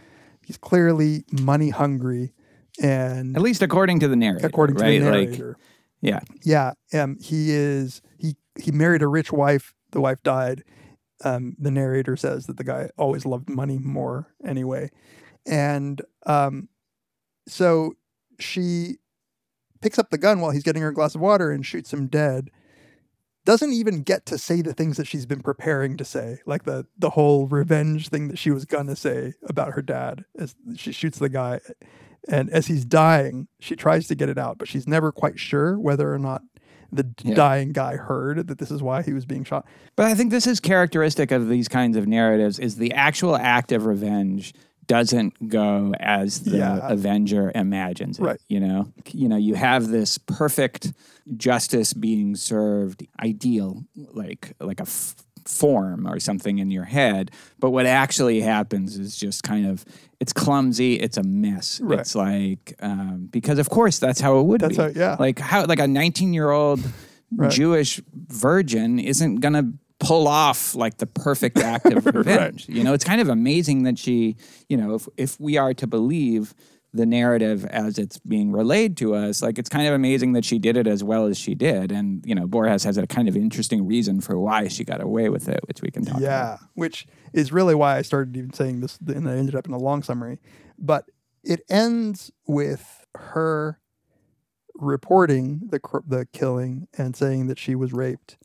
he's 0.46 0.56
clearly 0.56 1.24
money 1.40 1.70
hungry, 1.70 2.32
and 2.80 3.34
At 3.36 3.42
least 3.42 3.62
according 3.62 3.98
to 4.00 4.08
the 4.08 4.14
narrator. 4.16 4.46
according 4.46 4.76
to 4.76 4.82
right? 4.84 4.98
the 5.00 5.04
Like, 5.10 5.28
narrator, 5.30 5.56
yeah. 6.00 6.20
yeah, 6.44 6.72
um, 6.94 7.18
he 7.20 7.50
is 7.50 8.00
he 8.16 8.36
he 8.60 8.70
married 8.70 9.02
a 9.02 9.08
rich 9.08 9.32
wife. 9.32 9.74
The 9.90 10.00
wife 10.00 10.22
died. 10.22 10.62
Um, 11.24 11.56
the 11.58 11.70
narrator 11.72 12.16
says 12.16 12.46
that 12.46 12.56
the 12.58 12.64
guy 12.64 12.90
always 12.96 13.26
loved 13.26 13.50
money 13.50 13.78
more 13.78 14.32
anyway, 14.44 14.90
and 15.46 16.00
um, 16.26 16.68
so 17.48 17.94
she 18.38 18.98
picks 19.82 19.98
up 19.98 20.10
the 20.10 20.18
gun 20.18 20.40
while 20.40 20.50
he's 20.52 20.62
getting 20.62 20.82
her 20.82 20.88
a 20.90 20.94
glass 20.94 21.14
of 21.16 21.20
water 21.20 21.50
and 21.50 21.66
shoots 21.66 21.92
him 21.92 22.06
dead. 22.06 22.50
Doesn't 23.46 23.72
even 23.72 24.02
get 24.02 24.26
to 24.26 24.36
say 24.38 24.60
the 24.62 24.74
things 24.74 24.96
that 24.98 25.06
she's 25.06 25.24
been 25.26 25.40
preparing 25.40 25.96
to 25.96 26.04
say, 26.04 26.38
like 26.46 26.64
the 26.64 26.86
the 26.98 27.10
whole 27.10 27.46
revenge 27.46 28.08
thing 28.08 28.28
that 28.28 28.38
she 28.38 28.50
was 28.50 28.64
gonna 28.64 28.96
say 28.96 29.34
about 29.48 29.72
her 29.72 29.82
dad. 29.82 30.24
As 30.38 30.54
she 30.76 30.92
shoots 30.92 31.18
the 31.18 31.28
guy, 31.30 31.60
and 32.28 32.50
as 32.50 32.66
he's 32.66 32.84
dying, 32.84 33.48
she 33.58 33.76
tries 33.76 34.06
to 34.08 34.14
get 34.14 34.28
it 34.28 34.36
out, 34.38 34.58
but 34.58 34.68
she's 34.68 34.86
never 34.86 35.10
quite 35.10 35.38
sure 35.38 35.78
whether 35.78 36.12
or 36.12 36.18
not 36.18 36.42
the 36.92 37.06
Yeah. 37.22 37.34
dying 37.34 37.72
guy 37.72 37.96
heard 37.96 38.48
that 38.48 38.58
this 38.58 38.70
is 38.70 38.82
why 38.82 39.00
he 39.02 39.12
was 39.12 39.24
being 39.24 39.44
shot. 39.44 39.64
But 39.96 40.06
I 40.06 40.14
think 40.14 40.30
this 40.30 40.46
is 40.46 40.60
characteristic 40.60 41.30
of 41.30 41.48
these 41.48 41.68
kinds 41.68 41.96
of 41.96 42.06
narratives 42.06 42.58
is 42.58 42.76
the 42.76 42.92
actual 42.92 43.36
act 43.36 43.72
of 43.72 43.86
revenge 43.86 44.52
doesn't 44.90 45.48
go 45.48 45.92
as 46.00 46.40
the 46.40 46.56
Yeah. 46.58 46.80
avenger 46.82 47.52
imagines 47.54 48.18
it. 48.18 48.22
Right. 48.24 48.40
You 48.48 48.58
know? 48.58 48.92
You 49.12 49.28
know, 49.28 49.36
you 49.36 49.54
have 49.54 49.86
this 49.88 50.18
perfect 50.18 50.92
justice 51.36 51.92
being 51.92 52.34
served 52.34 53.06
ideal, 53.22 53.84
like 54.12 54.54
like 54.60 54.80
a 54.80 54.88
f- 54.90 55.14
form 55.46 56.06
or 56.08 56.18
something 56.18 56.58
in 56.58 56.70
your 56.72 56.84
head. 56.84 57.30
But 57.60 57.70
what 57.70 57.86
actually 57.86 58.40
happens 58.40 58.98
is 58.98 59.16
just 59.16 59.42
kind 59.44 59.66
of 59.66 59.84
it's 60.18 60.32
clumsy, 60.32 60.94
it's 60.94 61.16
a 61.16 61.22
mess. 61.22 61.80
Right. 61.80 62.00
It's 62.00 62.14
like 62.16 62.74
um, 62.80 63.28
because 63.30 63.58
of 63.60 63.70
course 63.70 64.00
that's 64.00 64.20
how 64.20 64.40
it 64.40 64.46
would 64.46 64.60
That's 64.60 64.76
be. 64.76 64.82
how- 64.82 64.88
yeah. 64.94 65.16
Like 65.20 65.38
how 65.38 65.66
like 65.66 65.78
a 65.80 65.86
19 65.86 66.34
year 66.34 66.50
old 66.50 66.80
Right. 67.32 67.48
Jewish 67.52 68.00
virgin 68.12 68.98
isn't 68.98 69.36
gonna 69.36 69.70
pull 70.00 70.26
off 70.26 70.74
like 70.74 70.96
the 70.96 71.06
perfect 71.06 71.58
act 71.60 71.86
of 71.86 72.06
revenge. 72.06 72.68
You 72.68 72.82
know, 72.82 72.92
it's 72.92 73.04
kind 73.04 73.20
of 73.20 73.28
amazing 73.28 73.84
that 73.84 73.98
she, 73.98 74.36
you 74.68 74.76
know, 74.76 74.94
if 74.94 75.08
if 75.16 75.38
we 75.38 75.56
are 75.56 75.72
to 75.74 75.86
believe 75.86 76.54
the 76.92 77.06
narrative 77.06 77.64
as 77.66 77.98
it's 77.98 78.18
being 78.18 78.50
relayed 78.50 78.96
to 78.96 79.14
us, 79.14 79.42
like 79.42 79.58
it's 79.58 79.68
kind 79.68 79.86
of 79.86 79.94
amazing 79.94 80.32
that 80.32 80.44
she 80.44 80.58
did 80.58 80.76
it 80.76 80.86
as 80.86 81.04
well 81.04 81.26
as 81.26 81.38
she 81.38 81.54
did. 81.54 81.92
And, 81.92 82.24
you 82.26 82.34
know, 82.34 82.48
Borges 82.48 82.82
has 82.82 82.96
a 82.98 83.06
kind 83.06 83.28
of 83.28 83.36
interesting 83.36 83.86
reason 83.86 84.20
for 84.20 84.38
why 84.38 84.66
she 84.66 84.84
got 84.84 85.00
away 85.00 85.28
with 85.28 85.48
it, 85.48 85.60
which 85.68 85.82
we 85.82 85.90
can 85.90 86.04
talk 86.04 86.16
about. 86.16 86.22
Yeah, 86.22 86.58
which 86.74 87.06
is 87.32 87.52
really 87.52 87.76
why 87.76 87.96
I 87.96 88.02
started 88.02 88.36
even 88.36 88.52
saying 88.52 88.80
this, 88.80 88.98
and 89.06 89.28
I 89.28 89.36
ended 89.36 89.54
up 89.54 89.66
in 89.66 89.72
a 89.72 89.78
long 89.78 90.02
summary. 90.02 90.40
But 90.78 91.04
it 91.44 91.60
ends 91.70 92.32
with 92.46 93.06
her 93.14 93.78
reporting 94.74 95.60
the 95.70 95.80
the 96.06 96.26
killing 96.32 96.88
and 96.96 97.14
saying 97.14 97.46
that 97.48 97.58
she 97.58 97.74
was 97.74 97.92
raped. 97.92 98.36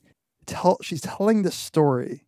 Tell 0.45 0.77
she's 0.81 1.01
telling 1.01 1.41
this 1.43 1.55
story 1.55 2.25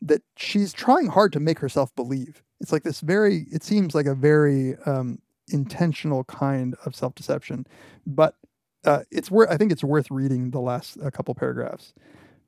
that 0.00 0.22
she's 0.36 0.72
trying 0.72 1.08
hard 1.08 1.32
to 1.32 1.40
make 1.40 1.60
herself 1.60 1.94
believe. 1.94 2.42
It's 2.60 2.72
like 2.72 2.82
this 2.82 3.00
very. 3.00 3.46
It 3.50 3.62
seems 3.62 3.94
like 3.94 4.06
a 4.06 4.14
very 4.14 4.76
um, 4.86 5.20
intentional 5.50 6.24
kind 6.24 6.76
of 6.84 6.94
self 6.94 7.14
deception, 7.14 7.66
but 8.06 8.36
uh, 8.84 9.00
it's 9.10 9.30
worth. 9.30 9.50
I 9.50 9.56
think 9.56 9.72
it's 9.72 9.84
worth 9.84 10.10
reading 10.10 10.50
the 10.50 10.60
last 10.60 10.96
a 11.02 11.10
couple 11.10 11.34
paragraphs 11.34 11.94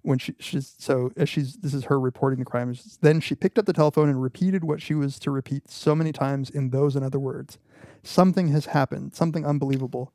when 0.02 0.18
she, 0.18 0.34
she's 0.38 0.74
so 0.78 1.10
as 1.16 1.28
she's 1.28 1.56
this 1.56 1.74
is 1.74 1.84
her 1.84 1.98
reporting 1.98 2.38
the 2.38 2.44
crime. 2.44 2.74
Then 3.00 3.20
she 3.20 3.34
picked 3.34 3.58
up 3.58 3.66
the 3.66 3.72
telephone 3.72 4.08
and 4.08 4.22
repeated 4.22 4.62
what 4.62 4.82
she 4.82 4.94
was 4.94 5.18
to 5.20 5.30
repeat 5.30 5.70
so 5.70 5.94
many 5.94 6.12
times 6.12 6.50
in 6.50 6.70
those 6.70 6.94
and 6.94 7.04
other 7.04 7.18
words. 7.18 7.58
Something 8.02 8.48
has 8.48 8.66
happened, 8.66 9.14
something 9.14 9.46
unbelievable. 9.46 10.12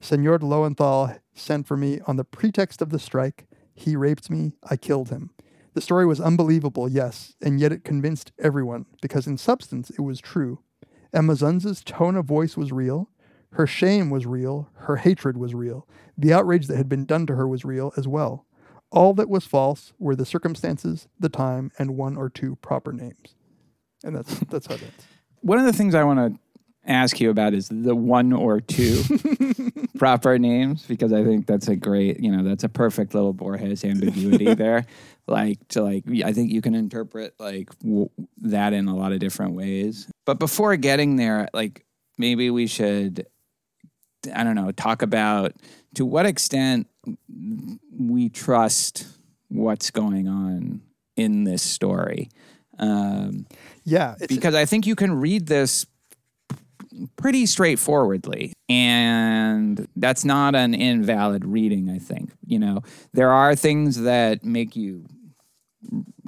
Senor 0.00 0.38
Lowenthal 0.38 1.16
sent 1.34 1.66
for 1.66 1.76
me 1.76 2.00
on 2.06 2.16
the 2.16 2.24
pretext 2.24 2.80
of 2.80 2.90
the 2.90 2.98
strike. 2.98 3.46
He 3.74 3.96
raped 3.96 4.30
me. 4.30 4.52
I 4.68 4.76
killed 4.76 5.10
him. 5.10 5.30
The 5.74 5.80
story 5.80 6.06
was 6.06 6.20
unbelievable, 6.20 6.88
yes, 6.88 7.34
and 7.42 7.58
yet 7.58 7.72
it 7.72 7.84
convinced 7.84 8.32
everyone 8.38 8.86
because 9.02 9.26
in 9.26 9.36
substance 9.36 9.90
it 9.90 10.00
was 10.00 10.20
true. 10.20 10.60
Emma 11.12 11.34
Zunz's 11.34 11.82
tone 11.84 12.16
of 12.16 12.26
voice 12.26 12.56
was 12.56 12.72
real. 12.72 13.10
Her 13.52 13.66
shame 13.66 14.10
was 14.10 14.26
real. 14.26 14.68
Her 14.74 14.96
hatred 14.96 15.36
was 15.36 15.54
real. 15.54 15.86
The 16.16 16.32
outrage 16.32 16.68
that 16.68 16.76
had 16.76 16.88
been 16.88 17.04
done 17.04 17.26
to 17.26 17.34
her 17.34 17.46
was 17.46 17.64
real 17.64 17.92
as 17.96 18.06
well. 18.06 18.46
All 18.90 19.14
that 19.14 19.28
was 19.28 19.44
false 19.46 19.92
were 19.98 20.14
the 20.14 20.26
circumstances, 20.26 21.08
the 21.18 21.28
time, 21.28 21.72
and 21.78 21.96
one 21.96 22.16
or 22.16 22.28
two 22.28 22.56
proper 22.56 22.92
names. 22.92 23.34
And 24.04 24.16
that's 24.16 24.38
that's 24.50 24.66
how 24.66 24.74
it 24.74 24.82
ends. 24.82 25.06
One 25.40 25.58
of 25.58 25.64
the 25.64 25.72
things 25.72 25.94
I 25.94 26.04
want 26.04 26.18
to 26.18 26.40
ask 26.86 27.20
you 27.20 27.30
about 27.30 27.54
is 27.54 27.68
the 27.68 27.96
one 27.96 28.32
or 28.32 28.60
two 28.60 29.02
proper 29.98 30.38
names 30.38 30.84
because 30.86 31.12
I 31.12 31.24
think 31.24 31.46
that's 31.46 31.68
a 31.68 31.76
great, 31.76 32.20
you 32.20 32.30
know, 32.30 32.42
that's 32.42 32.64
a 32.64 32.68
perfect 32.68 33.14
little 33.14 33.32
Borges 33.32 33.84
ambiguity 33.84 34.54
there. 34.54 34.86
Like 35.26 35.66
to 35.68 35.82
like, 35.82 36.04
I 36.24 36.32
think 36.32 36.50
you 36.50 36.60
can 36.60 36.74
interpret 36.74 37.34
like 37.38 37.76
w- 37.80 38.10
that 38.42 38.72
in 38.72 38.88
a 38.88 38.94
lot 38.96 39.12
of 39.12 39.20
different 39.20 39.54
ways. 39.54 40.08
But 40.26 40.38
before 40.38 40.76
getting 40.76 41.16
there, 41.16 41.48
like 41.54 41.84
maybe 42.18 42.50
we 42.50 42.66
should, 42.66 43.26
I 44.34 44.44
don't 44.44 44.54
know, 44.54 44.70
talk 44.72 45.02
about 45.02 45.52
to 45.94 46.04
what 46.04 46.26
extent 46.26 46.88
we 47.98 48.28
trust 48.28 49.06
what's 49.48 49.90
going 49.90 50.28
on 50.28 50.82
in 51.16 51.44
this 51.44 51.62
story. 51.62 52.30
Um, 52.78 53.46
Yeah, 53.84 54.16
because 54.28 54.54
I 54.54 54.64
think 54.64 54.86
you 54.86 54.96
can 54.96 55.20
read 55.20 55.46
this 55.46 55.86
pretty 57.16 57.46
straightforwardly. 57.46 58.52
And 58.68 59.86
that's 59.96 60.24
not 60.24 60.54
an 60.54 60.74
invalid 60.74 61.44
reading 61.44 61.90
I 61.90 61.98
think. 61.98 62.32
You 62.46 62.58
know 62.58 62.82
there 63.12 63.30
are 63.30 63.54
things 63.54 64.02
that 64.02 64.44
make 64.44 64.76
you 64.76 65.06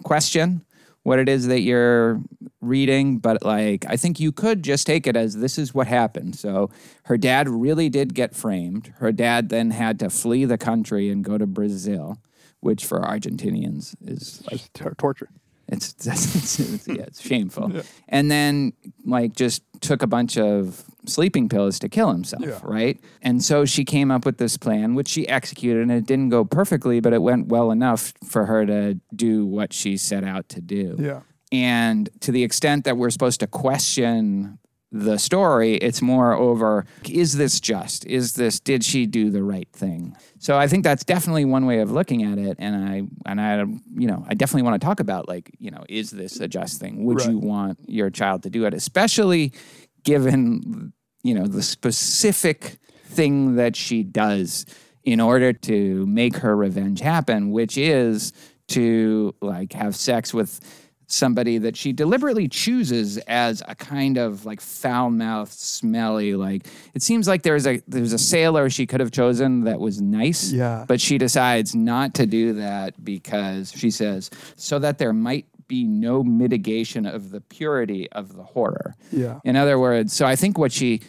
question 0.04 0.62
what 1.02 1.18
it 1.18 1.28
is 1.28 1.46
that 1.46 1.60
you're 1.60 2.20
reading 2.60 3.18
but 3.18 3.42
like 3.44 3.84
I 3.88 3.96
think 3.96 4.18
you 4.18 4.32
could 4.32 4.62
just 4.62 4.86
take 4.86 5.06
it 5.06 5.16
as 5.16 5.36
this 5.36 5.58
is 5.58 5.74
what 5.74 5.86
happened. 5.86 6.36
So 6.36 6.70
her 7.04 7.16
dad 7.16 7.48
really 7.48 7.88
did 7.88 8.14
get 8.14 8.34
framed. 8.34 8.92
Her 8.98 9.12
dad 9.12 9.48
then 9.48 9.70
had 9.70 9.98
to 10.00 10.10
flee 10.10 10.44
the 10.44 10.58
country 10.58 11.08
and 11.10 11.24
go 11.24 11.38
to 11.38 11.46
Brazil 11.46 12.18
which 12.60 12.84
for 12.84 13.00
Argentinians 13.00 13.94
is 14.04 14.42
like 14.50 14.72
tor- 14.72 14.94
torture. 14.98 15.28
it's, 15.68 15.94
it's, 16.06 16.58
it's, 16.58 16.88
yeah, 16.88 17.02
it's 17.02 17.20
shameful. 17.22 17.72
And 18.08 18.30
then, 18.30 18.72
like, 19.04 19.34
just 19.34 19.62
took 19.81 20.03
a 20.03 20.07
bunch 20.07 20.37
of 20.39 20.85
sleeping 21.07 21.49
pills 21.49 21.79
to 21.79 21.89
kill 21.89 22.11
himself, 22.12 22.43
Yeah. 22.45 22.59
right? 22.62 22.99
And 23.22 23.43
so 23.45 23.64
she 23.64 23.85
came 23.85 24.11
up 24.11 24.24
with 24.27 24.39
this 24.39 24.57
plan, 24.57 24.95
which 24.95 25.09
she 25.09 25.29
executed, 25.29 25.83
and 25.83 25.93
it 25.93 26.07
didn't 26.07 26.31
go 26.31 26.45
perfectly, 26.45 27.01
but 27.01 27.12
it 27.12 27.22
went 27.22 27.47
well 27.49 27.70
enough 27.70 28.12
for 28.24 28.47
her 28.47 28.66
to 28.66 28.99
do 29.14 29.47
what 29.47 29.72
she 29.72 29.97
set 29.97 30.24
out 30.24 30.49
to 30.51 30.61
do. 30.61 30.97
Yeah. 30.99 31.20
And 31.53 32.09
to 32.20 32.33
the 32.33 32.43
extent 32.43 32.85
that 32.85 32.97
we're 32.97 33.11
supposed 33.11 33.39
to 33.41 33.47
question 33.47 34.59
the 34.93 35.18
story. 35.18 35.74
It's 35.74 36.01
more 36.01 36.34
over 36.34 36.87
is 37.09 37.37
this 37.37 37.61
just? 37.61 38.07
Is 38.07 38.34
this 38.34 38.61
did 38.61 38.84
she 38.84 39.07
do 39.07 39.30
the 39.30 39.43
right 39.43 39.68
thing? 39.72 40.16
So 40.39 40.57
I 40.57 40.68
think 40.68 40.84
that's 40.84 41.05
definitely 41.05 41.45
one 41.45 41.66
way 41.66 41.80
of 41.80 41.91
looking 41.91 42.22
at 42.22 42.39
it. 42.39 42.57
And 42.59 42.76
I 42.76 43.03
and 43.26 43.41
I 43.41 43.59
you 43.99 44.07
know 44.07 44.24
I 44.28 44.34
definitely 44.34 44.62
want 44.62 44.80
to 44.80 44.84
talk 44.84 45.01
about 45.01 45.28
like 45.28 45.51
you 45.59 45.70
know 45.70 45.84
is 45.89 46.11
this 46.11 46.41
a 46.41 46.49
just 46.49 46.80
thing? 46.80 47.05
Would 47.05 47.24
you 47.24 47.39
want 47.39 47.78
your 47.89 48.11
child 48.11 48.43
to 48.45 48.51
do 48.51 48.64
it, 48.64 48.74
especially 48.74 49.53
given 50.05 50.93
you 51.22 51.34
know 51.34 51.47
the 51.47 51.62
specific 51.62 52.78
thing 53.05 53.57
that 53.57 53.76
she 53.76 54.03
does 54.03 54.66
in 55.05 55.20
order 55.20 55.53
to 55.53 56.05
make 56.07 56.37
her 56.37 56.57
revenge 56.57 57.01
happen, 57.01 57.51
which 57.51 57.78
is 57.78 58.32
to 58.68 59.34
like 59.41 59.72
have 59.72 59.95
sex 59.95 60.34
with 60.34 60.61
somebody 61.07 61.59
that 61.59 61.76
she 61.76 61.92
deliberately 61.92 62.48
chooses 62.48 63.18
as 63.18 63.62
a 63.68 63.74
kind 63.74 64.18
of 64.18 64.44
like 64.44 64.61
foul 64.61 65.11
mouthed, 65.11 65.52
smelly, 65.52 66.34
like 66.34 66.66
it 66.94 67.02
seems 67.02 67.28
like 67.28 67.42
there's 67.42 67.66
a 67.66 67.80
there's 67.86 68.12
a 68.12 68.18
sailor 68.18 68.68
she 68.68 68.86
could 68.86 69.00
have 69.00 69.12
chosen 69.12 69.64
that 69.64 69.80
was 69.80 70.00
nice. 70.00 70.52
Yeah. 70.52 70.84
But 70.86 71.00
she 71.00 71.18
decides 71.18 71.74
not 71.74 72.14
to 72.14 72.26
do 72.26 72.54
that 72.54 73.02
because 73.04 73.72
she 73.72 73.90
says, 73.90 74.30
so 74.57 74.78
that 74.78 74.98
there 74.98 75.12
might 75.12 75.46
be 75.68 75.84
no 75.84 76.22
mitigation 76.22 77.07
of 77.07 77.30
the 77.30 77.40
purity 77.40 78.11
of 78.12 78.36
the 78.36 78.42
horror. 78.42 78.94
Yeah. 79.11 79.40
In 79.44 79.57
other 79.57 79.78
words, 79.78 80.12
so 80.12 80.26
I 80.26 80.36
think 80.36 80.59
what 80.59 80.72
she 80.72 81.00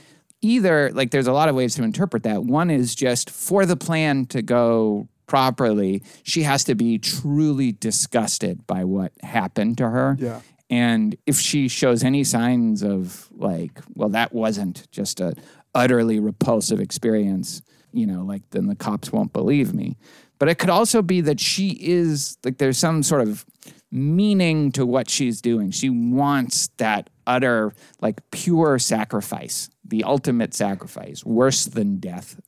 either 0.41 0.91
like 0.91 1.11
there's 1.11 1.27
a 1.27 1.33
lot 1.33 1.49
of 1.49 1.55
ways 1.55 1.75
to 1.75 1.83
interpret 1.83 2.23
that. 2.23 2.43
One 2.43 2.69
is 2.69 2.93
just 2.93 3.29
for 3.29 3.65
the 3.65 3.77
plan 3.77 4.25
to 4.27 4.41
go 4.41 5.07
properly, 5.27 6.03
she 6.23 6.43
has 6.43 6.63
to 6.65 6.75
be 6.75 6.97
truly 6.97 7.73
disgusted 7.73 8.65
by 8.65 8.83
what 8.83 9.11
happened 9.21 9.77
to 9.77 9.89
her. 9.89 10.17
Yeah. 10.19 10.41
And 10.69 11.15
if 11.25 11.39
she 11.39 11.67
shows 11.67 12.03
any 12.03 12.23
signs 12.23 12.83
of 12.83 13.29
like, 13.31 13.79
well, 13.93 14.09
that 14.09 14.33
wasn't 14.33 14.89
just 14.91 15.19
a 15.19 15.33
utterly 15.73 16.19
repulsive 16.19 16.79
experience, 16.79 17.61
you 17.93 18.05
know, 18.05 18.23
like 18.23 18.49
then 18.49 18.67
the 18.67 18.75
cops 18.75 19.11
won't 19.11 19.31
believe 19.31 19.73
me. 19.73 19.97
But 20.39 20.49
it 20.49 20.55
could 20.59 20.69
also 20.69 21.01
be 21.01 21.21
that 21.21 21.39
she 21.39 21.77
is 21.81 22.37
like 22.43 22.57
there's 22.57 22.77
some 22.77 23.01
sort 23.01 23.21
of 23.21 23.45
meaning 23.91 24.71
to 24.73 24.85
what 24.85 25.09
she's 25.09 25.41
doing. 25.41 25.71
She 25.71 25.89
wants 25.89 26.69
that 26.77 27.09
utter, 27.25 27.73
like 28.01 28.29
pure 28.31 28.77
sacrifice, 28.77 29.69
the 29.83 30.03
ultimate 30.03 30.53
sacrifice, 30.53 31.23
worse 31.25 31.65
than 31.65 31.97
death. 31.97 32.39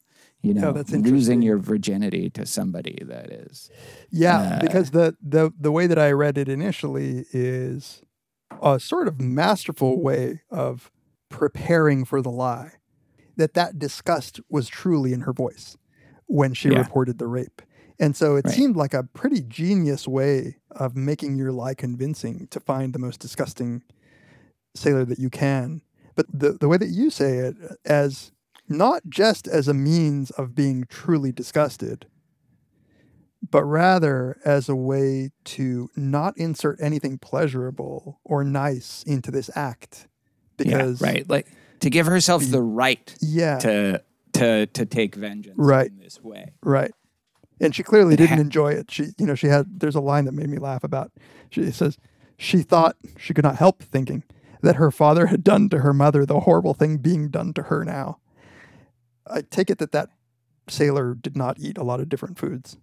You 0.42 0.54
know, 0.54 0.70
oh, 0.70 0.74
that's 0.74 0.92
losing 0.92 1.42
your 1.42 1.58
virginity 1.58 2.30
to 2.32 2.46
somebody 2.46 2.98
that 3.06 3.30
is. 3.30 3.70
Yeah, 4.10 4.38
uh, 4.56 4.60
because 4.62 4.92
the, 4.92 5.16
the 5.22 5.52
the 5.60 5.72
way 5.72 5.86
that 5.88 6.00
I 6.00 6.12
read 6.12 6.38
it 6.38 6.48
initially 6.48 7.26
is 7.34 8.02
a 8.62 8.80
sort 8.80 9.08
of 9.08 9.20
masterful 9.20 10.02
way 10.02 10.42
of 10.50 10.92
preparing 11.30 12.06
for 12.06 12.22
the 12.22 12.32
lie. 12.32 12.72
That 13.36 13.54
that 13.54 13.80
disgust 13.80 14.40
was 14.50 14.68
truly 14.68 15.14
in 15.14 15.22
her 15.22 15.34
voice 15.34 15.78
when 16.28 16.54
she 16.54 16.70
Yeah. 16.70 16.80
reported 16.80 17.18
the 17.20 17.28
rape. 17.28 17.62
And 18.00 18.16
so 18.16 18.36
it 18.38 18.46
Right. 18.46 18.54
seemed 18.54 18.76
like 18.78 18.94
a 18.94 19.04
pretty 19.04 19.42
genius 19.42 20.08
way 20.08 20.58
of 20.72 20.96
making 20.96 21.38
your 21.38 21.52
lie 21.52 21.74
convincing 21.74 22.48
to 22.52 22.60
find 22.62 22.94
the 22.94 23.00
most 23.00 23.20
disgusting 23.20 23.84
sailor 24.76 25.06
that 25.06 25.20
you 25.20 25.30
can. 25.30 25.82
But 26.16 26.28
the, 26.34 26.54
the 26.54 26.68
way 26.68 26.78
that 26.78 26.88
you 26.90 27.10
say 27.10 27.38
it 27.38 27.56
as 27.86 28.32
not 28.70 29.02
just 29.10 29.48
as 29.48 29.68
a 29.68 29.74
means 29.74 30.32
of 30.32 30.54
being 30.56 30.86
truly 30.90 31.32
disgusted, 31.32 32.06
but 33.52 33.64
rather 33.64 34.38
as 34.46 34.70
a 34.70 34.76
way 34.76 35.32
to 35.46 35.90
not 35.96 36.38
insert 36.38 36.78
anything 36.82 37.18
pleasurable 37.18 38.20
or 38.24 38.44
nice 38.44 39.04
into 39.04 39.32
this 39.32 39.50
act. 39.56 40.08
Because 40.58 41.02
yeah, 41.02 41.08
right, 41.08 41.30
like 41.30 41.48
to 41.80 41.90
give 41.90 42.06
herself 42.06 42.44
the 42.46 42.62
right 42.62 43.16
Yeah. 43.22 43.58
to 43.60 44.04
to 44.34 44.66
to 44.68 44.86
take 44.86 45.16
vengeance 45.16 45.56
Right. 45.58 45.90
in 45.90 45.98
this 46.00 46.22
way. 46.22 46.54
Right. 46.62 46.92
And 47.62 47.74
she 47.74 47.84
clearly 47.84 48.16
didn't 48.16 48.36
ha- 48.38 48.42
enjoy 48.42 48.72
it. 48.74 48.92
She, 48.92 49.08
you 49.18 49.26
know, 49.26 49.36
she 49.36 49.48
had, 49.48 49.80
there's 49.82 49.96
a 49.96 50.00
line 50.02 50.24
that 50.26 50.32
made 50.34 50.48
me 50.50 50.60
laugh 50.60 50.82
about, 50.84 51.12
she 51.50 51.70
says, 51.72 51.98
she 52.38 52.62
thought 52.62 52.96
she 53.18 53.34
could 53.34 53.44
not 53.44 53.58
help 53.58 53.84
thinking 53.84 54.24
that 54.62 54.78
her 54.78 54.92
father 54.92 55.26
had 55.26 55.44
done 55.44 55.68
to 55.70 55.80
her 55.80 55.94
mother 55.94 56.26
the 56.26 56.42
horrible 56.42 56.74
thing 56.74 56.98
being 56.98 57.28
done 57.28 57.52
to 57.56 57.64
her 57.64 57.84
now. 57.84 58.20
I 59.30 59.42
take 59.42 59.70
it 59.70 59.78
that 59.80 59.92
that 59.92 60.10
sailor 60.68 61.16
did 61.16 61.36
not 61.36 61.60
eat 61.60 61.78
a 61.78 61.84
lot 61.84 62.00
of 62.00 62.10
different 62.10 62.38
foods. 62.38 62.78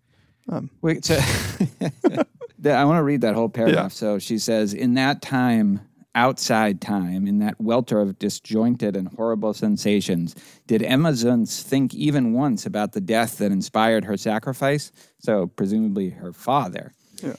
Um, 0.48 0.70
Wait, 0.80 1.04
so 1.04 1.14
I 2.64 2.84
want 2.84 2.98
to 2.98 3.02
read 3.02 3.20
that 3.22 3.34
whole 3.34 3.48
paragraph. 3.48 3.92
So 3.92 4.18
she 4.18 4.38
says, 4.38 4.74
in 4.74 4.94
that 4.94 5.22
time, 5.22 5.80
outside 6.14 6.80
time, 6.80 7.26
in 7.26 7.38
that 7.40 7.60
welter 7.60 8.00
of 8.00 8.18
disjointed 8.18 8.96
and 8.96 9.08
horrible 9.08 9.52
sensations, 9.52 10.34
did 10.66 10.82
Emma 10.82 11.10
Zunz 11.10 11.62
think 11.62 11.94
even 11.94 12.32
once 12.32 12.64
about 12.64 12.92
the 12.92 13.00
death 13.00 13.38
that 13.38 13.52
inspired 13.52 14.04
her 14.04 14.16
sacrifice? 14.16 14.92
So 15.18 15.46
presumably 15.46 16.10
her 16.10 16.32
father. 16.32 16.92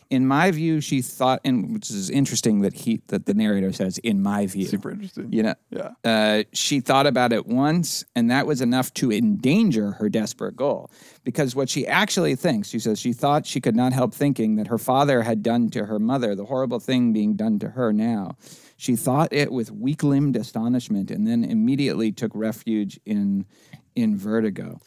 In 0.10 0.28
my 0.28 0.52
view, 0.52 0.82
she 0.82 1.02
thought, 1.02 1.42
and 1.44 1.74
which 1.74 1.90
is 1.92 2.10
interesting 2.10 2.62
that 2.62 2.74
he 2.74 3.02
that 3.08 3.26
the 3.26 3.34
narrator 3.34 3.72
says, 3.74 3.98
"In 4.00 4.22
my 4.22 4.46
view." 4.48 4.66
Super 4.66 4.92
interesting. 4.92 5.32
You 5.32 5.44
know, 5.44 5.56
Yeah. 5.70 5.92
uh, 6.04 6.44
she 6.54 6.80
thought 6.80 7.08
about 7.08 7.34
it 7.34 7.48
once, 7.48 8.06
and 8.16 8.30
that 8.32 8.48
was 8.48 8.62
enough 8.62 8.94
to 8.96 9.12
endanger 9.12 9.92
her 9.92 10.10
desperate 10.10 10.56
goal. 10.56 10.90
Because 11.24 11.56
what 11.56 11.70
she 11.70 11.86
actually 11.86 12.36
thinks, 12.36 12.70
she 12.70 12.80
says, 12.80 13.00
she 13.00 13.14
thought 13.14 13.46
she 13.46 13.60
could 13.60 13.76
not 13.76 13.94
help 13.94 14.14
thinking 14.14 14.56
that 14.56 14.68
her 14.68 14.78
father 14.78 15.22
had 15.24 15.44
done 15.44 15.70
to 15.72 15.86
her 15.86 16.00
mother 16.00 16.36
the 16.36 16.46
horrible 16.46 16.80
thing 16.80 17.14
being 17.14 17.36
done 17.36 17.60
to 17.60 17.70
her 17.70 17.92
now. 17.92 18.38
She 18.78 18.96
thought 18.96 19.34
it 19.34 19.52
with 19.52 19.72
weak 19.72 20.04
limbed 20.04 20.36
astonishment, 20.36 21.12
and 21.12 21.26
then 21.28 21.44
immediately 21.44 22.12
took 22.12 22.32
refuge 22.36 23.00
in 23.06 23.46
in 23.96 24.16
vertigo. 24.18 24.80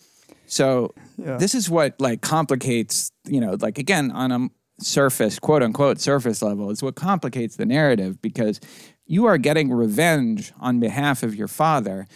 So 0.47 0.95
this 1.17 1.55
is 1.55 1.71
what 1.71 2.01
like 2.01 2.23
complicates, 2.23 3.13
you 3.29 3.41
know, 3.41 3.57
like 3.61 3.79
again 3.79 4.11
on 4.11 4.33
a 4.33 4.49
surface, 4.83 5.39
quote 5.39 5.63
unquote, 5.63 6.01
surface 6.01 6.43
level, 6.43 6.71
is 6.71 6.83
what 6.83 6.95
complicates 6.95 7.57
the 7.57 7.67
narrative 7.67 8.21
because 8.21 8.61
you 9.07 9.27
are 9.27 9.39
getting 9.39 9.73
revenge 9.73 10.53
on 10.61 10.81
behalf 10.81 11.23
of 11.23 11.35
your 11.35 11.49
father. 11.49 12.07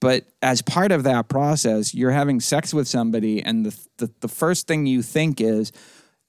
But 0.00 0.26
as 0.42 0.62
part 0.62 0.92
of 0.92 1.04
that 1.04 1.28
process, 1.28 1.94
you're 1.94 2.10
having 2.10 2.40
sex 2.40 2.74
with 2.74 2.86
somebody, 2.86 3.42
and 3.42 3.66
the, 3.66 3.78
the, 3.96 4.12
the 4.20 4.28
first 4.28 4.66
thing 4.66 4.86
you 4.86 5.02
think 5.02 5.40
is, 5.40 5.72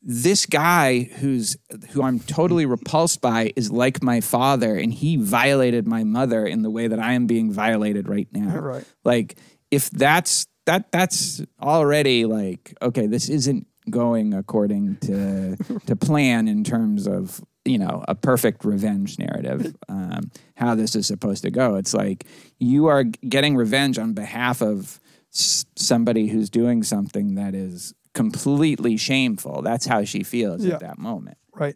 this 0.02 0.46
guy 0.46 1.02
who's 1.02 1.58
who 1.90 2.02
I'm 2.02 2.20
totally 2.20 2.66
repulsed 2.66 3.20
by 3.20 3.52
is 3.56 3.72
like 3.72 4.02
my 4.02 4.22
father, 4.22 4.76
and 4.76 4.94
he 4.94 5.18
violated 5.18 5.86
my 5.86 6.04
mother 6.04 6.46
in 6.46 6.62
the 6.62 6.70
way 6.70 6.88
that 6.88 7.00
I 7.00 7.14
am 7.14 7.28
being 7.28 7.52
violated 7.52 8.08
right 8.08 8.28
now. 8.32 8.58
Right. 8.58 8.86
Like 9.04 9.38
if 9.70 9.90
that's 9.90 10.48
that 10.66 10.92
that's 10.92 11.42
already 11.62 12.26
like 12.26 12.74
okay, 12.82 13.08
this 13.08 13.28
isn't 13.28 13.68
going 13.90 14.34
according 14.34 14.98
to 14.98 15.56
to 15.86 15.96
plan 15.96 16.48
in 16.48 16.64
terms 16.64 17.08
of 17.08 17.42
you 17.66 17.78
know 17.78 18.04
a 18.08 18.16
perfect 18.16 18.64
revenge 18.66 19.18
narrative. 19.20 19.76
Um, 19.90 20.32
how 20.56 20.76
this 20.76 20.96
is 20.96 21.06
supposed 21.08 21.44
to 21.44 21.52
go. 21.52 21.76
It's 21.76 21.94
like 21.94 22.26
you 22.60 22.88
are 22.88 23.04
getting 23.04 23.56
revenge 23.56 23.98
on 24.00 24.14
behalf 24.14 24.62
of 24.62 25.00
s- 25.34 25.66
somebody 25.76 26.28
who's 26.28 26.50
doing 26.50 26.84
something 26.84 27.36
that 27.36 27.54
is 27.56 27.94
completely 28.14 28.98
shameful. 28.98 29.62
That's 29.62 29.86
how 29.86 30.04
she 30.04 30.24
feels 30.24 30.66
Yeah. 30.66 30.76
at 30.76 30.80
that 30.80 30.98
moment. 30.98 31.38
Right. 31.54 31.76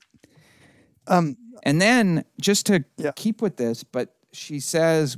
And 1.07 1.79
then 1.81 2.25
just 2.39 2.65
to 2.67 2.83
Yeah. 2.97 3.11
keep 3.15 3.41
with 3.41 3.57
this, 3.57 3.83
but 3.83 4.15
she 4.33 4.59
says 4.59 5.17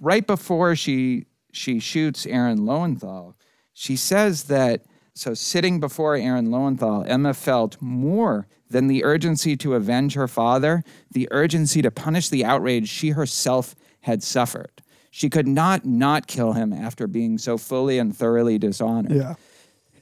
right 0.00 0.26
before 0.26 0.74
she 0.76 1.26
she 1.52 1.78
shoots 1.78 2.26
Aaron 2.26 2.66
Lowenthal, 2.66 3.34
she 3.72 3.96
says 3.96 4.44
that 4.44 4.84
so 5.16 5.32
sitting 5.34 5.80
before 5.80 6.14
Aaron 6.14 6.50
Lowenthal, 6.50 7.02
Emma 7.06 7.32
felt 7.34 7.76
more 7.80 8.46
than 8.68 8.86
the 8.86 9.02
urgency 9.02 9.56
to 9.56 9.74
avenge 9.74 10.14
her 10.14 10.28
father, 10.28 10.82
the 11.10 11.26
urgency 11.30 11.80
to 11.82 11.90
punish 11.90 12.28
the 12.28 12.44
outrage 12.44 12.88
she 12.88 13.10
herself 13.10 13.74
had 14.02 14.22
suffered. 14.22 14.82
She 15.10 15.30
could 15.30 15.48
not 15.48 15.86
not 15.86 16.26
kill 16.26 16.52
him 16.52 16.72
after 16.72 17.06
being 17.06 17.38
so 17.38 17.56
fully 17.56 17.98
and 17.98 18.14
thoroughly 18.14 18.58
dishonored. 18.58 19.12
Yeah. 19.12 19.34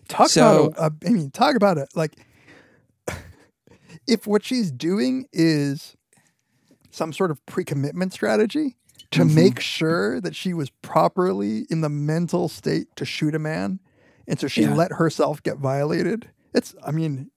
Talk 0.08 0.28
So- 0.30 0.66
about, 0.66 0.92
a, 1.04 1.06
I 1.06 1.10
mean, 1.10 1.30
talk 1.30 1.54
about 1.54 1.78
it. 1.78 1.88
Like, 1.94 2.16
if 4.06 4.26
what 4.26 4.44
she's 4.44 4.70
doing 4.70 5.26
is 5.32 5.96
some 6.90 7.12
sort 7.12 7.30
of 7.30 7.44
pre 7.46 7.64
commitment 7.64 8.12
strategy 8.12 8.76
to 9.12 9.20
Mm-hmm. 9.20 9.34
make 9.34 9.60
sure 9.60 10.20
that 10.20 10.34
she 10.34 10.52
was 10.54 10.70
properly 10.82 11.66
in 11.70 11.80
the 11.82 11.88
mental 11.88 12.48
state 12.48 12.88
to 12.96 13.04
shoot 13.04 13.34
a 13.34 13.38
man, 13.38 13.78
and 14.28 14.38
so 14.40 14.48
she 14.48 14.62
Yeah. 14.62 14.74
let 14.74 14.92
herself 14.92 15.42
get 15.42 15.58
violated, 15.58 16.28
it's, 16.54 16.74
I 16.86 16.90
mean, 16.92 17.30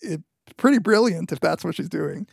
it's 0.00 0.22
pretty 0.56 0.78
brilliant 0.78 1.32
if 1.32 1.40
that's 1.40 1.64
what 1.64 1.74
she's 1.74 1.88
doing. 1.88 2.26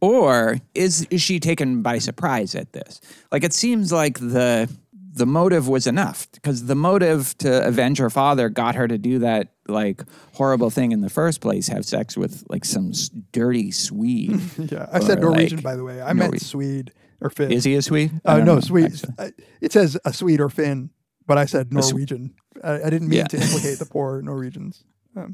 or 0.00 0.58
is 0.74 1.06
is 1.10 1.20
she 1.20 1.40
taken 1.40 1.82
by 1.82 1.98
surprise 1.98 2.54
at 2.54 2.72
this 2.72 3.00
like 3.32 3.42
it 3.42 3.52
seems 3.52 3.90
like 3.92 4.18
the 4.20 4.68
the 5.12 5.26
motive 5.26 5.66
was 5.66 5.88
enough 5.88 6.28
because 6.32 6.66
the 6.66 6.76
motive 6.76 7.36
to 7.38 7.66
avenge 7.66 7.98
her 7.98 8.08
father 8.10 8.48
got 8.48 8.76
her 8.76 8.86
to 8.86 8.96
do 8.96 9.18
that 9.18 9.48
like 9.66 10.04
horrible 10.34 10.70
thing 10.70 10.92
in 10.92 11.00
the 11.00 11.10
first 11.10 11.40
place 11.40 11.66
have 11.66 11.84
sex 11.84 12.16
with 12.16 12.44
like 12.48 12.64
some 12.64 12.90
s- 12.90 13.10
dirty 13.32 13.72
swede 13.72 14.40
Yeah. 14.70 14.86
I 14.92 15.00
said 15.00 15.20
Norwegian, 15.20 15.56
like, 15.58 15.64
by 15.64 15.74
the 15.74 15.82
way. 15.82 16.00
I 16.00 16.12
meant 16.12 16.40
Swede. 16.40 16.92
or 17.20 17.30
Finn. 17.30 17.50
Is 17.50 17.64
he 17.64 17.74
a 17.74 17.82
Swede? 17.82 18.20
Uh, 18.24 18.38
no, 18.38 18.44
know, 18.54 18.60
Swede. 18.60 18.92
actually. 18.92 19.14
I- 19.18 19.32
It 19.60 19.72
says 19.72 19.98
a 20.04 20.12
Swede 20.12 20.40
or 20.40 20.48
Finn, 20.48 20.90
but 21.26 21.36
I 21.38 21.46
said 21.46 21.72
Norwegian. 21.72 22.34
I, 22.64 22.82
I 22.82 22.90
didn't 22.90 23.08
mean 23.08 23.18
Yeah. 23.20 23.24
to 23.28 23.36
implicate 23.40 23.78
the 23.78 23.86
poor 23.86 24.22
Norwegians. 24.22 24.84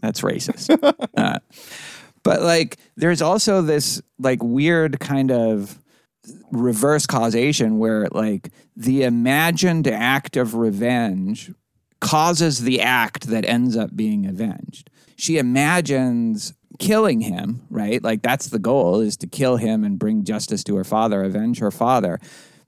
That's 0.00 0.22
racist. 0.22 0.70
uh, 1.16 1.38
but 2.22 2.40
like, 2.42 2.78
there's 2.96 3.20
also 3.20 3.60
this 3.60 4.00
like 4.18 4.42
weird 4.42 4.98
kind 5.00 5.30
of 5.30 5.78
reverse 6.50 7.06
causation 7.06 7.78
where 7.78 8.08
like 8.12 8.50
the 8.76 9.02
imagined 9.02 9.86
act 9.86 10.36
of 10.38 10.54
revenge 10.54 11.52
causes 12.00 12.60
the 12.60 12.80
act 12.80 13.26
that 13.28 13.44
ends 13.44 13.76
up 13.76 13.94
being 13.94 14.24
avenged. 14.26 14.88
She 15.16 15.36
imagines 15.38 16.54
killing 16.78 17.20
him, 17.20 17.66
right? 17.70 18.02
Like 18.02 18.22
that's 18.22 18.48
the 18.48 18.58
goal 18.58 19.00
is 19.00 19.16
to 19.18 19.26
kill 19.26 19.56
him 19.58 19.84
and 19.84 19.98
bring 19.98 20.24
justice 20.24 20.64
to 20.64 20.76
her 20.76 20.84
father, 20.84 21.22
avenge 21.22 21.58
her 21.58 21.70
father. 21.70 22.20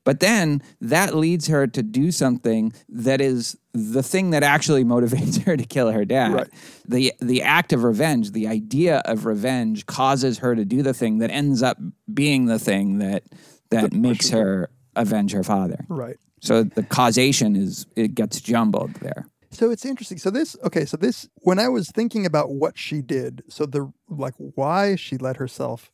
But 0.07 0.21
then 0.21 0.63
that 0.81 1.17
leads 1.17 1.49
her 1.49 1.67
to 1.67 1.83
do 1.83 2.13
something 2.13 2.73
that 2.89 3.21
is 3.21 3.59
the 3.75 4.05
thing 4.05 4.31
that 4.31 4.45
actually 4.45 4.85
motivates 4.95 5.43
her 5.43 5.57
to 5.57 5.65
kill 5.65 5.91
her 5.91 6.05
dad. 6.05 6.33
Right. 6.33 6.49
The 6.87 7.13
the 7.21 7.43
act 7.43 7.73
of 7.73 7.83
revenge, 7.83 8.31
the 8.31 8.47
idea 8.47 9.03
of 9.05 9.27
revenge 9.27 9.85
causes 9.85 10.39
her 10.39 10.55
to 10.55 10.65
do 10.65 10.83
the 10.83 10.95
thing 10.95 11.19
that 11.19 11.31
ends 11.31 11.61
up 11.61 11.77
being 12.15 12.47
the 12.47 12.61
thing 12.61 12.99
that 12.99 13.25
that 13.71 13.93
makes 13.93 14.31
her 14.31 14.71
avenge 14.95 15.33
her 15.33 15.43
father. 15.43 15.85
Right. 15.89 16.17
So 16.41 16.63
the 16.63 16.85
causation 16.85 17.57
is 17.57 17.87
it 17.97 18.15
gets 18.15 18.41
jumbled 18.41 18.95
there. 18.95 19.27
So 19.51 19.71
it's 19.71 19.85
interesting. 19.85 20.19
So 20.19 20.31
this, 20.31 20.57
okay, 20.65 20.85
so 20.85 20.97
this, 20.97 21.29
when 21.37 21.59
I 21.59 21.69
was 21.69 21.91
thinking 21.91 22.27
about 22.27 22.51
what 22.51 22.79
she 22.79 23.01
did, 23.01 23.43
so 23.49 23.65
the, 23.65 23.91
like, 24.09 24.35
why 24.37 24.97
she 24.97 25.17
let 25.17 25.39
herself 25.39 25.91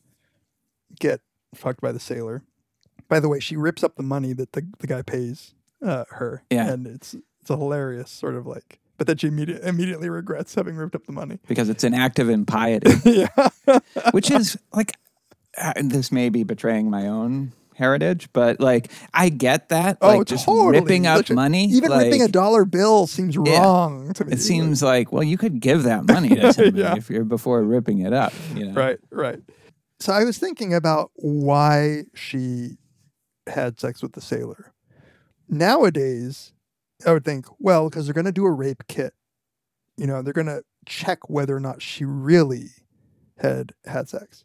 get 0.99 1.21
fucked 1.55 1.81
by 1.81 1.93
the 1.93 2.01
sailor. 2.01 2.43
By 3.13 3.21
the 3.21 3.29
way, 3.29 3.41
she 3.41 3.57
rips 3.57 3.85
up 3.85 3.97
the 3.97 4.03
money 4.03 4.33
that 4.33 4.53
the, 4.53 4.67
the 4.79 4.87
guy 4.87 5.03
pays 5.03 5.53
uh, 5.85 6.05
her. 6.13 6.45
Yeah. 6.51 6.71
And 6.73 6.87
it's, 6.87 7.15
it's 7.43 7.51
a 7.51 7.59
hilarious 7.59 8.11
sort 8.11 8.35
of 8.37 8.47
like, 8.47 8.81
but 8.97 9.07
then 9.07 9.19
she 9.19 9.27
immediate, 9.27 9.63
immediately 9.65 10.09
regrets 10.09 10.55
having 10.55 10.77
ripped 10.77 10.95
up 10.95 11.05
the 11.05 11.13
money. 11.13 11.39
because 11.47 11.69
it's 11.69 11.85
an 11.85 11.93
act 11.93 12.19
of 12.19 12.31
impiety, 12.31 12.91
yeah. 13.05 13.27
which 14.13 14.31
is 14.31 14.57
like 14.73 14.95
uh, 15.61 15.75
this 15.83 16.11
may 16.11 16.31
be 16.31 16.43
betraying 16.43 16.89
my 16.89 17.07
own 17.07 17.53
heritage, 17.75 18.29
but 18.33 18.61
like 18.61 18.91
I 19.13 19.29
get 19.29 19.69
that. 19.69 19.99
Oh, 20.01 20.17
like 20.19 20.27
just 20.27 20.47
totally. 20.47 20.81
ripping 20.81 21.07
up 21.07 21.17
Literally. 21.19 21.37
money, 21.43 21.65
Even 21.67 21.91
ripping 21.93 22.23
a 22.23 22.29
dollar 22.29 22.65
bill 22.65 23.07
seems 23.07 23.37
Yeah. 23.37 23.61
wrong 23.61 24.13
to 24.15 24.25
me. 24.25 24.33
It 24.33 24.41
seems 24.41 24.83
like 24.83 25.13
well, 25.13 25.23
you 25.23 25.37
could 25.37 25.61
give 25.61 25.83
that 25.83 26.07
money 26.07 26.31
to 26.31 26.53
somebody 26.55 26.81
Yeah. 26.81 26.97
if 26.97 27.11
you're 27.11 27.25
before 27.25 27.63
ripping 27.63 27.99
it 27.99 28.15
up. 28.15 28.33
You 28.55 28.67
know? 28.67 28.73
Right, 28.73 28.99
right. 29.11 29.41
So 30.01 30.13
I 30.13 30.25
was 30.25 30.39
thinking 30.39 30.73
about 30.75 31.11
why 31.17 32.05
she 32.15 32.79
had 33.47 33.79
sex 33.81 34.03
with 34.03 34.13
the 34.13 34.21
sailor. 34.21 34.73
Nowadays, 35.49 36.53
I 37.07 37.13
would 37.13 37.25
think, 37.25 37.47
well, 37.59 37.89
because 37.89 38.07
they're 38.07 38.15
going 38.15 38.25
to 38.27 38.33
do 38.33 38.47
a 38.47 38.51
rape 38.51 38.85
kit. 38.89 39.15
You 39.97 40.07
know, 40.07 40.23
they're 40.23 40.33
going 40.33 40.47
to 40.47 40.63
check 40.87 41.29
whether 41.29 41.55
or 41.57 41.61
not 41.61 41.83
she 41.83 42.05
really 42.05 42.71
had 43.39 43.73
had 43.85 44.09
sex. 44.09 44.45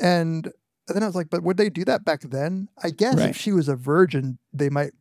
And 0.00 0.52
then 0.86 1.02
I 1.02 1.06
was 1.06 1.14
like, 1.16 1.28
but 1.30 1.42
would 1.42 1.56
they 1.56 1.70
do 1.70 1.84
that 1.86 2.04
back 2.04 2.20
then? 2.22 2.68
I 2.82 2.90
guess 2.90 3.16
Right. 3.16 3.30
if 3.30 3.36
she 3.36 3.52
was 3.52 3.68
a 3.68 3.76
virgin, 3.76 4.38
they 4.52 4.68
might 4.70 4.92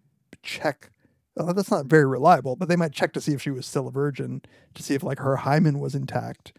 check. 0.44 0.92
Well, 1.36 1.54
that's 1.54 1.70
not 1.70 1.86
very 1.86 2.06
reliable, 2.06 2.56
but 2.56 2.68
they 2.68 2.76
might 2.76 2.94
check 2.94 3.14
to 3.14 3.22
see 3.22 3.34
if 3.34 3.42
she 3.42 3.52
was 3.52 3.66
still 3.68 3.88
a 3.88 3.92
virgin, 3.92 4.42
to 4.74 4.82
see 4.82 4.96
if 4.96 5.04
like 5.04 5.20
her 5.20 5.36
hymen 5.38 5.80
was 5.80 5.94
intact. 5.94 6.54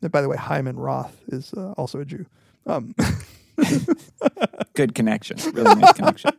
And 0.00 0.10
by 0.10 0.22
the 0.22 0.28
way, 0.28 0.36
Hyman 0.36 0.76
Roth 0.76 1.20
is 1.28 1.52
uh, 1.54 1.72
also 1.72 2.00
a 2.00 2.04
Jew. 2.04 2.26
Um, 2.66 2.94
Good 4.74 4.94
connection, 4.94 5.38
really 5.52 5.74
nice 5.74 5.92
connection. 5.92 6.30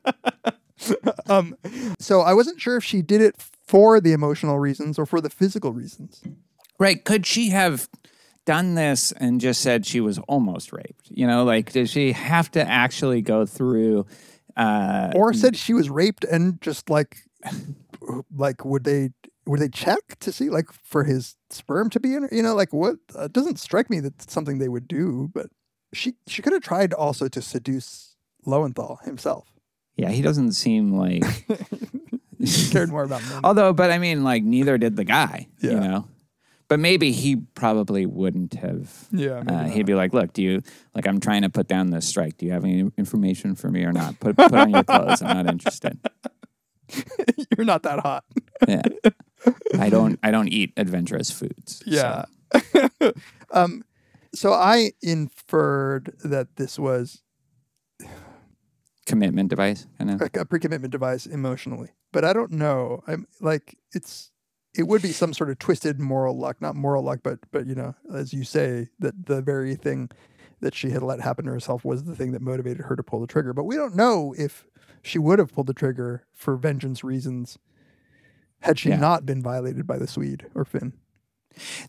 um, 1.29 1.55
so 1.99 2.21
I 2.21 2.33
wasn't 2.33 2.59
sure 2.59 2.77
if 2.77 2.83
she 2.83 3.01
did 3.01 3.21
it 3.21 3.35
for 3.67 3.99
the 3.99 4.11
emotional 4.13 4.59
reasons 4.59 4.99
or 4.99 5.05
for 5.05 5.21
the 5.21 5.29
physical 5.29 5.71
reasons. 5.73 6.21
Right? 6.77 7.03
Could 7.03 7.25
she 7.25 7.49
have 7.49 7.87
done 8.45 8.75
this 8.75 9.11
and 9.13 9.39
just 9.41 9.61
said 9.61 9.85
she 9.85 10.01
was 10.01 10.19
almost 10.27 10.73
raped? 10.73 11.09
You 11.09 11.27
know, 11.27 11.43
like 11.43 11.71
did 11.71 11.89
she 11.89 12.11
have 12.11 12.51
to 12.51 12.67
actually 12.67 13.21
go 13.21 13.45
through? 13.45 14.05
Uh, 14.57 15.11
Or 15.15 15.33
said 15.33 15.55
she 15.55 15.73
was 15.73 15.89
raped 15.89 16.23
and 16.25 16.61
just 16.61 16.89
like, 16.89 17.17
like 18.35 18.65
would 18.65 18.83
they 18.83 19.11
would 19.45 19.59
they 19.59 19.69
check 19.69 19.99
to 20.19 20.31
see 20.31 20.49
like 20.49 20.71
for 20.83 21.03
his 21.03 21.35
sperm 21.49 21.89
to 21.91 21.99
be 21.99 22.15
in? 22.15 22.23
her? 22.23 22.29
You 22.31 22.43
know, 22.43 22.55
like 22.55 22.73
what? 22.73 22.97
Uh, 23.17 23.23
it 23.25 23.33
doesn't 23.33 23.59
strike 23.59 23.89
me 23.89 23.99
that's 23.99 24.31
something 24.31 24.57
they 24.57 24.69
would 24.69 24.87
do. 24.87 25.29
But 25.33 25.47
she 25.93 26.15
she 26.27 26.41
could 26.41 26.53
have 26.53 26.61
tried 26.63 26.93
also 26.93 27.27
to 27.29 27.41
seduce 27.41 28.04
Lowenthal 28.45 28.99
himself. 29.03 29.47
yeah, 29.97 30.09
he 30.09 30.21
doesn't 30.21 30.53
seem 30.53 30.91
like. 30.97 31.23
He 32.37 32.69
cared 32.69 32.89
more 32.89 33.03
about 33.03 33.23
men. 33.29 33.39
Although, 33.45 33.71
but 33.73 33.91
I 33.91 33.97
mean, 33.97 34.23
like 34.23 34.43
neither 34.43 34.77
did 34.77 34.97
the 34.97 35.05
guy. 35.05 35.47
You 35.61 35.71
Yeah. 35.71 35.79
know. 35.79 36.07
But 36.67 36.79
maybe 36.79 37.11
he 37.11 37.37
probably 37.37 38.05
wouldn't 38.05 38.55
have. 38.55 39.07
Yeah, 39.11 39.41
maybe 39.43 39.55
uh, 39.55 39.63
he'd 39.69 39.85
be 39.85 39.95
like, 39.95 40.13
"Look, 40.13 40.33
do 40.33 40.41
you 40.43 40.61
like? 40.93 41.07
I'm 41.07 41.19
trying 41.21 41.43
to 41.43 41.49
put 41.49 41.67
down 41.67 41.91
this 41.91 42.05
strike. 42.07 42.37
Do 42.37 42.45
you 42.45 42.51
have 42.51 42.63
any 42.65 42.91
information 42.97 43.55
for 43.55 43.69
me 43.71 43.83
or 43.83 43.93
not? 43.93 44.19
Put 44.19 44.35
put 44.35 44.53
on 44.53 44.69
your 44.69 44.83
clothes. 44.83 45.21
I'm 45.21 45.37
not 45.37 45.47
interested. 45.53 45.97
You're 47.57 47.65
not 47.65 47.83
that 47.83 47.99
hot. 47.99 48.25
Yeah, 48.67 48.81
I 49.79 49.89
don't 49.89 50.19
I 50.21 50.31
don't 50.31 50.49
eat 50.49 50.73
adventurous 50.77 51.31
foods. 51.31 51.81
so- 51.85 51.85
Yeah. 51.87 52.25
um, 53.51 53.83
so 54.33 54.51
I 54.53 54.91
inferred 55.01 56.13
that 56.23 56.55
this 56.57 56.77
was 56.77 57.21
commitment 59.05 59.49
device 59.49 59.87
of. 59.99 60.19
like 60.21 60.35
a 60.37 60.45
pre-commitment 60.45 60.91
device 60.91 61.25
emotionally, 61.25 61.89
but 62.11 62.23
I 62.25 62.33
don't 62.33 62.51
know. 62.51 63.03
I'm 63.07 63.27
like 63.41 63.77
it's 63.93 64.31
it 64.77 64.87
would 64.87 65.01
be 65.01 65.11
some 65.11 65.33
sort 65.33 65.49
of 65.49 65.57
twisted 65.59 65.99
moral 65.99 66.37
luck, 66.37 66.61
not 66.61 66.75
moral 66.75 67.03
luck, 67.03 67.19
but 67.23 67.39
but 67.51 67.65
you 67.67 67.75
know, 67.75 67.95
as 68.13 68.33
you 68.33 68.43
say, 68.43 68.89
that 68.99 69.25
the 69.27 69.41
very 69.41 69.75
thing 69.75 70.09
that 70.61 70.73
she 70.73 70.89
had 70.89 71.03
let 71.03 71.19
happen 71.21 71.45
to 71.45 71.51
herself 71.51 71.83
was 71.85 72.03
the 72.05 72.15
thing 72.15 72.31
that 72.31 72.41
motivated 72.41 72.85
her 72.85 72.95
to 72.95 73.03
pull 73.03 73.19
the 73.19 73.27
trigger. 73.27 73.53
But 73.53 73.65
we 73.65 73.75
don't 73.75 73.95
know 73.95 74.33
if 74.37 74.65
she 75.01 75.19
would 75.19 75.37
have 75.39 75.53
pulled 75.53 75.67
the 75.67 75.73
trigger 75.73 76.25
for 76.33 76.55
vengeance 76.55 77.03
reasons 77.03 77.57
had 78.61 78.79
she 78.79 78.89
Yeah. 78.89 78.95
not 78.97 79.25
been 79.25 79.41
violated 79.43 79.85
by 79.85 79.97
the 79.97 80.07
Swede 80.07 80.47
or 80.55 80.65
Finn. 80.65 80.93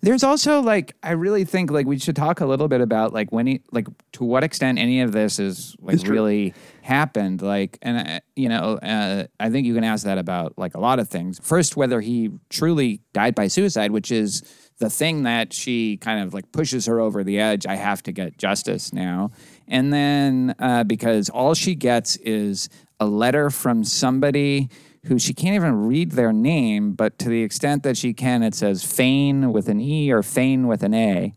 There's 0.01 0.23
also 0.23 0.61
like 0.61 0.95
I 1.03 1.13
really 1.13 1.45
think 1.45 1.71
like 1.71 1.87
we 1.87 1.99
should 1.99 2.17
talk 2.17 2.41
a 2.41 2.47
little 2.47 2.69
bit 2.69 2.81
about 2.81 3.13
like 3.13 3.31
when 3.33 3.47
he 3.47 3.63
like 3.73 3.87
to 4.13 4.25
what 4.25 4.45
extent 4.45 4.79
any 4.79 5.01
of 5.01 5.13
this 5.13 5.39
is 5.39 5.77
like 5.81 6.01
true. 6.03 6.15
really 6.15 6.55
happened 6.83 7.43
like 7.43 7.79
and 7.83 8.09
uh, 8.09 8.21
you 8.37 8.49
know 8.49 8.79
uh, 8.83 9.27
I 9.41 9.51
think 9.51 9.67
you 9.67 9.75
can 9.75 9.85
ask 9.85 10.05
that 10.05 10.19
about 10.19 10.55
like 10.57 10.75
a 10.75 10.81
lot 10.81 10.99
of 10.99 11.09
things. 11.09 11.41
First, 11.43 11.77
whether 11.77 12.01
he 12.01 12.31
truly 12.51 13.01
died 13.13 13.35
by 13.35 13.49
suicide, 13.49 13.91
which 13.91 14.11
is 14.11 14.43
the 14.79 14.91
thing 14.91 15.23
that 15.23 15.53
she 15.53 15.97
kind 15.97 16.23
of 16.23 16.35
like 16.35 16.53
pushes 16.53 16.87
her 16.87 17.01
over 17.01 17.25
the 17.25 17.39
edge. 17.39 17.67
I 17.67 17.77
have 17.77 18.03
to 18.05 18.13
get 18.13 18.39
justice 18.39 18.93
now, 18.93 19.31
and 19.67 19.93
then 19.93 20.55
uh, 20.59 20.85
because 20.85 21.29
all 21.29 21.55
she 21.55 21.75
gets 21.75 22.17
is 22.17 22.69
a 23.01 23.07
letter 23.07 23.51
from 23.51 23.85
somebody 23.85 24.69
who 25.07 25.19
she 25.19 25.35
can't 25.35 25.55
even 25.55 25.87
read 25.87 26.13
their 26.13 26.33
name, 26.33 26.93
but 26.93 27.19
to 27.21 27.29
the 27.29 27.43
extent 27.43 27.83
that 27.85 27.97
she 27.97 28.13
can, 28.13 28.43
it 28.43 28.55
says 28.55 28.85
Fane 28.85 29.53
with 29.53 29.69
an 29.69 29.81
E 29.81 30.13
or 30.13 30.23
Fane 30.23 30.67
with 30.67 30.83
an 30.83 30.95
A. 30.95 31.35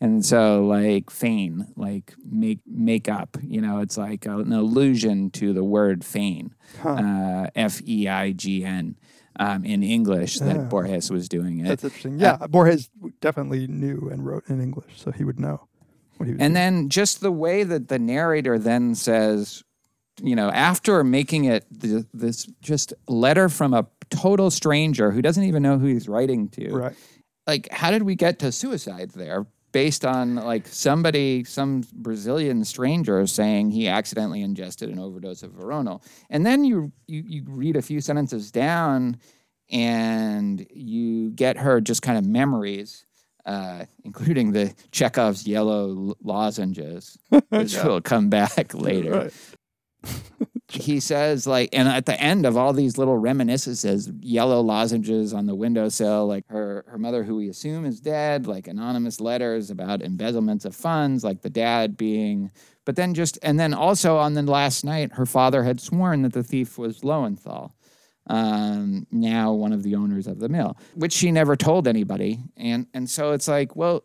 And 0.00 0.26
so, 0.26 0.64
like 0.64 1.10
feign, 1.10 1.68
like 1.76 2.14
make 2.28 2.58
make 2.66 3.08
up, 3.08 3.36
you 3.40 3.60
know, 3.60 3.78
it's 3.78 3.96
like 3.96 4.26
an 4.26 4.52
allusion 4.52 5.30
to 5.30 5.52
the 5.52 5.62
word 5.62 6.04
feign, 6.04 6.56
uh, 6.84 7.46
F 7.54 7.80
E 7.86 8.08
I 8.08 8.32
G 8.32 8.64
N, 8.64 8.96
um, 9.38 9.64
in 9.64 9.84
English 9.84 10.40
that 10.40 10.68
Borges 10.68 11.08
was 11.08 11.28
doing 11.28 11.60
it. 11.60 11.68
That's 11.68 11.84
interesting. 11.84 12.18
Yeah, 12.18 12.36
Borges 12.48 12.90
definitely 13.20 13.68
knew 13.68 14.08
and 14.10 14.26
wrote 14.26 14.42
in 14.48 14.60
English, 14.60 15.00
so 15.00 15.12
he 15.12 15.22
would 15.22 15.38
know 15.38 15.68
what 16.16 16.26
he 16.26 16.32
was. 16.32 16.40
And 16.40 16.52
doing. 16.52 16.54
then 16.54 16.88
just 16.88 17.20
the 17.20 17.30
way 17.30 17.62
that 17.62 17.86
the 17.86 18.00
narrator 18.00 18.58
then 18.58 18.96
says, 18.96 19.62
you 20.22 20.34
know, 20.36 20.50
after 20.50 21.02
making 21.04 21.44
it 21.44 21.64
th- 21.80 22.04
this 22.12 22.46
just 22.60 22.92
letter 23.08 23.48
from 23.48 23.72
a 23.74 23.86
total 24.10 24.50
stranger 24.50 25.10
who 25.10 25.22
doesn't 25.22 25.44
even 25.44 25.62
know 25.62 25.78
who 25.78 25.86
he's 25.86 26.08
writing 26.08 26.48
to. 26.50 26.70
right, 26.70 26.94
Like, 27.46 27.68
how 27.72 27.90
did 27.90 28.02
we 28.02 28.14
get 28.14 28.38
to 28.40 28.52
suicide 28.52 29.12
there? 29.12 29.46
Based 29.72 30.04
on 30.04 30.34
like 30.34 30.66
somebody, 30.66 31.44
some 31.44 31.82
Brazilian 31.94 32.62
stranger 32.66 33.26
saying 33.26 33.70
he 33.70 33.88
accidentally 33.88 34.42
ingested 34.42 34.90
an 34.90 34.98
overdose 34.98 35.42
of 35.42 35.52
Veronal, 35.52 36.02
and 36.28 36.44
then 36.44 36.62
you 36.66 36.92
you, 37.06 37.22
you 37.26 37.42
read 37.46 37.76
a 37.76 37.80
few 37.82 38.02
sentences 38.02 38.50
down, 38.50 39.16
and 39.70 40.66
you 40.70 41.30
get 41.30 41.56
her 41.56 41.80
just 41.80 42.02
kind 42.02 42.18
of 42.18 42.26
memories, 42.26 43.06
uh, 43.46 43.86
including 44.04 44.52
the 44.52 44.74
Chekhov's 44.90 45.46
yellow 45.46 46.14
lozenges, 46.22 47.16
which 47.48 47.74
will 47.82 48.02
come 48.02 48.28
back 48.28 48.74
later. 48.74 49.10
right. 49.12 49.32
he 50.68 51.00
says 51.00 51.46
like 51.46 51.68
and 51.72 51.86
at 51.88 52.06
the 52.06 52.18
end 52.18 52.46
of 52.46 52.56
all 52.56 52.72
these 52.72 52.96
little 52.96 53.18
reminiscences 53.18 54.10
yellow 54.20 54.60
lozenges 54.60 55.34
on 55.34 55.46
the 55.46 55.54
windowsill 55.54 56.26
like 56.26 56.46
her 56.48 56.84
her 56.88 56.98
mother 56.98 57.22
who 57.22 57.36
we 57.36 57.48
assume 57.48 57.84
is 57.84 58.00
dead 58.00 58.46
like 58.46 58.66
anonymous 58.66 59.20
letters 59.20 59.70
about 59.70 60.00
embezzlements 60.00 60.64
of 60.64 60.74
funds 60.74 61.22
like 61.22 61.42
the 61.42 61.50
dad 61.50 61.96
being 61.96 62.50
but 62.84 62.96
then 62.96 63.12
just 63.12 63.38
and 63.42 63.60
then 63.60 63.74
also 63.74 64.16
on 64.16 64.32
the 64.32 64.42
last 64.42 64.84
night 64.84 65.12
her 65.12 65.26
father 65.26 65.62
had 65.62 65.80
sworn 65.80 66.22
that 66.22 66.32
the 66.32 66.42
thief 66.42 66.78
was 66.78 67.04
lowenthal 67.04 67.74
um, 68.28 69.06
now 69.10 69.52
one 69.52 69.72
of 69.72 69.82
the 69.82 69.96
owners 69.96 70.26
of 70.26 70.38
the 70.38 70.48
mill 70.48 70.76
which 70.94 71.12
she 71.12 71.32
never 71.32 71.56
told 71.56 71.88
anybody. 71.88 72.40
And 72.56 72.86
and 72.94 73.08
so 73.08 73.32
it's 73.32 73.48
like 73.48 73.74
well 73.74 74.04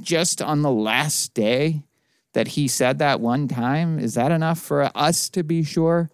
just 0.00 0.42
on 0.42 0.62
the 0.62 0.70
last 0.70 1.34
day 1.34 1.82
that 2.34 2.48
he 2.48 2.68
said 2.68 2.98
that 2.98 3.20
one 3.20 3.48
time 3.48 3.98
is 3.98 4.14
that 4.14 4.30
enough 4.32 4.58
for 4.60 4.90
us 4.94 5.28
to 5.30 5.42
be 5.42 5.62
sure 5.64 6.10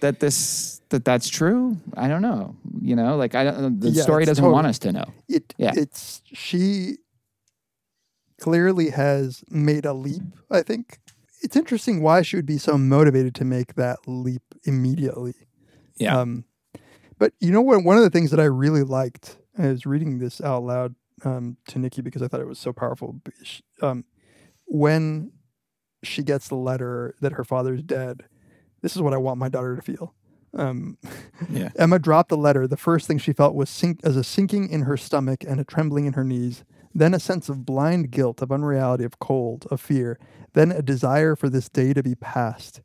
that 0.00 0.20
this 0.20 0.80
that 0.90 1.04
that's 1.04 1.28
true 1.28 1.76
i 1.96 2.08
don't 2.08 2.22
know 2.22 2.54
you 2.80 2.94
know 2.96 3.16
like 3.16 3.34
i 3.34 3.44
don't 3.44 3.80
the 3.80 3.90
Yeah, 3.92 4.02
story 4.02 4.24
doesn't 4.24 4.44
want 4.50 4.66
us 4.66 4.78
to 4.80 4.92
know 4.92 5.04
It 5.28 5.54
Yeah. 5.58 5.72
it's 5.76 6.22
she 6.24 6.96
clearly 8.40 8.90
has 8.90 9.44
made 9.50 9.84
a 9.84 9.92
leap, 9.92 10.22
I 10.50 10.62
think. 10.62 10.98
It's 11.42 11.56
interesting 11.56 12.02
why 12.02 12.22
she 12.22 12.36
would 12.36 12.46
be 12.46 12.58
so 12.58 12.78
motivated 12.78 13.34
to 13.36 13.44
make 13.44 13.74
that 13.74 13.98
leap 14.06 14.42
immediately. 14.64 15.34
yeah 15.96 16.20
Um, 16.20 16.44
but 17.18 17.32
you 17.40 17.50
know 17.50 17.60
what? 17.62 17.82
One 17.84 17.96
of 17.96 18.02
the 18.04 18.10
things 18.10 18.30
that 18.30 18.40
I 18.40 18.44
really 18.44 18.82
liked, 18.84 19.38
I 19.58 19.66
was 19.68 19.86
reading 19.86 20.18
this 20.18 20.40
out 20.40 20.62
loud 20.64 20.94
um, 21.24 21.56
to 21.68 21.78
Nikki 21.80 22.00
because 22.00 22.22
I 22.22 22.28
thought 22.28 22.40
it 22.40 22.46
was 22.46 22.60
so 22.60 22.72
powerful. 22.72 23.20
Um, 23.82 24.04
when 24.66 25.32
she 26.02 26.22
gets 26.22 26.48
the 26.48 26.56
letter 26.56 27.14
that 27.20 27.32
her 27.32 27.44
father's 27.44 27.82
dead, 27.82 28.24
this 28.82 28.94
is 28.94 29.02
what 29.02 29.12
I 29.14 29.16
want 29.18 29.38
my 29.38 29.48
daughter 29.48 29.76
to 29.76 29.82
feel. 29.82 30.14
Um, 30.54 30.96
Yeah. 31.50 31.70
Emma 31.76 31.98
dropped 31.98 32.30
the 32.30 32.36
letter. 32.36 32.66
The 32.66 32.76
first 32.76 33.06
thing 33.06 33.18
she 33.18 33.32
felt 33.32 33.54
was 33.54 33.68
sink- 33.68 34.00
as 34.04 34.16
a 34.16 34.24
sinking 34.24 34.70
in 34.70 34.82
her 34.82 34.96
stomach 34.96 35.44
and 35.46 35.60
a 35.60 35.64
trembling 35.64 36.06
in 36.06 36.14
her 36.14 36.24
knees. 36.24 36.64
Then 36.94 37.14
a 37.14 37.20
sense 37.20 37.48
of 37.48 37.66
blind 37.66 38.10
guilt, 38.10 38.40
of 38.42 38.50
unreality, 38.50 39.04
of 39.04 39.18
cold, 39.18 39.66
of 39.70 39.80
fear. 39.80 40.18
Then 40.54 40.72
a 40.72 40.82
desire 40.82 41.36
for 41.36 41.48
this 41.48 41.68
day 41.68 41.92
to 41.92 42.02
be 42.02 42.14
past. 42.14 42.80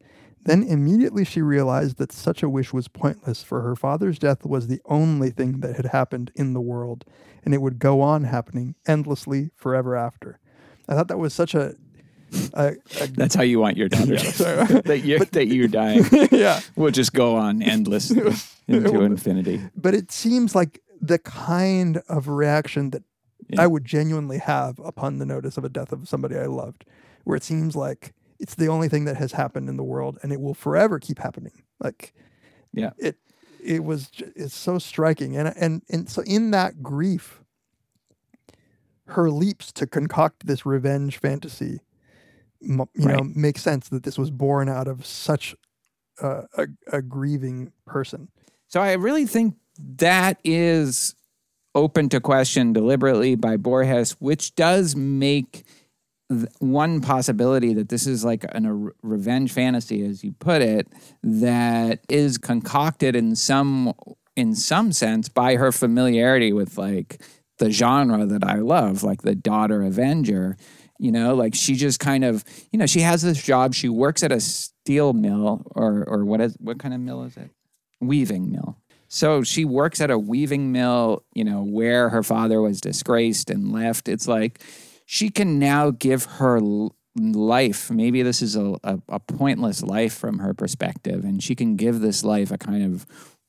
Then 0.46 0.62
immediately 0.62 1.24
she 1.24 1.42
realized 1.42 1.98
that 1.98 2.12
such 2.12 2.44
a 2.44 2.50
wish 2.50 2.74
was 2.74 2.90
pointless, 2.90 3.44
for 3.44 3.62
her 3.62 3.78
father's 3.78 4.20
death 4.20 4.46
was 4.46 4.68
the 4.68 4.82
only 4.86 5.30
thing 5.30 5.62
that 5.62 5.78
had 5.78 5.86
happened 5.88 6.32
in 6.36 6.52
the 6.54 6.60
world, 6.62 7.06
and 7.46 7.54
it 7.54 7.62
would 7.62 7.80
go 7.80 8.02
on 8.02 8.26
happening 8.26 8.76
endlessly 8.86 9.52
forever 9.56 9.96
after. 9.96 10.40
I 10.88 10.96
thought 10.96 11.08
that 11.08 11.18
was 11.18 11.34
such 11.34 11.56
a, 11.56 11.76
a, 12.54 12.74
a 13.02 13.08
that's 13.08 13.36
how 13.36 13.44
you 13.44 13.60
want 13.60 13.78
your 13.78 13.90
daughter 13.90 14.16
that 14.86 15.02
you 15.04 15.20
that 15.26 15.48
you're 15.48 15.68
dying 15.68 16.04
yeah. 16.32 16.60
we'll 16.76 16.92
just 16.92 17.14
go 17.14 17.36
on 17.36 17.62
endless 17.62 18.12
into 18.68 19.02
infinity 19.02 19.62
But 19.76 19.94
it 19.94 20.12
seems 20.12 20.56
like 20.56 20.82
the 21.02 21.20
kind 21.20 22.02
of 22.08 22.28
reaction 22.28 22.92
that 22.92 23.04
Yeah. 23.50 23.62
I 23.64 23.68
would 23.68 23.84
genuinely 23.86 24.38
have 24.40 24.80
upon 24.80 25.20
the 25.20 25.26
notice 25.26 25.58
of 25.58 25.66
a 25.66 25.70
death 25.70 25.92
of 25.92 26.08
somebody 26.08 26.38
I 26.38 26.46
loved, 26.48 26.86
where 27.26 27.36
it 27.36 27.44
seems 27.44 27.76
like 27.76 28.14
it's 28.40 28.56
the 28.56 28.68
only 28.68 28.88
thing 28.90 29.06
that 29.06 29.18
has 29.18 29.34
happened 29.34 29.68
in 29.70 29.76
the 29.78 29.84
world 29.84 30.18
and 30.24 30.32
it 30.32 30.40
will 30.40 30.54
forever 30.56 31.00
keep 31.00 31.20
happening. 31.20 31.62
Like 31.80 32.14
yeah 32.72 32.92
it 32.98 33.18
it 33.64 33.84
was 33.84 34.10
it's 34.36 34.56
so 34.56 34.80
striking 34.80 35.36
and 35.38 35.54
and 35.58 35.82
and 35.90 36.10
so 36.10 36.22
in 36.24 36.52
that 36.52 36.82
grief 36.82 37.42
her 39.08 39.30
leaps 39.30 39.72
to 39.74 39.86
concoct 39.86 40.48
this 40.48 40.66
revenge 40.66 41.18
fantasy 41.20 41.82
you 42.64 42.78
know 42.78 42.86
Right. 42.96 43.36
makes 43.36 43.62
sense 43.62 43.90
that 43.90 44.04
this 44.04 44.18
was 44.18 44.32
born 44.32 44.70
out 44.70 44.88
of 44.88 45.06
such 45.06 45.56
a, 46.22 46.44
a, 46.58 46.68
a 46.92 47.02
grieving 47.02 47.72
person 47.86 48.30
So 48.68 48.82
I 48.82 48.94
really 48.94 49.26
think 49.26 49.56
that 49.98 50.40
is 50.44 51.16
open 51.76 52.10
to 52.10 52.20
question 52.22 52.72
deliberately 52.74 53.36
by 53.36 53.58
Borges, 53.58 54.12
which 54.20 54.54
does 54.56 54.96
make 54.96 55.64
one 56.60 57.02
possibility 57.02 57.74
that 57.74 57.90
this 57.90 58.08
is 58.08 58.24
like 58.24 58.46
an, 58.56 58.66
a 58.66 58.92
revenge 59.02 59.52
fantasy, 59.52 60.06
as 60.06 60.24
you 60.24 60.32
put 60.34 60.62
it, 60.62 60.88
that 61.22 62.00
is 62.10 62.38
concocted 62.38 63.16
in 63.16 63.36
some 63.36 63.94
in 64.36 64.56
some 64.56 64.92
sense 64.92 65.30
by 65.30 65.56
her 65.58 65.72
familiarity 65.72 66.52
with 66.54 66.78
like 66.78 67.22
the 67.60 67.70
genre 67.72 68.26
that 68.26 68.44
I 68.44 68.56
love, 68.56 69.04
like 69.04 69.22
the 69.22 69.36
daughter 69.36 69.84
Avenger. 69.84 70.58
You 71.00 71.12
know, 71.12 71.36
like 71.36 71.56
she 71.56 71.76
just 71.76 72.00
kind 72.00 72.24
of, 72.24 72.44
you 72.72 72.80
know, 72.80 72.86
she 72.86 73.02
has 73.02 73.22
this 73.22 73.42
job. 73.42 73.74
She 73.74 73.90
works 73.90 74.24
at 74.24 74.32
a 74.32 74.40
steel 74.40 75.14
mill, 75.14 75.64
or 75.76 76.04
or 76.08 76.24
what 76.26 76.40
is 76.42 76.56
what 76.60 76.80
kind 76.80 76.94
of 76.94 77.00
mill 77.00 77.24
is 77.24 77.36
it? 77.36 77.50
weaving 78.04 78.52
mill. 78.52 78.78
So 79.08 79.44
she 79.44 79.64
works 79.66 80.02
at 80.02 80.12
a 80.12 80.18
weaving 80.18 80.72
mill, 80.72 81.24
you 81.34 81.44
know, 81.44 81.64
where 81.64 82.10
her 82.10 82.24
father 82.24 82.62
was 82.62 82.82
disgraced 82.82 83.50
and 83.50 83.72
left. 83.72 84.08
It's 84.08 84.28
like 84.28 84.62
she 85.06 85.30
can 85.30 85.60
now 85.60 85.92
give 85.92 86.26
her 86.26 86.60
life. 87.16 87.92
Maybe 87.92 88.24
this 88.24 88.42
is 88.42 88.56
a, 88.56 88.76
a, 88.84 89.00
a 89.08 89.20
pointless 89.20 89.84
life 89.84 90.16
from 90.16 90.40
her 90.40 90.54
perspective, 90.54 91.24
and 91.24 91.44
she 91.44 91.54
can 91.54 91.76
give 91.76 92.00
this 92.00 92.24
life 92.24 92.52
a 92.52 92.58
kind 92.58 92.84
of 92.84 93.06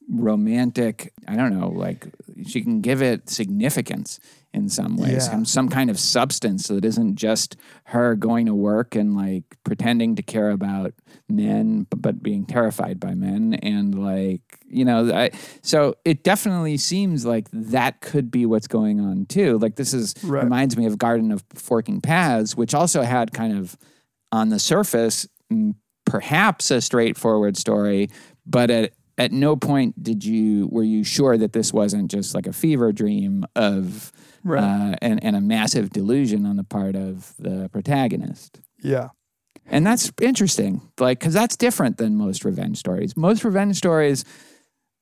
romantic, 0.09 1.13
I 1.29 1.37
don't 1.37 1.59
know, 1.59 1.69
like 1.69 2.07
she 2.47 2.61
can 2.63 2.81
give 2.81 3.01
it 3.03 3.31
significance 3.31 4.21
in 4.53 4.69
some 4.69 4.97
ways, 4.97 5.13
Yeah. 5.13 5.19
some, 5.19 5.45
some 5.45 5.69
kind 5.69 5.91
of 5.91 5.99
substance 5.99 6.69
that 6.69 6.85
isn't 6.85 7.17
just 7.17 7.57
her 7.87 8.15
going 8.15 8.47
to 8.47 8.55
work 8.55 8.95
and 8.95 9.17
like 9.17 9.43
pretending 9.65 10.15
to 10.17 10.23
care 10.23 10.51
about 10.51 10.95
men, 11.29 11.87
but, 11.91 12.23
being 12.23 12.47
terrified 12.47 13.01
by 13.01 13.15
men. 13.15 13.55
And 13.55 13.99
like, 13.99 14.43
you 14.67 14.85
know, 14.85 15.13
I, 15.13 15.31
so 15.63 15.95
it 16.05 16.23
definitely 16.23 16.77
seems 16.77 17.27
like 17.27 17.49
that 17.53 18.01
could 18.01 18.31
be 18.31 18.47
what's 18.47 18.69
going 18.69 19.01
on 19.01 19.27
too. 19.27 19.59
Like, 19.59 19.75
this 19.77 19.93
is 19.93 20.15
Right. 20.23 20.45
reminds 20.45 20.77
me 20.77 20.87
of 20.87 20.99
Garden 20.99 21.33
of 21.33 21.43
Forking 21.55 22.01
Paths, 22.01 22.57
which 22.57 22.75
also 22.75 23.03
had 23.03 23.33
kind 23.33 23.57
of 23.59 23.77
on 24.31 24.51
the 24.51 24.59
surface, 24.61 25.27
perhaps 26.07 26.71
a 26.71 26.81
straightforward 26.81 27.57
story, 27.57 28.09
but 28.47 28.71
at 28.71 28.93
at 29.17 29.33
no 29.33 29.57
point 29.57 30.03
did 30.03 30.25
you 30.25 30.69
were 30.73 30.83
you 30.83 31.05
sure 31.05 31.37
that 31.39 31.53
this 31.53 31.73
wasn't 31.73 32.11
just 32.11 32.35
like 32.35 32.47
a 32.47 32.53
fever 32.53 32.93
dream 32.93 33.45
of 33.57 34.13
Right. 34.47 34.63
uh, 34.63 34.97
and, 35.01 35.25
and 35.25 35.37
a 35.37 35.41
massive 35.41 35.89
delusion 35.91 36.45
on 36.45 36.57
the 36.57 36.65
part 36.65 36.97
of 36.97 37.35
the 37.39 37.69
protagonist. 37.73 38.61
yeah 38.83 39.09
And 39.67 39.87
that's 39.87 40.13
interesting, 40.21 40.83
like, 41.01 41.19
because 41.21 41.33
that's 41.33 41.57
different 41.57 41.97
than 41.97 42.15
most 42.17 42.45
revenge 42.45 42.77
stories. 42.79 43.17
Most 43.17 43.43
revenge 43.45 43.77
stories, 43.77 44.25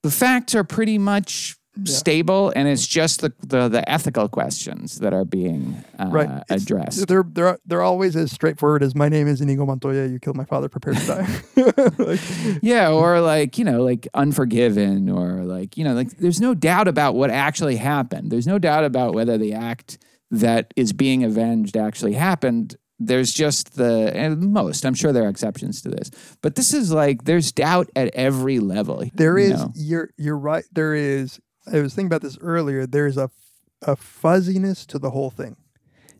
the 0.04 0.12
facts 0.12 0.54
are 0.54 0.62
pretty 0.62 0.96
much 0.98 1.56
stable, 1.84 2.52
and 2.54 2.68
it's 2.68 2.86
just 2.86 3.20
the, 3.22 3.32
the, 3.40 3.68
the 3.68 3.90
ethical 3.90 4.28
questions 4.28 4.98
that 4.98 5.12
are 5.14 5.24
being 5.24 5.82
uh, 5.98 6.06
right 6.10 6.28
It's- 6.28 6.62
addressed. 6.62 7.08
they're 7.08 7.24
they're 7.26 7.58
they're 7.64 7.82
always 7.82 8.14
as 8.14 8.30
straightforward 8.30 8.82
as 8.82 8.94
my 8.94 9.08
name 9.08 9.26
is 9.26 9.40
Inigo 9.40 9.64
Montoya 9.64 10.06
you 10.06 10.18
killed 10.18 10.36
my 10.36 10.44
father 10.44 10.68
prepare 10.68 10.92
to 10.94 11.06
die 11.06 11.92
like, 11.98 12.20
Yeah, 12.62 12.90
or 12.90 13.20
like, 13.20 13.56
you 13.58 13.64
know, 13.64 13.82
like 13.82 14.06
Unforgiven, 14.14 15.08
or 15.08 15.44
like, 15.44 15.76
you 15.76 15.84
know, 15.84 15.94
like 15.94 16.10
there's 16.18 16.40
no 16.40 16.54
doubt 16.54 16.88
about 16.88 17.14
what 17.14 17.30
actually 17.30 17.76
happened. 17.76 18.30
There's 18.30 18.46
no 18.46 18.58
doubt 18.58 18.84
about 18.84 19.14
whether 19.14 19.38
the 19.38 19.54
act 19.54 19.98
that 20.30 20.72
is 20.76 20.92
being 20.92 21.24
avenged 21.24 21.76
actually 21.76 22.12
happened. 22.14 22.76
There's 22.98 23.32
just 23.32 23.76
the, 23.76 24.12
and 24.14 24.52
most, 24.52 24.84
I'm 24.86 24.94
sure 24.94 25.12
there 25.12 25.24
are 25.24 25.28
exceptions 25.28 25.82
to 25.82 25.88
this, 25.88 26.10
but 26.40 26.54
this 26.54 26.72
is 26.72 26.92
like, 26.92 27.24
there's 27.24 27.50
doubt 27.50 27.90
at 27.96 28.14
every 28.14 28.60
level. 28.60 29.02
There 29.14 29.38
you 29.38 29.46
is 29.52 29.58
know? 29.60 29.72
you're 29.74 30.10
you're 30.16 30.38
right. 30.38 30.64
There 30.72 30.94
is. 30.94 31.40
I 31.66 31.80
was 31.80 31.94
thinking 31.94 32.06
about 32.06 32.22
this 32.22 32.38
earlier. 32.40 32.86
There's 32.86 33.16
a 33.16 33.30
a 33.82 33.96
fuzziness 33.96 34.86
to 34.86 34.98
the 34.98 35.10
whole 35.10 35.30
thing. 35.30 35.56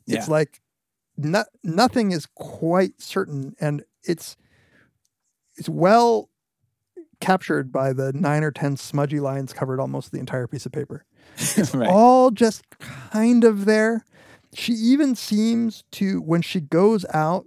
It's 0.07 0.29
like 0.29 0.61
not 1.17 1.47
nothing 1.63 2.13
is 2.13 2.27
quite 2.27 3.01
certain, 3.01 3.55
and 3.61 3.85
it's 4.03 4.37
it's 5.57 5.69
well 5.69 6.29
captured 7.21 7.71
by 7.71 7.93
the 7.93 8.13
nine 8.13 8.43
or 8.43 8.51
ten 8.51 8.77
smudgy 8.77 9.21
lines 9.21 9.53
covered 9.53 9.81
almost 9.81 10.11
the 10.11 10.19
entire 10.19 10.47
piece 10.47 10.67
of 10.67 10.73
paper. 10.73 11.05
right. 11.75 11.89
All 11.89 12.31
just 12.31 12.69
kind 12.79 13.45
of 13.45 13.65
there. 13.65 14.05
She 14.55 14.73
even 14.73 15.15
seems 15.15 15.85
to 15.93 16.21
when 16.21 16.43
she 16.43 16.61
goes 16.61 17.07
out 17.15 17.47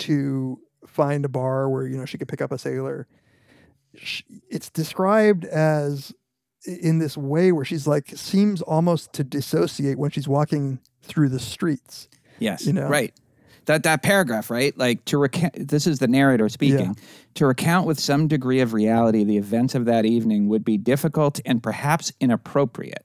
to 0.00 0.60
find 0.86 1.24
a 1.24 1.28
bar 1.28 1.68
where 1.68 1.86
you 1.86 1.96
know 1.96 2.04
she 2.04 2.18
could 2.18 2.28
pick 2.28 2.40
up 2.40 2.52
a 2.52 2.58
sailor 2.58 3.08
sh- 3.94 4.22
it's 4.48 4.70
described 4.70 5.44
as 5.44 6.12
in 6.68 6.98
this 6.98 7.16
way 7.16 7.52
where 7.52 7.64
she's 7.64 7.86
like 7.86 8.08
seems 8.16 8.62
almost 8.62 9.12
to 9.14 9.24
dissociate 9.24 9.98
when 9.98 10.10
she's 10.10 10.28
walking 10.28 10.78
through 11.02 11.30
the 11.30 11.40
streets. 11.40 12.08
Yes. 12.38 12.66
you 12.66 12.72
know? 12.72 12.88
Right. 12.88 13.14
That 13.66 13.82
that 13.82 14.02
paragraph, 14.02 14.50
right? 14.50 14.76
Like 14.78 15.04
to 15.06 15.18
recount. 15.18 15.68
This 15.68 15.86
is 15.86 15.98
the 15.98 16.08
narrator 16.08 16.48
speaking. 16.48 16.96
To 17.34 17.46
recount 17.46 17.86
with 17.86 18.00
some 18.00 18.26
degree 18.26 18.60
of 18.60 18.72
reality 18.72 19.24
the 19.24 19.36
events 19.36 19.74
of 19.74 19.84
that 19.84 20.06
evening 20.06 20.48
would 20.48 20.64
be 20.64 20.78
difficult 20.78 21.40
and 21.44 21.62
perhaps 21.62 22.12
inappropriate. 22.18 23.04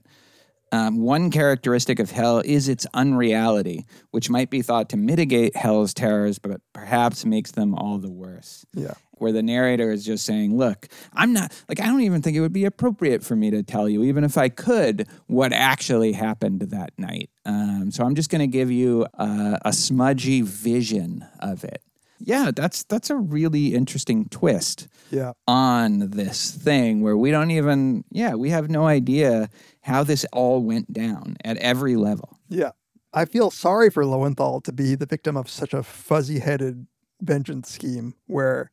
Um, 0.71 1.01
one 1.01 1.29
characteristic 1.29 1.99
of 1.99 2.09
hell 2.09 2.41
is 2.43 2.67
its 2.67 2.87
unreality, 2.95 3.85
which 4.09 4.31
might 4.31 4.49
be 4.49 4.63
thought 4.63 4.89
to 4.89 4.97
mitigate 4.97 5.55
hell's 5.55 5.93
terrors, 5.93 6.39
but 6.39 6.61
perhaps 6.73 7.25
makes 7.25 7.51
them 7.51 7.75
all 7.75 7.99
the 7.99 8.09
worse. 8.09 8.65
Yeah. 8.73 8.95
Where 9.23 9.31
the 9.31 9.41
narrator 9.41 9.89
is 9.91 10.05
just 10.05 10.25
saying, 10.25 10.55
Look, 10.57 10.87
I'm 11.13 11.33
not, 11.33 11.51
like, 11.69 11.79
I 11.79 11.85
don't 11.87 12.01
even 12.01 12.21
think 12.21 12.37
it 12.37 12.41
would 12.41 12.53
be 12.53 12.65
appropriate 12.65 13.23
for 13.23 13.35
me 13.35 13.49
to 13.51 13.63
tell 13.63 13.89
you, 13.89 14.03
even 14.03 14.23
if 14.23 14.37
I 14.37 14.49
could, 14.49 15.07
what 15.27 15.51
actually 15.53 16.11
happened 16.11 16.59
that 16.61 16.91
night. 16.99 17.29
Um, 17.45 17.89
so 17.91 18.03
I'm 18.03 18.15
just 18.15 18.29
going 18.29 18.41
to 18.41 18.47
give 18.47 18.69
you 18.69 19.07
uh, 19.17 19.57
a 19.63 19.73
smudgy 19.73 20.41
vision 20.41 21.25
of 21.39 21.63
it. 21.63 21.81
Yeah, 22.19 22.51
that's 22.55 22.83
that's 22.83 23.09
a 23.09 23.17
really 23.17 23.73
interesting 23.75 24.29
twist 24.29 24.87
Yeah. 25.11 25.33
on 25.45 26.11
this 26.11 26.51
thing 26.51 27.01
where 27.01 27.17
we 27.17 27.31
don't 27.31 27.51
even 27.51 28.05
yeah 28.11 28.35
we 28.35 28.49
have 28.51 28.69
no 28.69 28.85
idea 28.87 29.49
how 29.81 30.05
this 30.05 30.25
all 30.31 30.63
went 30.63 30.93
down 30.93 31.35
at 31.43 31.57
every 31.57 31.97
level 31.97 32.37
Yeah. 32.47 32.71
I 33.13 33.25
feel 33.25 33.51
sorry 33.51 33.89
for 33.89 34.05
Lowenthal 34.05 34.61
to 34.61 34.71
be 34.71 34.95
the 34.95 35.05
victim 35.05 35.35
of 35.35 35.49
such 35.49 35.73
a 35.73 35.83
fuzzy 35.83 36.39
headed 36.39 36.87
vengeance 37.21 37.69
scheme 37.69 38.13
where 38.27 38.71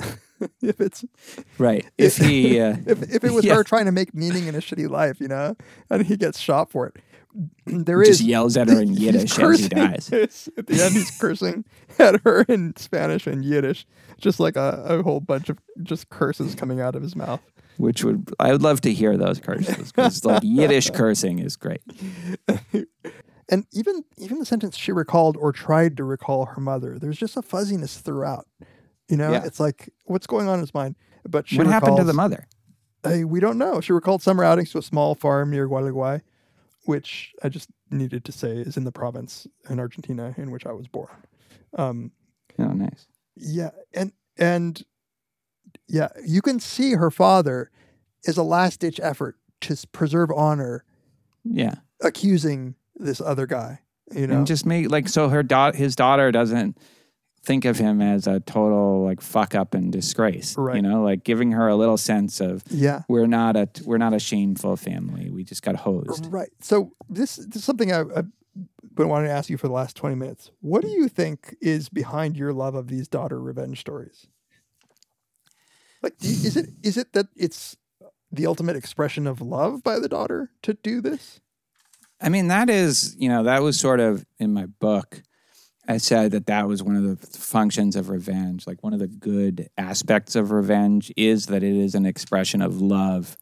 if 0.62 0.80
it's 0.80 1.04
right 1.58 1.86
if 1.98 2.16
he 2.16 2.58
uh, 2.60 2.76
if, 2.86 3.02
if 3.14 3.24
it 3.24 3.32
was 3.32 3.44
Yeah. 3.46 3.54
her 3.56 3.64
trying 3.64 3.86
to 3.86 3.92
make 3.92 4.14
meaning 4.14 4.46
in 4.46 4.54
a 4.54 4.58
shitty 4.58 4.88
life, 4.90 5.20
you 5.20 5.28
know, 5.28 5.56
and 5.90 6.04
he 6.06 6.16
gets 6.16 6.38
shot 6.40 6.70
for 6.70 6.86
it. 6.88 6.96
There 7.66 8.00
is 8.00 8.18
just 8.18 8.20
yells 8.28 8.56
at 8.56 8.68
her 8.68 8.80
in 8.80 8.94
yiddish 8.94 9.36
as 9.40 9.58
he 9.58 9.68
dies 9.68 10.08
At 10.56 10.66
the 10.68 10.80
end, 10.82 10.94
he's 10.94 11.10
cursing 11.18 11.64
at 11.98 12.20
her 12.22 12.42
in 12.42 12.76
Spanish 12.76 13.26
and 13.26 13.44
Yiddish, 13.44 13.86
just 14.20 14.38
like 14.38 14.54
a, 14.54 14.84
a 14.86 15.02
whole 15.02 15.18
bunch 15.18 15.48
of 15.48 15.58
just 15.82 16.10
curses 16.10 16.54
coming 16.54 16.80
out 16.80 16.94
of 16.94 17.02
his 17.02 17.16
mouth. 17.16 17.40
which 17.76 18.04
would 18.04 18.30
i 18.38 18.52
would 18.52 18.62
love 18.62 18.80
to 18.82 18.92
hear 18.92 19.16
those 19.16 19.40
curses 19.40 19.90
because 19.90 20.24
like 20.24 20.42
yiddish 20.44 20.90
cursing 20.90 21.40
is 21.40 21.56
great 21.56 21.82
And 23.48 23.66
even 23.72 24.04
even 24.16 24.38
the 24.38 24.46
sentence 24.46 24.76
she 24.76 24.90
recalled 24.92 25.36
or 25.36 25.52
tried 25.52 25.96
to 25.98 26.04
recall 26.04 26.46
her 26.46 26.60
mother, 26.62 26.98
there's 26.98 27.18
just 27.18 27.36
a 27.36 27.42
fuzziness 27.42 27.98
throughout. 27.98 28.46
You 29.08 29.16
know, 29.16 29.32
Yeah. 29.32 29.44
it's 29.44 29.60
like 29.60 29.90
what's 30.04 30.26
going 30.26 30.48
on 30.48 30.54
in 30.54 30.60
his 30.60 30.74
mind. 30.74 30.96
But 31.28 31.48
she 31.48 31.58
what 31.58 31.66
happened 31.66 31.96
to 31.98 32.04
the 32.04 32.12
mother 32.12 32.46
Hey, 33.02 33.24
we 33.24 33.38
don't 33.38 33.58
know. 33.58 33.82
She 33.82 33.92
recalled 33.92 34.22
summer 34.22 34.44
outings 34.44 34.70
to 34.70 34.78
a 34.78 34.82
small 34.82 35.14
farm 35.14 35.50
near 35.50 35.68
Gualeguay, 35.68 36.22
which 36.86 37.34
I 37.42 37.50
just 37.50 37.68
needed 37.90 38.24
to 38.24 38.32
say 38.32 38.56
is 38.56 38.78
in 38.78 38.84
the 38.84 38.92
province 38.92 39.46
in 39.68 39.78
Argentina 39.78 40.34
in 40.38 40.50
which 40.50 40.64
I 40.64 40.72
was 40.72 40.88
born. 40.88 41.10
Um, 41.76 42.12
oh 42.58 42.68
nice 42.68 43.06
yeah, 43.36 43.70
and 43.92 44.12
and 44.38 44.82
yeah, 45.88 46.08
you 46.24 46.40
can 46.40 46.60
see 46.60 46.92
her 46.92 47.10
father 47.10 47.70
is 48.24 48.36
a 48.36 48.42
last 48.42 48.80
ditch 48.80 49.00
effort 49.02 49.36
to 49.62 49.76
preserve 49.92 50.30
honor, 50.30 50.84
yeah 51.44 51.74
accusing 52.00 52.74
this 52.96 53.20
other 53.20 53.46
guy. 53.46 53.80
You 54.14 54.26
know, 54.26 54.38
and 54.38 54.46
just 54.46 54.66
make 54.66 54.90
like 54.90 55.08
so 55.08 55.28
her 55.28 55.42
daughter 55.42 55.76
his 55.76 55.96
daughter 55.96 56.30
doesn't 56.30 56.78
think 57.44 57.64
of 57.64 57.78
him 57.78 58.00
as 58.00 58.26
a 58.26 58.40
total 58.40 59.04
like 59.04 59.20
fuck 59.20 59.54
up 59.54 59.74
and 59.74 59.92
disgrace 59.92 60.56
Right. 60.56 60.76
you 60.76 60.82
know 60.82 61.02
like 61.02 61.24
giving 61.24 61.52
her 61.52 61.68
a 61.68 61.76
little 61.76 61.96
sense 61.98 62.40
of 62.40 62.62
yeah, 62.70 63.02
we're 63.08 63.26
not 63.26 63.56
a 63.56 63.68
we're 63.84 63.98
not 63.98 64.14
a 64.14 64.18
shameful 64.18 64.76
family 64.76 65.30
we 65.30 65.44
just 65.44 65.62
got 65.62 65.76
hosed 65.76 66.26
right. 66.32 66.50
So 66.60 66.92
this, 67.08 67.36
this 67.36 67.56
is 67.56 67.64
something 67.64 67.92
I, 67.92 68.00
I've 68.00 68.28
been 68.94 69.08
wanting 69.08 69.28
to 69.28 69.34
ask 69.34 69.50
you 69.50 69.56
for 69.58 69.66
the 69.68 69.74
last 69.74 69.96
twenty 69.96 70.14
minutes. 70.16 70.50
What 70.60 70.82
do 70.82 70.88
you 70.88 71.08
think 71.08 71.56
is 71.60 71.88
behind 71.88 72.36
your 72.36 72.52
love 72.52 72.74
of 72.74 72.88
these 72.88 73.08
daughter 73.08 73.40
revenge 73.40 73.80
stories? 73.80 74.26
Like, 76.02 76.14
is 76.22 76.56
it 76.56 76.66
is 76.82 76.96
it 76.96 77.12
that 77.14 77.26
it's 77.36 77.76
the 78.30 78.46
ultimate 78.46 78.76
expression 78.76 79.26
of 79.26 79.40
love 79.40 79.82
by 79.82 79.98
the 79.98 80.08
daughter 80.08 80.50
to 80.62 80.74
do 80.74 81.00
this? 81.00 81.40
I 82.20 82.28
mean, 82.28 82.48
that 82.48 82.70
is, 82.70 83.16
you 83.18 83.28
know, 83.28 83.42
that 83.42 83.62
was 83.62 83.78
sort 83.78 84.00
of 84.00 84.24
in 84.38 84.52
my 84.52 84.66
book. 84.66 85.22
I 85.86 85.98
said 85.98 86.30
that 86.30 86.46
that 86.46 86.66
was 86.66 86.82
one 86.82 86.96
of 86.96 87.02
the 87.02 87.38
functions 87.38 87.94
of 87.94 88.08
revenge. 88.08 88.66
Like 88.66 88.82
one 88.82 88.94
of 88.94 89.00
the 89.00 89.06
good 89.06 89.68
aspects 89.76 90.34
of 90.34 90.50
revenge 90.50 91.12
is 91.16 91.46
that 91.46 91.62
it 91.62 91.76
is 91.76 91.94
an 91.94 92.06
expression 92.06 92.62
of 92.62 92.80
love 92.80 93.36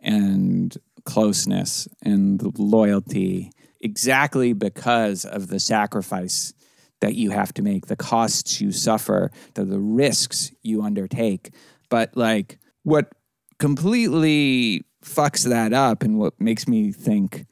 and 0.00 0.76
closeness 1.04 1.86
and 2.02 2.58
loyalty, 2.58 3.52
exactly 3.80 4.52
because 4.52 5.24
of 5.24 5.48
the 5.48 5.60
sacrifice 5.60 6.52
that 7.00 7.14
you 7.14 7.30
have 7.30 7.52
to 7.54 7.62
make, 7.62 7.86
the 7.86 7.96
costs 7.96 8.60
you 8.60 8.72
suffer, 8.72 9.30
the, 9.54 9.64
the 9.64 9.78
risks 9.78 10.50
you 10.62 10.82
undertake. 10.82 11.52
But 11.90 12.16
like 12.16 12.58
what 12.82 13.12
completely 13.58 14.84
fucks 15.04 15.44
that 15.48 15.72
up 15.72 16.02
and 16.02 16.18
what 16.18 16.40
makes 16.40 16.66
me 16.66 16.90
think 16.90 17.46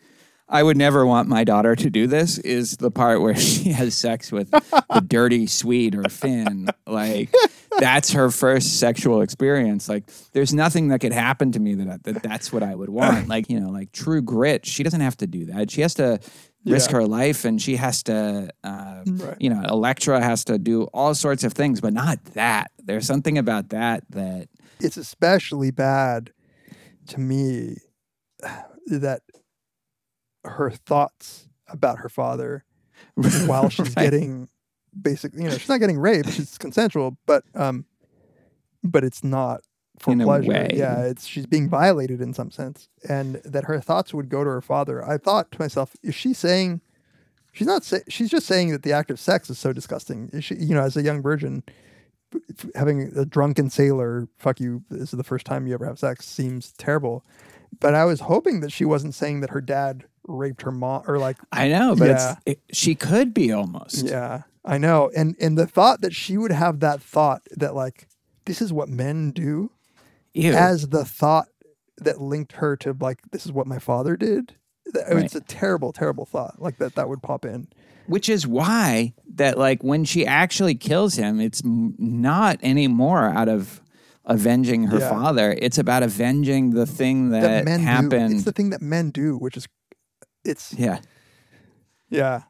I 0.53 0.63
would 0.63 0.77
never 0.77 1.07
want 1.07 1.29
my 1.29 1.45
daughter 1.45 1.75
to 1.75 1.89
do 1.91 2.07
this 2.07 2.37
is 2.39 2.77
the 2.77 2.91
part 2.91 3.23
where 3.23 3.35
she 3.49 3.71
has 3.73 3.95
sex 3.97 4.31
with 4.31 4.51
the 4.51 5.05
dirty 5.09 5.47
Swede 5.47 5.95
or 5.95 6.05
Finn. 6.11 6.69
Like 6.87 7.35
that's 7.79 8.13
her 8.13 8.31
first 8.31 8.79
sexual 8.79 9.23
experience. 9.23 9.89
Like 9.89 10.05
there's 10.33 10.53
nothing 10.53 10.89
that 10.89 11.01
could 11.01 11.13
happen 11.15 11.53
to 11.53 11.59
me 11.59 11.75
that, 11.77 12.05
that 12.05 12.23
that's 12.23 12.53
what 12.53 12.63
I 12.63 12.75
would 12.75 12.91
want. 12.91 13.29
Like, 13.29 13.49
you 13.49 13.59
know, 13.59 13.71
like 13.71 13.93
true 13.93 14.21
grit, 14.21 14.67
she 14.67 14.83
doesn't 14.83 15.01
have 15.01 15.17
to 15.19 15.27
do 15.27 15.47
that. 15.47 15.71
She 15.71 15.81
has 15.81 15.95
to 15.95 16.21
risk 16.67 16.91
Yeah. 16.91 16.99
her 16.99 17.07
life 17.07 17.45
and 17.47 17.61
she 17.61 17.77
has 17.77 18.03
to 18.05 18.51
uh, 18.63 19.03
Right. 19.07 19.37
you 19.41 19.49
know, 19.51 19.63
Electra 19.69 20.23
has 20.23 20.45
to 20.45 20.59
do 20.59 20.83
all 20.93 21.15
sorts 21.15 21.45
of 21.45 21.55
things, 21.55 21.81
but 21.81 21.95
not 21.95 22.23
that. 22.35 22.71
There's 22.85 23.07
something 23.07 23.39
about 23.39 23.71
that 23.71 24.05
that 24.11 24.49
it's 24.81 24.99
especially 24.99 25.71
bad 25.71 26.31
to 27.07 27.19
me 27.21 27.79
that 28.89 29.23
her 30.45 30.71
thoughts 30.71 31.49
about 31.69 31.99
her 31.99 32.09
father 32.09 32.65
while 33.47 33.69
she's 33.69 33.95
Right. 33.97 34.11
getting 34.11 34.49
basically 35.01 35.43
you 35.45 35.49
know 35.49 35.57
she's 35.57 35.69
not 35.69 35.81
getting 35.81 35.99
raped 35.99 36.31
she's 36.31 36.59
consensual 36.59 37.17
but 37.27 37.45
um 37.55 37.87
but 38.85 39.03
it's 39.05 39.25
not 39.25 39.63
for 39.99 40.13
In 40.13 40.21
pleasure. 40.21 40.69
yeah 40.75 41.03
it's 41.05 41.27
she's 41.27 41.47
being 41.47 41.69
violated 41.69 42.21
in 42.21 42.35
some 42.35 42.51
sense 42.51 42.89
and 43.09 43.37
that 43.45 43.65
her 43.65 43.81
thoughts 43.81 44.13
would 44.13 44.29
go 44.29 44.43
to 44.45 44.51
her 44.51 44.61
father. 44.61 45.03
I 45.07 45.17
thought 45.19 45.51
to 45.53 45.59
myself 45.61 45.95
is 46.03 46.15
she 46.15 46.35
saying 46.35 46.81
she's 47.53 47.67
not 47.67 47.85
say, 47.85 48.01
she's 48.09 48.29
just 48.31 48.47
saying 48.47 48.71
that 48.73 48.83
the 48.83 48.93
act 48.93 49.11
of 49.11 49.21
sex 49.21 49.49
is 49.49 49.59
so 49.59 49.73
disgusting. 49.73 50.29
Is 50.33 50.45
she 50.45 50.57
you 50.57 50.75
know 50.75 50.83
as 50.83 50.97
a 50.97 51.03
young 51.03 51.23
virgin 51.23 51.63
having 52.75 53.13
a 53.17 53.25
drunken 53.25 53.71
sailor 53.71 54.27
fuck 54.39 54.59
you 54.59 54.83
this 54.91 55.13
is 55.13 55.17
the 55.17 55.25
first 55.25 55.45
time 55.47 55.67
you 55.67 55.75
ever 55.75 55.87
have 55.87 55.99
sex 55.99 56.27
seems 56.27 56.73
terrible. 56.73 57.25
But 57.81 57.95
i 57.95 58.05
was 58.05 58.21
hoping 58.21 58.61
that 58.61 58.73
she 58.73 58.85
wasn't 58.85 59.15
saying 59.15 59.41
that 59.41 59.51
her 59.51 59.61
dad 59.61 60.05
raped 60.27 60.63
her 60.63 60.71
mom 60.73 61.03
or 61.07 61.19
like 61.19 61.37
I 61.51 61.69
know, 61.69 61.95
but 61.97 62.09
Yeah. 62.09 62.37
it's 62.47 62.61
it, 62.69 62.75
she 62.77 62.95
could 62.95 63.35
be 63.35 63.53
almost. 63.53 64.05
yeah 64.07 64.43
i 64.65 64.79
know 64.79 65.11
and 65.17 65.35
and 65.41 65.59
the 65.59 65.67
thought 65.67 66.01
that 66.03 66.15
she 66.15 66.39
would 66.39 66.53
have 66.53 66.79
that 66.79 67.03
thought 67.03 67.43
that 67.57 67.75
like 67.75 68.07
this 68.45 68.63
is 68.63 68.73
what 68.73 68.89
men 68.89 69.33
do 69.33 69.73
Ew. 70.35 70.53
as 70.53 70.89
the 70.91 71.05
thought 71.05 71.49
that 71.99 72.21
linked 72.21 72.53
her 72.53 72.77
to 72.77 72.97
like 73.01 73.19
this 73.33 73.45
is 73.45 73.51
what 73.51 73.67
my 73.67 73.81
father 73.81 74.17
did 74.17 74.55
That- 74.93 75.13
Right. 75.13 75.25
it's 75.25 75.35
a 75.35 75.41
terrible 75.41 75.93
terrible 75.93 76.25
thought 76.27 76.63
like 76.63 76.79
that 76.79 76.95
that 76.95 77.09
would 77.09 77.23
pop 77.23 77.45
in 77.45 77.67
Which 78.07 78.29
is 78.29 78.47
why 78.47 79.15
that 79.35 79.59
like 79.59 79.83
when 79.83 80.05
she 80.05 80.25
actually 80.27 80.77
kills 80.77 81.17
him, 81.17 81.41
it's 81.41 81.65
m- 81.65 81.95
not 81.99 82.59
anymore 82.63 83.31
out 83.31 83.49
of 83.49 83.81
avenging 84.25 84.85
her 84.85 84.99
Yeah. 84.99 85.11
father. 85.11 85.57
It's 85.61 85.79
about 85.79 86.03
avenging 86.05 86.71
the 86.71 86.87
thing 86.87 87.31
that, 87.31 87.41
that 87.43 87.65
men 87.65 87.81
do 87.81 87.87
happened. 87.87 88.35
it's 88.35 88.45
the 88.45 88.53
thing 88.53 88.71
that 88.71 88.83
men 88.83 89.11
do 89.11 89.37
which 89.37 89.57
is 89.57 89.67
it's 90.45 90.73
yeah. 90.75 90.99
yeah 92.11 92.43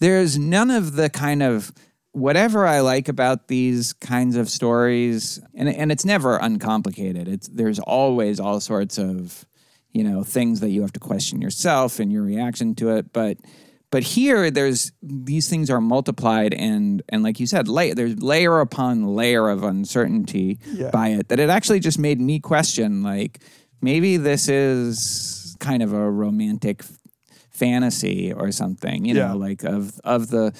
There's 0.00 0.38
none 0.38 0.70
of 0.70 0.96
the 0.96 1.10
kind 1.10 1.42
of 1.42 1.72
whatever 2.12 2.66
I 2.66 2.80
like 2.80 3.08
about 3.08 3.48
these 3.48 3.92
kinds 3.94 4.36
of 4.36 4.48
stories, 4.48 5.40
and 5.54 5.68
and 5.68 5.90
it's 5.92 6.04
never 6.04 6.36
uncomplicated. 6.36 7.28
It's 7.28 7.48
there's 7.48 7.78
always 7.80 8.38
all 8.40 8.60
sorts 8.60 8.98
of 8.98 9.44
you 9.92 10.04
know 10.04 10.24
things 10.24 10.60
that 10.60 10.70
you 10.70 10.82
have 10.82 10.92
to 10.92 11.00
question 11.00 11.40
yourself 11.40 11.98
and 12.00 12.12
your 12.12 12.22
reaction 12.22 12.74
to 12.76 12.90
it, 12.96 13.12
but. 13.12 13.38
But 13.90 14.02
here, 14.02 14.50
there's 14.50 14.90
these 15.02 15.48
things 15.48 15.70
are 15.70 15.80
multiplied, 15.80 16.52
and 16.52 17.00
and 17.10 17.22
like 17.22 17.38
you 17.38 17.46
said, 17.46 17.68
lay, 17.68 17.92
there's 17.92 18.20
layer 18.20 18.58
upon 18.58 19.06
layer 19.14 19.48
of 19.48 19.62
uncertainty 19.62 20.58
Yeah. 20.66 20.90
by 20.90 21.10
it 21.10 21.28
that 21.28 21.38
it 21.38 21.48
actually 21.48 21.78
just 21.78 21.96
made 22.00 22.20
me 22.20 22.40
question, 22.40 23.04
like 23.04 23.38
maybe 23.80 24.16
this 24.16 24.48
is 24.48 25.56
kind 25.60 25.80
of 25.80 25.92
a 25.92 26.10
romantic 26.10 26.82
fantasy 27.54 28.32
or 28.32 28.52
something, 28.52 29.04
you 29.04 29.14
Yeah. 29.14 29.28
know, 29.28 29.36
like 29.36 29.62
of 29.64 29.98
of 30.04 30.28
the 30.28 30.52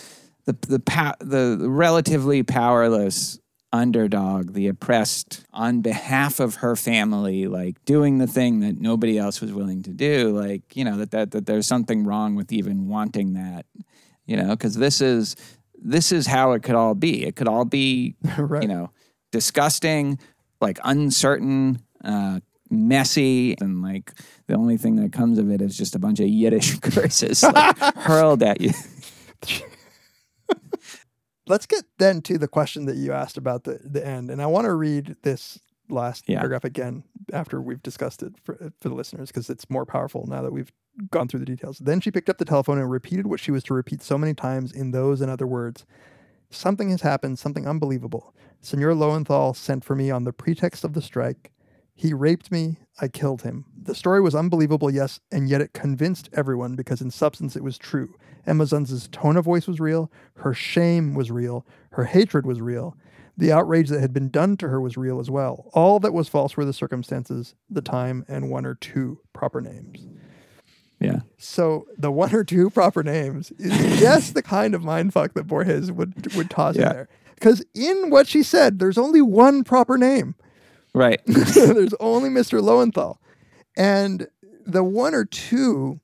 the 0.46 0.56
the 0.68 0.80
pow- 0.80 1.14
the 1.20 1.58
relatively 1.60 2.42
powerless 2.42 3.38
underdog, 3.72 4.52
the 4.52 4.68
oppressed 4.68 5.44
on 5.52 5.80
behalf 5.80 6.38
of 6.38 6.56
her 6.56 6.76
family, 6.76 7.48
like 7.48 7.84
doing 7.84 8.18
the 8.18 8.26
thing 8.26 8.60
that 8.60 8.80
nobody 8.80 9.18
else 9.18 9.40
was 9.40 9.52
willing 9.52 9.82
to 9.82 9.90
do. 9.90 10.30
Like, 10.30 10.76
you 10.76 10.84
know, 10.84 10.96
that 10.98 11.10
that, 11.10 11.30
that 11.32 11.46
there's 11.46 11.66
something 11.66 12.04
wrong 12.04 12.36
with 12.36 12.52
even 12.52 12.86
wanting 12.86 13.32
that, 13.32 13.66
you 14.26 14.36
know, 14.36 14.50
because 14.50 14.76
this 14.76 15.00
is 15.00 15.34
this 15.86 16.12
is 16.12 16.26
how 16.28 16.52
it 16.52 16.62
could 16.62 16.76
all 16.76 16.94
be. 16.94 17.24
It 17.26 17.34
could 17.36 17.48
all 17.48 17.64
be, 17.64 18.14
Right. 18.38 18.62
you 18.62 18.68
know, 18.68 18.90
disgusting, 19.32 20.18
like 20.60 20.78
uncertain, 20.84 21.80
uh, 22.04 22.38
messy, 22.74 23.56
and 23.60 23.82
like 23.82 24.12
the 24.46 24.54
only 24.54 24.76
thing 24.76 24.96
that 24.96 25.12
comes 25.12 25.38
of 25.38 25.50
it 25.50 25.60
is 25.62 25.76
just 25.76 25.94
a 25.94 25.98
bunch 25.98 26.20
of 26.20 26.28
Yiddish 26.28 26.78
curses 26.80 27.42
like, 27.42 27.76
hurled 27.96 28.42
at 28.42 28.60
you. 28.60 28.70
Let's 31.46 31.66
get 31.66 31.84
then 31.98 32.22
to 32.22 32.38
the 32.38 32.48
question 32.48 32.86
that 32.86 32.96
you 32.96 33.12
asked 33.12 33.36
about 33.36 33.64
the, 33.64 33.78
the 33.84 34.04
end. 34.06 34.30
And 34.30 34.40
I 34.40 34.46
want 34.46 34.64
to 34.64 34.72
read 34.72 35.16
this 35.22 35.58
last 35.90 36.24
Yeah. 36.26 36.38
paragraph 36.38 36.64
again 36.64 37.04
after 37.34 37.60
we've 37.60 37.82
discussed 37.82 38.22
it 38.22 38.32
for, 38.42 38.72
for 38.80 38.88
the 38.88 38.94
listeners 38.94 39.28
because 39.28 39.50
it's 39.50 39.68
more 39.68 39.84
powerful 39.84 40.26
now 40.26 40.40
that 40.40 40.52
we've 40.52 40.72
gone 41.10 41.28
through 41.28 41.40
the 41.40 41.46
details. 41.46 41.78
Then 41.78 42.00
she 42.00 42.10
picked 42.10 42.30
up 42.30 42.38
the 42.38 42.46
telephone 42.46 42.78
and 42.78 42.90
repeated 42.90 43.26
what 43.26 43.40
she 43.40 43.50
was 43.50 43.62
to 43.64 43.74
repeat 43.74 44.00
so 44.00 44.16
many 44.16 44.32
times 44.32 44.72
in 44.72 44.92
those 44.92 45.20
and 45.20 45.30
other 45.30 45.46
words. 45.46 45.84
Something 46.50 46.88
has 46.90 47.02
happened, 47.02 47.38
something 47.38 47.68
unbelievable. 47.68 48.34
Senor 48.62 48.94
Loewenthal 48.94 49.54
sent 49.54 49.84
for 49.84 49.94
me 49.94 50.10
on 50.10 50.24
the 50.24 50.32
pretext 50.32 50.82
of 50.84 50.94
the 50.94 51.02
strike. 51.02 51.50
He 51.94 52.12
raped 52.12 52.50
me. 52.50 52.78
I 53.00 53.08
killed 53.08 53.42
him. 53.42 53.64
The 53.80 53.94
story 53.94 54.20
was 54.20 54.34
unbelievable, 54.34 54.90
yes, 54.90 55.20
and 55.32 55.48
yet 55.48 55.60
it 55.60 55.72
convinced 55.72 56.28
everyone 56.32 56.74
because 56.76 57.00
in 57.00 57.10
substance 57.10 57.56
it 57.56 57.62
was 57.64 57.78
true. 57.78 58.14
Emma 58.46 58.64
Zunz's 58.66 59.08
tone 59.08 59.36
of 59.36 59.44
voice 59.44 59.66
was 59.66 59.80
real. 59.80 60.10
Her 60.36 60.54
shame 60.54 61.14
was 61.14 61.30
real. 61.30 61.66
Her 61.92 62.04
hatred 62.04 62.46
was 62.46 62.60
real. 62.60 62.96
The 63.36 63.50
outrage 63.52 63.88
that 63.88 64.00
had 64.00 64.12
been 64.12 64.28
done 64.28 64.56
to 64.58 64.68
her 64.68 64.80
was 64.80 64.96
real 64.96 65.18
as 65.18 65.30
well. 65.30 65.70
All 65.72 65.98
that 66.00 66.12
was 66.12 66.28
false 66.28 66.56
were 66.56 66.64
the 66.64 66.72
circumstances, 66.72 67.54
the 67.68 67.80
time, 67.82 68.24
and 68.28 68.50
one 68.50 68.64
or 68.66 68.74
two 68.76 69.18
proper 69.32 69.60
names. 69.60 70.06
Yeah. 71.00 71.20
So 71.38 71.86
the 71.98 72.12
one 72.12 72.34
or 72.34 72.44
two 72.44 72.70
proper 72.70 73.02
names 73.02 73.50
is 73.58 73.72
just 74.00 74.34
the 74.34 74.42
kind 74.42 74.74
of 74.74 74.82
mindfuck 74.82 75.34
that 75.34 75.46
Borges 75.48 75.90
would 75.90 76.34
would 76.34 76.50
toss 76.50 76.76
Yeah. 76.76 76.90
in 76.90 76.92
there. 76.92 77.08
Because 77.34 77.64
in 77.74 78.10
what 78.10 78.28
she 78.28 78.42
said, 78.44 78.78
there's 78.78 78.96
only 78.98 79.20
one 79.20 79.64
proper 79.64 79.98
name. 79.98 80.36
Right. 80.94 81.20
there's 81.26 81.94
only 82.00 82.30
Mr. 82.30 82.60
Loewenthal. 82.60 83.16
And 83.76 84.28
the 84.64 84.84
one 84.84 85.14
or 85.14 85.24
two 85.24 86.00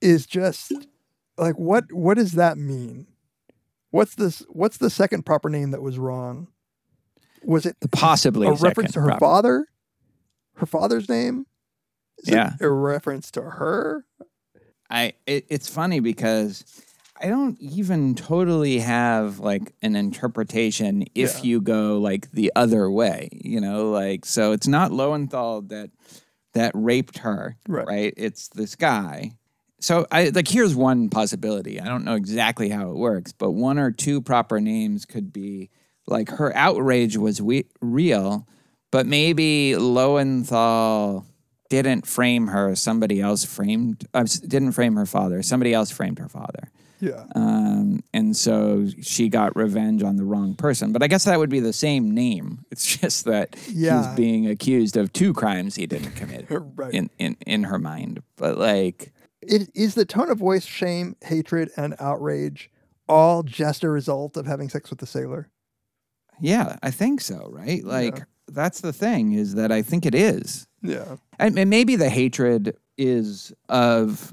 is 0.00 0.26
just 0.26 0.72
like 1.38 1.58
what 1.58 1.90
what 1.92 2.16
does 2.18 2.32
that 2.32 2.58
mean? 2.58 3.06
What's 3.90 4.14
this 4.14 4.40
what's 4.48 4.76
the 4.78 4.90
second 4.90 5.24
proper 5.24 5.48
name 5.48 5.70
that 5.70 5.82
was 5.82 5.98
wrong? 5.98 6.48
Was 7.44 7.66
it 7.66 7.76
Possibly 7.90 8.46
a 8.46 8.52
reference 8.52 8.92
to 8.92 9.00
her 9.00 9.06
proper- 9.08 9.20
father? 9.20 9.66
Her 10.56 10.66
father's 10.66 11.08
name? 11.08 11.46
Is 12.18 12.28
it 12.28 12.34
Yeah. 12.34 12.52
a 12.60 12.68
reference 12.70 13.30
to 13.32 13.42
her? 13.42 14.04
I 14.90 15.14
it, 15.26 15.46
it's 15.48 15.68
funny 15.68 16.00
because 16.00 16.64
I 17.22 17.28
don't 17.28 17.56
even 17.60 18.14
totally 18.16 18.80
have 18.80 19.38
like 19.38 19.72
an 19.80 19.94
interpretation 19.94 21.04
if 21.14 21.38
Yeah. 21.38 21.42
you 21.44 21.60
go 21.60 21.98
like 21.98 22.30
the 22.32 22.52
other 22.56 22.90
way, 22.90 23.28
you 23.32 23.60
know, 23.60 23.90
like 23.90 24.24
so 24.26 24.52
it's 24.52 24.66
not 24.66 24.90
Loewenthal 24.90 25.68
that 25.68 25.90
that 26.54 26.72
raped 26.74 27.18
her, 27.18 27.56
Right. 27.68 28.12
It's 28.16 28.48
this 28.48 28.74
guy. 28.74 29.32
So 29.80 30.06
I 30.10 30.28
like 30.30 30.48
here's 30.48 30.74
one 30.74 31.08
possibility. 31.10 31.80
I 31.80 31.86
don't 31.86 32.04
know 32.04 32.14
exactly 32.14 32.68
how 32.68 32.90
it 32.90 32.96
works, 32.96 33.32
but 33.32 33.52
one 33.52 33.78
or 33.78 33.90
two 33.92 34.20
proper 34.20 34.60
names 34.60 35.04
could 35.06 35.32
be 35.32 35.70
like 36.06 36.28
her 36.30 36.54
outrage 36.56 37.16
was 37.16 37.40
we- 37.40 37.66
real, 37.80 38.46
but 38.90 39.06
maybe 39.06 39.74
Loewenthal 39.78 41.24
didn't 41.70 42.06
frame 42.06 42.48
her. 42.48 42.74
Somebody 42.74 43.20
else 43.20 43.44
framed. 43.44 44.06
Uh, 44.12 44.24
didn't 44.46 44.72
frame 44.72 44.96
her 44.96 45.06
father. 45.06 45.42
Somebody 45.42 45.72
else 45.72 45.90
framed 45.90 46.18
her 46.18 46.28
father. 46.28 46.68
Yeah. 47.02 47.24
Um, 47.34 48.00
and 48.14 48.36
so 48.36 48.86
she 49.00 49.28
got 49.28 49.56
revenge 49.56 50.04
on 50.04 50.14
the 50.16 50.22
wrong 50.24 50.54
person. 50.54 50.92
But 50.92 51.02
I 51.02 51.08
guess 51.08 51.24
that 51.24 51.36
would 51.38 51.50
be 51.50 51.58
the 51.60 51.72
same 51.72 52.14
name. 52.14 52.64
It's 52.70 52.96
just 52.96 53.24
that 53.24 53.56
Yeah. 53.68 54.06
he's 54.06 54.16
being 54.16 54.46
accused 54.46 54.96
of 54.96 55.12
two 55.12 55.32
crimes 55.34 55.74
he 55.74 55.86
didn't 55.86 56.12
commit 56.12 56.46
Right. 56.50 56.94
in, 56.94 57.10
in, 57.18 57.36
in 57.44 57.64
her 57.64 57.78
mind. 57.80 58.22
But 58.36 58.56
like, 58.56 59.12
It 59.40 59.68
is 59.74 59.94
the 59.96 60.04
tone 60.04 60.30
of 60.30 60.38
voice, 60.38 60.64
shame, 60.64 61.16
hatred, 61.24 61.70
and 61.76 61.96
outrage 61.98 62.70
all 63.08 63.42
just 63.42 63.82
a 63.82 63.90
result 63.90 64.36
of 64.36 64.46
having 64.46 64.68
sex 64.68 64.88
with 64.88 65.00
the 65.00 65.06
sailor? 65.06 65.48
yeah, 66.40 66.76
I 66.82 66.90
think 66.92 67.20
so, 67.20 67.50
right? 67.52 67.84
Like, 67.84 68.22
that's 68.48 68.80
the 68.80 68.92
thing 68.92 69.32
is 69.32 69.54
that 69.56 69.70
I 69.72 69.82
think 69.82 70.06
it 70.06 70.14
is. 70.14 70.66
Yeah. 70.82 71.16
And, 71.38 71.58
and 71.58 71.68
maybe 71.68 71.94
the 71.96 72.08
hatred 72.10 72.76
is 72.96 73.52
of 73.68 74.32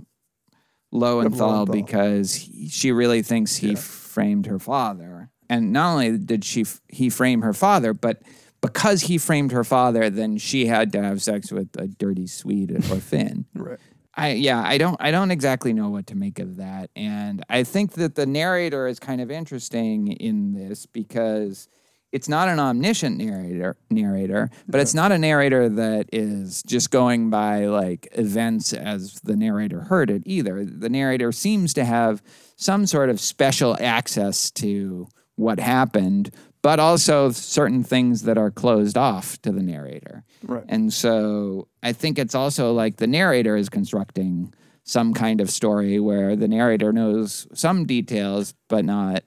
Loewenthal, 0.93 1.67
Loewenthal. 1.67 1.71
because 1.71 2.35
he, 2.35 2.67
she 2.69 2.91
really 2.91 3.21
thinks 3.21 3.57
he 3.57 3.75
framed 3.75 4.47
her 4.47 4.59
father. 4.59 5.29
And 5.49 5.71
not 5.71 5.93
only 5.93 6.17
did 6.17 6.43
she 6.45 6.61
f- 6.61 6.81
he 6.87 7.09
frame 7.09 7.41
her 7.41 7.53
father, 7.53 7.93
but 7.93 8.21
because 8.61 9.01
he 9.01 9.17
framed 9.17 9.51
her 9.51 9.63
father, 9.63 10.09
then 10.09 10.37
she 10.37 10.65
had 10.65 10.91
to 10.93 11.01
have 11.01 11.21
sex 11.21 11.51
with 11.51 11.69
a 11.77 11.87
dirty 11.87 12.27
Swede 12.27 12.71
or 12.71 12.81
Finn. 12.99 13.45
Right. 13.55 13.79
I 14.15 14.31
yeah, 14.31 14.61
I 14.65 14.77
don't 14.77 14.97
I 14.99 15.11
don't 15.11 15.31
exactly 15.31 15.71
know 15.71 15.89
what 15.89 16.07
to 16.07 16.15
make 16.15 16.39
of 16.39 16.57
that. 16.57 16.89
And 16.95 17.43
I 17.49 17.63
think 17.63 17.93
that 17.93 18.15
the 18.15 18.25
narrator 18.25 18.85
is 18.87 18.99
kind 18.99 19.21
of 19.21 19.31
interesting 19.31 20.07
in 20.11 20.53
this 20.53 20.85
because 20.85 21.69
it's 22.11 22.27
not 22.29 22.47
an 22.47 22.59
omniscient 22.59 23.17
narrator 23.17 23.77
narrator, 23.89 24.49
but 24.67 24.81
it's 24.81 24.93
not 24.93 25.11
a 25.11 25.17
narrator 25.17 25.69
that 25.69 26.09
is 26.11 26.63
just 26.63 26.91
going 26.91 27.29
by 27.29 27.65
like 27.65 28.07
events 28.13 28.73
as 28.73 29.19
the 29.21 29.35
narrator 29.35 29.81
heard 29.81 30.09
it 30.09 30.23
either. 30.25 30.65
The 30.65 30.89
narrator 30.89 31.31
seems 31.31 31.73
to 31.75 31.85
have 31.85 32.21
some 32.55 32.85
sort 32.85 33.09
of 33.09 33.19
special 33.19 33.77
access 33.79 34.51
to 34.51 35.07
what 35.35 35.59
happened, 35.59 36.33
but 36.61 36.79
also 36.79 37.31
certain 37.31 37.83
things 37.83 38.23
that 38.23 38.37
are 38.37 38.51
closed 38.51 38.97
off 38.97 39.41
to 39.43 39.51
the 39.51 39.63
narrator. 39.63 40.23
Right. 40.43 40.65
And 40.67 40.91
so 40.91 41.67
I 41.81 41.93
think 41.93 42.19
it's 42.19 42.35
also 42.35 42.73
like 42.73 42.97
the 42.97 43.07
narrator 43.07 43.55
is 43.55 43.69
constructing 43.69 44.53
some 44.83 45.13
kind 45.13 45.39
of 45.39 45.49
story 45.49 45.99
where 45.99 46.35
the 46.35 46.47
narrator 46.47 46.91
knows 46.91 47.47
some 47.53 47.85
details, 47.85 48.55
but 48.67 48.83
not 48.83 49.23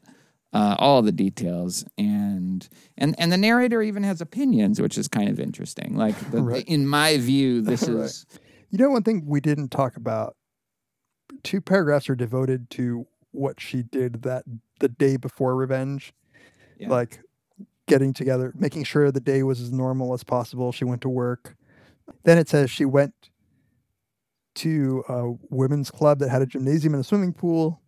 uh, 0.52 0.76
all 0.78 1.02
the 1.02 1.12
details. 1.12 1.84
And 1.96 2.68
and 2.98 3.14
and 3.18 3.32
the 3.32 3.36
narrator 3.38 3.82
even 3.82 4.02
has 4.02 4.20
opinions, 4.20 4.80
which 4.80 4.98
is 4.98 5.08
kind 5.08 5.28
of 5.28 5.40
interesting. 5.40 5.96
Like 5.96 6.18
the, 6.30 6.42
Right. 6.42 6.64
in 6.66 6.86
my 6.86 7.16
view, 7.18 7.62
this 7.62 7.82
Right. 7.88 8.04
is 8.04 8.26
You 8.70 8.78
know, 8.78 8.90
one 8.90 9.02
thing 9.02 9.24
we 9.26 9.40
didn't 9.40 9.68
talk 9.70 9.96
about. 9.96 10.36
Two 11.42 11.60
paragraphs 11.60 12.08
are 12.10 12.14
devoted 12.14 12.70
to 12.70 13.06
what 13.32 13.60
she 13.60 13.82
did 13.82 14.22
that 14.22 14.44
the 14.80 14.88
day 14.88 15.16
before 15.16 15.56
revenge, 15.56 16.12
Yeah. 16.78 16.88
like 16.90 17.20
getting 17.86 18.12
together, 18.12 18.52
making 18.56 18.84
sure 18.84 19.10
the 19.10 19.20
day 19.20 19.42
was 19.42 19.60
as 19.60 19.72
normal 19.72 20.12
as 20.14 20.22
possible. 20.24 20.70
She 20.72 20.84
went 20.84 21.02
to 21.02 21.08
work. 21.08 21.56
Then 22.24 22.38
it 22.38 22.48
says 22.48 22.70
she 22.70 22.84
went 22.84 23.14
to 24.56 25.02
a 25.08 25.32
women's 25.54 25.90
club 25.90 26.18
that 26.20 26.28
had 26.28 26.42
a 26.42 26.46
gymnasium 26.46 26.94
and 26.94 27.00
a 27.00 27.04
swimming 27.04 27.32
pool. 27.32 27.80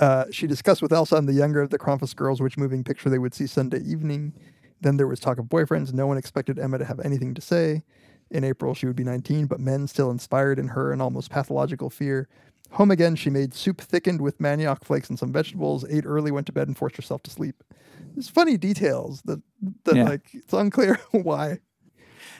Uh, 0.00 0.24
she 0.30 0.46
discussed 0.46 0.80
with 0.82 0.92
Elsa 0.92 1.16
and 1.16 1.28
the 1.28 1.32
younger 1.32 1.60
of 1.60 1.70
the 1.70 1.78
Kronfuss 1.78 2.14
girls 2.14 2.40
which 2.40 2.56
moving 2.56 2.84
picture 2.84 3.10
they 3.10 3.18
would 3.18 3.34
see 3.34 3.46
Sunday 3.46 3.80
evening. 3.80 4.32
Then 4.80 4.96
there 4.96 5.08
was 5.08 5.18
talk 5.20 5.38
of 5.38 5.46
boyfriends. 5.46 5.92
No 5.92 6.06
one 6.06 6.18
expected 6.18 6.58
Emma 6.58 6.78
to 6.78 6.84
have 6.84 7.00
anything 7.00 7.34
to 7.34 7.40
say. 7.40 7.82
In 8.30 8.44
April, 8.44 8.74
she 8.74 8.86
would 8.86 8.94
be 8.96 9.04
19, 9.04 9.46
but 9.46 9.58
men 9.58 9.86
still 9.86 10.10
inspired 10.10 10.58
in 10.58 10.68
her 10.68 10.92
an 10.92 11.00
almost 11.00 11.30
pathological 11.30 11.88
fear. 11.90 12.28
Home 12.72 12.90
again, 12.90 13.16
she 13.16 13.30
made 13.30 13.54
soup 13.54 13.80
thickened 13.80 14.20
with 14.20 14.38
manioc 14.38 14.84
flakes 14.84 15.08
and 15.08 15.18
some 15.18 15.32
vegetables, 15.32 15.84
ate 15.88 16.04
early, 16.04 16.30
went 16.30 16.46
to 16.46 16.52
bed, 16.52 16.68
and 16.68 16.76
forced 16.76 16.96
herself 16.96 17.22
to 17.22 17.30
sleep. 17.30 17.64
There's 18.14 18.28
funny 18.28 18.56
details 18.58 19.22
that, 19.22 19.40
that 19.84 19.96
Yeah. 19.96 20.04
like, 20.04 20.26
it's 20.34 20.52
unclear 20.52 21.00
why. 21.12 21.58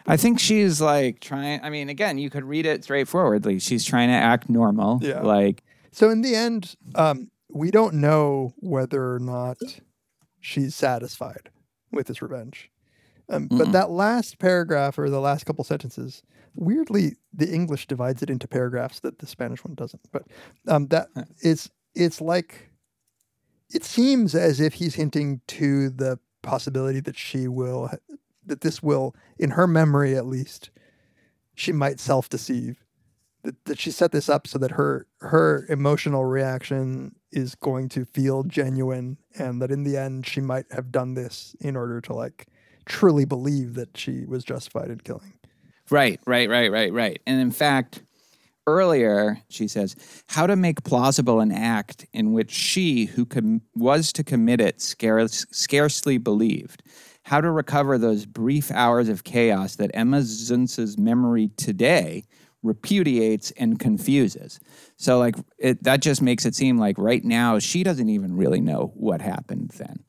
I 0.07 0.17
think 0.17 0.39
she's 0.39 0.81
like 0.81 1.21
trying 1.21 1.61
I 1.63 1.71
mean, 1.71 1.89
again, 1.89 2.19
you 2.19 2.31
could 2.31 2.45
read 2.45 2.67
it 2.67 2.85
straightforwardly. 2.85 3.59
She's 3.59 3.85
trying 3.85 4.09
to 4.09 4.15
act 4.15 4.49
normal. 4.49 5.01
Yeah. 5.03 5.23
Like 5.23 5.65
So 5.91 6.11
in 6.11 6.21
the 6.23 6.35
end, 6.35 6.77
um, 6.95 7.31
we 7.49 7.71
don't 7.71 7.95
know 7.95 8.53
whether 8.59 9.15
or 9.15 9.19
not 9.19 9.59
she's 10.41 10.75
satisfied 10.75 11.51
with 11.93 12.07
this 12.07 12.23
revenge. 12.23 12.71
Um, 13.31 13.47
but 13.51 13.73
that 13.73 13.91
last 13.91 14.39
paragraph 14.39 14.99
or 14.99 15.11
the 15.11 15.21
last 15.21 15.45
couple 15.45 15.63
sentences, 15.63 16.23
weirdly, 16.55 17.17
the 17.33 17.53
English 17.53 17.87
divides 17.87 18.23
it 18.23 18.31
into 18.31 18.49
paragraphs 18.49 19.01
that 19.01 19.19
the 19.19 19.27
Spanish 19.27 19.63
one 19.63 19.75
doesn't. 19.75 20.01
But 20.11 20.23
um, 20.67 20.87
that 20.89 21.09
it's 21.43 21.69
it's 21.95 22.23
like 22.23 22.71
it 23.71 23.85
seems 23.85 24.35
as 24.35 24.61
if 24.61 24.75
he's 24.75 24.95
hinting 24.95 25.43
to 25.49 25.91
the 25.91 26.19
possibility 26.43 27.01
that 27.01 27.19
she 27.19 27.49
will 27.49 27.91
that 28.47 28.63
this 28.63 28.83
will, 28.83 29.15
in 29.39 29.51
her 29.51 29.67
memory 29.67 30.17
at 30.17 30.25
least, 30.25 30.71
she 31.55 31.71
might 31.71 32.01
self 32.01 32.31
deceive 32.31 32.83
that, 33.43 33.65
that 33.67 33.79
she 33.79 33.91
set 33.91 34.13
this 34.13 34.29
up 34.29 34.47
so 34.47 34.59
that 34.59 34.73
her 34.73 35.07
her 35.21 35.67
emotional 35.69 36.25
reaction 36.25 37.15
is 37.31 37.55
going 37.55 37.89
to 37.89 38.05
feel 38.05 38.43
genuine 38.43 39.18
and 39.39 39.61
that 39.61 39.70
in 39.70 39.85
the 39.85 39.97
end 39.97 40.26
she 40.26 40.41
might 40.41 40.66
have 40.72 40.91
done 40.91 41.14
this 41.14 41.55
in 41.61 41.76
order 41.76 42.01
to 42.01 42.12
like 42.14 42.47
truly 42.87 43.24
believe 43.24 43.74
that 43.74 43.97
she 43.97 44.24
was 44.24 44.45
justified 44.45 44.91
in 44.91 44.99
killing 45.01 45.35
Right, 45.91 46.20
right, 46.26 46.49
right, 46.49 46.70
right, 46.70 46.93
right. 46.93 47.20
And 47.26 47.41
in 47.41 47.51
fact, 47.51 48.03
earlier 48.66 49.39
she 49.48 49.69
says, 49.69 49.97
how 50.28 50.47
to 50.47 50.57
make 50.57 50.85
plausible 50.85 51.40
an 51.40 51.51
act 51.53 52.07
in 52.12 52.32
which 52.32 52.51
she, 52.51 53.07
who 53.07 53.24
com- 53.24 53.62
was 53.74 54.12
to 54.12 54.24
commit 54.24 54.61
it, 54.61 54.81
scarce- 54.82 55.47
scarcely 55.51 56.19
believed, 56.19 56.82
how 57.23 57.40
to 57.40 57.51
recover 57.51 57.97
those 57.97 58.27
brief 58.27 58.70
hours 58.70 59.09
of 59.09 59.24
chaos 59.24 59.77
that 59.77 59.90
Emma 59.94 60.19
Zunz's 60.23 60.98
memory 60.98 61.51
today 61.57 62.24
repudiates 62.62 63.51
and 63.52 63.78
confuses. 63.78 64.59
So, 64.97 65.18
like, 65.18 65.36
it, 65.59 65.82
that 65.85 66.01
just 66.01 66.22
makes 66.22 66.44
it 66.44 66.55
seem 66.55 66.78
like 66.78 66.98
right 66.98 67.24
now 67.24 67.59
she 67.59 67.82
doesn't 67.82 68.09
even 68.09 68.36
really 68.36 68.60
know 68.60 68.93
what 68.94 69.20
happened 69.20 69.70
then. 69.76 70.05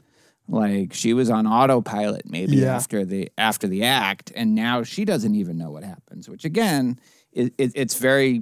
Like 0.51 0.93
she 0.93 1.13
was 1.13 1.29
on 1.29 1.45
autopilot 1.45 2.23
maybe 2.27 2.57
Yeah. 2.57 2.75
after 2.75 3.05
the 3.05 3.31
after 3.37 3.67
the 3.67 3.83
act, 3.83 4.31
and 4.35 4.55
now 4.55 4.81
she 4.81 5.05
doesn't 5.05 5.35
even 5.35 5.57
know 5.59 5.69
what 5.69 5.83
happens. 5.83 6.27
Which 6.27 6.43
again, 6.43 6.99
it, 7.31 7.53
it, 7.59 7.71
it's 7.75 7.99
very 7.99 8.41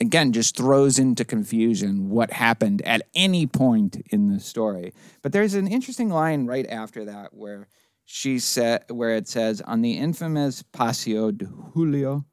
again 0.00 0.32
just 0.32 0.56
throws 0.56 1.00
into 1.00 1.24
confusion 1.24 2.10
what 2.10 2.32
happened 2.32 2.80
at 2.82 3.02
any 3.16 3.48
point 3.48 3.96
in 4.12 4.28
the 4.32 4.38
story. 4.38 4.92
But 5.20 5.32
there's 5.32 5.54
an 5.54 5.66
interesting 5.66 6.10
line 6.10 6.46
right 6.46 6.66
after 6.68 7.04
that 7.06 7.34
where 7.34 7.66
she 8.04 8.38
said 8.38 8.84
where 8.88 9.16
it 9.16 9.26
says 9.26 9.60
on 9.60 9.82
the 9.82 9.94
infamous 9.98 10.62
Paseo 10.62 11.32
de 11.32 11.46
Julio. 11.46 12.24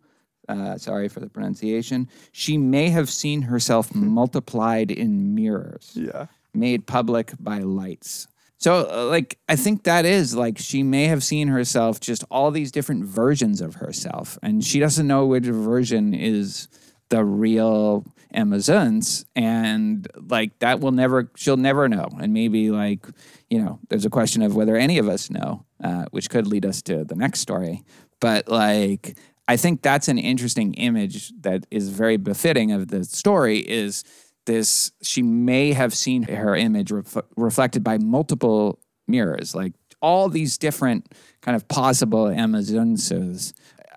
Uh, 0.48 0.78
sorry 0.78 1.08
for 1.08 1.20
the 1.20 1.30
pronunciation. 1.30 2.08
She 2.32 2.58
may 2.58 2.90
have 2.90 3.10
seen 3.10 3.44
herself 3.44 3.94
multiplied 3.96 4.92
in 4.92 5.34
mirrors 5.36 5.92
Yeah. 5.96 6.28
made 6.54 6.86
public 6.86 7.34
by 7.40 7.60
lights. 7.60 8.28
So, 8.58 8.88
uh, 8.90 9.06
like, 9.08 9.38
I 9.50 9.56
think 9.56 9.84
that 9.84 10.06
is 10.06 10.36
like 10.36 10.58
she 10.58 10.82
may 10.82 11.06
have 11.06 11.24
seen 11.24 11.50
herself 11.50 12.00
just 12.00 12.24
all 12.32 12.52
these 12.52 12.72
different 12.72 13.06
versions 13.06 13.60
of 13.62 13.76
herself, 13.76 14.38
and 14.42 14.64
she 14.64 14.80
doesn't 14.80 15.06
know 15.08 15.26
which 15.26 15.44
version 15.46 16.14
is 16.14 16.68
the 17.10 17.24
real 17.24 18.06
Zunz, 18.34 19.26
and 19.36 20.08
like 20.30 20.58
that 20.60 20.80
will 20.80 20.92
never, 20.92 21.30
she'll 21.36 21.58
never 21.58 21.88
know. 21.88 22.08
And 22.20 22.34
maybe, 22.34 22.72
like, 22.72 23.06
you 23.50 23.60
know, 23.64 23.80
there's 23.90 24.06
a 24.06 24.10
question 24.10 24.42
of 24.42 24.56
whether 24.56 24.76
any 24.76 24.98
of 24.98 25.08
us 25.08 25.30
know, 25.30 25.64
uh, 25.84 26.06
which 26.12 26.30
could 26.30 26.48
lead 26.48 26.66
us 26.66 26.82
to 26.84 27.04
the 27.06 27.16
next 27.16 27.40
story. 27.42 27.84
But, 28.20 28.48
like, 28.48 29.16
I 29.48 29.58
think 29.58 29.82
that's 29.82 30.08
an 30.08 30.18
interesting 30.18 30.74
image 30.76 31.32
that 31.42 31.66
is 31.70 31.90
very 31.90 32.18
befitting 32.18 32.72
of 32.72 32.88
the 32.88 33.04
story 33.04 33.60
is 33.60 34.04
this 34.46 34.92
she 35.02 35.22
may 35.22 35.74
have 35.74 35.94
seen 35.94 36.24
her 36.24 36.56
image 36.56 36.92
ref- 36.92 37.18
reflected 37.36 37.84
by 37.84 37.98
multiple 37.98 38.80
mirrors 39.08 39.56
like 39.56 39.74
all 40.02 40.30
these 40.30 40.58
different 40.58 41.14
kind 41.42 41.56
of 41.56 41.68
possible 41.68 42.28
Emma 42.28 42.60
Zunzes 42.60 43.54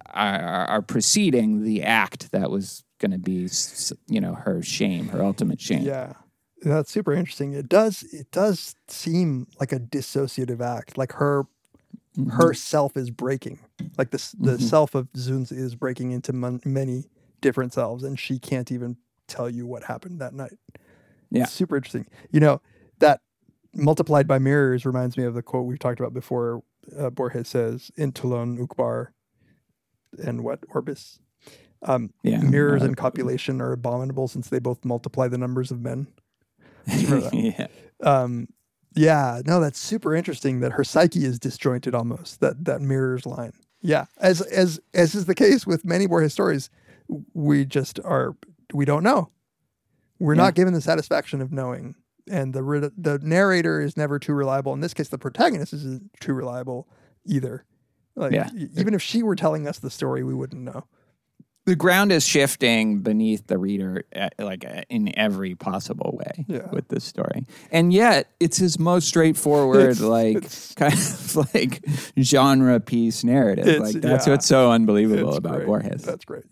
are, 0.07 0.41
are, 0.41 0.67
are 0.67 0.83
preceding 0.83 1.63
the 1.63 1.83
act 1.83 2.31
that 2.33 2.51
was 2.51 2.85
going 2.99 3.11
to 3.11 3.19
be 3.19 3.49
you 4.07 4.21
know 4.21 4.35
her 4.35 4.63
shame 4.63 5.09
her 5.09 5.23
ultimate 5.23 5.61
shame 5.61 5.83
Yeah. 5.83 6.15
That's 6.63 6.91
super 6.91 7.13
interesting. 7.13 7.53
It 7.53 7.69
does 7.69 8.03
it 8.13 8.31
does 8.33 8.75
seem 8.89 9.47
like 9.61 9.73
a 9.73 9.79
dissociative 9.79 10.61
act. 10.61 10.99
Like 10.99 11.13
her 11.13 11.45
mm-hmm. 12.17 12.31
her 12.31 12.53
self 12.53 12.97
is 12.97 13.11
breaking. 13.11 13.61
Like 13.97 14.11
this 14.11 14.33
the 14.33 14.59
self 14.59 14.95
of 14.95 15.13
Zunz 15.13 15.53
is 15.53 15.75
breaking 15.75 16.13
into 16.13 16.33
mon- 16.33 16.61
many 16.65 17.05
different 17.41 17.73
selves 17.73 18.03
and 18.03 18.19
she 18.19 18.39
can't 18.39 18.73
even 18.73 18.97
tell 19.27 19.49
you 19.49 19.67
what 19.67 19.85
happened 19.85 20.21
that 20.21 20.35
night. 20.35 20.59
Yeah. 21.31 21.45
It's 21.45 21.53
super 21.53 21.77
interesting. 21.77 22.07
You 22.31 22.41
know, 22.41 22.61
that 22.99 23.21
multiplied 23.75 24.27
by 24.27 24.39
mirrors 24.39 24.87
reminds 24.87 25.17
me 25.17 25.25
of 25.25 25.35
the 25.35 25.43
quote 25.43 25.67
we've 25.67 25.79
talked 25.79 26.01
about 26.01 26.15
before. 26.15 26.63
Uh, 26.97 27.11
Borges 27.11 27.49
says, 27.49 27.91
"Intulon 27.99 28.59
Uqbar," 28.59 29.09
and 30.25 30.43
what 30.43 30.61
orbis. 30.71 31.21
Um, 31.83 32.13
Yeah, 32.23 32.41
mirrors 32.41 32.83
uh, 32.83 32.87
and 32.87 32.97
copulation 32.97 33.61
are 33.61 33.73
abominable 33.73 34.27
since 34.27 34.49
they 34.49 34.59
both 34.59 34.85
multiply 34.85 35.29
the 35.29 35.39
numbers 35.39 35.71
of 35.71 35.81
men. 35.81 36.09
yeah 36.87 37.67
Um, 38.03 38.49
yeah, 38.95 39.43
no, 39.45 39.61
that's 39.61 39.79
super 39.79 40.15
interesting 40.15 40.61
that 40.61 40.73
her 40.73 40.83
psyche 40.85 41.25
is 41.25 41.39
disjointed 41.39 41.95
almost. 41.95 42.41
That 42.41 42.65
that 42.65 42.81
mirrors 42.81 43.27
line. 43.27 43.53
Yeah, 43.81 44.07
as 44.19 44.41
as 44.41 44.81
as 44.95 45.15
is 45.15 45.27
the 45.27 45.35
case 45.35 45.67
with 45.67 45.85
many 45.85 46.07
Borges 46.07 46.33
histories, 46.33 46.71
we 47.35 47.65
just 47.65 48.01
are 48.05 48.37
we 48.75 48.85
don't 48.85 49.03
know. 49.05 49.31
We're 50.19 50.35
Yeah. 50.35 50.43
not 50.43 50.55
given 50.55 50.75
the 50.75 50.81
satisfaction 50.81 51.41
of 51.41 51.53
knowing, 51.53 51.95
and 52.29 52.53
the 52.55 52.93
the 52.97 53.19
narrator 53.23 53.81
is 53.81 53.97
never 53.97 54.19
too 54.19 54.35
reliable. 54.35 54.73
In 54.75 54.81
this 54.81 54.95
case, 54.95 55.09
the 55.09 55.19
protagonist 55.19 55.73
isn't 55.73 56.11
too 56.21 56.33
reliable 56.35 56.89
either. 57.25 57.65
Like 58.17 58.33
Yeah. 58.33 58.51
even 58.55 58.95
if 58.95 59.03
she 59.03 59.23
were 59.23 59.37
telling 59.37 59.69
us 59.69 59.79
the 59.79 59.91
story, 59.91 60.25
we 60.25 60.35
wouldn't 60.35 60.63
know. 60.63 60.85
The 61.69 61.77
ground 61.77 62.11
is 62.13 62.27
shifting 62.27 63.01
beneath 63.01 63.47
the 63.47 63.59
reader 63.59 64.05
uh, 64.17 64.29
like 64.39 64.65
uh, 64.65 64.83
in 64.89 65.17
every 65.19 65.55
possible 65.55 66.19
way 66.19 66.45
Yeah. 66.49 66.71
with 66.73 66.89
this 66.89 67.05
story 67.05 67.45
and 67.71 67.93
yet 67.93 68.31
it's 68.41 68.57
his 68.57 68.79
most 68.79 69.07
straightforward 69.09 69.81
It's- 69.91 70.01
like 70.01 70.37
it's- 70.39 70.75
kind 70.77 70.95
of 70.95 71.55
like 71.55 71.85
genre 72.19 72.81
piece 72.81 73.23
narrative 73.23 73.81
like 73.81 73.97
that's 74.01 74.27
yeah. 74.27 74.33
what's 74.33 74.47
so 74.47 74.71
unbelievable 74.73 75.29
It's 75.29 75.39
about 75.39 75.57
great. 75.57 75.67
Borges 75.67 76.03
That's 76.03 76.25
great. 76.25 76.45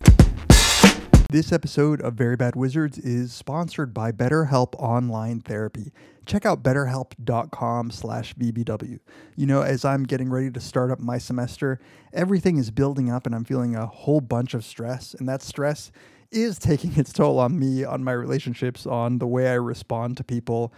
This 1.32 1.50
episode 1.50 2.00
of 2.02 2.14
Very 2.14 2.36
Bad 2.36 2.54
Wizards 2.54 2.98
is 2.98 3.32
sponsored 3.32 3.92
by 3.92 4.12
BetterHelp 4.12 4.74
Online 4.78 5.40
Therapy. 5.40 5.92
Check 6.24 6.46
out 6.46 6.62
betterhelp.com 6.62 7.90
slash 7.90 8.32
VBW. 8.34 9.00
You 9.34 9.46
know, 9.46 9.62
as 9.62 9.84
I'm 9.84 10.04
getting 10.04 10.30
ready 10.30 10.52
to 10.52 10.60
start 10.60 10.92
up 10.92 11.00
my 11.00 11.18
semester, 11.18 11.80
everything 12.12 12.58
is 12.58 12.70
building 12.70 13.10
up 13.10 13.26
and 13.26 13.34
I'm 13.34 13.44
feeling 13.44 13.74
a 13.74 13.86
whole 13.86 14.20
bunch 14.20 14.54
of 14.54 14.64
stress. 14.64 15.14
And 15.14 15.28
that 15.28 15.42
stress 15.42 15.90
is 16.30 16.58
taking 16.60 16.96
its 16.96 17.12
toll 17.12 17.40
on 17.40 17.58
me, 17.58 17.84
on 17.84 18.04
my 18.04 18.12
relationships, 18.12 18.86
on 18.86 19.18
the 19.18 19.26
way 19.26 19.48
I 19.48 19.54
respond 19.54 20.16
to 20.18 20.24
people. 20.24 20.72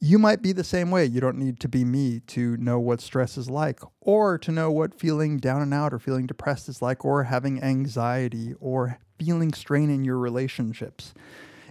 You 0.00 0.18
might 0.18 0.40
be 0.40 0.52
the 0.52 0.64
same 0.64 0.90
way. 0.90 1.04
You 1.04 1.20
don't 1.20 1.38
need 1.38 1.60
to 1.60 1.68
be 1.68 1.84
me 1.84 2.20
to 2.28 2.56
know 2.56 2.80
what 2.80 3.02
stress 3.02 3.36
is 3.36 3.50
like, 3.50 3.80
or 4.00 4.38
to 4.38 4.50
know 4.50 4.70
what 4.70 4.98
feeling 4.98 5.36
down 5.36 5.60
and 5.60 5.74
out 5.74 5.92
or 5.92 5.98
feeling 5.98 6.26
depressed 6.26 6.68
is 6.70 6.80
like, 6.80 7.04
or 7.04 7.24
having 7.24 7.62
anxiety 7.62 8.54
or 8.58 8.98
feeling 9.18 9.52
strain 9.52 9.90
in 9.90 10.04
your 10.04 10.18
relationships. 10.18 11.14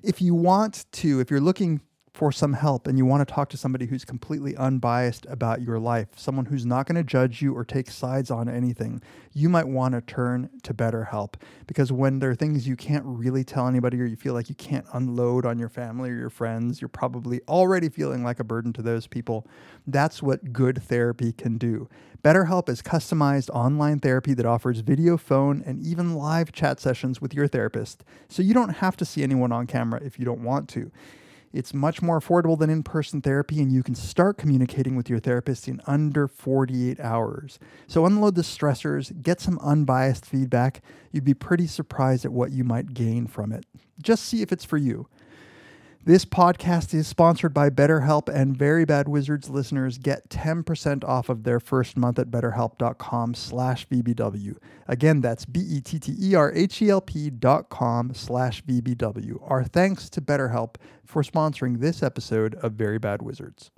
If 0.04 0.22
you 0.22 0.36
want 0.36 0.86
to, 0.94 1.20
if 1.20 1.32
you're 1.32 1.42
looking 1.42 1.82
for 2.16 2.32
some 2.32 2.54
help 2.54 2.88
and 2.88 2.98
you 2.98 3.06
want 3.06 3.28
to 3.28 3.34
talk 3.34 3.50
to 3.50 3.58
somebody 3.58 3.88
who's 3.88 4.06
completely 4.06 4.56
unbiased 4.56 5.26
about 5.28 5.62
your 5.62 5.78
life, 5.78 6.08
someone 6.16 6.46
who's 6.46 6.66
not 6.66 6.88
going 6.88 6.96
to 6.96 7.04
judge 7.04 7.42
you 7.42 7.54
or 7.54 7.66
take 7.66 7.92
sides 7.92 8.32
on 8.32 8.48
anything, 8.48 9.02
you 9.34 9.50
might 9.50 9.68
want 9.68 9.94
to 9.94 10.00
turn 10.00 10.50
to 10.64 10.74
BetterHelp 10.74 11.34
because 11.68 11.92
when 11.92 12.20
there 12.20 12.30
are 12.30 12.36
things 12.36 12.70
you 12.70 12.78
can't 12.78 13.04
really 13.04 13.44
tell 13.44 13.68
anybody 13.68 14.00
or 14.00 14.06
you 14.06 14.16
feel 14.16 14.34
like 14.34 14.48
you 14.48 14.56
can't 14.56 14.86
unload 14.94 15.46
on 15.46 15.60
your 15.60 15.68
family 15.68 16.10
or 16.10 16.16
your 16.16 16.30
friends, 16.30 16.80
you're 16.80 16.88
probably 16.88 17.42
already 17.50 17.90
feeling 17.90 18.24
like 18.24 18.40
a 18.40 18.46
burden 18.46 18.72
to 18.72 18.82
those 18.82 19.08
people. 19.08 19.46
That's 19.86 20.24
what 20.24 20.54
good 20.54 20.82
therapy 20.82 21.34
can 21.34 21.58
do. 21.58 21.90
BetterHelp 22.24 22.70
is 22.70 22.82
customized 22.82 23.50
online 23.50 24.00
therapy 24.00 24.34
that 24.36 24.46
offers 24.46 24.80
video, 24.80 25.18
phone, 25.18 25.62
and 25.66 25.86
even 25.86 26.16
live 26.16 26.54
chat 26.54 26.80
sessions 26.80 27.20
with 27.20 27.34
your 27.34 27.50
therapist, 27.50 28.06
so 28.30 28.42
you 28.42 28.54
don't 28.54 28.78
have 28.78 28.96
to 28.98 29.06
see 29.06 29.22
anyone 29.22 29.52
on 29.52 29.68
camera 29.68 30.02
if 30.02 30.18
you 30.18 30.24
don't 30.24 30.42
want 30.42 30.70
to. 30.70 30.90
It's 31.56 31.74
much 31.74 32.02
more 32.02 32.20
affordable 32.20 32.60
than 32.60 32.70
in 32.70 32.84
person 32.84 33.22
therapy, 33.22 33.62
and 33.62 33.72
you 33.72 33.82
can 33.82 33.96
start 33.96 34.38
communicating 34.38 34.98
with 34.98 35.10
your 35.10 35.20
therapist 35.20 35.70
in 35.70 35.82
under 35.88 36.28
48 36.28 37.00
hours. 37.00 37.60
So, 37.88 38.06
unload 38.06 38.36
the 38.36 38.42
stressors, 38.42 39.22
get 39.24 39.40
some 39.40 39.58
unbiased 39.60 40.26
feedback. 40.26 40.82
You'd 41.14 41.24
be 41.24 41.34
pretty 41.34 41.68
surprised 41.68 42.26
at 42.26 42.34
what 42.34 42.52
you 42.52 42.66
might 42.66 42.94
gain 42.94 43.26
from 43.26 43.54
it. 43.54 43.66
Just 44.02 44.26
see 44.26 44.42
if 44.42 44.52
it's 44.52 44.66
for 44.66 44.76
you. 44.76 45.08
This 46.06 46.24
podcast 46.24 46.94
is 46.94 47.08
sponsored 47.08 47.52
by 47.52 47.72
BetterHelp, 47.72 48.30
and 48.30 48.56
Very 48.56 48.86
Bad 48.86 49.08
Wizards 49.08 49.50
listeners 49.50 49.98
get 49.98 50.30
10% 50.30 51.04
off 51.04 51.30
of 51.30 51.46
their 51.46 51.60
first 51.60 51.98
month 51.98 52.20
at 52.20 52.30
betterhelp.com 52.30 53.34
slash 53.34 53.88
VBW. 53.88 54.56
Again, 54.88 55.22
that's 55.22 55.46
E 55.46 55.52
B-E-T-T-E-R-H-E-L-P 55.52 57.30
dot 57.32 57.70
com 57.70 58.14
slash 58.14 58.64
VBW. 58.66 59.40
Our 59.50 59.64
thanks 59.64 60.08
to 60.12 60.22
BetterHelp 60.22 60.76
for 61.04 61.24
sponsoring 61.24 61.80
this 61.80 62.04
episode 62.04 62.54
of 62.54 62.74
Very 62.74 63.00
Bad 63.00 63.24
Wizards. 63.24 63.72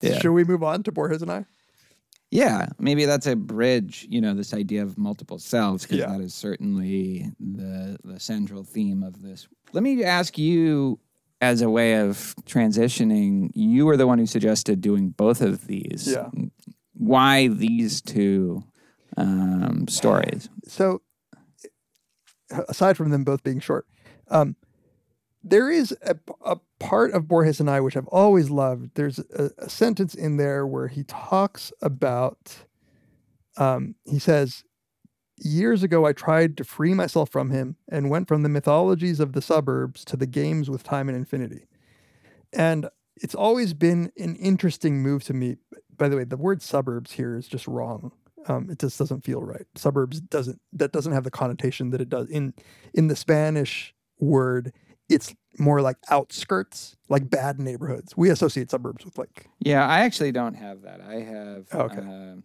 Yeah. 0.00 0.20
Should 0.20 0.32
we 0.32 0.44
move 0.44 0.62
on 0.62 0.84
to 0.84 0.92
Borges 0.92 1.20
and 1.20 1.30
I? 1.30 1.44
Yeah, 2.30 2.66
maybe 2.78 3.06
that's 3.06 3.26
a 3.26 3.34
bridge, 3.36 4.06
you 4.10 4.20
know, 4.20 4.34
this 4.34 4.52
idea 4.52 4.82
of 4.82 4.98
multiple 4.98 5.38
selves, 5.38 5.84
because 5.84 5.98
Yeah. 5.98 6.06
that 6.08 6.20
is 6.20 6.34
certainly 6.34 7.32
the 7.40 7.96
the 8.04 8.20
central 8.20 8.64
theme 8.64 9.02
of 9.02 9.22
this. 9.22 9.48
Let 9.72 9.82
me 9.82 10.04
ask 10.04 10.36
you 10.38 10.98
as 11.40 11.62
a 11.62 11.70
way 11.70 11.94
of 12.00 12.34
transitioning, 12.44 13.50
you 13.54 13.86
were 13.86 13.96
the 13.96 14.06
one 14.06 14.18
who 14.18 14.26
suggested 14.26 14.80
doing 14.80 15.10
both 15.10 15.40
of 15.40 15.66
these. 15.68 16.08
Yeah. 16.12 16.28
Why 16.94 17.48
these 17.48 18.00
two 18.02 18.64
um, 19.16 19.86
stories? 19.88 20.48
so 20.66 21.00
aside 22.68 22.96
from 22.96 23.10
them 23.10 23.24
both 23.24 23.42
being 23.42 23.60
short, 23.60 23.86
um, 24.28 24.56
there 25.42 25.70
is 25.70 25.96
a, 26.02 26.16
a 26.44 26.56
part 26.78 27.12
of 27.12 27.28
Borges 27.28 27.60
and 27.60 27.70
I 27.70 27.80
which 27.80 27.96
I've 27.96 28.08
always 28.08 28.50
loved. 28.50 28.90
There's 28.94 29.18
a, 29.18 29.50
a 29.58 29.68
sentence 29.68 30.14
in 30.14 30.36
there 30.36 30.66
where 30.66 30.88
he 30.88 31.04
talks 31.04 31.72
about, 31.80 32.56
um, 33.56 33.94
he 34.04 34.18
says, 34.18 34.64
Years 35.40 35.84
ago, 35.84 36.04
I 36.04 36.12
tried 36.12 36.56
to 36.56 36.64
free 36.64 36.94
myself 36.94 37.30
from 37.30 37.50
him 37.50 37.76
and 37.88 38.10
went 38.10 38.26
from 38.26 38.42
the 38.42 38.48
mythologies 38.48 39.20
of 39.20 39.34
the 39.34 39.40
suburbs 39.40 40.04
to 40.06 40.16
the 40.16 40.26
games 40.26 40.68
with 40.68 40.82
time 40.82 41.08
and 41.08 41.16
infinity. 41.16 41.68
And 42.52 42.88
it's 43.14 43.36
always 43.36 43.72
been 43.72 44.10
an 44.16 44.34
interesting 44.36 45.00
move 45.00 45.22
to 45.24 45.34
me. 45.34 45.56
by 45.96 46.08
the 46.08 46.16
way, 46.16 46.24
the 46.24 46.36
word 46.36 46.60
suburbs 46.60 47.12
here 47.12 47.36
is 47.36 47.46
just 47.46 47.68
wrong. 47.68 48.10
Um, 48.46 48.68
it 48.70 48.78
just 48.78 48.98
doesn't 48.98 49.24
feel 49.24 49.42
right. 49.42 49.66
Suburbs 49.76 50.20
doesn't 50.20 50.60
that 50.72 50.92
doesn't 50.92 51.12
have 51.12 51.24
the 51.24 51.30
connotation 51.30 51.90
that 51.90 52.00
it 52.00 52.08
does 52.08 52.28
in 52.28 52.54
in 52.94 53.08
the 53.08 53.16
Spanish 53.16 53.94
word. 54.18 54.72
It's 55.08 55.34
more 55.58 55.80
like 55.80 55.96
outskirts, 56.10 56.96
like 57.08 57.28
bad 57.30 57.58
neighborhoods. 57.58 58.16
We 58.16 58.30
associate 58.30 58.70
suburbs 58.70 59.04
with 59.04 59.18
like 59.18 59.48
Yeah, 59.60 59.86
I 59.86 60.00
actually 60.00 60.32
don't 60.32 60.54
have 60.54 60.82
that. 60.82 61.00
I 61.00 61.20
have. 61.20 61.66
Okay. 61.74 61.98
uh, 62.00 62.36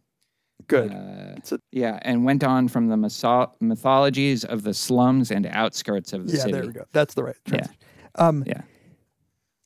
good. 0.68 0.92
uh, 0.92 1.56
a- 1.56 1.60
yeah, 1.72 2.00
and 2.04 2.24
went 2.26 2.44
on 2.44 2.68
from 2.70 2.88
the 2.88 2.96
myso- 2.96 3.52
mythologies 3.60 4.44
of 4.46 4.64
the 4.64 4.74
slums 4.74 5.30
and 5.32 5.46
outskirts 5.48 6.14
of 6.14 6.28
the 6.28 6.34
yeah, 6.34 6.40
city. 6.40 6.52
Yeah, 6.54 6.58
there 6.60 6.68
we 6.68 6.74
go. 6.74 6.86
That's 6.94 7.14
the 7.14 7.24
right. 7.24 7.36
Yeah. 7.46 7.52
translation. 7.52 7.80
Um, 8.16 8.44
Yeah. 8.48 8.62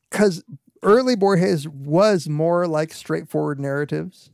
because 0.09 0.43
early 0.83 1.15
Borges 1.15 1.67
was 1.67 2.27
more 2.27 2.67
like 2.67 2.93
straightforward 2.93 3.59
narratives, 3.59 4.29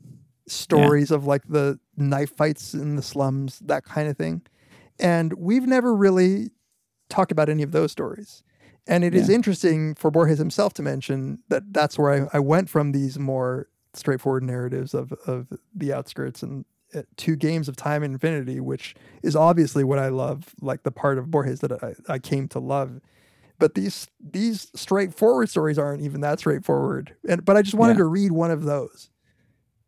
stories 0.48 1.12
of 1.12 1.26
like 1.26 1.44
the 1.48 1.80
knife 1.98 2.36
fights 2.36 2.74
in 2.74 2.96
the 2.96 3.02
slums, 3.02 3.60
that 3.60 3.84
kind 3.84 4.08
of 4.08 4.18
thing. 4.18 4.42
And 5.00 5.34
we've 5.34 5.66
never 5.68 5.94
really 5.94 6.52
talked 7.10 7.32
about 7.32 7.50
any 7.50 7.64
of 7.64 7.72
those 7.72 7.92
stories. 7.92 8.44
And 8.88 9.04
it 9.04 9.16
is 9.16 9.30
Yeah. 9.30 9.36
interesting 9.36 9.96
for 9.96 10.12
Borges 10.12 10.40
himself 10.40 10.74
to 10.74 10.82
mention 10.82 11.40
that 11.50 11.64
that's 11.72 11.98
where 11.98 12.28
I, 12.34 12.38
I 12.38 12.40
went 12.40 12.70
from 12.70 12.92
these 12.92 13.18
more 13.18 13.68
straightforward 13.94 14.44
narratives 14.44 14.94
of, 14.94 15.14
of 15.26 15.48
the 15.74 15.94
outskirts 15.94 16.44
and 16.44 16.66
uh, 16.94 17.04
to 17.18 17.36
games 17.36 17.70
of 17.70 17.76
time 17.76 18.04
and 18.04 18.14
infinity, 18.14 18.60
which 18.60 18.96
is 19.24 19.36
obviously 19.36 19.84
what 19.84 20.00
I 20.00 20.10
love, 20.10 20.54
like 20.62 20.84
the 20.84 20.92
part 20.92 21.18
of 21.18 21.32
Borges 21.32 21.62
that 21.62 21.72
I, 21.84 21.94
I 22.14 22.20
came 22.20 22.48
to 22.50 22.60
love 22.60 23.00
but 23.60 23.76
these 23.76 24.08
these 24.20 24.68
straightforward 24.76 25.48
stories 25.48 25.78
aren't 25.78 26.02
even 26.02 26.20
that 26.22 26.40
straightforward. 26.40 27.16
And 27.30 27.46
but 27.46 27.56
I 27.56 27.62
just 27.62 27.76
wanted 27.76 27.94
Yeah. 27.94 28.00
to 28.00 28.06
read 28.06 28.32
one 28.34 28.52
of 28.52 28.64
those. 28.64 29.10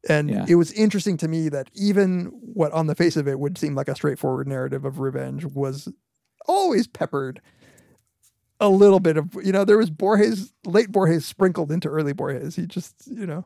And 0.08 0.30
Yeah. 0.30 0.46
it 0.48 0.56
was 0.56 0.72
interesting 0.72 1.18
to 1.18 1.28
me 1.28 1.50
that 1.50 1.70
even 1.74 2.26
what 2.28 2.72
on 2.74 2.88
the 2.88 2.96
face 2.96 3.18
of 3.18 3.28
it 3.28 3.40
would 3.40 3.58
seem 3.58 3.76
like 3.76 3.90
a 3.90 3.96
straightforward 3.96 4.48
narrative 4.48 4.86
of 4.86 5.00
revenge 5.00 5.46
was 5.46 5.90
always 6.48 6.88
peppered 6.88 7.42
a 8.60 8.70
little 8.70 9.00
bit 9.00 9.18
of 9.18 9.34
you 9.44 9.52
know 9.52 9.66
there 9.66 9.78
was 9.78 9.90
Borges 9.90 10.54
late 10.66 10.92
Borges 10.92 11.26
sprinkled 11.26 11.72
into 11.72 11.88
early 11.90 12.14
Borges. 12.14 12.56
He 12.56 12.66
just 12.66 12.96
you 13.08 13.26
know 13.26 13.46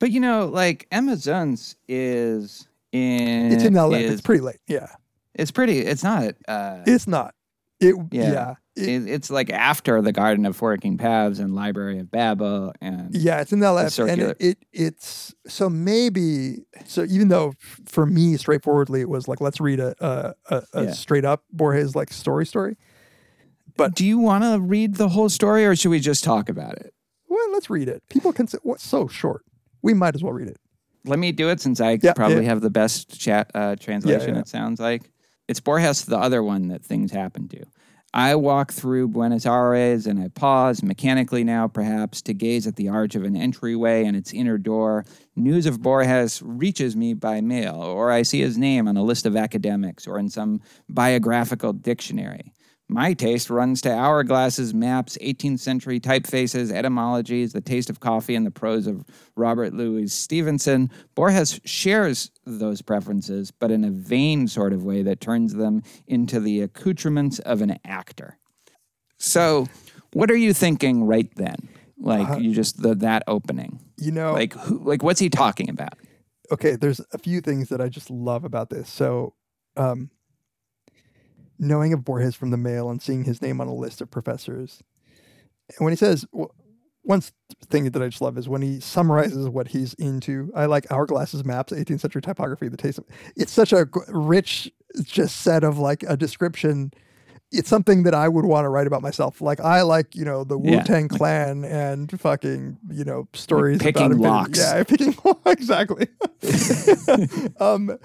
But 0.00 0.10
you 0.10 0.20
know, 0.20 0.46
like 0.46 0.86
Emma 0.90 1.12
Zunz 1.12 1.76
is 1.88 2.66
in. 2.92 3.52
it's 3.52 3.64
in 3.64 3.74
LA. 3.74 3.98
Is, 3.98 4.12
It's 4.12 4.20
pretty 4.22 4.40
late. 4.42 4.58
Yeah, 4.66 4.88
it's 5.34 5.50
pretty. 5.50 5.80
It's 5.80 6.02
not. 6.04 6.34
Uh, 6.48 6.80
it's 6.86 7.06
not. 7.06 7.34
It 7.80 7.94
yeah. 8.10 8.32
Yeah. 8.32 8.50
It- 8.50 8.56
it, 8.76 9.06
it's 9.08 9.30
like 9.30 9.50
after 9.52 10.02
the 10.02 10.10
Garden 10.10 10.44
of 10.46 10.56
Forking 10.56 10.98
Paths 10.98 11.38
and 11.38 11.54
Library 11.54 12.00
of 12.00 12.10
Babel 12.10 12.72
and 12.80 13.14
Yeah, 13.14 13.40
it's 13.40 13.52
in 13.52 13.60
the 13.60 13.72
left, 13.72 13.96
and 14.00 14.20
it, 14.20 14.36
it 14.40 14.58
it's 14.72 15.32
so 15.46 15.70
maybe 15.70 16.64
so 16.84 17.04
even 17.04 17.28
though 17.28 17.52
for 17.86 18.04
me 18.04 18.36
straightforwardly 18.36 19.00
it 19.00 19.08
was 19.08 19.28
like 19.28 19.40
let's 19.40 19.60
read 19.60 19.78
a 19.78 19.94
a, 20.04 20.34
a, 20.50 20.62
a 20.72 20.84
Yeah. 20.86 20.90
straight 20.90 21.24
up 21.24 21.44
Borges 21.52 21.94
like 21.94 22.12
story 22.12 22.44
story. 22.46 22.76
But 23.76 23.94
do 23.94 24.04
you 24.06 24.18
want 24.18 24.44
to 24.44 24.60
read 24.60 24.94
the 24.96 25.08
whole 25.08 25.28
story, 25.28 25.64
or 25.66 25.74
should 25.74 25.90
we 25.90 26.00
just 26.00 26.22
talk 26.24 26.48
about 26.48 26.74
it? 26.76 26.94
Well, 27.28 27.52
let's 27.52 27.68
read 27.68 27.88
it. 27.88 28.02
People 28.08 28.32
can 28.32 28.46
say 28.46 28.58
what's 28.62 28.86
so 28.86 29.08
short. 29.08 29.44
We 29.82 29.94
might 29.94 30.14
as 30.14 30.22
well 30.22 30.32
read 30.32 30.48
it. 30.48 30.58
Let 31.04 31.18
me 31.18 31.32
do 31.32 31.50
it 31.50 31.60
since 31.60 31.80
I 31.80 31.98
Yeah, 32.02 32.12
probably 32.14 32.42
yeah. 32.44 32.48
have 32.50 32.60
the 32.60 32.70
best 32.70 33.18
chat 33.20 33.50
uh, 33.54 33.76
translation. 33.76 34.34
yeah. 34.36 34.40
It 34.40 34.48
sounds 34.48 34.80
like 34.80 35.10
it's 35.48 35.60
Borges, 35.60 36.04
the 36.04 36.16
other 36.18 36.42
one 36.42 36.68
that 36.68 36.84
things 36.84 37.10
happen 37.12 37.48
to. 37.48 37.64
I 38.14 38.36
walk 38.36 38.72
through 38.72 39.08
Buenos 39.08 39.44
Aires 39.44 40.06
and 40.06 40.20
I 40.20 40.28
pause 40.28 40.84
mechanically 40.84 41.42
now, 41.42 41.66
perhaps, 41.66 42.22
to 42.22 42.32
gaze 42.32 42.64
at 42.68 42.76
the 42.76 42.88
arch 42.88 43.16
of 43.16 43.24
an 43.24 43.36
entryway 43.36 44.04
and 44.04 44.16
its 44.16 44.32
inner 44.32 44.56
door. 44.56 45.04
News 45.34 45.66
of 45.66 45.82
Borges 45.82 46.40
reaches 46.40 46.94
me 46.94 47.12
by 47.14 47.40
mail, 47.40 47.74
or 47.74 48.12
I 48.12 48.22
see 48.22 48.40
his 48.40 48.56
name 48.56 48.86
on 48.86 48.96
a 48.96 49.02
list 49.02 49.26
of 49.26 49.34
academics 49.36 50.06
or 50.06 50.16
in 50.20 50.28
some 50.30 50.60
biographical 50.88 51.72
dictionary. 51.72 52.52
My 52.88 53.14
taste 53.14 53.48
runs 53.48 53.80
to 53.82 53.88
hourglasses, 53.88 54.74
maps, 54.74 55.16
18th 55.22 55.60
century 55.60 55.98
typefaces, 55.98 56.70
etymologies, 56.70 57.52
the 57.54 57.62
taste 57.62 57.88
of 57.88 58.00
coffee, 58.00 58.34
and 58.34 58.44
the 58.44 58.50
prose 58.50 58.86
of 58.86 59.04
Robert 59.36 59.72
Louis 59.72 60.12
Stevenson. 60.12 60.90
Borges 61.14 61.60
shares 61.64 62.30
those 62.44 62.82
preferences, 62.82 63.50
but 63.50 63.70
in 63.70 63.84
a 63.84 63.90
vain 63.90 64.46
sort 64.48 64.72
of 64.74 64.84
way 64.84 65.02
that 65.02 65.20
turns 65.20 65.54
them 65.54 65.82
into 66.06 66.38
the 66.40 66.60
accoutrements 66.60 67.38
of 67.40 67.62
an 67.62 67.78
actor. 67.86 68.38
So, 69.18 69.66
what 70.12 70.30
are 70.30 70.36
you 70.36 70.52
thinking 70.52 71.04
right 71.04 71.30
then? 71.36 71.68
Like 71.98 72.40
you 72.42 72.52
just 72.52 72.82
the 72.82 72.94
that 72.96 73.22
opening. 73.26 73.80
You 73.96 74.12
know, 74.12 74.34
Like 74.34 74.52
who, 74.52 74.84
like 74.84 75.02
what's 75.02 75.20
he 75.20 75.30
talking 75.30 75.70
about? 75.70 75.94
okay, 76.52 76.76
there's 76.76 77.00
a 77.12 77.18
few 77.18 77.40
things 77.40 77.70
that 77.70 77.80
I 77.80 77.88
just 77.88 78.10
love 78.10 78.44
about 78.44 78.68
this. 78.68 78.90
So, 78.90 79.32
um, 79.78 80.10
knowing 81.58 81.92
of 81.92 82.04
Borges 82.04 82.34
from 82.34 82.50
the 82.50 82.56
mail 82.56 82.90
and 82.90 83.00
seeing 83.00 83.24
his 83.24 83.40
name 83.40 83.60
on 83.60 83.68
a 83.68 83.74
list 83.74 84.00
of 84.00 84.10
professors, 84.10 84.82
and 85.68 85.84
when 85.84 85.92
he 85.92 85.96
says, 85.96 86.26
one 87.04 87.22
thing 87.66 87.90
that 87.90 88.02
I 88.02 88.08
just 88.08 88.22
love 88.22 88.36
is 88.38 88.48
when 88.48 88.62
he 88.62 88.80
summarizes 88.80 89.48
what 89.48 89.68
he's 89.68 89.94
into. 89.94 90.50
I 90.54 90.66
like 90.66 90.84
hourglasses, 90.86 91.44
maps, 91.44 91.72
18th 91.72 92.00
century 92.00 92.22
typography, 92.22 92.68
the 92.68 92.76
taste 92.76 92.98
of 92.98 93.04
it's 93.36 93.52
such 93.52 93.72
a 93.72 93.86
rich, 94.08 94.72
just 95.02 95.42
set 95.42 95.64
of 95.64 95.78
like 95.78 96.02
a 96.08 96.16
description. 96.16 96.92
It's 97.52 97.68
something 97.68 98.02
that 98.02 98.14
I 98.14 98.28
would 98.28 98.46
want 98.46 98.64
to 98.64 98.68
write 98.68 98.86
about 98.86 99.02
myself. 99.02 99.40
Like 99.40 99.60
I 99.60 99.82
like, 99.82 100.14
you 100.14 100.24
know, 100.24 100.44
the 100.44 100.58
Wu 100.58 100.82
Tang 100.82 101.08
Clan 101.08 101.64
and 101.64 102.18
fucking, 102.20 102.78
you 102.90 103.04
know, 103.04 103.28
stories 103.34 103.78
picking 103.78 104.12
about 104.12 104.18
locks. 104.18 104.58
Yeah, 104.58 104.82
picking 104.88 105.14
locks. 105.24 105.40
exactly. 105.46 106.08
um, 107.60 107.96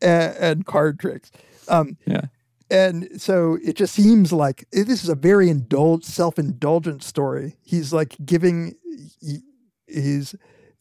and, 0.00 0.36
and 0.36 0.66
card 0.66 1.00
tricks. 1.00 1.32
Um, 1.66 1.96
Yeah. 2.06 2.26
And 2.70 3.20
so 3.20 3.58
it 3.62 3.76
just 3.76 3.94
seems 3.94 4.32
like 4.32 4.66
eh, 4.72 4.84
this 4.84 5.02
is 5.04 5.08
a 5.08 5.14
very 5.14 5.48
indulged, 5.50 6.06
self-indulgent 6.06 7.02
story. 7.02 7.56
He's 7.62 7.92
like 7.92 8.16
giving, 8.24 8.74
he, 9.20 9.38
he's 9.86 10.34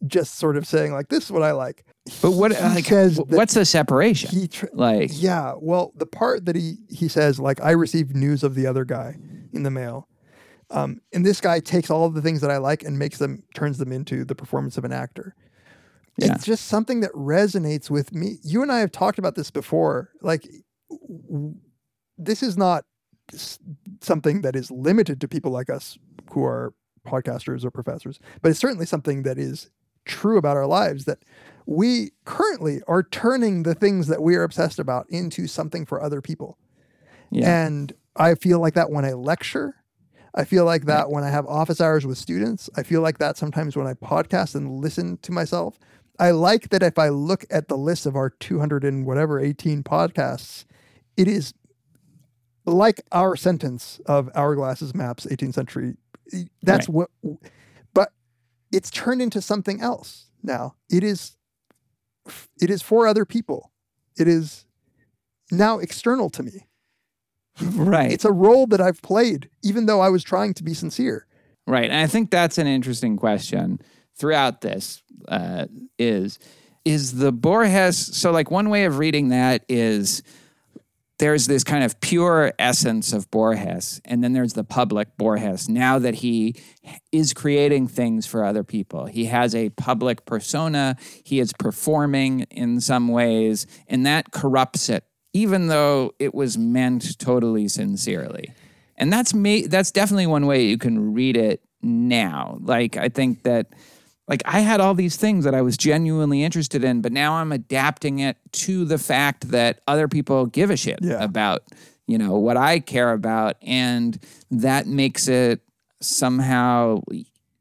just 0.06 0.36
sort 0.38 0.58
of 0.58 0.66
saying 0.68 0.94
like, 0.94 1.10
"This 1.10 1.26
is 1.26 1.32
what 1.32 1.44
I 1.44 1.52
like." 1.52 1.86
But 2.22 2.32
what 2.32 2.54
He 2.56 2.62
like 2.62 2.86
says 2.86 3.20
what's 3.28 3.54
the 3.54 3.66
separation? 3.66 4.30
he 4.30 4.48
tr- 4.48 4.66
like 4.74 5.12
yeah, 5.14 5.54
well, 5.58 5.94
the 5.96 6.06
part 6.06 6.46
that 6.46 6.56
he 6.56 6.78
he 6.90 7.08
says 7.08 7.40
like, 7.40 7.62
"I 7.62 7.72
received 7.72 8.16
news 8.16 8.44
of 8.44 8.56
the 8.56 8.68
other 8.68 8.86
guy 8.86 9.16
in 9.54 9.64
the 9.64 9.72
mail," 9.72 10.08
um, 10.70 11.00
and 11.14 11.26
this 11.26 11.40
guy 11.40 11.60
takes 11.60 11.90
all 11.90 12.06
of 12.06 12.14
the 12.14 12.22
things 12.22 12.42
that 12.42 12.52
I 12.52 12.58
like 12.58 12.84
and 12.84 13.00
makes 13.00 13.18
them 13.20 13.44
turns 13.56 13.78
them 13.78 13.92
into 13.92 14.26
the 14.26 14.36
performance 14.36 14.78
of 14.78 14.84
an 14.84 14.92
actor. 14.92 15.36
Yeah. 16.18 16.34
It's 16.36 16.46
just 16.46 16.66
something 16.66 17.00
that 17.00 17.12
resonates 17.14 17.90
with 17.90 18.14
me. 18.14 18.38
You 18.44 18.62
and 18.62 18.72
I 18.72 18.80
have 18.80 18.92
talked 18.92 19.18
about 19.18 19.36
this 19.36 19.50
before. 19.50 20.12
Like, 20.22 20.48
this 22.18 22.44
is 22.44 22.58
not 22.58 22.86
something 24.02 24.42
that 24.42 24.56
is 24.56 24.70
limited 24.70 25.22
to 25.22 25.28
people 25.28 25.52
like 25.52 25.70
us 25.70 25.98
who 26.32 26.44
are 26.44 26.74
podcasters 27.08 27.64
or 27.64 27.72
professors, 27.72 28.20
but 28.42 28.50
it's 28.50 28.60
certainly 28.60 28.86
something 28.86 29.24
that 29.24 29.38
is 29.38 29.70
true 30.06 30.38
about 30.38 30.58
our 30.58 30.68
lives 30.68 31.06
that 31.06 31.20
we 31.66 32.12
currently 32.26 32.82
are 32.88 33.04
turning 33.04 33.64
the 33.64 33.76
things 33.76 34.08
that 34.08 34.22
we 34.22 34.36
are 34.36 34.44
obsessed 34.44 34.80
about 34.80 35.06
into 35.10 35.48
something 35.48 35.86
for 35.86 36.02
other 36.02 36.22
people. 36.22 36.58
yeah. 37.32 37.66
And 37.66 37.94
I 38.16 38.36
feel 38.36 38.60
like 38.60 38.74
that 38.76 38.92
when 38.92 39.06
I 39.06 39.14
lecture. 39.14 39.76
I 40.36 40.46
feel 40.46 40.66
like 40.66 40.86
that 40.86 41.10
when 41.10 41.24
I 41.24 41.30
have 41.30 41.46
office 41.46 41.80
hours 41.80 42.06
with 42.06 42.18
students. 42.18 42.70
I 42.76 42.84
feel 42.84 43.02
like 43.02 43.20
that 43.20 43.38
sometimes 43.38 43.76
when 43.76 43.88
I 43.88 43.94
podcast 43.94 44.56
and 44.56 44.80
listen 44.82 45.18
to 45.18 45.32
myself. 45.32 45.80
I 46.20 46.32
like 46.32 46.70
that 46.70 46.84
if 46.84 47.00
I 47.00 47.10
look 47.10 47.46
at 47.50 47.68
the 47.68 47.78
list 47.78 48.06
of 48.06 48.16
our 48.16 48.30
200 48.30 48.84
and 48.84 49.06
whatever 49.06 49.40
18 49.40 49.84
podcasts, 49.84 50.66
it 51.18 51.28
is 51.28 51.54
like 52.66 53.02
our 53.12 53.36
sentence 53.36 54.00
of 54.06 54.28
hourglasses 54.34 54.94
maps 54.96 55.26
18th 55.26 55.54
century 55.54 55.96
that's 56.62 56.88
Right. 56.90 57.08
what 57.24 57.38
but 57.94 58.12
it's 58.72 58.90
turned 58.90 59.22
into 59.22 59.42
something 59.42 59.82
else 59.82 60.28
now 60.42 60.76
it 60.90 61.04
is 61.04 61.36
it 62.62 62.70
is 62.70 62.82
for 62.82 63.06
other 63.08 63.26
people 63.26 63.72
it 64.18 64.28
is 64.28 64.66
now 65.52 65.80
external 65.80 66.30
to 66.30 66.44
me 66.44 66.68
right. 67.74 68.12
it's 68.12 68.26
a 68.26 68.32
role 68.32 68.66
that 68.68 68.80
i've 68.82 69.02
played 69.02 69.50
even 69.64 69.86
though 69.86 70.00
i 70.02 70.10
was 70.10 70.24
trying 70.24 70.54
to 70.54 70.64
be 70.64 70.74
sincere 70.74 71.26
Right. 71.66 71.86
And 71.90 71.96
I 71.98 72.08
think 72.08 72.30
that's 72.30 72.58
an 72.58 72.68
interesting 72.68 73.16
question 73.16 73.80
throughout 74.18 74.60
this 74.60 75.02
uh, 75.30 75.68
is 75.98 76.38
is 76.84 77.14
the 77.20 77.32
Borges 77.32 77.98
so 77.98 78.32
like 78.32 78.52
one 78.52 78.70
way 78.70 78.84
of 78.84 78.98
reading 78.98 79.30
that 79.30 79.64
is 79.70 80.22
there's 81.20 81.48
this 81.48 81.64
kind 81.64 81.84
of 81.84 82.00
pure 82.02 82.54
essence 82.58 83.14
of 83.14 83.30
Borges 83.30 84.02
and 84.06 84.24
then 84.24 84.34
there's 84.34 84.54
the 84.54 84.64
public 84.64 85.16
Borges 85.18 85.70
now 85.70 86.00
that 86.00 86.16
he 86.16 86.56
is 87.12 87.34
creating 87.34 87.88
things 87.88 88.26
for 88.26 88.44
other 88.44 88.64
people. 88.64 89.06
He 89.06 89.26
has 89.26 89.54
a 89.54 89.70
public 89.70 90.26
persona, 90.26 90.98
he 91.24 91.40
is 91.40 91.54
performing 91.54 92.42
in 92.52 92.82
some 92.82 93.08
ways 93.08 93.68
and 93.88 94.06
that 94.06 94.32
corrupts 94.32 94.90
it 94.90 95.06
even 95.34 95.68
though 95.68 96.14
it 96.20 96.34
was 96.34 96.58
meant 96.58 97.18
totally 97.18 97.68
sincerely. 97.68 98.54
And 98.98 99.12
that's 99.12 99.34
me 99.34 99.68
that's 99.68 99.92
definitely 99.92 100.28
one 100.28 100.46
way 100.46 100.66
you 100.66 100.78
can 100.78 101.14
read 101.14 101.38
it 101.38 101.62
now. 101.82 102.58
Like 102.62 102.98
I 102.98 103.10
think 103.10 103.44
that 103.44 103.68
like 104.34 104.42
I 104.46 104.62
had 104.62 104.80
all 104.82 104.96
these 104.96 105.16
things 105.16 105.46
that 105.46 105.54
I 105.54 105.62
was 105.62 105.78
genuinely 105.78 106.44
interested 106.44 106.84
in, 106.84 107.02
but 107.02 107.12
now 107.12 107.34
I'm 107.36 107.52
adapting 107.52 108.18
it 108.18 108.36
to 108.54 108.84
the 108.84 108.98
fact 108.98 109.50
that 109.52 109.82
other 109.88 110.08
people 110.08 110.48
give 110.48 110.72
a 110.72 110.76
shit 110.78 110.98
Yeah. 111.04 111.24
about, 111.24 111.62
you 112.08 112.18
know, 112.18 112.34
what 112.40 112.58
I 112.58 112.80
care 112.80 113.12
about. 113.14 113.58
And 113.62 114.18
that 114.50 114.88
makes 114.88 115.28
it 115.28 115.62
somehow, 116.02 117.02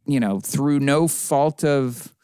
you 0.06 0.18
know, 0.18 0.40
through 0.40 0.80
no 0.80 1.08
fault 1.08 1.62
of 1.62 2.14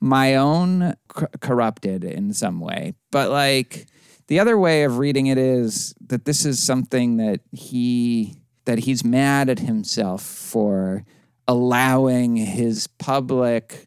my 0.00 0.36
own 0.36 0.94
cor- 1.08 1.30
corrupted 1.40 2.04
in 2.04 2.32
some 2.32 2.60
way. 2.60 2.94
But 3.10 3.30
like 3.30 3.88
the 4.28 4.38
other 4.38 4.56
way 4.56 4.84
of 4.84 4.98
reading 4.98 5.26
it 5.26 5.38
is 5.38 5.92
that 6.06 6.24
this 6.24 6.44
is 6.46 6.62
something 6.62 7.16
that 7.16 7.40
he 7.50 8.36
that 8.64 8.78
he's 8.80 9.02
mad 9.02 9.48
at 9.48 9.58
himself 9.58 10.22
for 10.22 11.04
allowing 11.48 12.36
his 12.36 12.86
public 12.86 13.86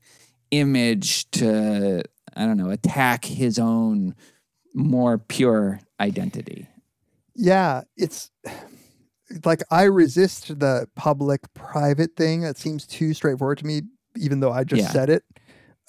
image 0.52 1.30
to 1.32 2.04
I 2.36 2.46
don't 2.46 2.58
know, 2.58 2.70
attack 2.70 3.26
his 3.26 3.60
own 3.60 4.16
more 4.74 5.18
pure 5.18 5.80
identity. 6.00 6.68
Yeah, 7.36 7.82
it's 7.98 8.32
like 9.46 9.62
I 9.70 9.84
resist 9.84 10.60
the 10.60 10.88
public 10.96 11.42
private 11.54 12.16
thing. 12.16 12.42
That 12.42 12.58
seems 12.58 12.86
too 12.88 13.14
straightforward 13.14 13.58
to 13.60 13.66
me, 13.66 13.82
even 14.18 14.40
though 14.40 14.52
I 14.52 14.64
just 14.64 14.84
Yeah. 14.84 14.92
said 14.92 15.10
it. 15.10 15.24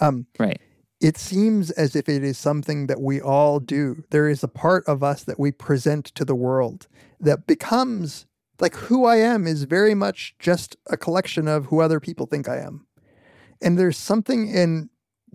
Um, 0.01 0.27
Right. 0.39 0.61
it 1.01 1.16
seems 1.16 1.70
as 1.73 1.94
if 1.97 2.09
it 2.09 2.24
is 2.24 2.39
something 2.39 2.86
that 2.89 3.01
we 3.01 3.20
all 3.20 3.61
do. 3.61 4.03
There 4.11 4.28
is 4.28 4.43
a 4.43 4.49
part 4.49 4.85
of 4.86 5.03
us 5.03 5.23
that 5.24 5.39
we 5.39 5.53
present 5.53 6.07
to 6.07 6.24
the 6.24 6.35
world 6.35 6.89
that 7.20 7.47
becomes 7.47 8.27
like 8.62 8.76
who 8.76 9.05
I 9.05 9.16
am 9.16 9.48
is 9.48 9.64
very 9.64 9.93
much 9.93 10.36
just 10.39 10.76
a 10.86 10.97
collection 10.97 11.48
of 11.48 11.66
who 11.66 11.80
other 11.80 11.98
people 11.98 12.26
think 12.26 12.48
I 12.48 12.60
am. 12.60 12.86
And 13.60 13.76
there's 13.76 13.98
something 13.98 14.48
in 14.48 14.89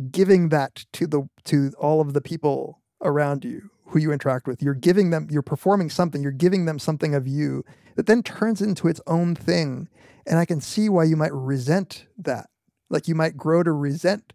giving 0.09 0.47
that 0.49 0.85
to 0.93 1.05
the 1.05 1.29
to 1.43 1.73
all 1.77 1.99
of 1.99 2.13
the 2.13 2.21
people 2.21 2.79
around 3.03 3.43
you 3.43 3.69
who 3.87 3.99
you 3.99 4.13
interact 4.13 4.47
with. 4.47 4.61
You're 4.61 4.73
giving 4.73 5.09
them 5.09 5.27
you're 5.29 5.41
performing 5.41 5.89
something, 5.89 6.23
you're 6.23 6.31
giving 6.31 6.65
them 6.65 6.79
something 6.79 7.13
of 7.13 7.27
you 7.27 7.65
that 7.95 8.05
then 8.05 8.23
turns 8.23 8.61
into 8.61 8.87
its 8.87 9.01
own 9.07 9.35
thing. 9.35 9.89
And 10.25 10.39
I 10.39 10.45
can 10.45 10.61
see 10.61 10.87
why 10.87 11.03
you 11.03 11.17
might 11.17 11.33
resent 11.33 12.05
that. 12.17 12.49
Like 12.89 13.09
you 13.09 13.15
might 13.15 13.35
grow 13.35 13.61
to 13.61 13.73
resent 13.73 14.31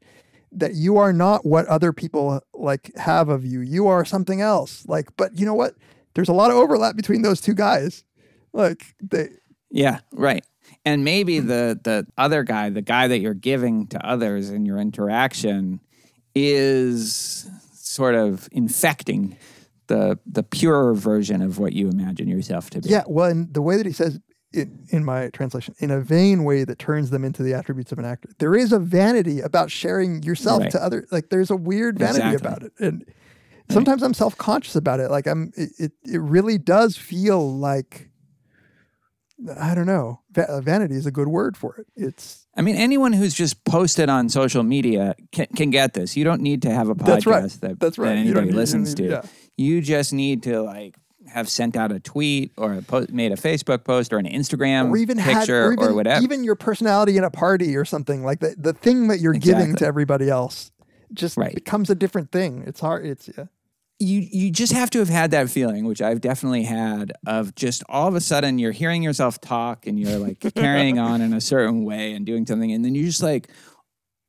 that 0.52 0.74
you 0.74 0.98
are 0.98 1.14
not 1.14 1.46
what 1.46 1.64
other 1.66 1.94
people 1.94 2.42
like 2.52 2.94
have 2.96 3.30
of 3.30 3.46
you. 3.46 3.60
You 3.60 3.86
are 3.86 4.04
something 4.04 4.42
else. 4.42 4.84
Like, 4.86 5.16
but 5.16 5.38
you 5.38 5.46
know 5.46 5.54
what? 5.54 5.76
There's 6.14 6.28
a 6.28 6.34
lot 6.34 6.50
of 6.50 6.58
overlap 6.58 6.94
between 6.94 7.22
those 7.22 7.40
two 7.40 7.54
guys. 7.54 8.04
Like 8.52 8.94
they 9.02 9.28
Yeah, 9.70 10.00
right. 10.12 10.44
And 10.84 11.04
maybe 11.04 11.38
the 11.40 11.78
the 11.82 12.06
other 12.18 12.42
guy, 12.42 12.70
the 12.70 12.82
guy 12.82 13.08
that 13.08 13.18
you're 13.20 13.34
giving 13.34 13.86
to 13.88 14.06
others 14.06 14.50
in 14.50 14.66
your 14.66 14.78
interaction 14.78 15.80
is 16.34 17.48
sort 17.74 18.14
of 18.14 18.48
infecting 18.52 19.36
the 19.88 20.18
the 20.26 20.42
pure 20.42 20.94
version 20.94 21.42
of 21.42 21.58
what 21.58 21.72
you 21.72 21.88
imagine 21.88 22.28
yourself 22.28 22.70
to 22.70 22.80
be. 22.80 22.88
Yeah, 22.88 23.04
well, 23.06 23.30
and 23.30 23.52
the 23.52 23.62
way 23.62 23.76
that 23.76 23.86
he 23.86 23.92
says 23.92 24.18
it 24.52 24.68
in 24.90 25.04
my 25.04 25.28
translation, 25.30 25.74
in 25.78 25.90
a 25.90 26.00
vain 26.00 26.44
way 26.44 26.64
that 26.64 26.78
turns 26.78 27.10
them 27.10 27.24
into 27.24 27.42
the 27.42 27.54
attributes 27.54 27.90
of 27.92 27.98
an 27.98 28.04
actor. 28.04 28.28
There 28.38 28.54
is 28.54 28.70
a 28.72 28.78
vanity 28.78 29.40
about 29.40 29.70
sharing 29.70 30.22
yourself 30.22 30.60
Right. 30.62 30.70
to 30.72 30.82
other. 30.82 31.06
Like 31.10 31.30
there's 31.30 31.50
a 31.50 31.56
weird 31.56 31.98
vanity 31.98 32.18
Exactly. 32.34 32.46
about 32.48 32.62
it, 32.62 32.72
and 32.78 33.04
sometimes 33.70 34.02
I'm 34.02 34.14
self 34.14 34.36
conscious 34.36 34.76
about 34.76 35.00
it. 35.00 35.10
Like 35.10 35.26
I'm, 35.26 35.52
it, 35.56 35.92
it 36.04 36.20
really 36.20 36.58
does 36.58 36.96
feel 36.96 37.56
like. 37.58 38.08
I 39.58 39.74
don't 39.74 39.86
know. 39.86 40.20
Va- 40.32 40.48
uh, 40.48 40.60
vanity 40.60 40.94
is 40.94 41.06
a 41.06 41.10
good 41.10 41.28
word 41.28 41.56
for 41.56 41.76
it. 41.76 41.86
It's 41.96 42.46
I 42.56 42.60
mean, 42.62 42.76
anyone 42.76 43.12
who's 43.12 43.34
just 43.34 43.64
posted 43.64 44.08
on 44.08 44.28
social 44.28 44.62
media 44.62 45.14
can, 45.32 45.46
can 45.56 45.70
get 45.70 45.94
this. 45.94 46.16
You 46.16 46.24
don't 46.24 46.42
need 46.42 46.62
to 46.62 46.70
have 46.70 46.88
a 46.88 46.94
podcast 46.94 47.06
That's 47.06 47.26
right. 47.26 47.50
that, 47.62 47.80
That's 47.80 47.98
right. 47.98 48.08
that 48.10 48.16
anybody 48.18 48.46
need- 48.48 48.54
listens 48.54 48.94
don't 48.94 49.06
to. 49.08 49.12
yeah. 49.12 49.22
You 49.56 49.80
just 49.80 50.12
need 50.12 50.42
to 50.44 50.62
like 50.62 50.96
have 51.28 51.48
sent 51.48 51.76
out 51.76 51.90
a 51.92 51.98
tweet 52.00 52.52
or 52.58 52.74
a 52.74 52.82
po- 52.82 53.06
made 53.10 53.32
a 53.32 53.36
Facebook 53.36 53.84
post 53.84 54.12
or 54.12 54.18
an 54.18 54.26
Instagram 54.26 54.90
or 54.90 54.96
even 54.98 55.16
had, 55.18 55.38
picture 55.38 55.66
or, 55.68 55.72
even, 55.74 55.94
whatever. 55.94 56.22
even 56.22 56.44
your 56.44 56.56
personality 56.56 57.16
in 57.16 57.24
a 57.24 57.30
party 57.30 57.74
or 57.76 57.84
something 57.84 58.22
like 58.24 58.40
the 58.40 58.54
the 58.58 58.72
thing 58.74 59.08
that 59.08 59.18
you're 59.20 59.32
giving 59.32 59.74
to 59.76 59.86
everybody 59.86 60.28
else 60.28 60.70
just 61.14 61.36
Right. 61.36 61.54
becomes 61.54 61.90
a 61.90 61.94
different 61.94 62.32
thing. 62.32 62.64
It's 62.66 62.80
hard. 62.80 63.06
It's 63.06 63.28
yeah. 63.36 63.44
You 64.02 64.26
you 64.30 64.50
just 64.50 64.72
have 64.72 64.90
to 64.90 64.98
have 64.98 65.08
had 65.08 65.30
that 65.32 65.48
feeling, 65.50 65.84
which 65.84 66.02
I've 66.02 66.20
definitely 66.20 66.64
had, 66.64 67.12
of 67.26 67.54
just 67.54 67.82
all 67.88 68.08
of 68.08 68.14
a 68.14 68.20
sudden 68.20 68.58
you're 68.58 68.72
hearing 68.72 69.02
yourself 69.02 69.40
talk 69.40 69.86
and 69.86 69.98
you're 69.98 70.18
like 70.18 70.40
carrying 70.54 70.98
on 70.98 71.20
in 71.20 71.32
a 71.32 71.40
certain 71.40 71.84
way 71.84 72.12
and 72.12 72.26
doing 72.26 72.46
something, 72.46 72.72
and 72.72 72.84
then 72.84 72.94
you're 72.94 73.06
just 73.06 73.22
like, 73.22 73.48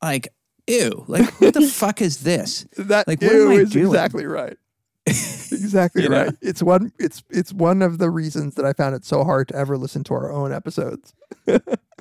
like, 0.02 0.28
ew, 0.68 1.04
like 1.08 1.30
what 1.42 1.54
the 1.54 1.62
fuck 1.68 2.02
is 2.02 2.20
this? 2.24 2.68
That 2.78 3.08
Like, 3.08 3.22
what 3.22 3.32
ew 3.32 3.44
am 3.52 3.58
I 3.58 3.62
is 3.62 3.72
doing? 3.72 3.88
exactly 3.88 4.26
right. 4.26 4.58
exactly 5.08 6.04
You 6.04 6.10
know? 6.10 6.24
right. 6.26 6.36
It's 6.42 6.64
one. 6.64 6.92
It's 7.00 7.24
it's 7.30 7.52
one 7.52 7.82
of 7.82 7.98
the 7.98 8.10
reasons 8.10 8.56
that 8.56 8.66
I 8.66 8.74
found 8.74 8.96
it 8.96 9.04
so 9.06 9.24
hard 9.24 9.48
to 9.50 9.56
ever 9.56 9.78
listen 9.78 10.04
to 10.06 10.14
our 10.14 10.32
own 10.32 10.54
episodes. 10.54 11.14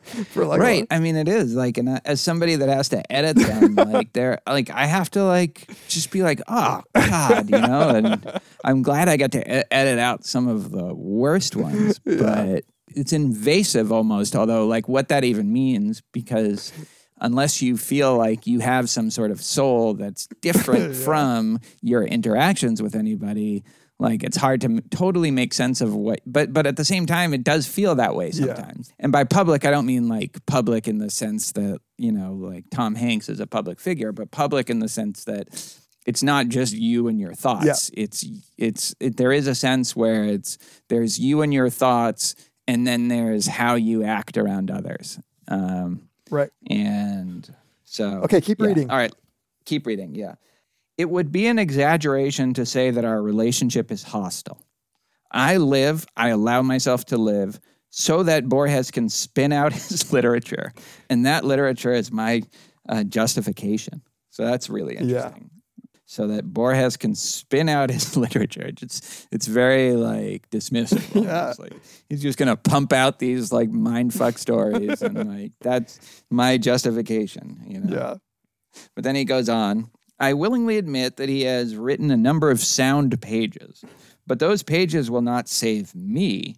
For 0.31 0.45
like 0.45 0.61
right. 0.61 0.87
I 0.91 0.99
mean, 0.99 1.17
it 1.17 1.29
is 1.29 1.55
like, 1.55 1.79
and 1.79 1.89
uh, 1.89 2.01
as 2.05 2.21
somebody 2.21 2.57
that 2.57 2.69
has 2.69 2.89
to 2.91 3.13
edit 3.13 3.37
them, 3.37 3.75
like 3.93 4.13
they're 4.13 4.41
like, 4.47 4.71
I 4.71 4.87
have 4.87 5.11
to 5.13 5.25
like 5.25 5.71
just 5.89 6.11
be 6.11 6.23
like, 6.23 6.41
oh 6.49 6.83
God, 6.95 7.51
you 7.51 7.59
know. 7.59 7.89
And 7.91 8.41
I'm 8.65 8.83
glad 8.83 9.09
I 9.09 9.17
got 9.17 9.33
to 9.33 9.41
e- 9.41 9.65
edit 9.71 9.99
out 9.99 10.25
some 10.25 10.49
of 10.49 10.71
the 10.71 10.93
worst 10.95 11.57
ones, 11.57 11.99
but 12.01 12.65
it's 12.89 13.13
invasive 13.13 13.93
almost. 13.93 14.35
Although, 14.35 14.67
like, 14.67 14.89
what 14.89 15.09
that 15.09 15.25
even 15.25 15.53
means, 15.53 16.03
because 16.13 16.73
unless 17.23 17.63
you 17.63 17.77
feel 17.77 18.17
like 18.17 18.47
you 18.47 18.59
have 18.59 18.91
some 18.91 19.09
sort 19.09 19.31
of 19.31 19.41
soul 19.41 19.95
that's 19.95 20.27
different 20.41 20.95
from 20.97 21.61
your 21.81 22.03
interactions 22.03 22.83
with 22.83 22.95
anybody. 22.95 23.65
Like 23.99 24.25
it's 24.25 24.37
hard 24.37 24.61
to 24.63 24.67
m- 24.67 24.83
totally 24.91 25.31
make 25.31 25.55
sense 25.55 25.81
of 25.81 25.95
what, 25.95 26.21
but 26.27 26.53
but 26.53 26.67
at 26.67 26.77
the 26.77 26.85
same 26.85 27.07
time, 27.07 27.33
it 27.33 27.45
does 27.45 27.67
feel 27.69 27.95
that 27.97 28.17
way 28.17 28.31
Yeah. 28.33 28.47
sometimes. 28.47 28.93
And 28.99 29.13
by 29.13 29.25
public, 29.25 29.65
I 29.65 29.71
don't 29.71 29.87
mean 29.87 30.09
like 30.09 30.45
public 30.47 30.89
in 30.89 30.99
the 30.99 31.09
sense 31.11 31.53
that, 31.53 31.79
you 31.99 32.11
know, 32.11 32.33
like 32.33 32.65
Tom 32.71 32.97
Hanks 32.97 33.29
is 33.29 33.39
a 33.39 33.47
public 33.47 33.79
figure, 33.79 34.11
but 34.11 34.31
public 34.33 34.71
in 34.71 34.81
the 34.81 34.89
sense 34.89 35.25
that 35.25 35.49
it's 36.05 36.23
not 36.23 36.49
just 36.49 36.75
you 36.75 37.07
and 37.07 37.21
your 37.21 37.33
thoughts. 37.33 37.93
It's, 37.95 38.25
it's, 38.59 38.93
it, 38.99 39.17
there 39.19 39.31
is 39.31 39.47
a 39.47 39.55
sense 39.55 39.95
where 39.95 40.25
it's, 40.25 40.59
there's 40.89 41.21
you 41.21 41.43
and 41.43 41.55
your 41.55 41.71
thoughts, 41.71 42.35
and 42.67 42.85
then 42.85 43.07
there's 43.07 43.47
how 43.47 43.77
you 43.77 44.03
act 44.03 44.37
around 44.37 44.69
others. 44.73 45.21
Um, 45.47 46.09
right. 46.29 46.51
and 46.69 47.49
so. 47.85 48.23
Okay, 48.25 48.41
keep 48.41 48.59
yeah. 48.59 48.67
reading. 48.67 48.91
All 48.91 48.97
right, 48.97 49.15
keep 49.65 49.87
reading. 49.87 50.17
Yeah. 50.17 50.35
It 51.03 51.11
would 51.11 51.33
be 51.33 51.49
an 51.49 51.59
exaggeration 51.59 52.55
to 52.55 52.65
say 52.65 52.93
that 52.93 53.05
our 53.05 53.21
relationship 53.21 53.91
is 53.91 54.05
hostile. 54.05 54.63
I 55.33 55.57
live, 55.57 56.07
I 56.17 56.29
allow 56.29 56.63
myself 56.63 57.07
to 57.07 57.17
live 57.17 57.59
so 57.91 58.23
that 58.23 58.49
Borges 58.49 58.93
can 58.93 59.09
spin 59.09 59.53
out 59.53 59.73
his 59.89 60.13
literature. 60.13 60.73
And 61.11 61.27
that 61.27 61.45
literature 61.45 61.93
is 61.93 62.13
my 62.13 62.43
uh, 62.89 63.03
justification. 63.03 64.03
So 64.31 64.45
that's 64.45 64.71
really 64.71 64.95
Yeah. 64.95 65.01
interesting. 65.03 65.51
So 66.07 66.29
that 66.29 66.45
Borges 66.53 66.97
can 66.97 67.17
spin 67.17 67.69
out 67.69 67.91
his 67.91 68.17
literature. 68.25 68.67
It's 68.81 69.27
it's 69.33 69.49
very 69.49 69.95
like 69.95 70.49
dismissive. 70.51 71.17
almost. 71.17 71.59
Like 71.59 71.73
he's 72.09 72.23
just 72.23 72.39
gonna 72.39 72.57
pump 72.57 72.93
out 72.93 73.19
these 73.19 73.51
like 73.51 73.71
mind 73.71 74.15
fuck 74.15 74.39
stories 74.39 75.03
and 75.03 75.17
like 75.29 75.53
that's 75.61 76.23
my 76.31 76.59
justification, 76.59 77.65
you 77.67 77.81
know. 77.81 77.97
Yeah. 77.97 78.15
But 78.95 79.03
then 79.05 79.17
he 79.17 79.25
goes 79.25 79.49
on 79.49 79.91
I 80.23 80.35
willingly 80.35 80.79
admit 80.79 81.17
that 81.17 81.29
he 81.29 81.43
has 81.43 81.75
written 81.75 82.13
a 82.13 82.17
number 82.17 82.53
of 82.53 82.61
sound 82.61 83.21
pages, 83.21 83.85
but 84.25 84.39
those 84.39 84.63
pages 84.63 85.11
will 85.11 85.21
not 85.21 85.49
save 85.49 85.97
me. 85.97 86.55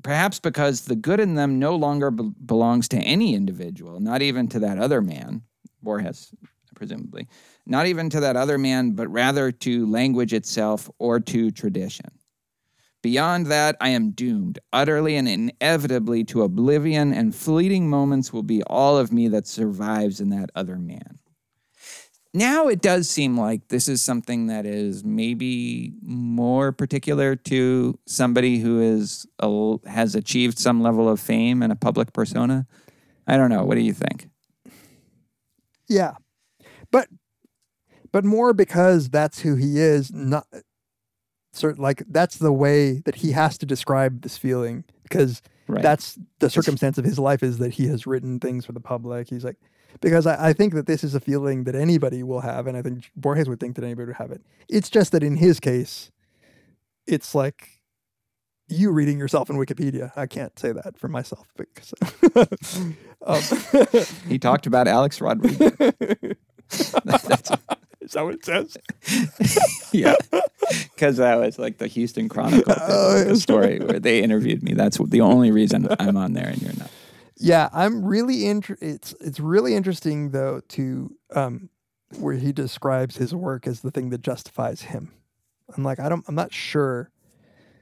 Perhaps 0.00 0.38
because 0.38 0.82
the 0.82 0.94
good 0.94 1.18
in 1.18 1.34
them 1.34 1.58
no 1.58 1.74
longer 1.74 2.12
be- 2.12 2.30
belongs 2.46 2.86
to 2.90 2.98
any 2.98 3.34
individual, 3.34 3.98
not 3.98 4.22
even 4.22 4.46
to 4.50 4.60
that 4.60 4.78
other 4.78 5.02
man, 5.02 5.42
Borges, 5.82 6.32
presumably, 6.76 7.26
not 7.66 7.88
even 7.88 8.10
to 8.10 8.20
that 8.20 8.36
other 8.36 8.58
man, 8.58 8.92
but 8.92 9.08
rather 9.08 9.50
to 9.50 9.90
language 9.90 10.32
itself 10.32 10.88
or 11.00 11.18
to 11.18 11.50
tradition. 11.50 12.12
Beyond 13.02 13.46
that, 13.46 13.76
I 13.80 13.88
am 13.88 14.12
doomed, 14.12 14.60
utterly 14.72 15.16
and 15.16 15.28
inevitably 15.28 16.22
to 16.26 16.42
oblivion, 16.42 17.12
and 17.12 17.34
fleeting 17.34 17.90
moments 17.90 18.32
will 18.32 18.44
be 18.44 18.62
all 18.62 18.96
of 18.96 19.12
me 19.12 19.26
that 19.26 19.48
survives 19.48 20.20
in 20.20 20.28
that 20.28 20.50
other 20.54 20.76
man 20.76 21.18
now 22.32 22.68
it 22.68 22.80
does 22.80 23.08
seem 23.08 23.38
like 23.38 23.68
this 23.68 23.88
is 23.88 24.00
something 24.00 24.46
that 24.46 24.66
is 24.66 25.04
maybe 25.04 25.92
more 26.02 26.72
particular 26.72 27.34
to 27.36 27.98
somebody 28.06 28.58
who 28.58 28.80
is 28.80 29.26
a, 29.40 29.76
has 29.86 30.14
achieved 30.14 30.58
some 30.58 30.80
level 30.82 31.08
of 31.08 31.18
fame 31.20 31.62
and 31.62 31.72
a 31.72 31.76
public 31.76 32.12
persona. 32.12 32.66
I 33.26 33.36
don't 33.36 33.50
know. 33.50 33.64
What 33.64 33.74
do 33.74 33.80
you 33.82 33.92
think? 33.92 34.28
Yeah. 35.88 36.14
But 36.90 37.08
but 38.12 38.24
more 38.24 38.52
because 38.52 39.08
that's 39.08 39.40
who 39.40 39.56
he 39.56 39.78
is, 39.78 40.12
not 40.12 40.46
sort 41.52 41.78
like 41.78 42.04
that's 42.08 42.36
the 42.36 42.52
way 42.52 43.00
that 43.04 43.16
he 43.16 43.32
has 43.32 43.58
to 43.58 43.66
describe 43.66 44.22
this 44.22 44.36
feeling 44.36 44.84
because 45.02 45.42
Right. 45.70 45.82
that's 45.82 46.18
the 46.40 46.50
circumstance 46.50 46.98
of 46.98 47.04
his 47.04 47.16
life 47.16 47.44
is 47.44 47.58
that 47.58 47.74
he 47.74 47.86
has 47.86 48.04
written 48.04 48.40
things 48.40 48.66
for 48.66 48.72
the 48.72 48.80
public. 48.80 49.28
He's 49.28 49.44
like 49.44 49.56
because 50.00 50.26
I, 50.26 50.48
I 50.48 50.52
think 50.52 50.74
that 50.74 50.86
this 50.86 51.02
is 51.04 51.14
a 51.14 51.20
feeling 51.20 51.64
that 51.64 51.74
anybody 51.74 52.22
will 52.22 52.40
have, 52.40 52.66
and 52.66 52.76
I 52.76 52.82
think 52.82 53.10
Borges 53.16 53.48
would 53.48 53.60
think 53.60 53.76
that 53.76 53.84
anybody 53.84 54.06
would 54.06 54.16
have 54.16 54.30
it. 54.30 54.42
It's 54.68 54.90
just 54.90 55.12
that 55.12 55.22
in 55.22 55.36
his 55.36 55.60
case, 55.60 56.10
it's 57.06 57.34
like 57.34 57.80
you 58.68 58.92
reading 58.92 59.18
yourself 59.18 59.50
in 59.50 59.56
Wikipedia. 59.56 60.12
I 60.16 60.26
can't 60.26 60.56
say 60.58 60.72
that 60.72 60.96
for 60.98 61.08
myself 61.08 61.48
because 61.56 61.92
um, 63.26 63.42
He 64.28 64.38
talked 64.38 64.66
about 64.66 64.86
Alex 64.86 65.20
Rodriguez. 65.20 65.72
That's, 67.04 67.50
is 68.00 68.12
that 68.12 68.22
what 68.24 68.34
it 68.34 68.44
says? 68.44 68.76
yeah, 69.92 70.14
because 70.94 71.16
that 71.16 71.34
was 71.40 71.58
like 71.58 71.78
the 71.78 71.88
Houston 71.88 72.28
Chronicle 72.28 72.72
Oh, 72.78 73.24
yeah. 73.26 73.34
story 73.34 73.80
where 73.80 73.98
they 73.98 74.22
interviewed 74.22 74.62
me. 74.62 74.74
That's 74.74 74.98
the 74.98 75.20
only 75.20 75.50
reason 75.50 75.88
I'm 75.98 76.16
on 76.16 76.34
there 76.34 76.46
and 76.48 76.62
you're 76.62 76.76
not. 76.78 76.90
Yeah, 77.42 77.68
I'm 77.72 78.04
really 78.04 78.46
inter- 78.46 78.76
it's 78.80 79.14
it's 79.20 79.40
really 79.40 79.74
interesting 79.74 80.30
though 80.30 80.60
to 80.68 81.16
um 81.34 81.70
where 82.18 82.34
he 82.34 82.52
describes 82.52 83.16
his 83.16 83.34
work 83.34 83.66
as 83.66 83.80
the 83.80 83.90
thing 83.90 84.10
that 84.10 84.20
justifies 84.22 84.82
him. 84.82 85.12
I'm 85.76 85.82
like 85.82 85.98
I 85.98 86.08
don't 86.08 86.24
I'm 86.28 86.34
not 86.34 86.52
sure. 86.52 87.10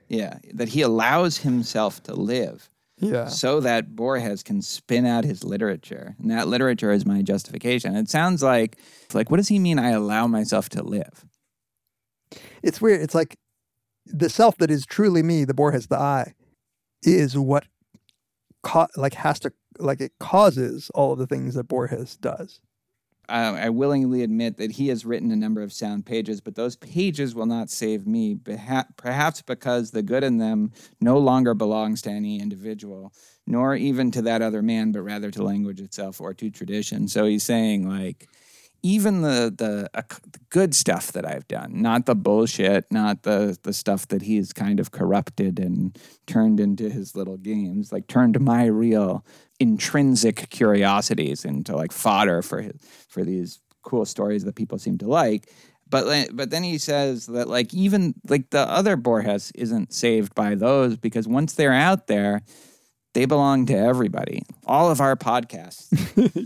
Yeah, 0.08 0.38
that 0.54 0.68
he 0.70 0.80
allows 0.82 1.38
himself 1.38 2.02
to 2.04 2.14
live 2.14 2.70
Yeah. 2.98 3.26
so 3.26 3.60
that 3.60 3.94
Borges 3.94 4.42
can 4.42 4.62
spin 4.62 5.04
out 5.04 5.24
his 5.24 5.44
literature, 5.44 6.14
and 6.18 6.30
that 6.30 6.48
literature 6.48 6.92
is 6.92 7.04
my 7.04 7.20
justification. 7.22 7.94
It 7.96 8.08
sounds 8.08 8.42
like 8.42 8.78
like 9.12 9.30
what 9.30 9.38
does 9.38 9.48
he 9.48 9.58
mean? 9.58 9.78
I 9.78 9.90
allow 9.90 10.26
myself 10.28 10.68
to 10.70 10.82
live. 10.82 11.24
It's 12.62 12.80
weird. 12.80 13.00
It's 13.00 13.14
like 13.14 13.36
the 14.06 14.30
self 14.30 14.56
that 14.58 14.70
is 14.70 14.86
truly 14.86 15.22
me, 15.22 15.44
the 15.44 15.54
Borges 15.54 15.88
the 15.88 15.98
I, 15.98 16.34
is 17.02 17.36
what 17.36 17.64
ca- 18.62 18.88
like 18.96 19.14
has 19.14 19.40
to 19.40 19.52
like 19.78 20.00
it 20.00 20.12
causes 20.18 20.90
all 20.94 21.12
of 21.12 21.18
the 21.18 21.26
things 21.26 21.54
that 21.54 21.64
Borges 21.68 22.16
does. 22.16 22.60
um, 23.28 23.54
I 23.56 23.68
willingly 23.68 24.22
admit 24.22 24.56
that 24.56 24.72
he 24.72 24.88
has 24.88 25.04
written 25.04 25.30
a 25.30 25.36
number 25.36 25.60
of 25.62 25.72
sound 25.72 26.06
pages, 26.06 26.40
but 26.40 26.54
those 26.54 26.76
pages 26.76 27.34
will 27.34 27.46
not 27.46 27.68
save 27.68 28.06
me, 28.06 28.34
beha- 28.34 28.88
perhaps 28.96 29.42
because 29.42 29.90
the 29.90 30.02
good 30.02 30.24
in 30.24 30.38
them 30.38 30.72
no 31.00 31.18
longer 31.18 31.52
belongs 31.54 32.00
to 32.02 32.10
any 32.10 32.40
individual, 32.40 33.12
nor 33.46 33.76
even 33.76 34.10
to 34.12 34.22
that 34.22 34.40
other 34.42 34.62
man, 34.62 34.92
but 34.92 35.02
rather 35.02 35.30
to 35.30 35.42
language 35.42 35.80
itself 35.80 36.20
or 36.20 36.32
to 36.34 36.50
tradition. 36.50 37.06
So 37.06 37.26
he's 37.26 37.44
saying, 37.44 37.86
like, 37.88 38.28
even 38.82 39.22
the 39.22 39.52
the, 39.56 39.90
uh, 39.94 40.02
the 40.32 40.38
good 40.50 40.74
stuff 40.74 41.12
that 41.12 41.26
I've 41.26 41.48
done, 41.48 41.82
not 41.82 42.06
the 42.06 42.14
bullshit, 42.14 42.86
not 42.90 43.22
the 43.22 43.58
the 43.62 43.72
stuff 43.72 44.08
that 44.08 44.22
he's 44.22 44.52
kind 44.52 44.80
of 44.80 44.90
corrupted 44.90 45.58
and 45.58 45.98
turned 46.26 46.60
into 46.60 46.90
his 46.90 47.16
little 47.16 47.36
games, 47.36 47.92
like 47.92 48.06
turned 48.06 48.40
my 48.40 48.66
real 48.66 49.24
intrinsic 49.60 50.48
curiosities 50.50 51.44
into 51.44 51.74
like 51.74 51.92
fodder 51.92 52.42
for 52.42 52.62
his, 52.62 52.76
for 53.08 53.24
these 53.24 53.60
cool 53.82 54.04
stories 54.04 54.44
that 54.44 54.54
people 54.54 54.78
seem 54.78 54.98
to 54.98 55.08
like. 55.08 55.50
But 55.90 56.30
but 56.34 56.50
then 56.50 56.62
he 56.62 56.78
says 56.78 57.26
that 57.26 57.48
like 57.48 57.72
even 57.72 58.14
like 58.28 58.50
the 58.50 58.60
other 58.60 58.96
Borges 58.96 59.50
isn't 59.54 59.92
saved 59.92 60.34
by 60.34 60.54
those 60.54 60.96
because 60.96 61.26
once 61.26 61.54
they're 61.54 61.72
out 61.72 62.06
there, 62.06 62.42
they 63.18 63.26
belong 63.26 63.66
to 63.66 63.74
everybody. 63.74 64.42
All 64.64 64.92
of 64.92 65.00
our 65.00 65.16
podcasts, 65.16 65.88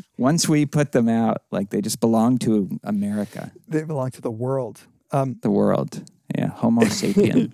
once 0.16 0.48
we 0.48 0.64
put 0.64 0.92
them 0.92 1.06
out, 1.06 1.42
like 1.50 1.68
they 1.68 1.82
just 1.82 2.00
belong 2.00 2.38
to 2.38 2.80
America, 2.82 3.52
They 3.68 3.84
belong 3.84 4.10
to 4.12 4.22
the 4.22 4.30
world. 4.30 4.80
Um, 5.10 5.36
the 5.42 5.50
world. 5.50 6.02
Yeah, 6.34 6.46
Homo 6.46 6.80
sapien. 6.86 7.52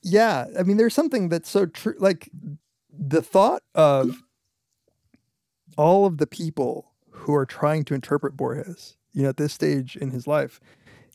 yeah, 0.00 0.46
I 0.58 0.62
mean, 0.62 0.78
there's 0.78 0.94
something 0.94 1.28
that's 1.28 1.50
so 1.50 1.66
true. 1.66 1.96
Like 1.98 2.30
the 2.90 3.20
thought 3.20 3.62
of 3.74 4.22
all 5.76 6.06
of 6.06 6.16
the 6.16 6.26
people 6.26 6.92
who 7.10 7.34
are 7.34 7.44
trying 7.44 7.84
to 7.84 7.94
interpret 7.94 8.38
Borges, 8.38 8.96
you 9.12 9.24
know, 9.24 9.28
at 9.28 9.36
this 9.36 9.52
stage 9.52 9.96
in 9.96 10.12
his 10.12 10.26
life, 10.26 10.60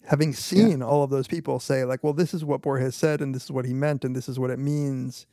having 0.04 0.32
seen 0.32 0.84
all 0.84 1.02
of 1.02 1.10
those 1.10 1.28
people 1.28 1.60
say, 1.60 1.86
like, 1.86 2.04
well, 2.04 2.14
this 2.14 2.36
is 2.36 2.46
what 2.46 2.62
Borges 2.62 2.94
said, 2.96 3.20
and 3.20 3.34
this 3.34 3.46
is 3.46 3.52
what 3.52 3.66
he 3.66 3.74
meant, 3.74 4.06
and 4.06 4.16
this 4.16 4.30
is 4.30 4.38
what 4.38 4.52
it 4.52 4.60
means. 4.60 5.26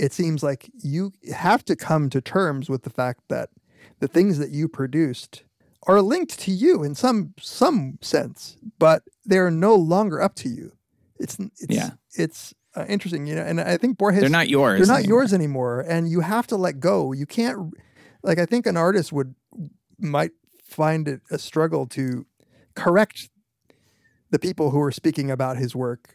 It 0.00 0.12
seems 0.12 0.42
like 0.42 0.70
you 0.82 1.12
have 1.34 1.64
to 1.66 1.76
come 1.76 2.08
to 2.10 2.20
terms 2.20 2.68
with 2.70 2.82
the 2.84 2.90
fact 2.90 3.20
that 3.28 3.50
the 4.00 4.08
things 4.08 4.38
that 4.38 4.50
you 4.50 4.66
produced 4.68 5.42
are 5.86 6.00
linked 6.00 6.38
to 6.40 6.50
you 6.50 6.82
in 6.82 6.94
some 6.94 7.34
some 7.40 7.98
sense, 8.00 8.56
but 8.78 9.02
they 9.26 9.38
are 9.38 9.50
no 9.50 9.74
longer 9.74 10.20
up 10.22 10.34
to 10.36 10.48
you. 10.48 10.72
It's 11.18 11.36
it's 11.38 11.66
Yeah. 11.68 11.90
it's 12.14 12.54
uh, 12.76 12.84
interesting, 12.88 13.26
you 13.26 13.34
know, 13.34 13.42
and 13.42 13.60
I 13.60 13.76
think 13.76 13.98
Borges 13.98 14.20
They're 14.20 14.30
not 14.30 14.48
yours. 14.48 14.78
they're 14.78 14.86
not 14.86 15.00
anymore. 15.00 15.20
yours 15.22 15.32
anymore 15.34 15.80
and 15.88 16.08
you 16.08 16.20
have 16.20 16.46
to 16.46 16.56
let 16.56 16.78
go 16.80 17.12
you 17.12 17.26
can't 17.26 17.74
like 18.22 18.38
i 18.38 18.46
think 18.46 18.64
an 18.66 18.76
artist 18.76 19.12
would 19.12 19.34
might 19.98 20.30
find 20.64 21.08
it 21.08 21.20
a 21.32 21.38
struggle 21.38 21.84
to 21.88 22.24
correct 22.76 23.28
the 24.30 24.38
people 24.38 24.70
who 24.70 24.80
are 24.80 24.92
speaking 24.92 25.30
about 25.32 25.56
his 25.56 25.74
work 25.74 26.14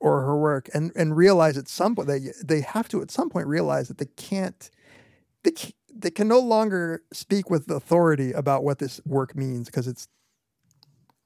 or 0.00 0.22
her 0.22 0.36
work 0.36 0.68
and 0.74 0.90
and 0.96 1.16
realize 1.16 1.56
at 1.58 1.68
some 1.68 1.94
point 1.94 2.08
they 2.08 2.32
they 2.42 2.60
have 2.62 2.88
to 2.88 3.00
at 3.02 3.10
some 3.10 3.28
point 3.30 3.46
realize 3.46 3.88
that 3.88 3.98
they 3.98 4.06
can't 4.16 4.70
they 5.44 5.50
ca- 5.52 5.74
they 5.94 6.10
can 6.10 6.26
no 6.26 6.38
longer 6.40 7.02
speak 7.12 7.50
with 7.50 7.70
authority 7.70 8.32
about 8.32 8.64
what 8.64 8.78
this 8.78 9.00
work 9.04 9.36
means 9.36 9.66
because 9.66 9.86
it's 9.86 10.08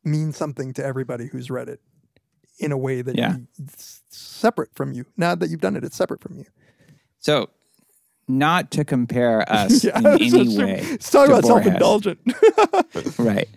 means 0.04 0.36
something 0.36 0.72
to 0.74 0.84
everybody 0.84 1.28
who's 1.28 1.50
read 1.50 1.68
it 1.68 1.80
in 2.58 2.72
a 2.72 2.76
way 2.78 3.00
that 3.02 3.16
Yeah. 3.16 3.34
you, 3.36 3.46
it's 3.62 4.02
separate 4.10 4.70
from 4.74 4.92
you 4.92 5.06
now 5.16 5.34
that 5.34 5.48
you've 5.50 5.60
done 5.60 5.76
it 5.76 5.84
it's 5.84 5.96
separate 5.96 6.20
from 6.20 6.36
you 6.36 6.44
So, 7.20 7.50
not 8.28 8.70
to 8.72 8.84
compare 8.84 9.50
us 9.52 9.84
Yeah, 9.84 9.98
in 9.98 10.06
any 10.06 10.56
way. 10.58 10.80
It's 10.82 11.10
talking 11.10 11.30
about 11.32 11.42
Borges. 11.44 11.64
self-indulgent. 11.66 12.20
Right. 13.18 13.48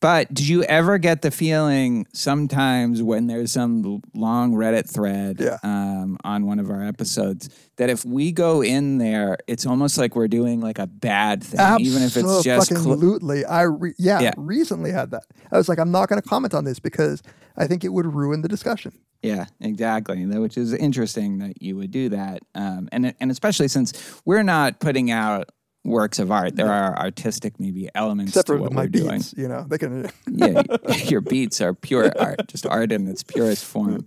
But 0.00 0.32
did 0.32 0.46
you 0.48 0.62
ever 0.64 0.96
get 0.98 1.22
the 1.22 1.30
feeling 1.32 2.06
sometimes 2.12 3.02
when 3.02 3.26
there's 3.26 3.50
some 3.52 4.00
long 4.14 4.54
Reddit 4.54 4.88
thread 4.88 5.40
Yeah. 5.40 5.58
um, 5.64 6.16
on 6.22 6.46
one 6.46 6.60
of 6.60 6.70
our 6.70 6.84
episodes 6.84 7.48
that 7.78 7.90
if 7.90 8.04
we 8.04 8.30
go 8.30 8.62
in 8.62 8.98
there, 8.98 9.38
it's 9.48 9.66
almost 9.66 9.98
like 9.98 10.14
we're 10.14 10.28
doing 10.28 10.60
like 10.60 10.78
a 10.78 10.86
bad 10.86 11.42
thing, 11.42 11.80
even 11.80 12.02
if 12.02 12.16
it's 12.16 12.44
just 12.44 12.68
cl- 12.68 12.78
absolutely. 12.80 13.44
I 13.44 13.62
re- 13.62 13.94
yeah, 13.98 14.20
Yeah. 14.20 14.32
recently 14.36 14.92
had 14.92 15.10
that. 15.10 15.24
I 15.50 15.56
was 15.56 15.68
like, 15.68 15.78
I'm 15.80 15.90
not 15.90 16.08
going 16.08 16.20
to 16.22 16.28
comment 16.28 16.54
on 16.54 16.64
this 16.64 16.78
because 16.78 17.20
I 17.56 17.66
think 17.66 17.82
it 17.82 17.88
would 17.92 18.06
ruin 18.14 18.42
the 18.42 18.48
discussion. 18.48 18.92
Yeah, 19.20 19.46
exactly. 19.60 20.24
Which 20.26 20.56
is 20.56 20.72
interesting 20.72 21.38
that 21.38 21.60
you 21.60 21.76
would 21.76 21.90
do 21.90 22.08
that, 22.10 22.40
um, 22.54 22.88
and 22.92 23.14
and 23.18 23.32
especially 23.32 23.66
since 23.66 23.92
we're 24.24 24.44
not 24.44 24.78
putting 24.78 25.10
out 25.10 25.50
works 25.88 26.18
of 26.18 26.30
art. 26.30 26.56
There 26.56 26.70
are 26.72 26.96
artistic 26.96 27.58
maybe 27.58 27.88
elements 27.94 28.32
Except 28.32 28.46
to 28.48 28.52
for 28.54 28.58
what 28.60 28.72
my 28.72 28.82
we're 28.82 28.88
doing. 28.88 29.22
you 29.36 29.48
know, 29.48 29.64
they 29.68 29.78
can. 29.78 30.10
yeah, 30.28 30.62
your 31.04 31.20
beats 31.20 31.60
are 31.60 31.74
pure 31.74 32.12
art, 32.18 32.46
just 32.48 32.66
art 32.66 32.92
in 32.92 33.08
its 33.08 33.22
purest 33.22 33.64
form. 33.72 34.06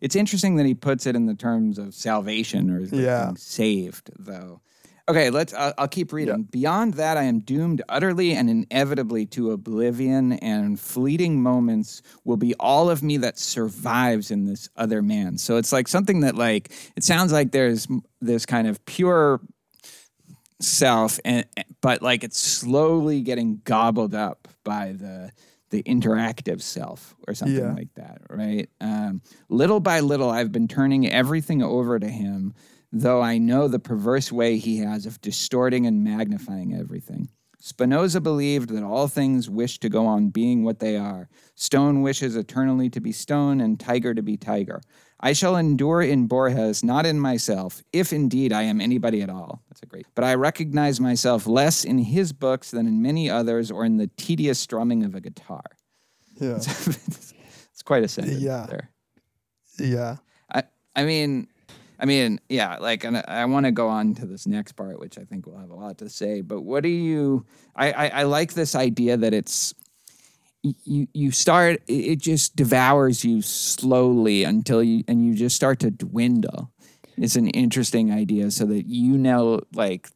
It's 0.00 0.16
interesting 0.16 0.56
that 0.56 0.66
he 0.66 0.74
puts 0.74 1.06
it 1.06 1.16
in 1.16 1.26
the 1.26 1.34
terms 1.34 1.78
of 1.78 1.94
salvation 1.94 2.70
or 2.70 2.80
Yeah. 2.80 3.24
being 3.26 3.36
saved, 3.36 4.10
though. 4.18 4.60
Okay, 5.06 5.28
let's. 5.28 5.52
I'll, 5.52 5.74
I'll 5.76 5.88
keep 5.88 6.14
reading. 6.14 6.44
Beyond 6.44 6.94
that, 6.94 7.18
I 7.18 7.24
am 7.24 7.40
doomed 7.40 7.82
utterly 7.90 8.32
and 8.32 8.48
inevitably 8.48 9.26
to 9.26 9.50
oblivion, 9.50 10.32
and 10.32 10.80
fleeting 10.80 11.42
moments 11.42 12.00
will 12.24 12.38
be 12.38 12.54
all 12.58 12.88
of 12.88 13.02
me 13.02 13.18
that 13.18 13.38
survives 13.38 14.30
in 14.30 14.46
this 14.46 14.70
other 14.76 15.02
man. 15.02 15.36
So 15.36 15.58
it's 15.58 15.72
like 15.72 15.88
something 15.88 16.20
that, 16.20 16.36
like, 16.36 16.72
it 16.96 17.04
sounds 17.04 17.32
like 17.32 17.52
there's 17.52 17.86
this 18.22 18.46
kind 18.46 18.66
of 18.66 18.82
pure 18.86 19.42
self 20.66 21.20
and 21.24 21.46
but 21.80 22.02
like 22.02 22.24
it's 22.24 22.38
slowly 22.38 23.20
getting 23.20 23.60
gobbled 23.64 24.14
up 24.14 24.48
by 24.64 24.92
the 24.92 25.30
the 25.70 25.82
interactive 25.84 26.60
self 26.62 27.14
or 27.26 27.34
something 27.34 27.56
Yeah. 27.58 27.72
like 27.72 27.92
that 27.96 28.22
right? 28.30 28.68
Um, 28.80 29.22
little 29.48 29.80
by 29.80 30.00
little 30.00 30.30
i've 30.30 30.52
been 30.52 30.68
turning 30.68 31.08
everything 31.08 31.62
over 31.62 31.98
to 31.98 32.08
him 32.08 32.54
though 32.92 33.20
i 33.20 33.38
know 33.38 33.66
the 33.68 33.78
perverse 33.80 34.30
way 34.30 34.56
he 34.58 34.78
has 34.78 35.04
of 35.06 35.20
distorting 35.20 35.86
and 35.86 36.04
magnifying 36.04 36.74
everything. 36.74 37.28
Spinoza 37.58 38.20
believed 38.20 38.68
that 38.68 38.84
all 38.84 39.08
things 39.08 39.48
wish 39.48 39.78
to 39.78 39.88
go 39.88 40.04
on 40.04 40.28
being 40.28 40.64
what 40.64 40.80
they 40.80 40.98
are. 40.98 41.30
Stone 41.54 42.02
wishes 42.02 42.36
eternally 42.36 42.90
to 42.90 43.00
be 43.00 43.10
stone 43.10 43.58
and 43.58 43.80
tiger 43.80 44.12
to 44.12 44.20
be 44.20 44.36
tiger 44.36 44.82
I 45.24 45.32
shall 45.32 45.56
endure 45.56 46.02
in 46.02 46.26
Borges, 46.26 46.84
not 46.84 47.06
in 47.06 47.18
myself, 47.18 47.82
if 47.94 48.12
indeed 48.12 48.52
I 48.52 48.62
am 48.64 48.78
anybody 48.80 49.22
at 49.22 49.30
all. 49.30 49.62
That's 49.70 49.82
a 49.82 49.86
great. 49.86 50.06
But 50.14 50.24
I 50.24 50.34
recognize 50.34 51.00
myself 51.00 51.46
less 51.46 51.82
in 51.84 51.96
his 51.98 52.32
books 52.34 52.70
than 52.70 52.86
in 52.86 53.00
many 53.00 53.30
others, 53.30 53.70
or 53.70 53.86
in 53.86 53.96
the 53.96 54.08
tedious 54.18 54.58
strumming 54.58 55.02
of 55.02 55.14
a 55.14 55.20
guitar. 55.22 55.64
yeah, 56.38 56.56
it's 56.58 57.82
quite 57.84 58.04
a 58.04 58.08
sentence 58.08 58.40
Yeah. 58.42 58.66
there. 58.68 58.90
yeah, 59.78 60.16
I, 60.52 60.64
I 60.94 61.04
mean, 61.04 61.48
I 61.98 62.04
mean, 62.04 62.38
yeah. 62.50 62.76
Like, 62.76 63.04
and 63.04 63.16
I, 63.16 63.24
I 63.26 63.44
want 63.46 63.64
to 63.66 63.72
go 63.72 63.88
on 63.88 64.14
to 64.16 64.26
this 64.26 64.46
next 64.46 64.72
part, 64.72 65.00
which 65.00 65.16
I 65.18 65.24
think 65.24 65.46
will 65.46 65.56
have 65.56 65.70
a 65.70 65.74
lot 65.74 65.96
to 65.98 66.08
say. 66.10 66.42
But 66.42 66.60
what 66.62 66.82
do 66.82 66.88
you? 66.90 67.46
I, 67.74 67.92
I, 67.92 68.08
I 68.08 68.22
like 68.24 68.52
this 68.52 68.74
idea 68.74 69.16
that 69.16 69.32
it's 69.32 69.72
you 70.84 71.06
you 71.12 71.30
start 71.30 71.82
it 71.86 72.16
just 72.16 72.56
devours 72.56 73.24
you 73.24 73.42
slowly 73.42 74.44
until 74.44 74.82
you 74.82 75.04
and 75.06 75.24
you 75.26 75.34
just 75.34 75.54
start 75.54 75.78
to 75.78 75.90
dwindle 75.90 76.70
it's 77.16 77.36
an 77.36 77.48
interesting 77.48 78.10
idea 78.10 78.50
so 78.50 78.64
that 78.64 78.86
you 78.86 79.18
know 79.18 79.60
like 79.74 80.08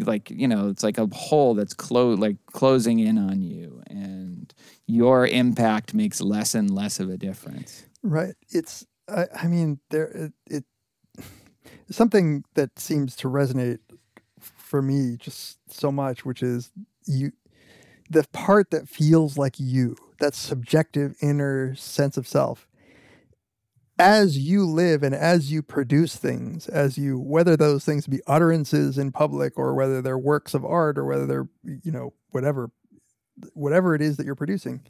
like 0.00 0.30
you 0.30 0.46
know 0.46 0.68
it's 0.68 0.82
like 0.82 0.98
a 0.98 1.06
hole 1.12 1.54
that's 1.54 1.74
clo- 1.74 2.14
like 2.14 2.36
closing 2.52 3.00
in 3.00 3.18
on 3.18 3.42
you 3.42 3.82
and 3.88 4.54
your 4.86 5.26
impact 5.26 5.92
makes 5.92 6.20
less 6.20 6.54
and 6.54 6.70
less 6.70 7.00
of 7.00 7.10
a 7.10 7.16
difference 7.16 7.84
Right. 8.06 8.34
It's. 8.50 8.86
I, 9.08 9.26
I 9.34 9.46
mean, 9.48 9.80
there. 9.90 10.06
It, 10.06 10.32
it. 10.48 10.64
Something 11.90 12.44
that 12.54 12.78
seems 12.78 13.16
to 13.16 13.28
resonate 13.28 13.78
for 14.40 14.80
me 14.80 15.16
just 15.16 15.58
so 15.68 15.90
much, 15.90 16.24
which 16.24 16.42
is 16.42 16.70
you, 17.06 17.32
the 18.10 18.26
part 18.32 18.70
that 18.70 18.88
feels 18.88 19.36
like 19.36 19.56
you, 19.58 19.96
that 20.20 20.34
subjective 20.34 21.14
inner 21.20 21.74
sense 21.74 22.16
of 22.16 22.26
self. 22.26 22.66
As 23.98 24.36
you 24.36 24.66
live 24.66 25.02
and 25.02 25.14
as 25.14 25.50
you 25.50 25.62
produce 25.62 26.16
things, 26.16 26.68
as 26.68 26.98
you 26.98 27.18
whether 27.18 27.56
those 27.56 27.84
things 27.84 28.06
be 28.06 28.20
utterances 28.26 28.98
in 28.98 29.10
public 29.10 29.54
or 29.56 29.74
whether 29.74 30.02
they're 30.02 30.18
works 30.18 30.52
of 30.52 30.66
art 30.66 30.98
or 30.98 31.06
whether 31.06 31.26
they're 31.26 31.48
you 31.64 31.90
know 31.90 32.12
whatever, 32.30 32.70
whatever 33.54 33.94
it 33.94 34.02
is 34.02 34.18
that 34.18 34.26
you're 34.26 34.34
producing, 34.34 34.82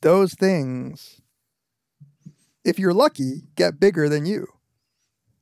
those 0.00 0.32
things 0.32 1.20
if 2.68 2.78
you're 2.78 2.94
lucky, 2.94 3.42
get 3.56 3.80
bigger 3.80 4.08
than 4.08 4.26
you. 4.26 4.46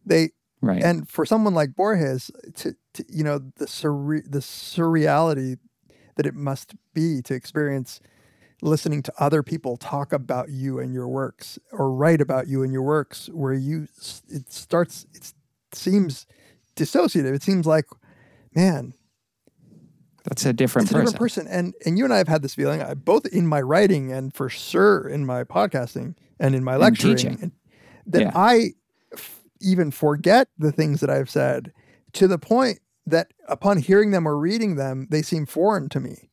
They 0.04 0.30
right 0.60 0.82
and 0.82 1.08
for 1.08 1.26
someone 1.26 1.54
like 1.54 1.74
Borges, 1.74 2.30
to, 2.54 2.74
to 2.94 3.04
you 3.08 3.24
know 3.24 3.38
the 3.56 3.66
surre- 3.66 4.30
the 4.30 4.38
surreality 4.38 5.58
that 6.16 6.26
it 6.26 6.34
must 6.34 6.74
be 6.92 7.22
to 7.22 7.34
experience 7.34 8.00
listening 8.62 9.02
to 9.02 9.12
other 9.18 9.42
people 9.42 9.76
talk 9.76 10.12
about 10.12 10.48
you 10.50 10.78
and 10.78 10.92
your 10.92 11.08
works 11.08 11.58
or 11.72 11.92
write 11.92 12.20
about 12.20 12.48
you 12.48 12.62
and 12.62 12.72
your 12.72 12.82
works, 12.82 13.28
where 13.32 13.52
you 13.52 13.86
it 14.28 14.52
starts 14.52 15.06
it 15.14 15.32
seems 15.72 16.26
dissociative. 16.74 17.34
It 17.34 17.42
seems 17.42 17.66
like, 17.66 17.84
man, 18.54 18.94
that's 20.24 20.44
a 20.44 20.52
different 20.52 20.86
it's 20.86 20.92
a 20.92 20.94
person 20.94 21.04
different 21.04 21.18
person. 21.18 21.46
And 21.48 21.74
and 21.84 21.98
you 21.98 22.04
and 22.04 22.12
I 22.12 22.18
have 22.18 22.28
had 22.28 22.42
this 22.42 22.54
feeling, 22.54 22.82
I, 22.82 22.94
both 22.94 23.26
in 23.26 23.46
my 23.46 23.60
writing 23.60 24.12
and 24.12 24.34
for 24.34 24.48
sure 24.48 25.06
in 25.06 25.24
my 25.24 25.44
podcasting 25.44 26.16
and 26.40 26.54
in 26.54 26.64
my 26.64 26.76
lecturing, 26.76 27.16
teaching. 27.16 27.38
and 27.40 27.52
that 28.06 28.20
Yeah. 28.20 28.30
I 28.34 28.72
f- 29.12 29.42
even 29.60 29.90
forget 29.90 30.48
the 30.58 30.72
things 30.72 31.00
that 31.00 31.10
I've 31.10 31.30
said 31.30 31.72
to 32.14 32.26
the 32.26 32.38
point 32.38 32.80
that 33.06 33.32
upon 33.48 33.78
hearing 33.78 34.10
them 34.10 34.26
or 34.26 34.36
reading 34.36 34.76
them, 34.76 35.06
they 35.10 35.22
seem 35.22 35.46
foreign 35.46 35.88
to 35.90 36.00
me. 36.00 36.30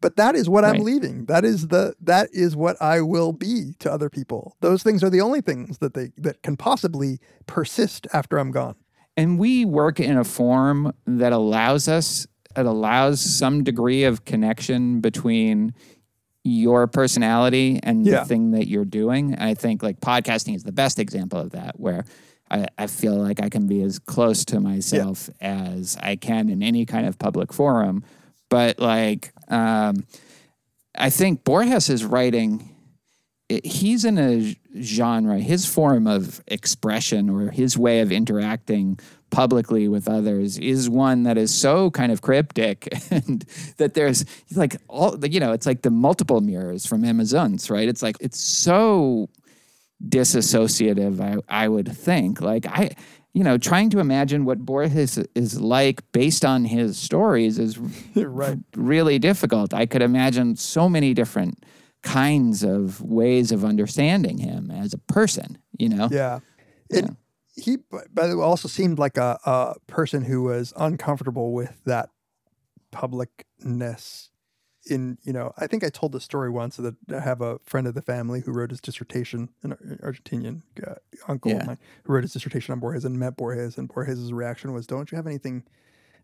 But 0.00 0.16
that 0.16 0.34
is 0.36 0.48
what 0.48 0.64
I'm 0.64 0.80
leaving. 0.82 1.24
That 1.24 1.44
is 1.44 1.68
the 1.68 1.94
that 2.00 2.28
is 2.32 2.54
what 2.54 2.76
I 2.82 3.00
will 3.00 3.32
be 3.32 3.72
to 3.78 3.90
other 3.90 4.10
people. 4.10 4.56
Those 4.60 4.82
things 4.82 5.02
are 5.02 5.08
the 5.10 5.22
only 5.22 5.40
things 5.40 5.78
that 5.78 5.94
they 5.94 6.12
that 6.18 6.42
can 6.42 6.56
possibly 6.56 7.18
persist 7.46 8.06
after 8.12 8.38
I'm 8.38 8.50
gone. 8.50 8.74
and 9.16 9.38
we 9.38 9.64
work 9.64 9.98
in 9.98 10.18
a 10.18 10.24
form 10.24 10.92
that 11.06 11.32
allows 11.32 11.88
us 11.88 12.26
it 12.56 12.66
allows 12.66 13.20
some 13.20 13.64
degree 13.64 14.04
of 14.04 14.24
connection 14.26 15.00
between 15.00 15.72
your 16.44 16.86
personality 16.86 17.80
and 17.82 18.06
Yeah. 18.06 18.20
the 18.20 18.24
thing 18.26 18.50
that 18.52 18.68
you're 18.68 18.84
doing 18.84 19.34
i 19.36 19.54
think 19.54 19.82
like 19.82 20.00
podcasting 20.00 20.54
is 20.54 20.62
the 20.62 20.72
best 20.72 20.98
example 20.98 21.38
of 21.40 21.50
that 21.50 21.80
where 21.80 22.04
I, 22.50 22.66
I 22.78 22.86
feel 22.86 23.14
like 23.16 23.40
i 23.42 23.48
can 23.48 23.66
be 23.66 23.82
as 23.82 23.98
close 23.98 24.44
to 24.46 24.60
myself 24.60 25.28
as 25.40 25.96
i 26.00 26.16
can 26.16 26.48
in 26.48 26.62
any 26.62 26.86
kind 26.86 27.06
of 27.06 27.18
public 27.18 27.52
forum 27.52 28.04
but 28.48 28.78
like 28.78 29.32
um, 29.48 30.04
i 30.96 31.10
think 31.10 31.44
borges's 31.44 32.04
writing 32.04 32.72
it- 33.48 33.64
he's 33.66 34.04
in 34.04 34.18
a 34.18 34.56
genre 34.80 35.38
his 35.38 35.66
form 35.66 36.06
of 36.06 36.42
expression 36.46 37.30
or 37.30 37.50
his 37.50 37.76
way 37.78 38.00
of 38.00 38.10
interacting 38.12 38.98
publicly 39.30 39.88
with 39.88 40.08
others 40.08 40.56
is 40.58 40.88
one 40.88 41.24
that 41.24 41.36
is 41.36 41.52
so 41.52 41.90
kind 41.90 42.12
of 42.12 42.22
cryptic 42.22 42.88
and 43.10 43.44
that 43.76 43.94
there's 43.94 44.24
like 44.54 44.76
all 44.88 45.16
you 45.26 45.40
know 45.40 45.52
it's 45.52 45.66
like 45.66 45.82
the 45.82 45.90
multiple 45.90 46.40
mirrors 46.40 46.86
from 46.86 47.04
amazons 47.04 47.68
right? 47.70 47.88
It's 47.88 48.02
like 48.02 48.16
it's 48.20 48.38
so 48.38 49.28
disassociative 50.08 51.20
i, 51.20 51.64
I 51.64 51.68
would 51.68 51.90
think 51.96 52.40
like 52.40 52.66
i 52.66 52.90
you 53.32 53.44
know 53.44 53.58
trying 53.58 53.90
to 53.90 53.98
imagine 53.98 54.44
what 54.44 54.58
borges 54.60 55.18
is 55.34 55.60
like 55.60 56.00
based 56.12 56.44
on 56.44 56.64
his 56.64 56.96
stories 56.98 57.58
is 57.58 57.78
right. 58.14 58.58
really 58.74 59.18
difficult. 59.18 59.74
I 59.74 59.84
could 59.84 60.00
imagine 60.00 60.56
so 60.56 60.88
many 60.88 61.12
different 61.12 61.62
kinds 62.02 62.62
of 62.62 63.02
ways 63.02 63.52
of 63.52 63.62
understanding 63.62 64.38
him 64.38 64.70
as 64.70 64.94
a 64.94 64.98
person, 64.98 65.58
you 65.78 65.90
know? 65.90 66.08
Yeah. 66.10 66.38
It, 66.88 67.10
He, 67.56 67.76
b- 67.76 67.98
by 68.12 68.26
the 68.26 68.36
way, 68.38 68.42
also 68.44 68.68
seemed 68.68 68.98
like 68.98 69.18
a, 69.18 69.38
a 69.44 69.74
person 69.86 70.22
who 70.24 70.42
was 70.44 70.72
uncomfortable 70.76 71.52
with 71.52 71.82
that 71.84 72.08
publicness. 72.92 74.30
In 74.88 75.18
you 75.24 75.32
know, 75.32 75.52
I 75.58 75.66
think 75.66 75.82
I 75.82 75.88
told 75.88 76.12
the 76.12 76.20
story 76.20 76.48
once 76.48 76.76
that 76.76 76.94
I 77.12 77.20
have 77.20 77.40
a 77.40 77.58
friend 77.64 77.86
of 77.88 77.94
the 77.94 78.02
family 78.02 78.40
who 78.40 78.52
wrote 78.52 78.70
his 78.70 78.80
dissertation, 78.80 79.48
an 79.62 79.72
Argentinian 80.02 80.62
uh, 80.86 80.94
uncle 81.26 81.50
Yeah. 81.50 81.58
of 81.58 81.66
mine, 81.66 81.78
who 82.04 82.12
wrote 82.12 82.22
his 82.22 82.32
dissertation 82.32 82.72
on 82.72 82.78
Borges 82.80 83.04
and 83.04 83.18
met 83.18 83.36
Borges, 83.36 83.76
and 83.78 83.88
Borges's 83.88 84.32
reaction 84.32 84.72
was, 84.72 84.86
"Don't 84.86 85.10
you 85.10 85.16
have 85.16 85.26
anything?" 85.26 85.64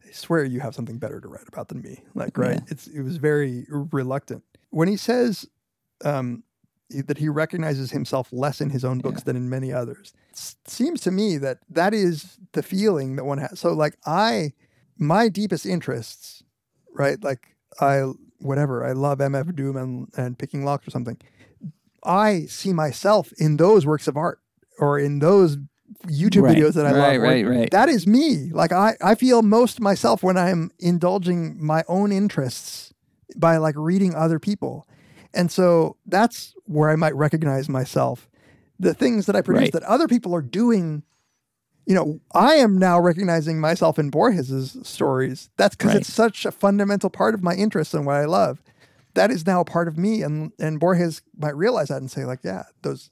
I 0.09 0.13
swear 0.13 0.45
you 0.45 0.61
have 0.61 0.75
something 0.75 0.99
better 0.99 1.21
to 1.21 1.29
write 1.29 1.47
about 1.49 1.69
than 1.69 1.81
me. 1.83 2.03
Like, 2.15 2.37
right? 2.39 2.57
Yeah. 2.57 2.65
It's 2.69 2.87
it 2.87 3.03
was 3.03 3.17
very 3.17 3.67
reluctant 3.71 4.45
when 4.71 4.87
he 4.89 4.97
says 4.97 5.47
um, 6.05 6.43
that 6.91 7.19
he 7.19 7.29
recognizes 7.29 7.91
himself 7.91 8.33
less 8.33 8.61
in 8.61 8.71
his 8.71 8.85
own 8.85 8.99
books 9.01 9.23
than 9.25 9.37
in 9.37 9.49
many 9.51 9.73
others. 9.73 10.13
It 10.31 10.71
seems 10.71 11.01
to 11.03 11.11
me 11.11 11.37
that 11.39 11.59
that 11.71 11.95
is 11.95 12.39
the 12.53 12.63
feeling 12.63 13.17
that 13.17 13.25
one 13.25 13.39
has. 13.39 13.59
So, 13.61 13.73
like, 13.73 13.97
I, 14.07 14.53
my 14.99 15.29
deepest 15.29 15.67
interests, 15.67 16.43
right? 16.95 17.23
Like, 17.23 17.57
I, 17.81 18.13
whatever, 18.43 18.85
I 18.85 18.93
love 18.93 19.19
MF 19.19 19.55
Doom 19.55 19.77
and, 19.77 20.09
and 20.17 20.39
picking 20.39 20.65
locks 20.65 20.87
or 20.87 20.91
something. 20.91 21.19
I 22.05 22.47
see 22.47 22.73
myself 22.73 23.33
in 23.39 23.57
those 23.57 23.87
works 23.87 24.09
of 24.09 24.17
art 24.17 24.41
or 24.79 24.99
in 24.99 25.21
those 25.21 25.57
YouTube 26.07 26.43
Right, 26.43 26.57
videos 26.57 26.75
that 26.75 26.87
I 26.87 26.91
like. 26.91 27.01
right, 27.01 27.17
love. 27.19 27.23
right, 27.29 27.47
right. 27.47 27.71
That 27.71 27.89
is 27.89 28.07
me. 28.07 28.51
Like, 28.53 28.73
I, 28.73 28.97
I 29.03 29.15
feel 29.15 29.43
most 29.43 29.81
myself 29.81 30.23
when 30.23 30.37
I'm 30.37 30.71
indulging 30.81 31.65
my 31.65 31.85
own 31.87 32.11
interests 32.11 32.93
by 33.37 33.57
like 33.59 33.75
reading 33.79 34.15
other 34.15 34.39
people. 34.39 34.87
And 35.33 35.51
so 35.51 35.97
that's 36.07 36.55
where 36.65 36.91
I 36.91 36.97
might 36.97 37.15
recognize 37.15 37.69
myself. 37.69 38.29
The 38.81 38.95
things 38.95 39.27
that 39.27 39.37
I 39.37 39.43
produce 39.43 39.63
Right. 39.67 39.73
that 39.75 39.83
other 39.85 40.09
people 40.09 40.35
are 40.35 40.43
doing, 40.43 41.05
you 41.87 41.95
know, 41.95 42.21
I 42.35 42.55
am 42.55 42.79
now 42.79 43.01
recognizing 43.01 43.61
myself 43.61 43.99
in 43.99 44.11
Borges's 44.11 44.77
stories. 44.85 45.51
That's 45.57 45.75
because 45.75 45.89
Right. 45.95 46.01
it's 46.03 46.13
such 46.13 46.45
a 46.45 46.53
fundamental 46.53 47.11
part 47.11 47.35
of 47.35 47.43
my 47.43 47.55
interest 47.55 47.93
and 47.95 48.07
what 48.07 48.17
I 48.17 48.25
love. 48.25 48.63
That 49.15 49.31
is 49.31 49.47
now 49.47 49.61
a 49.61 49.65
part 49.65 49.89
of 49.89 49.99
me. 49.99 50.23
And 50.23 50.53
and 50.59 50.79
Borges 50.81 51.23
might 51.37 51.57
realize 51.57 51.89
that 51.89 52.01
and 52.01 52.11
say, 52.11 52.25
like, 52.25 52.41
yeah, 52.45 52.65
those 52.83 53.11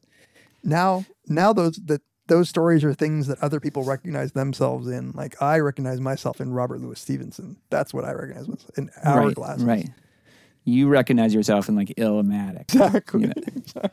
now 0.62 1.04
now 1.26 1.52
those 1.52 1.76
that 1.86 2.02
those 2.28 2.48
stories 2.48 2.84
are 2.84 2.94
things 2.94 3.26
that 3.26 3.38
other 3.42 3.58
people 3.58 3.82
recognize 3.82 4.32
themselves 4.32 4.86
in. 4.88 5.10
Like 5.12 5.40
I 5.42 5.58
recognize 5.58 6.00
myself 6.00 6.40
in 6.40 6.52
Robert 6.52 6.80
Louis 6.80 6.98
Stevenson. 7.00 7.56
That's 7.70 7.92
what 7.92 8.04
I 8.04 8.12
recognize 8.12 8.46
myself 8.48 8.70
in 8.78 8.88
Hourglass. 9.02 9.60
Right, 9.60 9.78
right. 9.86 9.88
You 10.64 10.88
recognize 10.88 11.34
yourself 11.34 11.68
in 11.68 11.74
like 11.74 11.88
Illmatic. 11.98 12.72
Exactly. 12.72 13.32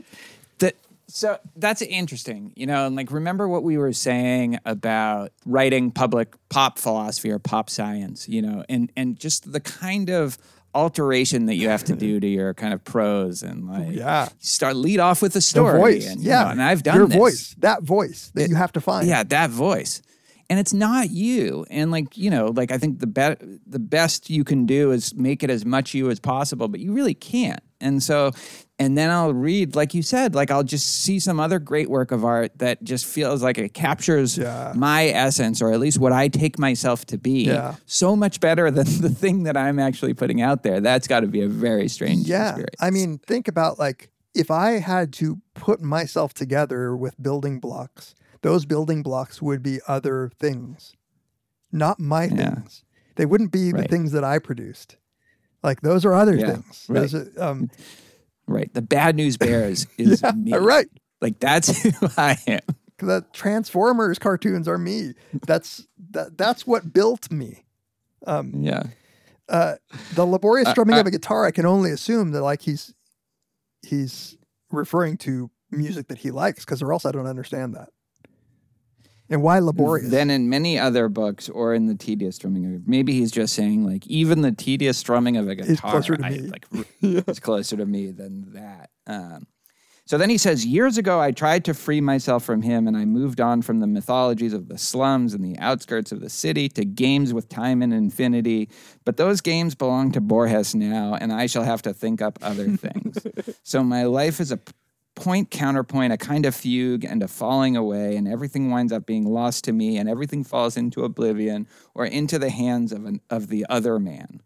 That, 0.60 0.76
so 1.08 1.38
that's 1.56 1.82
interesting, 1.82 2.52
you 2.56 2.66
know, 2.66 2.86
and 2.86 2.96
like 2.96 3.12
remember 3.12 3.48
what 3.48 3.64
we 3.64 3.78
were 3.78 3.94
saying 3.94 4.60
about 4.66 5.32
writing 5.46 5.92
public 5.92 6.36
pop 6.50 6.78
philosophy 6.80 7.32
or 7.32 7.40
pop 7.40 7.70
science, 7.70 8.28
you 8.28 8.42
know, 8.42 8.64
and 8.70 8.92
and 8.98 9.18
just 9.20 9.52
the 9.52 9.60
kind 9.62 10.10
of 10.10 10.38
alteration 10.76 11.46
that 11.48 11.56
you 11.56 11.70
have 11.70 11.84
to 11.86 11.96
do 11.96 12.20
to 12.26 12.28
your 12.28 12.54
kind 12.54 12.74
of 12.74 12.84
prose 12.84 13.42
and 13.42 13.68
like 13.68 13.88
Yeah. 13.96 14.28
start 14.40 14.76
lead 14.76 15.00
off 15.00 15.22
with 15.22 15.32
a 15.32 15.36
The 15.36 15.42
story 15.42 15.80
voice. 15.80 16.08
and 16.08 16.22
you 16.22 16.30
yeah. 16.30 16.44
know, 16.44 16.50
and 16.52 16.62
I've 16.62 16.84
done 16.84 16.98
your 16.98 17.08
this. 17.08 17.18
voice. 17.18 17.56
That 17.60 17.84
voice 17.84 18.32
that 18.36 18.50
you 18.50 18.56
have 18.56 18.74
to 18.74 18.82
find. 18.82 19.08
Yeah, 19.08 19.24
that 19.24 19.50
voice. 19.50 20.02
And 20.50 20.60
it's 20.60 20.74
not 20.74 21.10
you. 21.10 21.66
And 21.70 21.92
like, 21.92 22.18
you 22.18 22.30
know, 22.30 22.48
like 22.56 22.72
I 22.72 22.78
think 22.78 23.00
the 23.00 23.08
be- 23.08 23.60
the 23.66 23.80
best 23.80 24.30
you 24.30 24.44
can 24.44 24.66
do 24.66 24.92
is 24.92 25.14
make 25.16 25.44
it 25.44 25.50
as 25.50 25.66
much 25.66 25.94
you 25.94 26.10
as 26.10 26.20
possible, 26.20 26.68
but 26.70 26.80
you 26.80 26.94
really 26.94 27.14
can't. 27.16 27.60
And 27.82 28.02
so 28.02 28.32
and 28.80 28.98
then 28.98 29.10
I'll 29.10 29.34
read 29.34 29.76
like 29.76 29.94
you 29.94 30.02
said, 30.04 30.36
like 30.36 30.52
I'll 30.52 30.64
just 30.64 31.04
see 31.04 31.20
some 31.20 31.40
other 31.40 31.60
great 31.60 31.90
work 31.90 32.12
of 32.12 32.24
art 32.24 32.52
that 32.60 32.84
just 32.84 33.06
feels 33.06 33.42
like 33.42 33.58
it 33.58 33.74
captures 33.74 34.38
Yeah. 34.38 34.74
my 34.76 35.06
essence 35.08 35.62
or 35.62 35.72
at 35.72 35.80
least 35.80 35.98
what 36.00 36.12
I 36.14 36.28
take 36.28 36.60
myself 36.60 37.06
to 37.08 37.18
be 37.18 37.46
Yeah. 37.46 37.76
so 37.86 38.16
much 38.16 38.40
better 38.40 38.70
than 38.78 38.86
the 39.02 39.10
thing 39.10 39.44
that 39.44 39.58
I'm 39.58 39.80
actually 39.80 40.14
putting 40.14 40.42
out 40.42 40.64
there. 40.64 40.80
That's 40.80 41.08
got 41.08 41.22
to 41.22 41.28
be 41.28 41.42
a 41.42 41.48
very 41.48 41.88
strange 41.88 42.28
Yeah. 42.28 42.50
experience. 42.50 42.76
I 42.80 42.92
mean, 42.92 43.18
think 43.20 43.48
about 43.48 43.80
like 43.80 44.12
if 44.36 44.52
I 44.52 44.74
had 44.80 45.12
to 45.14 45.42
put 45.56 45.82
myself 45.82 46.34
together 46.36 46.96
with 46.96 47.20
building 47.22 47.60
blocks, 47.60 48.14
those 48.44 48.66
building 48.66 49.02
blocks 49.02 49.42
would 49.42 49.64
be 49.64 49.80
other 49.88 50.30
things, 50.40 50.94
not 51.72 52.00
my 52.00 52.26
Yeah. 52.26 52.54
things. 52.56 52.84
They 53.16 53.26
wouldn't 53.26 53.52
be 53.52 53.72
the 53.72 53.86
things 53.86 54.12
that 54.12 54.24
I 54.24 54.38
produced. 54.38 54.98
Like 55.64 55.82
those 55.82 56.06
are 56.06 56.14
other 56.14 56.36
Yeah, 56.36 56.52
things. 56.52 56.86
right. 56.88 57.12
Are, 57.12 57.32
um, 57.42 57.72
right. 58.48 58.74
The 58.74 58.82
bad 58.82 59.16
news 59.16 59.38
bears 59.38 59.88
is 59.98 60.22
yeah, 60.22 60.32
me. 60.32 60.54
right. 60.54 60.88
Like 61.22 61.40
that's 61.40 61.82
who 62.00 62.08
I 62.18 62.38
am. 62.48 62.60
The 63.00 63.26
Transformers 63.34 64.18
cartoons 64.18 64.68
are 64.68 64.78
me. 64.78 65.14
That's 65.46 65.88
that. 66.12 66.38
That's 66.38 66.66
what 66.66 66.94
built 66.94 67.32
me. 67.32 67.66
Yeah. 68.26 68.84
Uh, 69.50 69.76
the 70.16 70.26
laborious 70.26 70.70
strumming 70.70 70.98
of 70.98 71.06
a 71.08 71.12
guitar, 71.12 71.46
I 71.46 71.52
can 71.52 71.66
only 71.66 71.92
assume 71.92 72.32
that 72.32 72.42
like 72.42 72.62
he's 72.62 72.94
he's 73.86 74.36
referring 74.72 75.18
to 75.18 75.50
music 75.72 76.08
that 76.08 76.18
he 76.18 76.32
likes, 76.32 76.66
because 76.66 76.82
or 76.82 76.92
else 76.92 77.06
I 77.06 77.12
don't 77.12 77.28
understand 77.28 77.76
that. 77.76 77.90
And 79.30 79.42
why 79.42 79.60
laborious? 79.60 80.10
Then 80.10 80.30
in 80.30 80.50
many 80.50 80.80
other 80.80 81.10
books 81.10 81.50
or 81.50 81.74
in 81.74 81.88
the 81.88 81.96
tedious 81.96 82.36
strumming 82.36 82.76
of 82.76 82.88
maybe 82.88 83.14
he's 83.14 83.32
just 83.32 83.54
saying 83.54 83.86
like 83.86 84.08
even 84.08 84.42
the 84.42 84.52
tedious 84.52 84.98
strumming 84.98 85.38
of 85.38 85.48
a 85.48 85.56
guitar 85.56 85.92
closer 85.92 86.16
to 86.16 86.26
I, 86.26 86.30
me. 86.30 86.40
like 86.40 86.66
is 87.02 87.40
closer 87.40 87.78
to 87.78 87.86
me 87.86 88.12
than 88.12 88.54
that. 88.54 88.90
Um, 89.06 89.48
so 90.08 90.18
then 90.18 90.30
he 90.30 90.38
says, 90.38 90.66
Years 90.66 90.98
ago, 90.98 91.20
I 91.20 91.32
tried 91.32 91.66
to 91.66 91.74
free 91.74 92.00
myself 92.00 92.46
from 92.46 92.62
him, 92.62 92.88
and 92.88 92.96
I 92.96 93.04
moved 93.04 93.42
on 93.42 93.62
from 93.62 93.82
the 93.82 93.88
mythologies 93.88 94.54
of 94.54 94.70
the 94.70 94.78
slums 94.78 95.34
and 95.34 95.44
the 95.44 95.60
outskirts 95.60 96.14
of 96.14 96.22
the 96.22 96.30
city 96.30 96.70
to 96.70 96.86
games 96.86 97.34
with 97.34 97.50
time 97.50 97.82
and 97.82 97.94
infinity. 97.94 98.70
But 99.04 99.18
those 99.18 99.42
games 99.42 99.76
belong 99.76 100.14
to 100.14 100.22
Borges 100.22 100.74
now, 100.74 101.16
and 101.16 101.34
I 101.34 101.46
shall 101.46 101.64
have 101.64 101.82
to 101.82 101.94
think 101.94 102.22
up 102.22 102.40
other 102.42 102.70
things. 102.78 103.28
so 103.64 103.84
my 103.84 104.04
life 104.06 104.40
is 104.40 104.54
a 104.54 104.60
point 105.18 105.50
counterpoint, 105.50 106.14
a 106.14 106.18
kind 106.18 106.46
of 106.46 106.56
fugue, 106.56 107.04
and 107.04 107.24
a 107.24 107.28
falling 107.28 107.76
away, 107.76 108.16
and 108.16 108.28
everything 108.28 108.70
winds 108.70 108.94
up 108.94 109.08
being 109.08 109.26
lost 109.26 109.64
to 109.66 109.74
me, 109.74 109.98
and 109.98 110.08
everything 110.08 110.44
falls 110.44 110.78
into 110.78 111.04
oblivion 111.04 111.68
or 111.96 112.06
into 112.06 112.38
the 112.38 112.52
hands 112.52 112.92
of, 112.92 113.04
an, 113.06 113.20
of 113.32 113.48
the 113.48 113.66
other 113.68 113.98
man. 114.00 114.42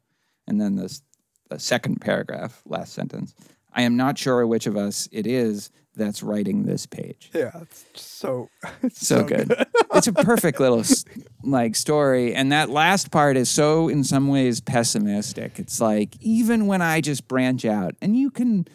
And 0.47 0.61
then 0.61 0.77
this, 0.77 1.01
the 1.49 1.59
second 1.59 1.99
paragraph, 1.99 2.61
last 2.65 2.93
sentence. 2.93 3.35
I 3.73 3.81
am 3.83 3.97
not 3.97 4.17
sure 4.17 4.47
which 4.47 4.65
of 4.65 4.75
us 4.77 5.07
it 5.11 5.27
is 5.27 5.71
that's 5.95 6.23
writing 6.23 6.63
this 6.63 6.85
page. 6.85 7.29
yeah, 7.33 7.51
it's 7.61 7.85
so 8.01 8.49
it's 8.81 9.05
So, 9.05 9.23
good. 9.25 9.53
it's 9.93 10.07
a 10.07 10.13
perfect 10.13 10.59
little 10.61 10.83
like 11.43 11.75
story, 11.75 12.33
and 12.33 12.49
that 12.53 12.69
last 12.69 13.11
part 13.11 13.35
is 13.35 13.49
so 13.49 13.89
in 13.89 14.03
some 14.05 14.29
ways 14.29 14.61
pessimistic. 14.61 15.59
It's 15.59 15.81
like 15.81 16.15
even 16.21 16.65
when 16.67 16.81
I 16.81 17.01
just 17.01 17.27
branch 17.27 17.65
out, 17.65 17.95
and 18.01 18.15
you 18.17 18.31
can 18.31 18.67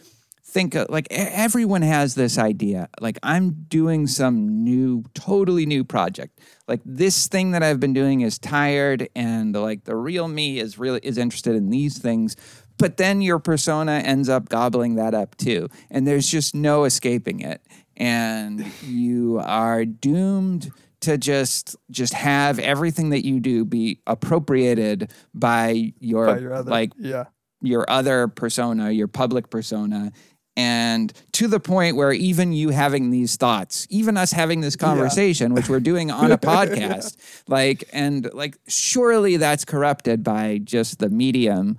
think 0.47 0.75
of, 0.75 0.89
like 0.89 1.07
everyone 1.11 1.83
has 1.83 2.15
this 2.15 2.39
idea. 2.39 2.89
Like 3.01 3.19
I'm 3.23 3.51
doing 3.69 4.07
some 4.07 4.65
new, 4.65 5.05
totally 5.15 5.67
new 5.67 5.85
project. 5.85 6.41
Like 6.69 6.81
this 6.85 7.27
thing 7.27 7.51
that 7.51 7.63
I've 7.63 7.81
been 7.81 7.93
doing 7.93 8.21
is 8.23 8.39
tired, 8.39 9.09
and 9.15 9.55
like 9.55 9.85
the 9.85 9.97
real 9.97 10.29
me 10.29 10.59
is 10.59 10.79
really 10.79 11.01
is 11.03 11.19
interested 11.19 11.55
in 11.55 11.71
these 11.71 11.99
things. 11.99 12.37
But 12.79 12.97
then 12.97 13.23
your 13.23 13.39
persona 13.39 14.03
ends 14.05 14.29
up 14.29 14.49
gobbling 14.49 14.97
that 14.97 15.15
up 15.15 15.37
too, 15.37 15.69
and 15.91 16.07
there's 16.07 16.29
just 16.29 16.55
no 16.55 16.85
escaping 16.85 17.41
it, 17.41 17.61
and 17.97 18.65
you 18.83 19.41
are 19.43 19.85
doomed 19.85 20.71
to 21.01 21.19
just 21.19 21.77
just 21.91 22.15
have 22.15 22.59
everything 22.59 23.11
that 23.11 23.25
you 23.25 23.41
do 23.41 23.65
be 23.65 24.01
appropriated 24.07 25.13
by 25.35 25.93
your, 26.01 26.27
by 26.27 26.39
your 26.39 26.53
other, 26.55 26.71
like 26.71 26.93
yeah. 26.99 27.25
your 27.63 27.85
other 27.89 28.29
persona, 28.29 28.91
your 28.91 29.09
public 29.09 29.51
persona, 29.51 30.13
and 30.57 31.13
to 31.33 31.49
the 31.49 31.61
point 31.61 31.97
where 31.97 32.13
even 32.13 32.53
you 32.53 32.71
having 32.71 33.11
these 33.11 33.37
thoughts, 33.37 33.87
even 33.91 34.17
us 34.17 34.33
having 34.33 34.63
this 34.63 34.75
conversation, 34.75 35.53
which 35.53 35.69
we're 35.69 35.81
doing 35.81 36.11
on 36.11 36.33
a 36.33 36.39
podcast, 36.39 37.17
like, 37.47 37.85
and 37.93 38.33
like, 38.33 38.57
surely 38.67 39.37
that's 39.37 39.65
corrupted 39.65 40.25
by 40.25 40.59
just 40.65 40.99
the 40.99 41.11
medium 41.11 41.77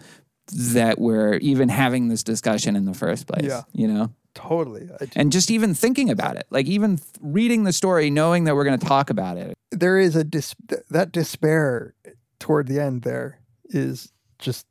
that 0.52 1.00
we're 1.00 1.36
even 1.38 1.70
having 1.70 2.08
this 2.08 2.24
discussion 2.24 2.76
in 2.76 2.86
the 2.86 2.94
first 2.94 3.28
place. 3.28 3.46
Yeah. 3.46 3.64
You 3.74 3.88
know? 3.88 4.14
Totally. 4.36 4.88
And 5.16 5.32
just 5.32 5.50
even 5.50 5.74
thinking 5.74 6.12
about 6.12 6.36
it, 6.36 6.46
like 6.52 6.68
even 6.68 6.98
th- 6.98 7.10
reading 7.20 7.64
the 7.64 7.74
story, 7.74 8.12
knowing 8.12 8.44
that 8.44 8.56
we're 8.56 8.64
going 8.64 8.78
to 8.78 8.86
talk 8.86 9.10
about 9.10 9.38
it. 9.38 9.58
there 9.72 9.98
is 9.98 10.16
a 10.16 10.24
dis- 10.24 10.56
that 10.92 11.12
despair 11.12 11.96
toward 12.40 12.68
the 12.68 12.80
end 12.80 13.02
there 13.02 13.40
is 13.66 14.12
just 14.38 14.68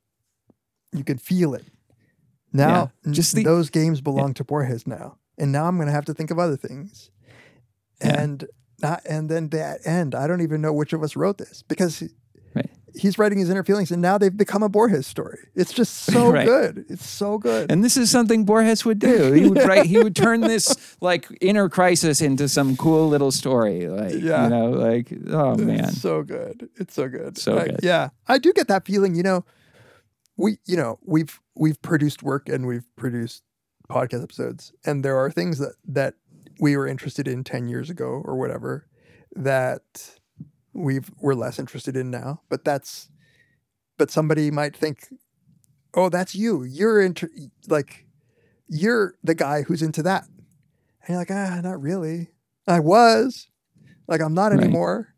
you 0.93 1.03
can 1.03 1.19
feel 1.19 1.53
it 1.53 1.65
now 2.53 2.93
Yeah, 3.05 3.13
just 3.13 3.35
the- 3.35 3.45
those 3.45 3.71
games 3.71 4.01
belong 4.01 4.35
to 4.35 4.45
Borges 4.45 4.87
now 4.87 5.19
and 5.39 5.53
now 5.53 5.67
I'm 5.67 5.77
going 5.77 5.87
to 5.89 5.93
have 5.93 6.05
to 6.07 6.15
think 6.15 6.31
of 6.31 6.39
other 6.39 6.57
things 6.57 7.11
Yeah. 8.01 8.21
and 8.23 8.45
not 8.83 9.03
and 9.09 9.29
then 9.31 9.49
that 9.51 9.81
end 9.87 10.15
I 10.15 10.27
don't 10.27 10.43
even 10.43 10.61
know 10.61 10.73
which 10.73 10.93
of 10.93 11.03
us 11.03 11.17
wrote 11.17 11.39
this 11.39 11.63
because 11.63 12.03
Right. 12.55 12.71
he's 12.95 13.19
writing 13.19 13.39
his 13.39 13.51
inner 13.51 13.63
feelings 13.65 13.91
and 13.91 14.01
now 14.01 14.17
they've 14.17 14.35
become 14.35 14.63
a 14.63 14.69
Borges 14.71 15.07
story 15.07 15.39
it's 15.55 15.73
just 15.75 15.93
so 16.13 16.31
Right. 16.33 16.47
good 16.47 16.87
it's 16.89 17.07
so 17.07 17.37
good 17.37 17.71
And 17.71 17.85
this 17.85 17.97
is 17.99 18.11
something 18.11 18.45
Borges 18.47 18.85
would 18.87 18.99
do. 18.99 19.33
He 19.33 19.47
would 19.49 19.59
write. 19.67 19.85
He 19.87 19.99
would 19.99 20.17
turn 20.17 20.41
this 20.41 20.97
like 21.03 21.27
inner 21.43 21.69
crisis 21.69 22.23
into 22.23 22.49
some 22.49 22.77
cool 22.77 23.09
little 23.09 23.31
story. 23.33 23.89
Like 23.89 24.15
Yeah. 24.15 24.45
you 24.45 24.51
know, 24.51 24.71
like 24.71 25.13
oh 25.29 25.55
man, 25.57 25.85
It's 25.85 26.01
so 26.01 26.23
good. 26.23 26.69
It's 26.77 26.95
so 26.95 27.09
good. 27.09 27.37
So 27.37 27.59
I- 27.59 27.65
good. 27.67 27.81
yeah, 27.83 28.09
I 28.27 28.39
do 28.39 28.53
get 28.55 28.69
that 28.69 28.87
feeling. 28.87 29.15
You 29.15 29.23
know, 29.23 29.45
we 30.39 30.59
you 30.67 30.77
know 30.77 30.99
we've 31.05 31.39
we've 31.57 31.81
produced 31.83 32.23
work 32.23 32.49
and 32.49 32.67
we've 32.67 32.85
produced 32.97 33.43
podcast 33.91 34.23
episodes, 34.23 34.73
and 34.85 35.05
there 35.05 35.17
are 35.17 35.31
things 35.31 35.59
that 35.59 35.75
that 35.87 36.15
we 36.61 36.77
were 36.77 36.87
interested 36.87 37.29
in 37.29 37.45
ten 37.45 37.69
years 37.69 37.91
ago 37.91 38.23
or 38.25 38.37
whatever 38.37 38.87
that 39.35 40.19
we've 40.73 41.11
we're 41.21 41.35
less 41.35 41.59
interested 41.59 41.97
in 41.97 42.11
now. 42.11 42.43
But 42.49 42.65
that's 42.65 43.09
but 43.99 44.11
somebody 44.11 44.51
might 44.51 44.77
think, 44.77 45.09
oh, 45.95 46.09
that's 46.09 46.35
you. 46.35 46.63
You're 46.65 47.01
into 47.01 47.29
like 47.69 48.07
you're 48.69 49.15
the 49.23 49.35
guy 49.35 49.63
who's 49.63 49.83
into 49.83 50.03
that, 50.03 50.25
and 50.27 51.09
you're 51.11 51.19
like, 51.19 51.31
ah, 51.31 51.61
not 51.63 51.81
really. 51.81 52.29
I 52.67 52.81
was 52.81 53.49
like 54.09 54.21
I'm 54.21 54.35
not 54.35 54.53
Right. 54.53 54.61
anymore 54.63 55.15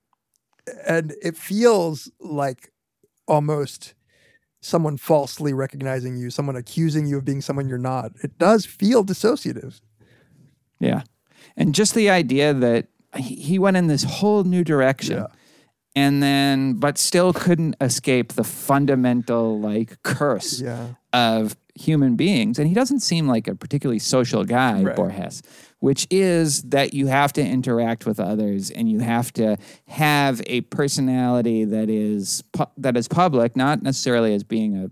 and 0.86 1.14
it 1.22 1.36
feels 1.36 2.10
like 2.20 2.72
almost 3.26 3.94
someone 4.68 4.96
falsely 4.96 5.52
recognizing 5.52 6.16
you, 6.16 6.30
someone 6.30 6.56
accusing 6.56 7.06
you 7.06 7.16
of 7.18 7.24
being 7.24 7.40
someone 7.40 7.68
you're 7.68 7.78
not. 7.78 8.12
It 8.22 8.38
does 8.38 8.66
feel 8.66 9.04
dissociative. 9.04 9.80
yeah. 10.80 11.02
And 11.56 11.74
just 11.74 11.94
the 11.94 12.08
idea 12.10 12.54
that 12.54 12.86
he 13.16 13.58
went 13.58 13.76
in 13.76 13.86
this 13.88 14.04
whole 14.04 14.44
new 14.44 14.62
direction. 14.62 15.16
Yeah. 15.18 15.26
And 15.96 16.22
then, 16.22 16.74
but 16.74 16.98
still 16.98 17.32
couldn't 17.32 17.74
escape 17.80 18.34
the 18.34 18.44
fundamental 18.44 19.58
like 19.58 20.00
curse 20.04 20.60
Yeah. 20.60 20.94
of 21.12 21.56
human 21.78 22.16
beings. 22.16 22.58
And 22.58 22.66
he 22.68 22.74
doesn't 22.74 23.00
seem 23.00 23.28
like 23.28 23.48
a 23.48 23.54
particularly 23.54 23.98
social 23.98 24.44
guy, 24.44 24.82
Right. 24.82 24.96
Borges, 24.96 25.42
which 25.78 26.06
is 26.10 26.62
that 26.64 26.92
you 26.94 27.06
have 27.06 27.32
to 27.34 27.42
interact 27.42 28.04
with 28.06 28.18
others 28.20 28.70
and 28.70 28.90
you 28.90 28.98
have 29.00 29.32
to 29.34 29.56
have 29.86 30.42
a 30.46 30.62
personality 30.62 31.64
that 31.64 31.88
is 31.88 32.42
pu- 32.52 32.66
that 32.76 32.96
is 32.96 33.08
public, 33.08 33.56
not 33.56 33.82
necessarily 33.82 34.34
as 34.34 34.44
being 34.44 34.76
a 34.76 34.90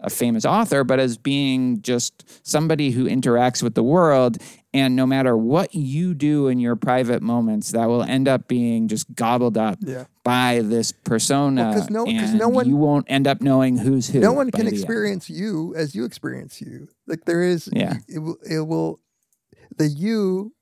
a 0.00 0.10
famous 0.10 0.44
author, 0.44 0.84
but 0.84 1.00
as 1.00 1.16
being 1.16 1.80
just 1.80 2.46
somebody 2.46 2.90
who 2.90 3.06
interacts 3.06 3.62
with 3.62 3.74
the 3.74 3.82
world. 3.82 4.36
And 4.76 4.94
no 4.94 5.06
matter 5.06 5.34
what 5.36 5.74
you 5.74 6.12
do 6.12 6.48
in 6.48 6.58
your 6.58 6.76
private 6.76 7.22
moments, 7.22 7.72
that 7.72 7.86
will 7.86 8.02
end 8.02 8.28
up 8.28 8.46
being 8.46 8.88
just 8.88 9.14
gobbled 9.14 9.56
up 9.56 9.78
Yeah. 9.80 10.04
by 10.22 10.60
this 10.62 10.92
persona. 10.92 11.62
Well, 11.70 11.72
'cause 11.80 11.90
no- 11.90 12.04
'cause 12.04 12.34
no 12.34 12.48
one- 12.48 12.68
you 12.68 12.76
won't 12.76 13.06
end 13.08 13.26
up 13.26 13.40
knowing 13.40 13.78
who's 13.78 14.08
who. 14.08 14.20
No 14.20 14.34
one 14.34 14.50
can 14.50 14.66
the 14.66 14.72
end. 14.72 14.76
experience 14.76 15.30
you 15.30 15.74
as 15.74 15.94
you 15.94 16.04
experience 16.04 16.60
you. 16.60 16.88
Like 17.06 17.24
there 17.24 17.42
is 17.42 17.70
Yeah. 17.72 17.98
it 18.06 18.18
will 18.18 18.36
it 18.48 18.60
will 18.66 19.00
the 19.74 19.88
you 19.88 20.52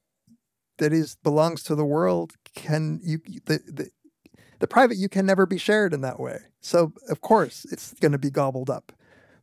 that 0.79 0.93
is 0.93 1.17
belongs 1.25 1.65
to 1.65 1.75
the 1.75 1.85
world 1.85 2.35
can 2.55 3.01
you 3.03 3.19
the 3.47 3.59
the 3.67 3.89
the 4.61 4.67
private 4.69 4.97
you 4.97 5.09
can 5.09 5.27
never 5.27 5.45
be 5.45 5.59
shared 5.59 5.93
in 5.93 6.03
that 6.03 6.21
way. 6.21 6.39
So 6.61 6.93
of 7.09 7.21
course 7.21 7.67
it's 7.73 7.95
going 7.95 8.13
to 8.13 8.19
be 8.19 8.31
gobbled 8.31 8.71
up. 8.71 8.93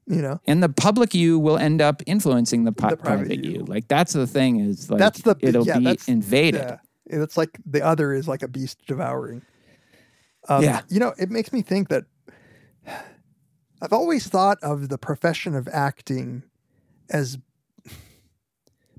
You 0.07 0.21
know. 0.21 0.39
and 0.47 0.61
the 0.63 0.69
public 0.69 1.13
you 1.13 1.39
will 1.39 1.57
end 1.57 1.81
up 1.81 2.01
influencing 2.05 2.63
the, 2.65 2.71
pi- 2.71 2.89
The 2.89 2.97
private 2.97 3.27
private, 3.27 3.45
you. 3.45 3.51
you. 3.51 3.59
Like 3.65 3.87
that's 3.87 4.13
the 4.13 4.27
thing 4.27 4.59
is 4.59 4.89
like 4.89 4.99
that's 4.99 5.21
the 5.21 5.35
it'll 5.39 5.65
yeah, 5.65 5.77
be 5.79 5.97
invaded. 6.07 6.59
Yeah, 6.61 6.77
it's 7.05 7.37
like 7.37 7.59
the 7.65 7.81
other 7.81 8.13
is 8.13 8.27
like 8.27 8.41
a 8.41 8.47
beast 8.47 8.79
devouring. 8.87 9.41
Um, 10.49 10.63
Yeah. 10.63 10.81
you 10.89 10.99
know, 10.99 11.13
it 11.19 11.29
makes 11.29 11.53
me 11.53 11.61
think 11.61 11.89
that 11.89 12.05
I've 13.81 13.93
always 13.93 14.27
thought 14.27 14.57
of 14.61 14.89
the 14.89 14.97
profession 14.97 15.55
of 15.55 15.67
acting 15.71 16.43
as 17.09 17.37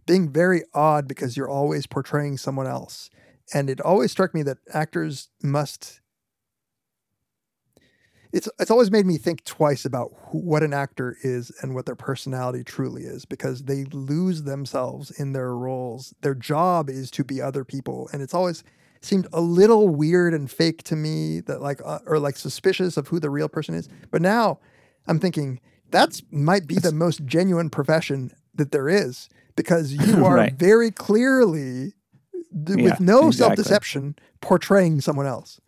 being 0.07 0.33
very 0.33 0.63
odd 0.75 1.07
because 1.09 1.37
you're 1.37 1.49
always 1.49 1.87
portraying 1.87 2.37
someone 2.37 2.67
else, 2.67 3.11
and 3.55 3.69
it 3.71 3.81
always 3.81 4.11
struck 4.13 4.35
me 4.35 4.43
that 4.45 4.59
actors 4.73 5.29
must. 5.43 6.01
It's 8.33 8.49
it's 8.59 8.71
always 8.71 8.91
made 8.91 9.05
me 9.07 9.19
think 9.19 9.45
twice 9.45 9.85
about 9.85 10.11
who, 10.27 10.39
what 10.39 10.63
an 10.63 10.73
actor 10.73 11.17
is 11.23 11.53
and 11.61 11.75
what 11.75 11.85
their 11.87 11.95
personality 11.95 12.65
truly 12.65 13.03
is 13.03 13.25
because 13.27 13.65
they 13.65 13.85
lose 13.93 14.45
themselves 14.45 15.11
in 15.11 15.33
their 15.33 15.55
roles. 15.55 16.15
Their 16.23 16.35
job 16.35 16.89
is 16.89 17.11
to 17.13 17.25
be 17.25 17.43
other 17.43 17.65
people, 17.65 18.09
and 18.13 18.23
it's 18.23 18.33
always 18.35 18.65
seemed 19.03 19.27
a 19.33 19.41
little 19.41 19.89
weird 19.89 20.33
and 20.33 20.51
fake 20.51 20.83
to 20.85 20.97
me 20.97 21.41
that 21.41 21.61
like 21.61 21.81
uh, 21.85 21.99
or 22.07 22.19
like 22.19 22.37
suspicious 22.37 22.97
of 22.97 23.09
who 23.09 23.21
the 23.21 23.29
real 23.31 23.49
person 23.49 23.75
is. 23.75 23.89
But 24.11 24.23
now 24.23 24.61
I'm 25.07 25.19
thinking 25.19 25.61
that's 25.91 26.23
might 26.31 26.67
be 26.67 26.77
the 26.77 26.93
most 26.93 27.25
genuine 27.27 27.69
profession 27.69 28.33
that 28.55 28.73
there 28.73 28.89
is 28.89 29.29
because 29.57 29.93
you 30.09 30.25
are 30.25 30.37
Right. 30.37 30.55
very 30.55 30.91
clearly 30.91 31.93
th- 32.67 32.79
Yeah, 32.79 32.85
with 32.85 33.01
no 33.01 33.27
exactly. 33.29 33.33
self-deception 33.33 34.17
portraying 34.41 35.01
someone 35.03 35.27
else 35.27 35.61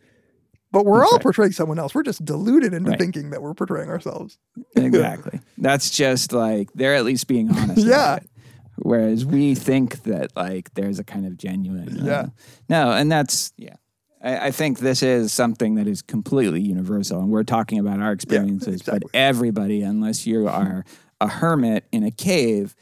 but 0.75 0.85
we're 0.85 0.99
That's 1.01 1.13
all 1.13 1.17
right. 1.19 1.23
portraying 1.23 1.53
someone 1.53 1.79
else. 1.79 1.95
We're 1.95 2.03
just 2.03 2.23
deluded 2.25 2.75
into 2.75 2.91
Right. 2.91 2.99
thinking 2.99 3.31
that 3.31 3.41
we're 3.41 3.55
portraying 3.55 3.89
ourselves. 3.89 4.37
exactly. 4.77 5.41
That's 5.57 5.89
just 5.91 6.33
like 6.33 6.71
they're 6.75 6.95
at 6.95 7.05
least 7.07 7.27
being 7.29 7.51
honest. 7.51 7.79
Yeah. 7.87 7.95
About 8.15 8.23
it. 8.25 8.31
Whereas 8.77 9.25
we 9.25 9.55
think 9.55 10.03
that 10.03 10.37
like 10.37 10.75
there's 10.75 10.99
a 10.99 11.05
kind 11.05 11.25
of 11.27 11.39
genuine. 11.39 12.01
uh, 12.01 12.05
Yeah. 12.05 12.27
no, 12.69 12.91
and 12.91 13.11
that's 13.11 13.53
yeah. 13.57 13.77
I, 14.23 14.49
I 14.49 14.51
think 14.51 14.81
this 14.81 15.03
is 15.03 15.33
something 15.33 15.77
that 15.77 15.87
is 15.87 16.03
completely 16.03 16.61
universal, 16.61 17.21
and 17.21 17.31
we're 17.31 17.45
talking 17.45 17.79
about 17.79 18.01
our 18.01 18.13
experiences. 18.13 18.83
But 18.83 18.97
exactly. 18.97 19.11
everybody, 19.15 19.83
unless 19.83 20.27
you 20.27 20.49
are 20.49 20.85
a 21.21 21.29
hermit 21.29 21.85
in 21.93 22.03
a 22.03 22.11
cave, 22.11 22.75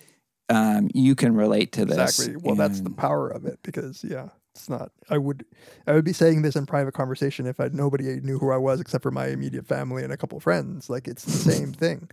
um, 0.49 0.89
you 0.95 1.15
can 1.15 1.35
relate 1.35 1.73
to 1.73 1.85
this. 1.85 2.19
Exactly. 2.21 2.37
Well, 2.43 2.55
that's 2.57 2.81
the 2.81 2.91
power 2.91 3.29
of 3.29 3.45
it 3.45 3.59
because 3.63 4.03
yeah, 4.03 4.29
it's 4.55 4.69
not. 4.69 4.93
I 5.09 5.19
would, 5.19 5.45
I 5.87 5.93
would 5.93 6.05
be 6.05 6.13
saying 6.13 6.43
this 6.43 6.57
in 6.57 6.67
private 6.67 6.95
conversation 6.95 7.47
if 7.47 7.59
I 7.59 7.69
nobody 7.73 8.21
knew 8.21 8.39
who 8.39 8.51
I 8.53 8.59
was 8.59 8.81
except 8.81 9.03
for 9.03 9.11
my 9.11 9.29
immediate 9.29 9.67
family 9.67 10.05
and 10.05 10.13
a 10.13 10.17
couple 10.17 10.39
friends. 10.41 10.91
Like 10.91 11.09
it's 11.09 11.25
the 11.25 11.33
same 11.33 11.73
thing. 11.85 12.11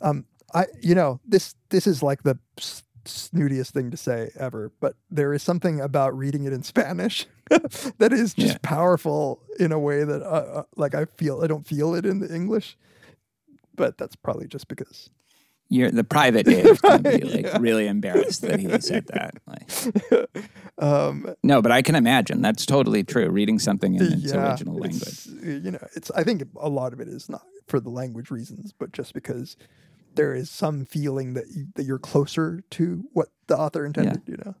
Um, 0.00 0.26
I, 0.54 0.66
you 0.82 0.94
know, 0.94 1.20
this 1.26 1.54
this 1.70 1.86
is 1.86 2.02
like 2.02 2.24
the 2.24 2.38
snootiest 3.04 3.70
thing 3.70 3.90
to 3.90 3.96
say 3.96 4.30
ever, 4.38 4.70
but 4.80 4.96
there 5.10 5.32
is 5.32 5.42
something 5.42 5.80
about 5.80 6.16
reading 6.16 6.44
it 6.44 6.52
in 6.52 6.62
Spanish 6.62 7.26
that 7.98 8.12
is 8.12 8.34
just 8.34 8.52
Yeah. 8.52 8.58
powerful 8.62 9.42
in 9.58 9.72
a 9.72 9.78
way 9.78 10.04
that, 10.04 10.22
uh, 10.22 10.60
uh, 10.60 10.62
like, 10.76 10.94
I 10.94 11.06
feel 11.06 11.40
I 11.42 11.46
don't 11.46 11.66
feel 11.66 11.94
it 11.94 12.04
in 12.06 12.20
the 12.20 12.32
English. 12.32 12.76
But 13.74 13.96
that's 13.98 14.14
probably 14.14 14.46
just 14.46 14.68
because 14.68 15.08
You're 15.72 15.90
the 15.90 16.04
private 16.04 16.44
Dave's 16.44 16.82
gonna 16.82 16.98
be 16.98 17.20
like 17.22 17.46
yeah. 17.46 17.56
really 17.58 17.86
embarrassed 17.86 18.42
that 18.42 18.60
he 18.60 18.68
said 18.80 19.06
that. 19.06 19.34
Like, 19.46 20.46
um, 20.78 21.34
no, 21.42 21.62
but 21.62 21.72
I 21.72 21.80
can 21.80 21.94
imagine 21.94 22.42
that's 22.42 22.66
totally 22.66 23.02
true. 23.04 23.30
Reading 23.30 23.58
something 23.58 23.94
in 23.94 24.02
its 24.02 24.34
yeah, 24.34 24.50
original 24.50 24.74
language. 24.74 25.02
it's, 25.02 25.26
you 25.26 25.70
know, 25.70 25.86
it's. 25.96 26.10
I 26.10 26.24
think 26.24 26.42
a 26.60 26.68
lot 26.68 26.92
of 26.92 27.00
it 27.00 27.08
is 27.08 27.30
not 27.30 27.40
for 27.68 27.80
the 27.80 27.88
language 27.88 28.30
reasons, 28.30 28.74
but 28.78 28.92
just 28.92 29.14
because 29.14 29.56
there 30.14 30.34
is 30.34 30.50
some 30.50 30.84
feeling 30.84 31.32
that 31.34 31.46
you, 31.48 31.68
that 31.76 31.84
you're 31.84 31.98
closer 31.98 32.62
to 32.72 33.04
what 33.14 33.28
the 33.46 33.56
author 33.56 33.86
intended. 33.86 34.20
You 34.26 34.36
know, 34.44 34.54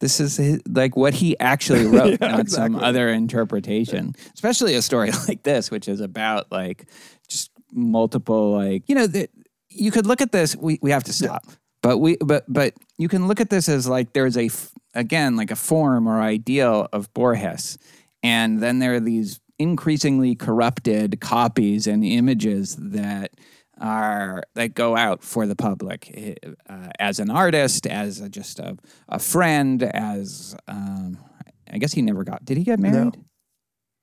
This 0.00 0.20
is 0.20 0.36
his, 0.36 0.60
like 0.68 0.94
what 0.94 1.14
he 1.14 1.38
actually 1.40 1.86
wrote, 1.96 2.18
Yeah, 2.20 2.36
not 2.36 2.50
some 2.50 2.76
other 2.76 3.08
interpretation. 3.08 4.14
Especially 4.34 4.74
a 4.74 4.82
story 4.82 5.10
like 5.26 5.42
this, 5.42 5.70
which 5.70 5.88
is 5.88 6.02
about 6.02 6.52
like 6.52 6.86
just 7.28 7.50
multiple 7.72 8.52
like 8.52 8.82
you 8.88 8.94
know 8.94 9.06
that 9.06 9.30
you 9.70 9.90
could 9.90 10.06
look 10.06 10.20
at 10.20 10.32
this. 10.32 10.56
We 10.56 10.78
we 10.82 10.90
have 10.90 11.04
to 11.04 11.12
stop, 11.12 11.46
but 11.82 11.98
we 11.98 12.16
but 12.16 12.44
but 12.48 12.74
you 12.98 13.08
can 13.08 13.28
look 13.28 13.40
at 13.40 13.50
this 13.50 13.68
as 13.68 13.88
like 13.88 14.12
there's 14.12 14.36
a 14.36 14.50
again 14.94 15.36
like 15.36 15.50
a 15.50 15.56
form 15.56 16.08
or 16.08 16.20
ideal 16.20 16.88
of 16.92 17.12
Borges, 17.14 17.78
and 18.22 18.60
then 18.60 18.78
there 18.78 18.94
are 18.94 19.00
these 19.00 19.40
increasingly 19.58 20.34
corrupted 20.34 21.20
copies 21.20 21.86
and 21.86 22.04
images 22.04 22.76
that 22.76 23.30
are 23.78 24.42
that 24.54 24.74
go 24.74 24.96
out 24.96 25.22
for 25.22 25.46
the 25.46 25.56
public 25.56 26.10
eh, 26.14 26.34
uh, 26.68 26.88
as 26.98 27.18
an 27.18 27.30
artist, 27.30 27.86
as 27.86 28.20
a, 28.20 28.28
just 28.28 28.58
a, 28.58 28.76
a 29.08 29.18
friend, 29.18 29.82
as 29.82 30.54
um, 30.68 31.18
I 31.70 31.78
guess 31.78 31.92
he 31.92 32.02
never 32.02 32.24
got. 32.24 32.44
Did 32.44 32.58
he 32.58 32.64
get 32.64 32.78
married? 32.78 33.16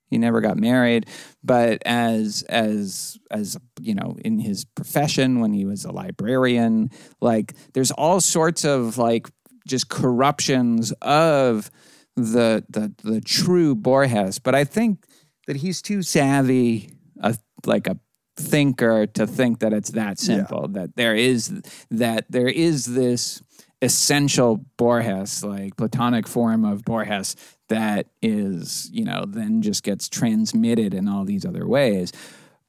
He 0.08 0.18
never 0.18 0.40
got 0.40 0.56
married, 0.56 1.06
but 1.42 1.82
as 1.84 2.42
as 2.48 3.18
as 3.30 3.58
you 3.80 3.94
know, 3.94 4.16
in 4.24 4.38
his 4.38 4.64
profession 4.64 5.40
when 5.40 5.52
he 5.52 5.64
was 5.64 5.84
a 5.84 5.92
librarian, 5.92 6.90
like 7.20 7.54
there's 7.74 7.90
all 7.90 8.20
sorts 8.20 8.64
of 8.64 8.98
like 8.98 9.28
just 9.66 9.88
corruptions 9.88 10.92
of 11.02 11.70
the 12.16 12.64
the 12.68 12.92
the 13.02 13.20
true 13.20 13.74
Borges. 13.74 14.38
But 14.38 14.54
I 14.54 14.64
think 14.64 15.04
that 15.46 15.56
he's 15.56 15.80
too 15.82 16.02
savvy, 16.02 16.90
a, 17.20 17.36
like 17.64 17.86
a 17.86 17.98
thinker, 18.36 19.06
to 19.06 19.26
think 19.26 19.60
that 19.60 19.72
it's 19.72 19.90
that 19.90 20.18
simple. 20.18 20.68
That 20.68 20.96
there 20.96 21.14
is 21.14 21.52
that 21.90 22.30
there 22.30 22.48
is 22.48 22.86
this 22.86 23.42
essential 23.80 24.64
Borges, 24.76 25.44
like 25.44 25.76
Platonic 25.76 26.26
form 26.26 26.64
of 26.64 26.84
Borges, 26.84 27.36
that 27.68 28.06
is 28.22 28.90
you 28.92 29.04
know 29.04 29.24
then 29.26 29.62
just 29.62 29.82
gets 29.82 30.08
transmitted 30.08 30.94
in 30.94 31.08
all 31.08 31.24
these 31.24 31.44
other 31.44 31.66
ways. 31.66 32.12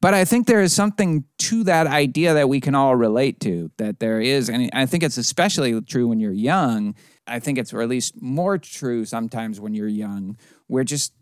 But 0.01 0.13
I 0.13 0.23
think 0.23 0.47
there 0.47 0.61
is 0.61 0.73
something 0.73 1.25
to 1.39 1.63
that 1.65 1.85
idea 1.85 2.33
that 2.33 2.47
we 2.47 2.61
can 2.61 2.73
all 2.73 2.95
relate 2.95 3.41
to. 3.41 3.69
That 3.77 3.99
there 3.99 4.21
is, 4.21 4.49
and 4.49 4.69
I 4.73 4.85
think 4.85 5.03
it's 5.03 5.17
especially 5.17 5.79
true 5.81 6.07
when 6.07 6.19
you're 6.19 6.31
young. 6.31 6.95
I 7.27 7.39
think 7.39 7.57
it's, 7.57 7.73
or 7.73 7.81
at 7.81 7.89
least 7.89 8.21
more 8.21 8.57
true 8.57 9.05
sometimes 9.05 9.59
when 9.59 9.73
you're 9.73 9.87
young, 9.87 10.37
where 10.67 10.83
just 10.83 11.13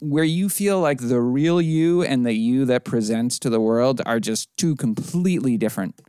where 0.00 0.24
you 0.24 0.48
feel 0.48 0.80
like 0.80 1.00
the 1.00 1.20
real 1.20 1.60
you 1.60 2.02
and 2.02 2.24
the 2.24 2.32
you 2.32 2.64
that 2.66 2.84
presents 2.84 3.38
to 3.40 3.50
the 3.50 3.60
world 3.60 4.00
are 4.06 4.20
just 4.20 4.48
two 4.56 4.76
completely 4.76 5.56
different 5.56 6.00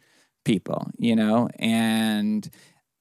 people, 0.44 0.90
you 0.98 1.16
know, 1.16 1.50
and 1.60 2.50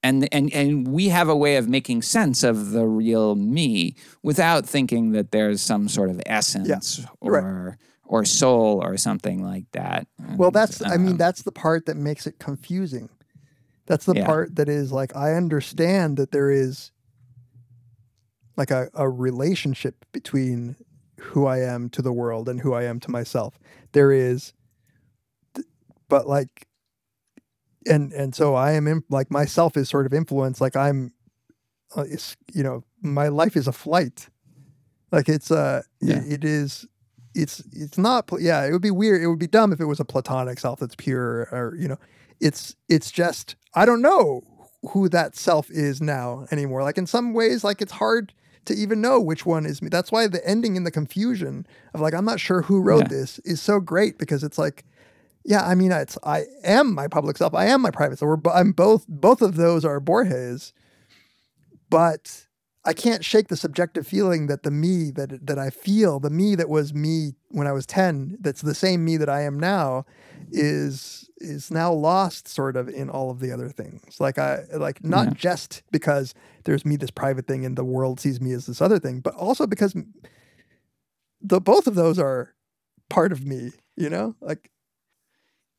and 0.03 0.29
and 0.33 0.53
and 0.53 0.89
we 0.89 1.09
have 1.09 1.29
a 1.29 1.37
way 1.37 1.57
of 1.57 1.69
making 1.69 2.03
sense 2.03 2.43
of 2.43 2.71
the 2.71 2.87
real 2.87 3.35
me 3.35 3.95
without 4.23 4.67
thinking 4.67 5.13
that 5.13 5.31
there's 5.31 5.61
some 5.61 5.89
sort 5.89 6.11
of 6.11 6.21
essence 6.27 7.01
right. 7.23 7.43
or 7.43 7.79
or 8.05 8.25
soul 8.25 8.83
or 8.83 8.97
something 8.97 9.43
like 9.43 9.71
that. 9.73 10.07
well, 10.37 10.49
And, 10.49 10.55
that's. 10.57 10.83
I 10.85 10.97
mean, 10.97 11.13
um, 11.13 11.17
that's 11.17 11.43
the 11.43 11.53
part 11.53 11.87
that 11.87 11.97
makes 11.97 12.27
it 12.27 12.39
confusing. 12.39 13.09
That's 13.87 14.05
the 14.05 14.15
Yeah. 14.15 14.27
part 14.27 14.57
that 14.57 14.69
is 14.69 14.91
like 14.93 15.15
I 15.15 15.35
understand 15.35 16.17
that 16.17 16.33
there 16.33 16.51
is 16.51 16.91
like 18.57 18.71
a, 18.71 18.89
a 18.95 19.09
relationship 19.09 20.05
between 20.13 20.77
who 21.19 21.47
I 21.47 21.61
am 21.61 21.89
to 21.91 22.03
the 22.03 22.13
world 22.13 22.49
and 22.49 22.61
who 22.61 22.73
I 22.73 22.85
am 22.85 23.01
to 23.01 23.11
myself. 23.11 23.59
There 23.93 24.13
is, 24.13 24.53
but 26.09 26.27
like, 26.27 26.67
and 27.87 28.13
and 28.13 28.35
so 28.35 28.55
I 28.55 28.73
am 28.73 28.87
in, 28.87 29.03
like 29.09 29.31
myself 29.31 29.77
is 29.77 29.89
sort 29.89 30.07
of 30.07 30.13
influenced. 30.13 30.61
Like 30.61 30.77
I'm, 30.77 31.13
uh, 31.97 32.05
it's, 32.09 32.37
you 32.53 32.63
know, 32.63 32.85
my 33.03 33.29
life 33.29 33.57
is 33.57 33.67
a 33.67 33.73
flight. 33.73 34.29
Like 35.13 35.29
it's 35.29 35.51
uh, 35.51 35.83
Yeah. 36.01 36.17
it, 36.19 36.33
it 36.33 36.45
is. 36.45 36.87
It's 37.35 37.63
it's 37.73 37.97
not 37.97 38.29
yeah 38.41 38.65
it 38.67 38.73
would 38.73 38.83
be 38.83 38.91
weird 38.91 39.23
it 39.23 39.29
would 39.29 39.39
be 39.39 39.47
dumb 39.47 39.73
if 39.73 39.79
it 39.81 39.85
was 39.85 40.01
a 40.01 40.05
platonic 40.05 40.59
self 40.59 40.81
that's 40.81 40.97
pure 40.97 41.47
or 41.53 41.77
you 41.79 41.87
know 41.87 41.97
it's 42.41 42.75
it's 42.89 43.13
just 43.13 43.55
I 43.73 43.85
don't 43.87 44.03
know 44.03 44.43
who 44.91 45.09
that 45.11 45.37
self 45.37 45.71
is 45.71 46.01
now 46.01 46.47
anymore. 46.51 46.83
Like 46.83 46.99
in 46.99 47.07
some 47.07 47.33
ways, 47.33 47.63
like 47.63 47.81
it's 47.81 47.93
hard 47.93 48.33
to 48.65 48.75
even 48.75 49.01
know 49.01 49.21
which 49.21 49.47
one 49.47 49.65
is 49.65 49.81
me. 49.81 49.89
That's 49.89 50.11
why 50.11 50.27
the 50.27 50.45
ending 50.47 50.75
in 50.75 50.83
the 50.83 50.91
confusion 50.91 51.67
of 51.95 52.01
like 52.01 52.15
I'm 52.15 52.25
not 52.25 52.41
sure 52.41 52.63
who 52.63 52.81
wrote 52.81 53.03
Yeah. 53.05 53.19
this 53.19 53.39
is 53.45 53.61
so 53.63 53.79
great 53.79 54.19
because 54.19 54.43
it's 54.43 54.59
like, 54.59 54.85
yeah, 55.45 55.65
I 55.67 55.75
mean, 55.75 55.93
it's 55.93 56.19
I 56.25 56.45
am 56.65 56.95
my 56.95 57.09
public 57.09 57.37
self, 57.39 57.55
I 57.55 57.67
am 57.67 57.81
my 57.81 57.91
private 57.91 58.19
self. 58.19 58.29
We're, 58.29 58.53
I'm 58.53 58.73
both. 58.73 59.07
Both 59.09 59.43
of 59.43 59.57
those 59.57 59.85
are 59.85 60.01
Borges, 60.01 60.73
but 61.89 62.47
I 62.85 62.93
can't 62.93 63.25
shake 63.25 63.49
the 63.49 63.57
subjective 63.57 64.07
feeling 64.07 64.47
that 64.47 64.63
the 64.63 64.71
me 64.71 65.11
that 65.13 65.47
that 65.47 65.59
I 65.59 65.71
feel, 65.71 66.21
the 66.21 66.31
me 66.31 66.55
that 66.55 66.69
was 66.69 66.95
me 66.95 67.33
when 67.49 67.67
I 67.67 67.73
was 67.73 67.87
ten, 67.87 68.37
that's 68.41 68.63
the 68.63 68.75
same 68.75 69.05
me 69.05 69.17
that 69.17 69.29
I 69.29 69.43
am 69.43 69.59
now, 69.59 70.05
is 70.51 71.29
is 71.39 71.71
now 71.71 71.93
lost 71.93 72.49
sort 72.49 72.77
of 72.77 72.89
in 72.89 73.09
all 73.09 73.31
of 73.31 73.41
the 73.41 73.51
other 73.53 73.69
things. 73.71 74.21
Like 74.21 74.39
I 74.39 74.65
like 74.75 75.03
not 75.05 75.29
Yeah. 75.29 75.35
just 75.35 75.83
because 75.91 76.35
there's 76.65 76.85
me 76.85 76.97
this 76.97 77.11
private 77.11 77.47
thing 77.47 77.65
and 77.65 77.77
the 77.77 77.85
world 77.85 78.21
sees 78.21 78.41
me 78.41 78.53
as 78.53 78.67
this 78.67 78.81
other 78.83 78.99
thing, 78.99 79.21
but 79.21 79.35
also 79.35 79.67
because 79.67 79.95
the 81.41 81.61
both 81.61 81.87
of 81.87 81.95
those 81.95 82.19
are 82.19 82.55
part 83.09 83.33
of 83.33 83.45
me, 83.45 83.73
you 83.97 84.11
know? 84.11 84.35
Like 84.41 84.71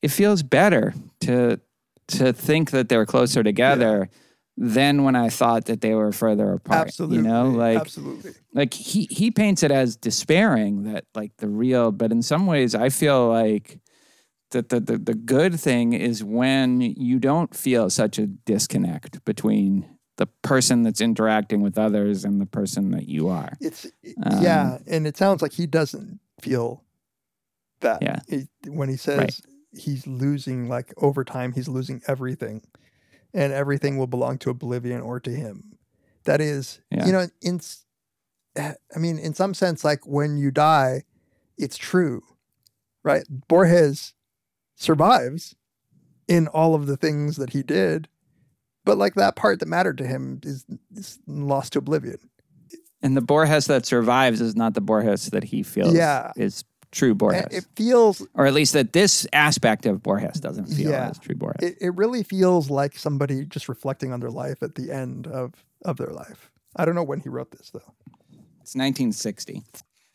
it 0.02 0.08
feels 0.10 0.42
better 0.42 0.94
to 1.20 1.60
to 2.08 2.32
think 2.32 2.72
that 2.72 2.88
they're 2.88 3.06
closer 3.06 3.42
together 3.42 4.10
than 4.56 5.04
when 5.04 5.16
I 5.16 5.30
thought 5.30 5.64
that 5.66 5.80
they 5.80 5.94
were 5.94 6.12
further 6.12 6.52
apart. 6.52 6.88
absolutely, 6.88 7.16
You 7.18 7.22
know, 7.22 7.48
like 7.50 7.78
absolutely. 7.78 8.32
like 8.52 8.74
he 8.74 9.08
he 9.10 9.30
paints 9.30 9.62
it 9.62 9.70
as 9.70 9.96
despairing 9.96 10.82
that 10.92 11.04
like 11.14 11.36
the 11.38 11.48
real, 11.48 11.90
but 11.92 12.12
in 12.12 12.20
some 12.22 12.46
ways 12.46 12.74
I 12.74 12.88
feel 12.90 13.28
like 13.28 13.78
that 14.50 14.68
the, 14.68 14.80
the 14.80 14.98
the 14.98 15.14
good 15.14 15.58
thing 15.58 15.94
is 15.94 16.22
when 16.22 16.80
you 16.82 17.18
don't 17.18 17.54
feel 17.56 17.88
such 17.88 18.18
a 18.18 18.26
disconnect 18.26 19.24
between 19.24 19.86
the 20.18 20.26
person 20.42 20.82
that's 20.82 21.00
interacting 21.00 21.62
with 21.62 21.78
others 21.78 22.22
and 22.24 22.38
the 22.38 22.44
person 22.46 22.90
that 22.90 23.08
you 23.08 23.28
are. 23.28 23.54
It's 23.60 23.86
Um, 24.22 24.42
yeah, 24.42 24.78
and 24.86 25.06
it 25.06 25.16
sounds 25.16 25.40
like 25.40 25.52
he 25.52 25.66
doesn't 25.66 26.20
feel 26.42 26.84
that. 27.80 28.02
Yeah. 28.02 28.18
He- 28.28 28.48
when 28.70 28.90
he 28.90 28.96
says 28.96 29.18
Right. 29.18 29.40
He's 29.76 30.06
losing, 30.06 30.68
like 30.68 30.92
over 30.96 31.24
time, 31.24 31.52
he's 31.52 31.68
losing 31.68 32.02
everything, 32.06 32.62
and 33.34 33.52
everything 33.52 33.96
will 33.98 34.06
belong 34.06 34.38
to 34.38 34.50
oblivion 34.50 35.00
or 35.00 35.20
to 35.20 35.30
him. 35.30 35.78
That 36.24 36.40
is, 36.40 36.80
Yeah. 36.90 37.06
you 37.06 37.12
know, 37.12 37.26
in 37.40 37.60
eh, 38.56 38.74
I 38.94 38.98
mean, 38.98 39.18
in 39.18 39.34
some 39.34 39.54
sense, 39.54 39.84
like 39.84 40.06
when 40.06 40.36
you 40.36 40.50
die, 40.50 41.04
it's 41.58 41.76
true, 41.76 42.22
right? 43.02 43.24
Borges 43.48 44.14
survives 44.76 45.54
in 46.28 46.48
all 46.48 46.74
of 46.74 46.86
the 46.86 46.96
things 46.96 47.36
that 47.36 47.50
he 47.50 47.62
did, 47.62 48.08
but 48.84 48.98
like 48.98 49.14
that 49.14 49.36
part 49.36 49.60
that 49.60 49.68
mattered 49.68 49.98
to 49.98 50.06
him 50.06 50.40
is, 50.42 50.64
is 50.94 51.18
lost 51.26 51.72
to 51.74 51.78
oblivion 51.80 52.18
And 53.02 53.16
the 53.16 53.20
Borges 53.20 53.66
that 53.66 53.84
survives 53.86 54.40
is 54.40 54.54
not 54.54 54.74
the 54.74 54.80
Borges 54.80 55.26
that 55.30 55.44
he 55.44 55.62
feels 55.62 55.94
Yeah. 55.94 56.30
is 56.36 56.64
true 56.92 57.14
Borges. 57.14 57.46
It 57.50 57.66
feels 57.74 58.24
or 58.34 58.46
at 58.46 58.54
least 58.54 58.72
that 58.74 58.92
this 58.92 59.26
aspect 59.32 59.84
of 59.86 60.02
Borges 60.02 60.38
doesn't 60.40 60.66
feel 60.66 60.90
Yeah. 60.90 61.08
as 61.08 61.18
true 61.18 61.34
Borges. 61.34 61.70
it, 61.70 61.78
it 61.80 61.94
really 61.96 62.22
feels 62.22 62.70
like 62.70 62.96
somebody 62.96 63.44
just 63.44 63.68
reflecting 63.68 64.12
on 64.12 64.20
their 64.20 64.30
life 64.30 64.62
at 64.62 64.76
the 64.76 64.92
end 64.92 65.26
of 65.26 65.52
of 65.84 65.96
their 65.96 66.12
life. 66.12 66.50
I 66.76 66.84
don't 66.84 66.94
know 66.94 67.02
when 67.02 67.20
he 67.20 67.28
wrote 67.28 67.50
this 67.50 67.70
though. 67.70 67.92
It's 68.60 68.76
1960. 68.76 69.62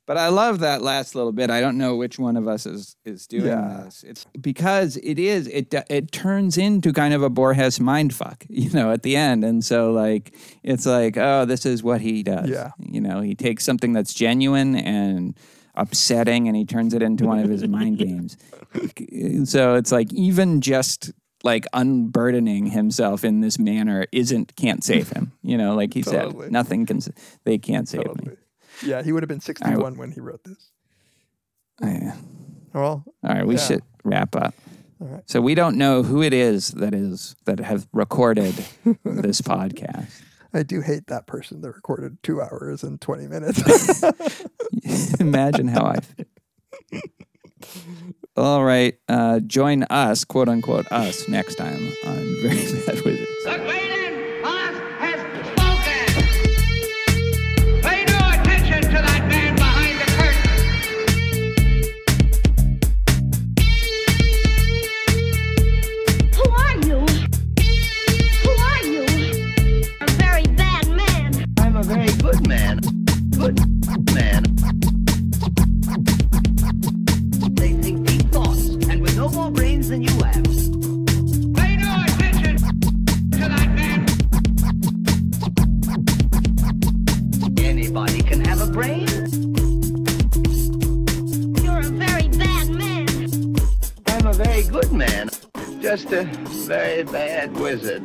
But 0.06 0.18
I 0.18 0.30
love 0.30 0.60
that 0.60 0.82
last 0.82 1.16
little 1.16 1.34
bit. 1.34 1.50
I 1.50 1.60
don't 1.60 1.78
know 1.78 1.98
which 1.98 2.18
one 2.18 2.38
of 2.38 2.48
us 2.48 2.66
is 2.66 2.96
is 3.04 3.28
doing 3.28 3.48
Yeah. 3.48 3.82
this. 3.84 4.04
It's 4.08 4.26
because 4.40 4.96
it 5.04 5.20
is 5.20 5.48
it 5.48 5.74
it 5.90 6.14
turns 6.14 6.58
into 6.58 6.94
kind 6.94 7.14
of 7.14 7.22
a 7.24 7.30
Borges 7.30 7.78
mindfuck, 7.80 8.46
you 8.50 8.70
know, 8.72 8.92
at 8.94 9.04
the 9.04 9.18
end. 9.18 9.44
And 9.44 9.66
so 9.66 9.92
like 9.92 10.34
it's 10.64 10.86
like, 10.86 11.18
oh, 11.18 11.44
this 11.44 11.66
is 11.66 11.84
what 11.84 12.00
he 12.00 12.24
does. 12.24 12.50
Yeah. 12.50 12.72
You 12.80 13.02
know, 13.02 13.20
he 13.20 13.36
takes 13.36 13.66
something 13.66 13.92
that's 13.92 14.14
genuine 14.14 14.78
and 14.78 15.38
upsetting 15.78 16.48
and 16.48 16.58
he 16.58 16.66
turns 16.66 16.94
it 16.94 17.02
into 17.02 17.26
one 17.26 17.40
of 17.40 17.50
his 17.50 17.66
mind 17.68 17.98
games. 18.06 18.36
So 19.50 19.76
it's 19.76 19.92
like 19.92 20.12
even 20.14 20.60
just 20.62 21.12
like 21.44 21.66
unburdening 21.74 22.66
himself 22.68 23.24
in 23.24 23.42
this 23.42 23.58
manner 23.60 24.06
isn't 24.12 24.56
can't 24.56 24.84
save 24.84 25.10
him. 25.12 25.32
You 25.44 25.58
know, 25.58 25.76
like 25.76 25.94
he 25.94 26.02
Totally. 26.04 26.44
said, 26.46 26.52
nothing 26.52 26.86
can 26.86 27.00
they 27.46 27.58
can't 27.58 27.88
save 27.88 28.06
me. 28.26 28.34
Yeah, 28.84 29.02
he 29.04 29.12
would 29.12 29.24
have 29.24 29.30
been 29.30 29.40
61 29.40 29.98
when 29.98 30.12
he 30.12 30.20
wrote 30.20 30.44
this. 30.44 30.72
Oh, 31.82 31.88
yeah. 31.88 32.16
Well, 32.74 33.04
All 33.24 33.30
right, 33.36 33.46
we 33.48 33.56
Yeah. 33.56 33.62
should 33.62 33.84
wrap 34.04 34.36
up. 34.36 34.54
All 35.00 35.08
right. 35.08 35.24
So 35.30 35.42
we 35.42 35.54
don't 35.56 35.78
know 35.78 36.02
who 36.04 36.22
it 36.24 36.34
is 36.34 36.70
that 36.72 36.94
is 36.94 37.36
that 37.46 37.60
have 37.60 37.88
recorded 37.94 38.54
this 39.04 39.42
podcast. 39.42 40.12
I 40.58 40.64
do 40.64 40.82
hate 40.82 41.08
that 41.08 41.28
person 41.28 41.62
that 41.62 41.72
recorded 41.72 42.22
two 42.24 42.42
hours 42.42 42.84
and 42.84 43.00
20 43.00 43.28
minutes. 43.28 44.04
Imagine 45.20 45.68
how 45.68 45.86
I 45.86 46.00
feel. 46.00 46.26
All 48.36 48.64
right, 48.64 48.98
uh, 49.08 49.40
join 49.40 49.84
us, 49.84 50.24
quote 50.24 50.50
unquote, 50.50 50.92
us 50.92 51.28
next 51.28 51.56
time 51.56 51.92
on 52.06 52.18
Very 52.42 52.82
Bad 52.86 53.02
Wizards. 53.04 53.27
More 79.48 79.54
brains 79.54 79.88
than 79.88 80.02
you 80.02 80.12
have. 80.24 80.44
Pay 81.56 81.78
no 81.78 82.04
attention 82.06 82.58
to 83.32 83.48
that 83.54 83.70
man. 83.76 84.06
Anybody 87.58 88.22
can 88.24 88.44
have 88.44 88.62
a 88.62 88.68
brain. 88.68 89.08
You're 91.64 91.80
a 91.80 91.92
very 91.92 92.28
bad 92.30 92.70
man. 92.70 93.08
I'm 94.08 94.28
a 94.28 94.34
very 94.34 94.64
good 94.64 94.92
man. 94.92 95.30
Just 95.82 96.12
a 96.12 96.24
very 96.68 97.04
bad 97.04 97.54
wizard. 97.58 98.04